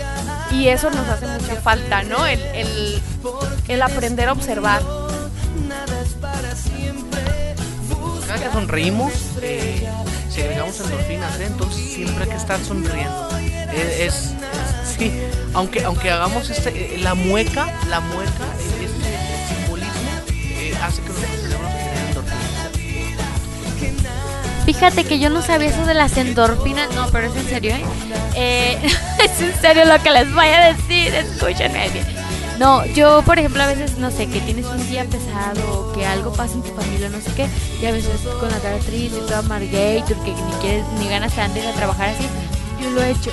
y 0.51 0.69
eso 0.69 0.91
nos 0.91 1.09
hace 1.09 1.27
mucha 1.27 1.57
falta, 1.63 2.03
¿no? 2.03 2.27
El, 2.27 2.41
el, 3.69 3.83
aprender 3.83 4.29
a 4.29 4.33
observar. 4.33 4.83
Cada 8.27 8.39
que 8.39 8.53
sonreímos, 8.53 9.13
eh, 9.43 9.89
segregamos 10.31 10.79
endorfinas, 10.81 11.41
¿eh? 11.41 11.47
entonces 11.47 11.93
siempre 11.95 12.25
hay 12.25 12.31
que 12.31 12.37
estar 12.37 12.61
sonriendo. 12.61 13.29
Es- 13.73 14.33
sí, 14.99 15.13
aunque 15.53 15.85
aunque 15.85 16.11
hagamos 16.11 16.51
este, 16.51 16.95
eh, 16.95 16.99
la 16.99 17.15
mueca, 17.15 17.73
la 17.89 18.01
mueca, 18.01 18.47
este 18.59 19.55
simbolismo 19.55 20.11
eh, 20.31 20.75
hace 20.83 21.03
que 21.03 21.09
nuestro 21.09 21.29
cerebro 21.41 21.69
se 21.69 21.79
genere 21.79 22.09
endorfinas. 22.09 22.55
Fíjate 24.65 25.05
que 25.05 25.19
yo 25.19 25.29
no 25.29 25.43
sabía 25.43 25.69
eso 25.69 25.85
de 25.85 25.95
las 25.95 26.17
endorfinas. 26.17 26.95
No, 26.95 27.07
pero 27.11 27.27
es 27.27 27.37
en 27.37 27.47
serio, 27.47 27.75
¿eh? 27.75 27.85
Eh, 28.35 28.79
es 29.25 29.41
en 29.41 29.55
serio 29.61 29.85
lo 29.85 30.03
que 30.03 30.11
les 30.11 30.33
voy 30.33 30.47
a 30.47 30.73
decir. 30.73 31.15
Escúchenme 31.15 31.91
bien. 31.91 32.07
No, 32.59 32.87
yo, 32.87 33.23
por 33.23 33.39
ejemplo, 33.39 33.63
a 33.63 33.67
veces, 33.67 33.99
no 33.99 34.11
sé, 34.11 34.29
que 34.29 34.41
tienes 34.41 34.67
un 34.67 34.89
día 34.89 35.05
pesado, 35.05 35.91
o 35.91 35.93
que 35.93 36.07
algo 36.07 36.33
pasa 36.33 36.55
en 36.55 36.63
tu 36.63 36.73
familia, 36.73 37.09
no 37.09 37.21
sé 37.21 37.33
qué, 37.35 37.49
y 37.83 37.87
a 37.87 37.91
veces 37.91 38.21
con 38.39 38.49
la 38.49 38.59
cara 38.59 38.79
triste, 38.79 39.19
toda 39.19 39.41
amargator, 39.41 40.17
que 40.25 40.31
ni 40.31 40.53
quieres, 40.61 40.85
ni 41.01 41.09
ganas 41.09 41.33
te 41.35 41.41
dan 41.41 41.53
de 41.53 41.61
trabajar 41.73 42.11
así. 42.11 42.27
Yo 42.81 42.91
lo 42.91 43.03
he 43.03 43.11
hecho. 43.11 43.33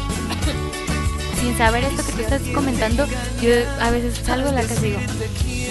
Sin 1.42 1.58
saber 1.58 1.84
esto 1.84 2.06
que 2.06 2.12
tú 2.14 2.22
estás 2.22 2.42
comentando, 2.54 3.08
yo 3.42 3.50
a 3.82 3.90
veces 3.90 4.22
salgo 4.24 4.50
de 4.50 4.56
la 4.56 4.62
casa 4.62 4.86
y 4.86 4.92
digo, 4.92 5.00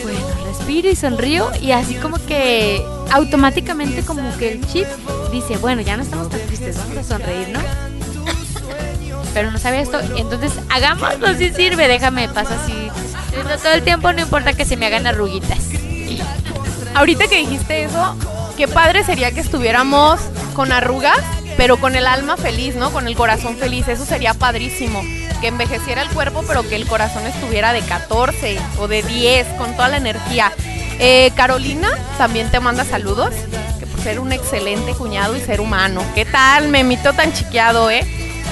bueno, 0.02 0.18
respiro 0.44 0.90
y 0.90 0.96
sonrío 0.96 1.48
y 1.62 1.70
así 1.70 1.94
como 1.94 2.18
que 2.26 2.84
automáticamente 3.12 4.02
como 4.02 4.36
que 4.36 4.50
el 4.50 4.66
chip 4.66 4.86
dice, 5.30 5.58
bueno, 5.58 5.80
ya 5.80 5.96
no 5.96 6.02
estamos 6.02 6.28
tan 6.28 6.40
tristes, 6.40 6.76
vamos 6.76 6.98
a 6.98 7.04
sonreír, 7.04 7.50
¿no? 7.50 7.60
Pero 9.34 9.52
no 9.52 9.58
sabía 9.58 9.80
esto, 9.80 10.00
entonces 10.16 10.52
hagámoslo 10.70 11.34
si 11.34 11.50
sirve, 11.50 11.86
déjame, 11.86 12.28
pasa 12.28 12.60
así. 12.60 12.90
Todo 13.62 13.72
el 13.72 13.84
tiempo 13.84 14.12
no 14.12 14.22
importa 14.22 14.54
que 14.54 14.64
se 14.64 14.76
me 14.76 14.86
hagan 14.86 15.06
arruguitas. 15.06 15.68
Ahorita 16.94 17.28
que 17.28 17.38
dijiste 17.38 17.84
eso, 17.84 18.16
qué 18.56 18.66
padre 18.66 19.04
sería 19.04 19.30
que 19.30 19.38
estuviéramos 19.38 20.18
con 20.54 20.72
arrugas, 20.72 21.20
pero 21.56 21.76
con 21.76 21.94
el 21.94 22.06
alma 22.06 22.36
feliz, 22.36 22.74
¿no? 22.74 22.90
Con 22.90 23.06
el 23.06 23.14
corazón 23.14 23.56
feliz. 23.56 23.86
Eso 23.86 24.04
sería 24.04 24.34
padrísimo. 24.34 25.00
Que 25.40 25.48
envejeciera 25.48 26.02
el 26.02 26.08
cuerpo, 26.10 26.44
pero 26.46 26.68
que 26.68 26.76
el 26.76 26.86
corazón 26.86 27.26
estuviera 27.26 27.72
de 27.72 27.80
14 27.82 28.58
o 28.78 28.88
de 28.88 29.02
10, 29.02 29.46
con 29.58 29.74
toda 29.74 29.88
la 29.88 29.96
energía. 29.96 30.52
Eh, 30.98 31.32
Carolina 31.34 31.88
también 32.18 32.50
te 32.50 32.60
manda 32.60 32.84
saludos, 32.84 33.34
que 33.78 33.86
por 33.86 34.00
ser 34.02 34.20
un 34.20 34.32
excelente 34.32 34.92
cuñado 34.92 35.34
y 35.36 35.40
ser 35.40 35.60
humano. 35.62 36.02
¿Qué 36.14 36.26
tal, 36.26 36.68
memito 36.68 37.14
tan 37.14 37.32
chiqueado, 37.32 37.90
eh? 37.90 38.06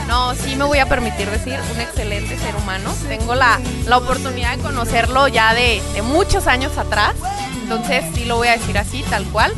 No, 0.07 0.35
sí 0.35 0.57
me 0.57 0.65
voy 0.65 0.79
a 0.79 0.87
permitir 0.87 1.29
decir 1.29 1.59
un 1.75 1.81
excelente 1.81 2.39
ser 2.39 2.57
humano. 2.57 2.95
Tengo 3.07 3.35
la, 3.35 3.61
la 3.85 3.99
oportunidad 3.99 4.57
de 4.57 4.63
conocerlo 4.63 5.29
ya 5.29 5.53
de, 5.53 5.83
de 5.93 6.01
muchos 6.01 6.47
años 6.47 6.79
atrás. 6.79 7.15
Entonces 7.63 8.03
sí 8.15 8.25
lo 8.25 8.37
voy 8.39 8.49
a 8.49 8.53
decir 8.53 8.79
así, 8.79 9.03
tal 9.11 9.25
cual. 9.27 9.53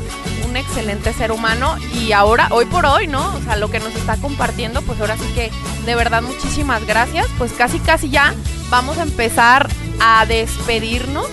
Un 0.51 0.57
excelente 0.57 1.13
ser 1.13 1.31
humano. 1.33 1.77
Y 1.95 2.13
ahora, 2.13 2.49
hoy 2.51 2.67
por 2.67 2.85
hoy, 2.85 3.07
¿no? 3.07 3.35
O 3.35 3.41
sea, 3.43 3.57
lo 3.57 3.71
que 3.71 3.79
nos 3.79 3.95
está 3.95 4.17
compartiendo, 4.17 4.83
pues 4.83 5.01
ahora 5.01 5.17
sí 5.17 5.25
que 5.35 5.51
de 5.87 5.95
verdad 5.95 6.23
muchísimas 6.23 6.85
gracias. 6.87 7.27
Pues 7.39 7.53
casi, 7.53 7.79
casi 7.79 8.11
ya 8.11 8.35
vamos 8.69 8.99
a 8.99 9.03
empezar 9.03 9.69
a 10.01 10.27
despedirnos. 10.27 11.27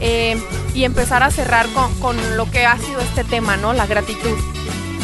eh, 0.00 0.42
y 0.74 0.84
empezar 0.84 1.22
a 1.22 1.30
cerrar 1.30 1.66
con, 1.70 1.92
con 2.00 2.36
lo 2.36 2.50
que 2.50 2.64
ha 2.64 2.78
sido 2.78 3.00
este 3.00 3.24
tema, 3.24 3.56
¿no? 3.56 3.72
La 3.72 3.86
gratitud. 3.86 4.38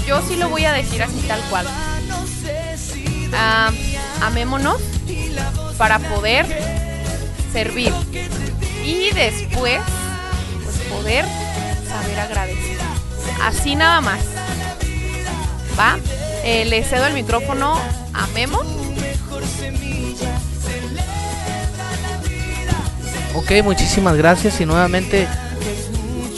Yo 0.06 0.22
sí 0.26 0.36
lo 0.36 0.48
voy 0.48 0.64
a 0.64 0.72
decir 0.72 1.02
así 1.02 1.20
tal 1.26 1.40
cual. 1.50 1.66
Ah, 3.34 3.70
amémonos 4.22 4.80
para 5.76 5.98
poder 5.98 6.46
servir 7.52 7.92
y 8.84 9.10
después 9.10 9.80
pues 10.64 10.76
poder 10.88 11.24
saber 11.88 12.20
agradecer. 12.20 12.85
Así 13.42 13.74
nada 13.76 14.00
más. 14.00 14.20
¿Va? 15.78 15.98
Eh, 16.44 16.64
le 16.64 16.82
cedo 16.84 17.06
el 17.06 17.14
micrófono 17.14 17.78
a 18.14 18.26
Memo. 18.28 18.60
Ok, 23.34 23.52
muchísimas 23.62 24.16
gracias 24.16 24.60
y 24.60 24.66
nuevamente 24.66 25.28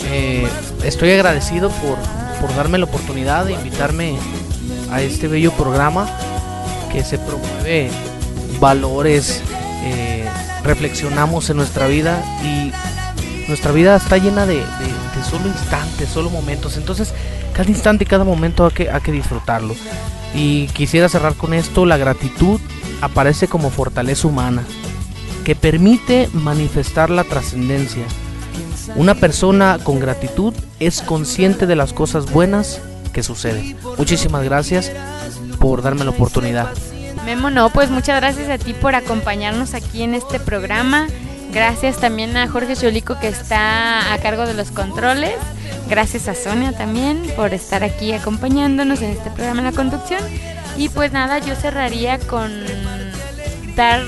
eh, 0.06 0.48
estoy 0.82 1.12
agradecido 1.12 1.70
por, 1.70 1.96
por 2.40 2.54
darme 2.56 2.78
la 2.78 2.86
oportunidad 2.86 3.44
de 3.46 3.52
invitarme 3.52 4.16
a 4.90 5.00
este 5.00 5.28
bello 5.28 5.52
programa 5.52 6.08
que 6.92 7.04
se 7.04 7.18
promueve 7.18 7.90
valores, 8.58 9.42
eh, 9.84 10.26
reflexionamos 10.64 11.48
en 11.50 11.58
nuestra 11.58 11.86
vida 11.86 12.20
y 12.42 12.72
nuestra 13.46 13.70
vida 13.70 13.96
está 13.96 14.16
llena 14.18 14.44
de, 14.46 14.56
de- 14.56 15.07
de 15.18 15.24
solo 15.24 15.48
instantes, 15.48 16.08
solo 16.08 16.30
momentos. 16.30 16.76
Entonces, 16.76 17.12
cada 17.52 17.68
instante 17.68 18.06
cada 18.06 18.24
momento 18.24 18.64
hay 18.64 18.72
que, 18.72 18.90
hay 18.90 19.00
que 19.00 19.12
disfrutarlo. 19.12 19.74
Y 20.34 20.66
quisiera 20.68 21.08
cerrar 21.08 21.34
con 21.34 21.54
esto, 21.54 21.86
la 21.86 21.96
gratitud 21.96 22.60
aparece 23.00 23.48
como 23.48 23.70
fortaleza 23.70 24.28
humana 24.28 24.62
que 25.44 25.54
permite 25.54 26.28
manifestar 26.32 27.10
la 27.10 27.24
trascendencia. 27.24 28.04
Una 28.96 29.14
persona 29.14 29.78
con 29.82 29.98
gratitud 30.00 30.54
es 30.80 31.02
consciente 31.02 31.66
de 31.66 31.76
las 31.76 31.92
cosas 31.92 32.30
buenas 32.30 32.80
que 33.12 33.22
suceden. 33.22 33.76
Muchísimas 33.96 34.44
gracias 34.44 34.92
por 35.58 35.82
darme 35.82 36.04
la 36.04 36.10
oportunidad. 36.10 36.68
Memo, 37.24 37.50
no, 37.50 37.70
pues 37.70 37.90
muchas 37.90 38.16
gracias 38.20 38.48
a 38.48 38.58
ti 38.58 38.74
por 38.74 38.94
acompañarnos 38.94 39.74
aquí 39.74 40.02
en 40.02 40.14
este 40.14 40.40
programa. 40.40 41.08
Gracias 41.52 41.98
también 41.98 42.36
a 42.36 42.48
Jorge 42.48 42.76
Cholico 42.76 43.18
que 43.18 43.28
está 43.28 44.12
a 44.12 44.18
cargo 44.18 44.46
de 44.46 44.54
los 44.54 44.70
controles. 44.70 45.34
Gracias 45.88 46.28
a 46.28 46.34
Sonia 46.34 46.72
también 46.72 47.22
por 47.34 47.54
estar 47.54 47.82
aquí 47.82 48.12
acompañándonos 48.12 49.00
en 49.00 49.10
este 49.10 49.30
programa 49.30 49.62
la 49.62 49.72
conducción. 49.72 50.20
Y 50.76 50.90
pues 50.90 51.12
nada, 51.12 51.38
yo 51.38 51.54
cerraría 51.56 52.18
con 52.18 52.52
dar 53.74 54.02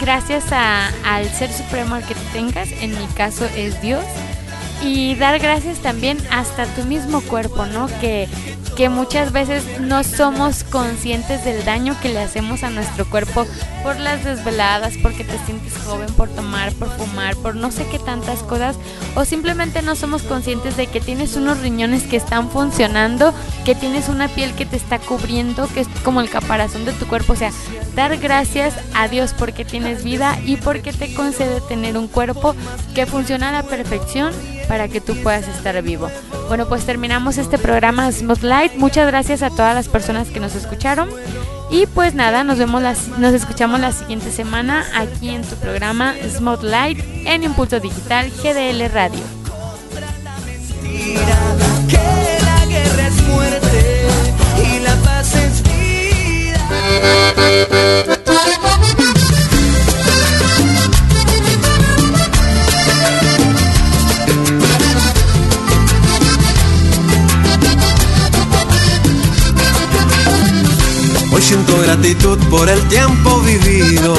gracias 0.00 0.44
al 0.52 1.28
Ser 1.28 1.52
Supremo 1.52 1.96
al 1.96 2.06
que 2.06 2.14
tú 2.14 2.20
tengas. 2.32 2.68
En 2.80 2.98
mi 2.98 3.06
caso 3.14 3.46
es 3.56 3.80
Dios. 3.82 4.04
Y 4.82 5.14
dar 5.16 5.38
gracias 5.38 5.78
también 5.78 6.16
hasta 6.30 6.64
tu 6.74 6.84
mismo 6.84 7.20
cuerpo, 7.20 7.66
¿no? 7.66 7.86
Que, 8.00 8.28
que 8.76 8.88
muchas 8.88 9.32
veces 9.32 9.80
no 9.80 10.02
somos 10.04 10.64
conscientes 10.64 11.44
del 11.44 11.64
daño 11.64 11.96
que 12.00 12.08
le 12.08 12.20
hacemos 12.20 12.62
a 12.62 12.70
nuestro 12.70 13.08
cuerpo 13.08 13.46
por 13.82 13.98
las 13.98 14.24
desveladas, 14.24 14.94
porque 15.02 15.24
te 15.24 15.38
sientes 15.44 15.76
joven, 15.84 16.12
por 16.14 16.28
tomar, 16.28 16.72
por 16.74 16.88
fumar, 16.96 17.36
por 17.36 17.56
no 17.56 17.70
sé 17.70 17.86
qué 17.90 17.98
tantas 17.98 18.42
cosas, 18.42 18.76
o 19.14 19.24
simplemente 19.24 19.82
no 19.82 19.96
somos 19.96 20.22
conscientes 20.22 20.76
de 20.76 20.86
que 20.86 21.00
tienes 21.00 21.36
unos 21.36 21.60
riñones 21.60 22.04
que 22.04 22.16
están 22.16 22.50
funcionando, 22.50 23.34
que 23.64 23.74
tienes 23.74 24.08
una 24.08 24.28
piel 24.28 24.54
que 24.54 24.66
te 24.66 24.76
está 24.76 24.98
cubriendo, 24.98 25.68
que 25.68 25.80
es 25.80 25.88
como 26.04 26.20
el 26.20 26.30
caparazón 26.30 26.84
de 26.84 26.92
tu 26.92 27.06
cuerpo, 27.06 27.32
o 27.32 27.36
sea, 27.36 27.52
dar 27.94 28.16
gracias 28.18 28.74
a 28.94 29.08
Dios 29.08 29.34
porque 29.36 29.64
tienes 29.64 30.04
vida 30.04 30.38
y 30.44 30.56
porque 30.56 30.92
te 30.92 31.14
concede 31.14 31.60
tener 31.62 31.98
un 31.98 32.08
cuerpo 32.08 32.54
que 32.94 33.06
funciona 33.06 33.48
a 33.48 33.52
la 33.52 33.62
perfección 33.62 34.32
para 34.70 34.86
que 34.86 35.00
tú 35.00 35.16
puedas 35.16 35.48
estar 35.48 35.82
vivo. 35.82 36.08
Bueno, 36.46 36.68
pues 36.68 36.86
terminamos 36.86 37.38
este 37.38 37.58
programa 37.58 38.10
Smooth 38.12 38.42
Light. 38.42 38.76
Muchas 38.76 39.04
gracias 39.08 39.42
a 39.42 39.50
todas 39.50 39.74
las 39.74 39.88
personas 39.88 40.28
que 40.28 40.38
nos 40.38 40.54
escucharon. 40.54 41.10
Y 41.72 41.86
pues 41.86 42.14
nada, 42.14 42.44
nos 42.44 42.58
vemos 42.58 42.80
nos 43.18 43.34
escuchamos 43.34 43.80
la 43.80 43.90
siguiente 43.90 44.30
semana 44.30 44.86
aquí 44.94 45.30
en 45.30 45.42
tu 45.42 45.56
programa 45.56 46.14
Smooth 46.24 46.62
Light 46.62 47.00
en 47.26 47.42
Impulso 47.42 47.80
Digital 47.80 48.30
GDL 48.30 48.88
Radio. 48.92 49.24
y 54.56 54.78
la 54.80 54.94
paz 55.02 55.34
siento 71.50 71.80
gratitud 71.80 72.38
por 72.48 72.68
el 72.68 72.80
tiempo 72.86 73.40
vivido, 73.40 74.14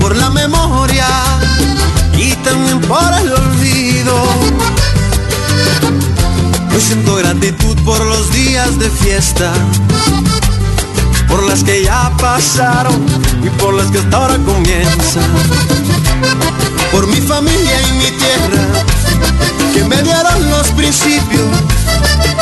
por 0.00 0.16
la 0.16 0.30
memoria 0.30 1.06
y 2.16 2.32
también 2.36 2.80
por 2.80 3.12
el 3.20 3.30
olvido. 3.30 4.14
Hoy 6.72 6.80
siento 6.80 7.14
gratitud 7.16 7.76
por 7.84 8.02
los 8.06 8.32
días 8.32 8.78
de 8.78 8.88
fiesta, 8.88 9.52
por 11.28 11.42
las 11.42 11.62
que 11.62 11.84
ya 11.84 12.10
pasaron 12.16 13.04
y 13.44 13.50
por 13.60 13.74
las 13.74 13.90
que 13.90 13.98
hasta 13.98 14.16
ahora 14.16 14.38
comienzan. 14.38 15.30
Por 16.90 17.06
mi 17.06 17.20
familia 17.20 17.82
y 17.86 17.92
mi 17.98 18.10
tierra, 18.22 18.64
que 19.74 19.84
me 19.84 20.02
dieron 20.02 20.50
los 20.52 20.68
principios, 20.68 21.50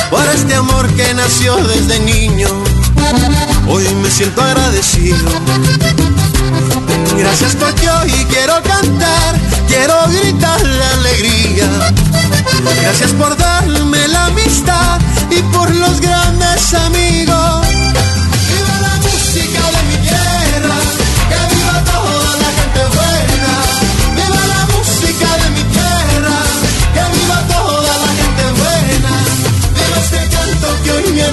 por 0.08 0.24
este 0.28 0.54
amor 0.54 0.86
que 0.94 1.14
nació 1.14 1.56
desde 1.56 1.98
niño 1.98 2.67
Hoy 3.66 3.84
me 4.02 4.10
siento 4.10 4.42
agradecido. 4.42 5.18
Gracias 7.16 7.56
porque 7.56 7.88
hoy 7.88 8.10
quiero 8.30 8.54
cantar, 8.62 9.38
quiero 9.66 9.94
gritar 10.08 10.60
la 10.66 10.90
alegría. 10.92 11.68
Gracias 12.82 13.12
por 13.12 13.36
darme 13.36 14.08
la 14.08 14.26
amistad 14.26 15.00
y 15.30 15.42
por 15.54 15.70
los 15.74 16.00
grandes 16.00 16.74
amigos. 16.74 17.67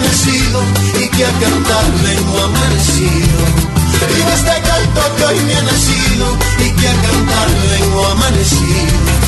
Ha 0.06 0.10
nacido 0.10 0.62
que 1.10 1.26
a 1.26 1.32
cantar 1.40 1.86
vengo 2.04 2.44
amanecido. 2.44 3.40
Viva 4.16 4.34
este 4.34 4.62
canto 4.62 5.16
que 5.18 5.26
hoy 5.26 5.40
me 5.46 5.56
ha 5.56 5.62
nacido 5.64 6.38
y 6.60 6.70
que 6.72 6.88
a 6.88 6.94
cantar 7.02 7.48
vengo 7.72 8.08
amanecido. 8.08 9.26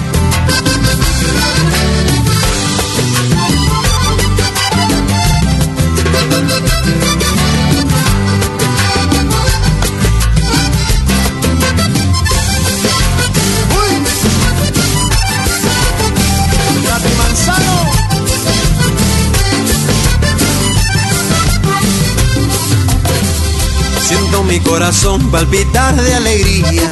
Mi 24.58 24.64
corazón 24.64 25.30
palpitar 25.30 25.96
de 25.96 26.16
alegría, 26.16 26.90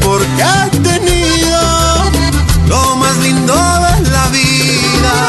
porque 0.00 0.42
he 0.42 0.78
tenido 0.78 1.60
lo 2.66 2.96
más 2.96 3.14
lindo 3.18 3.54
de 3.54 4.10
la 4.10 4.26
vida. 4.28 5.28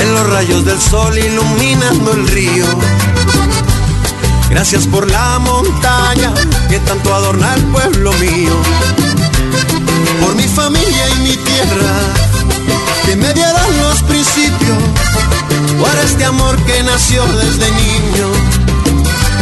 En 0.00 0.14
los 0.14 0.30
rayos 0.30 0.64
del 0.64 0.80
sol 0.80 1.16
iluminando 1.16 2.12
el 2.12 2.26
río. 2.26 2.66
Gracias 4.50 4.86
por 4.88 5.08
la 5.08 5.38
montaña 5.38 6.32
que 6.68 6.80
tanto 6.80 7.14
adorna 7.14 7.54
el 7.54 7.62
pueblo 7.66 8.12
mío. 8.14 8.56
Por 10.20 10.34
mi 10.34 10.48
familia 10.48 11.08
y 11.10 11.18
mi 11.20 11.36
tierra 11.36 11.94
que 13.06 13.14
me 13.14 13.32
dieron 13.32 13.76
los 13.80 14.02
principios. 14.02 14.78
Por 15.78 15.96
este 16.04 16.24
amor 16.24 16.56
que 16.64 16.82
nació 16.82 17.24
desde 17.26 17.70
niño 17.70 18.53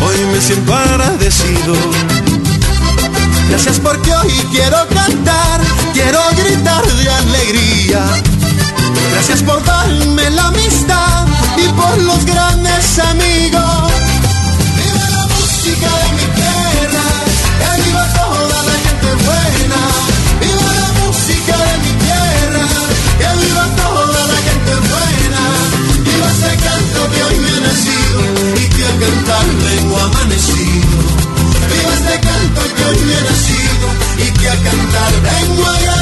hoy 0.04 0.26
me 0.32 0.40
siento 0.40 0.74
agradecido. 0.74 1.74
Gracias 3.48 3.78
porque 3.80 4.14
hoy 4.14 4.32
quiero 4.50 4.78
cantar, 4.88 5.60
quiero 5.92 6.20
gritar 6.36 6.84
de 6.86 7.10
alegría. 7.10 8.00
Gracias 9.12 9.42
por 9.42 9.62
darme 9.64 10.30
la 10.30 10.46
amistad 10.46 11.26
y 11.56 11.68
por 11.68 11.98
los 11.98 12.24
grandes 12.24 12.98
amigos. 12.98 13.91
Cantar 29.22 29.46
vengo 29.46 29.98
amanecido. 29.98 30.88
Viva 31.68 31.94
este 31.94 32.20
canto 32.20 32.60
que 32.74 32.84
hoy 32.84 32.98
me 33.06 33.14
ha 33.14 33.20
nacido 33.22 33.88
y 34.18 34.30
que 34.32 34.48
a 34.48 34.56
cantar 34.56 35.12
vengo 35.22 35.64
agradecido. 35.64 36.01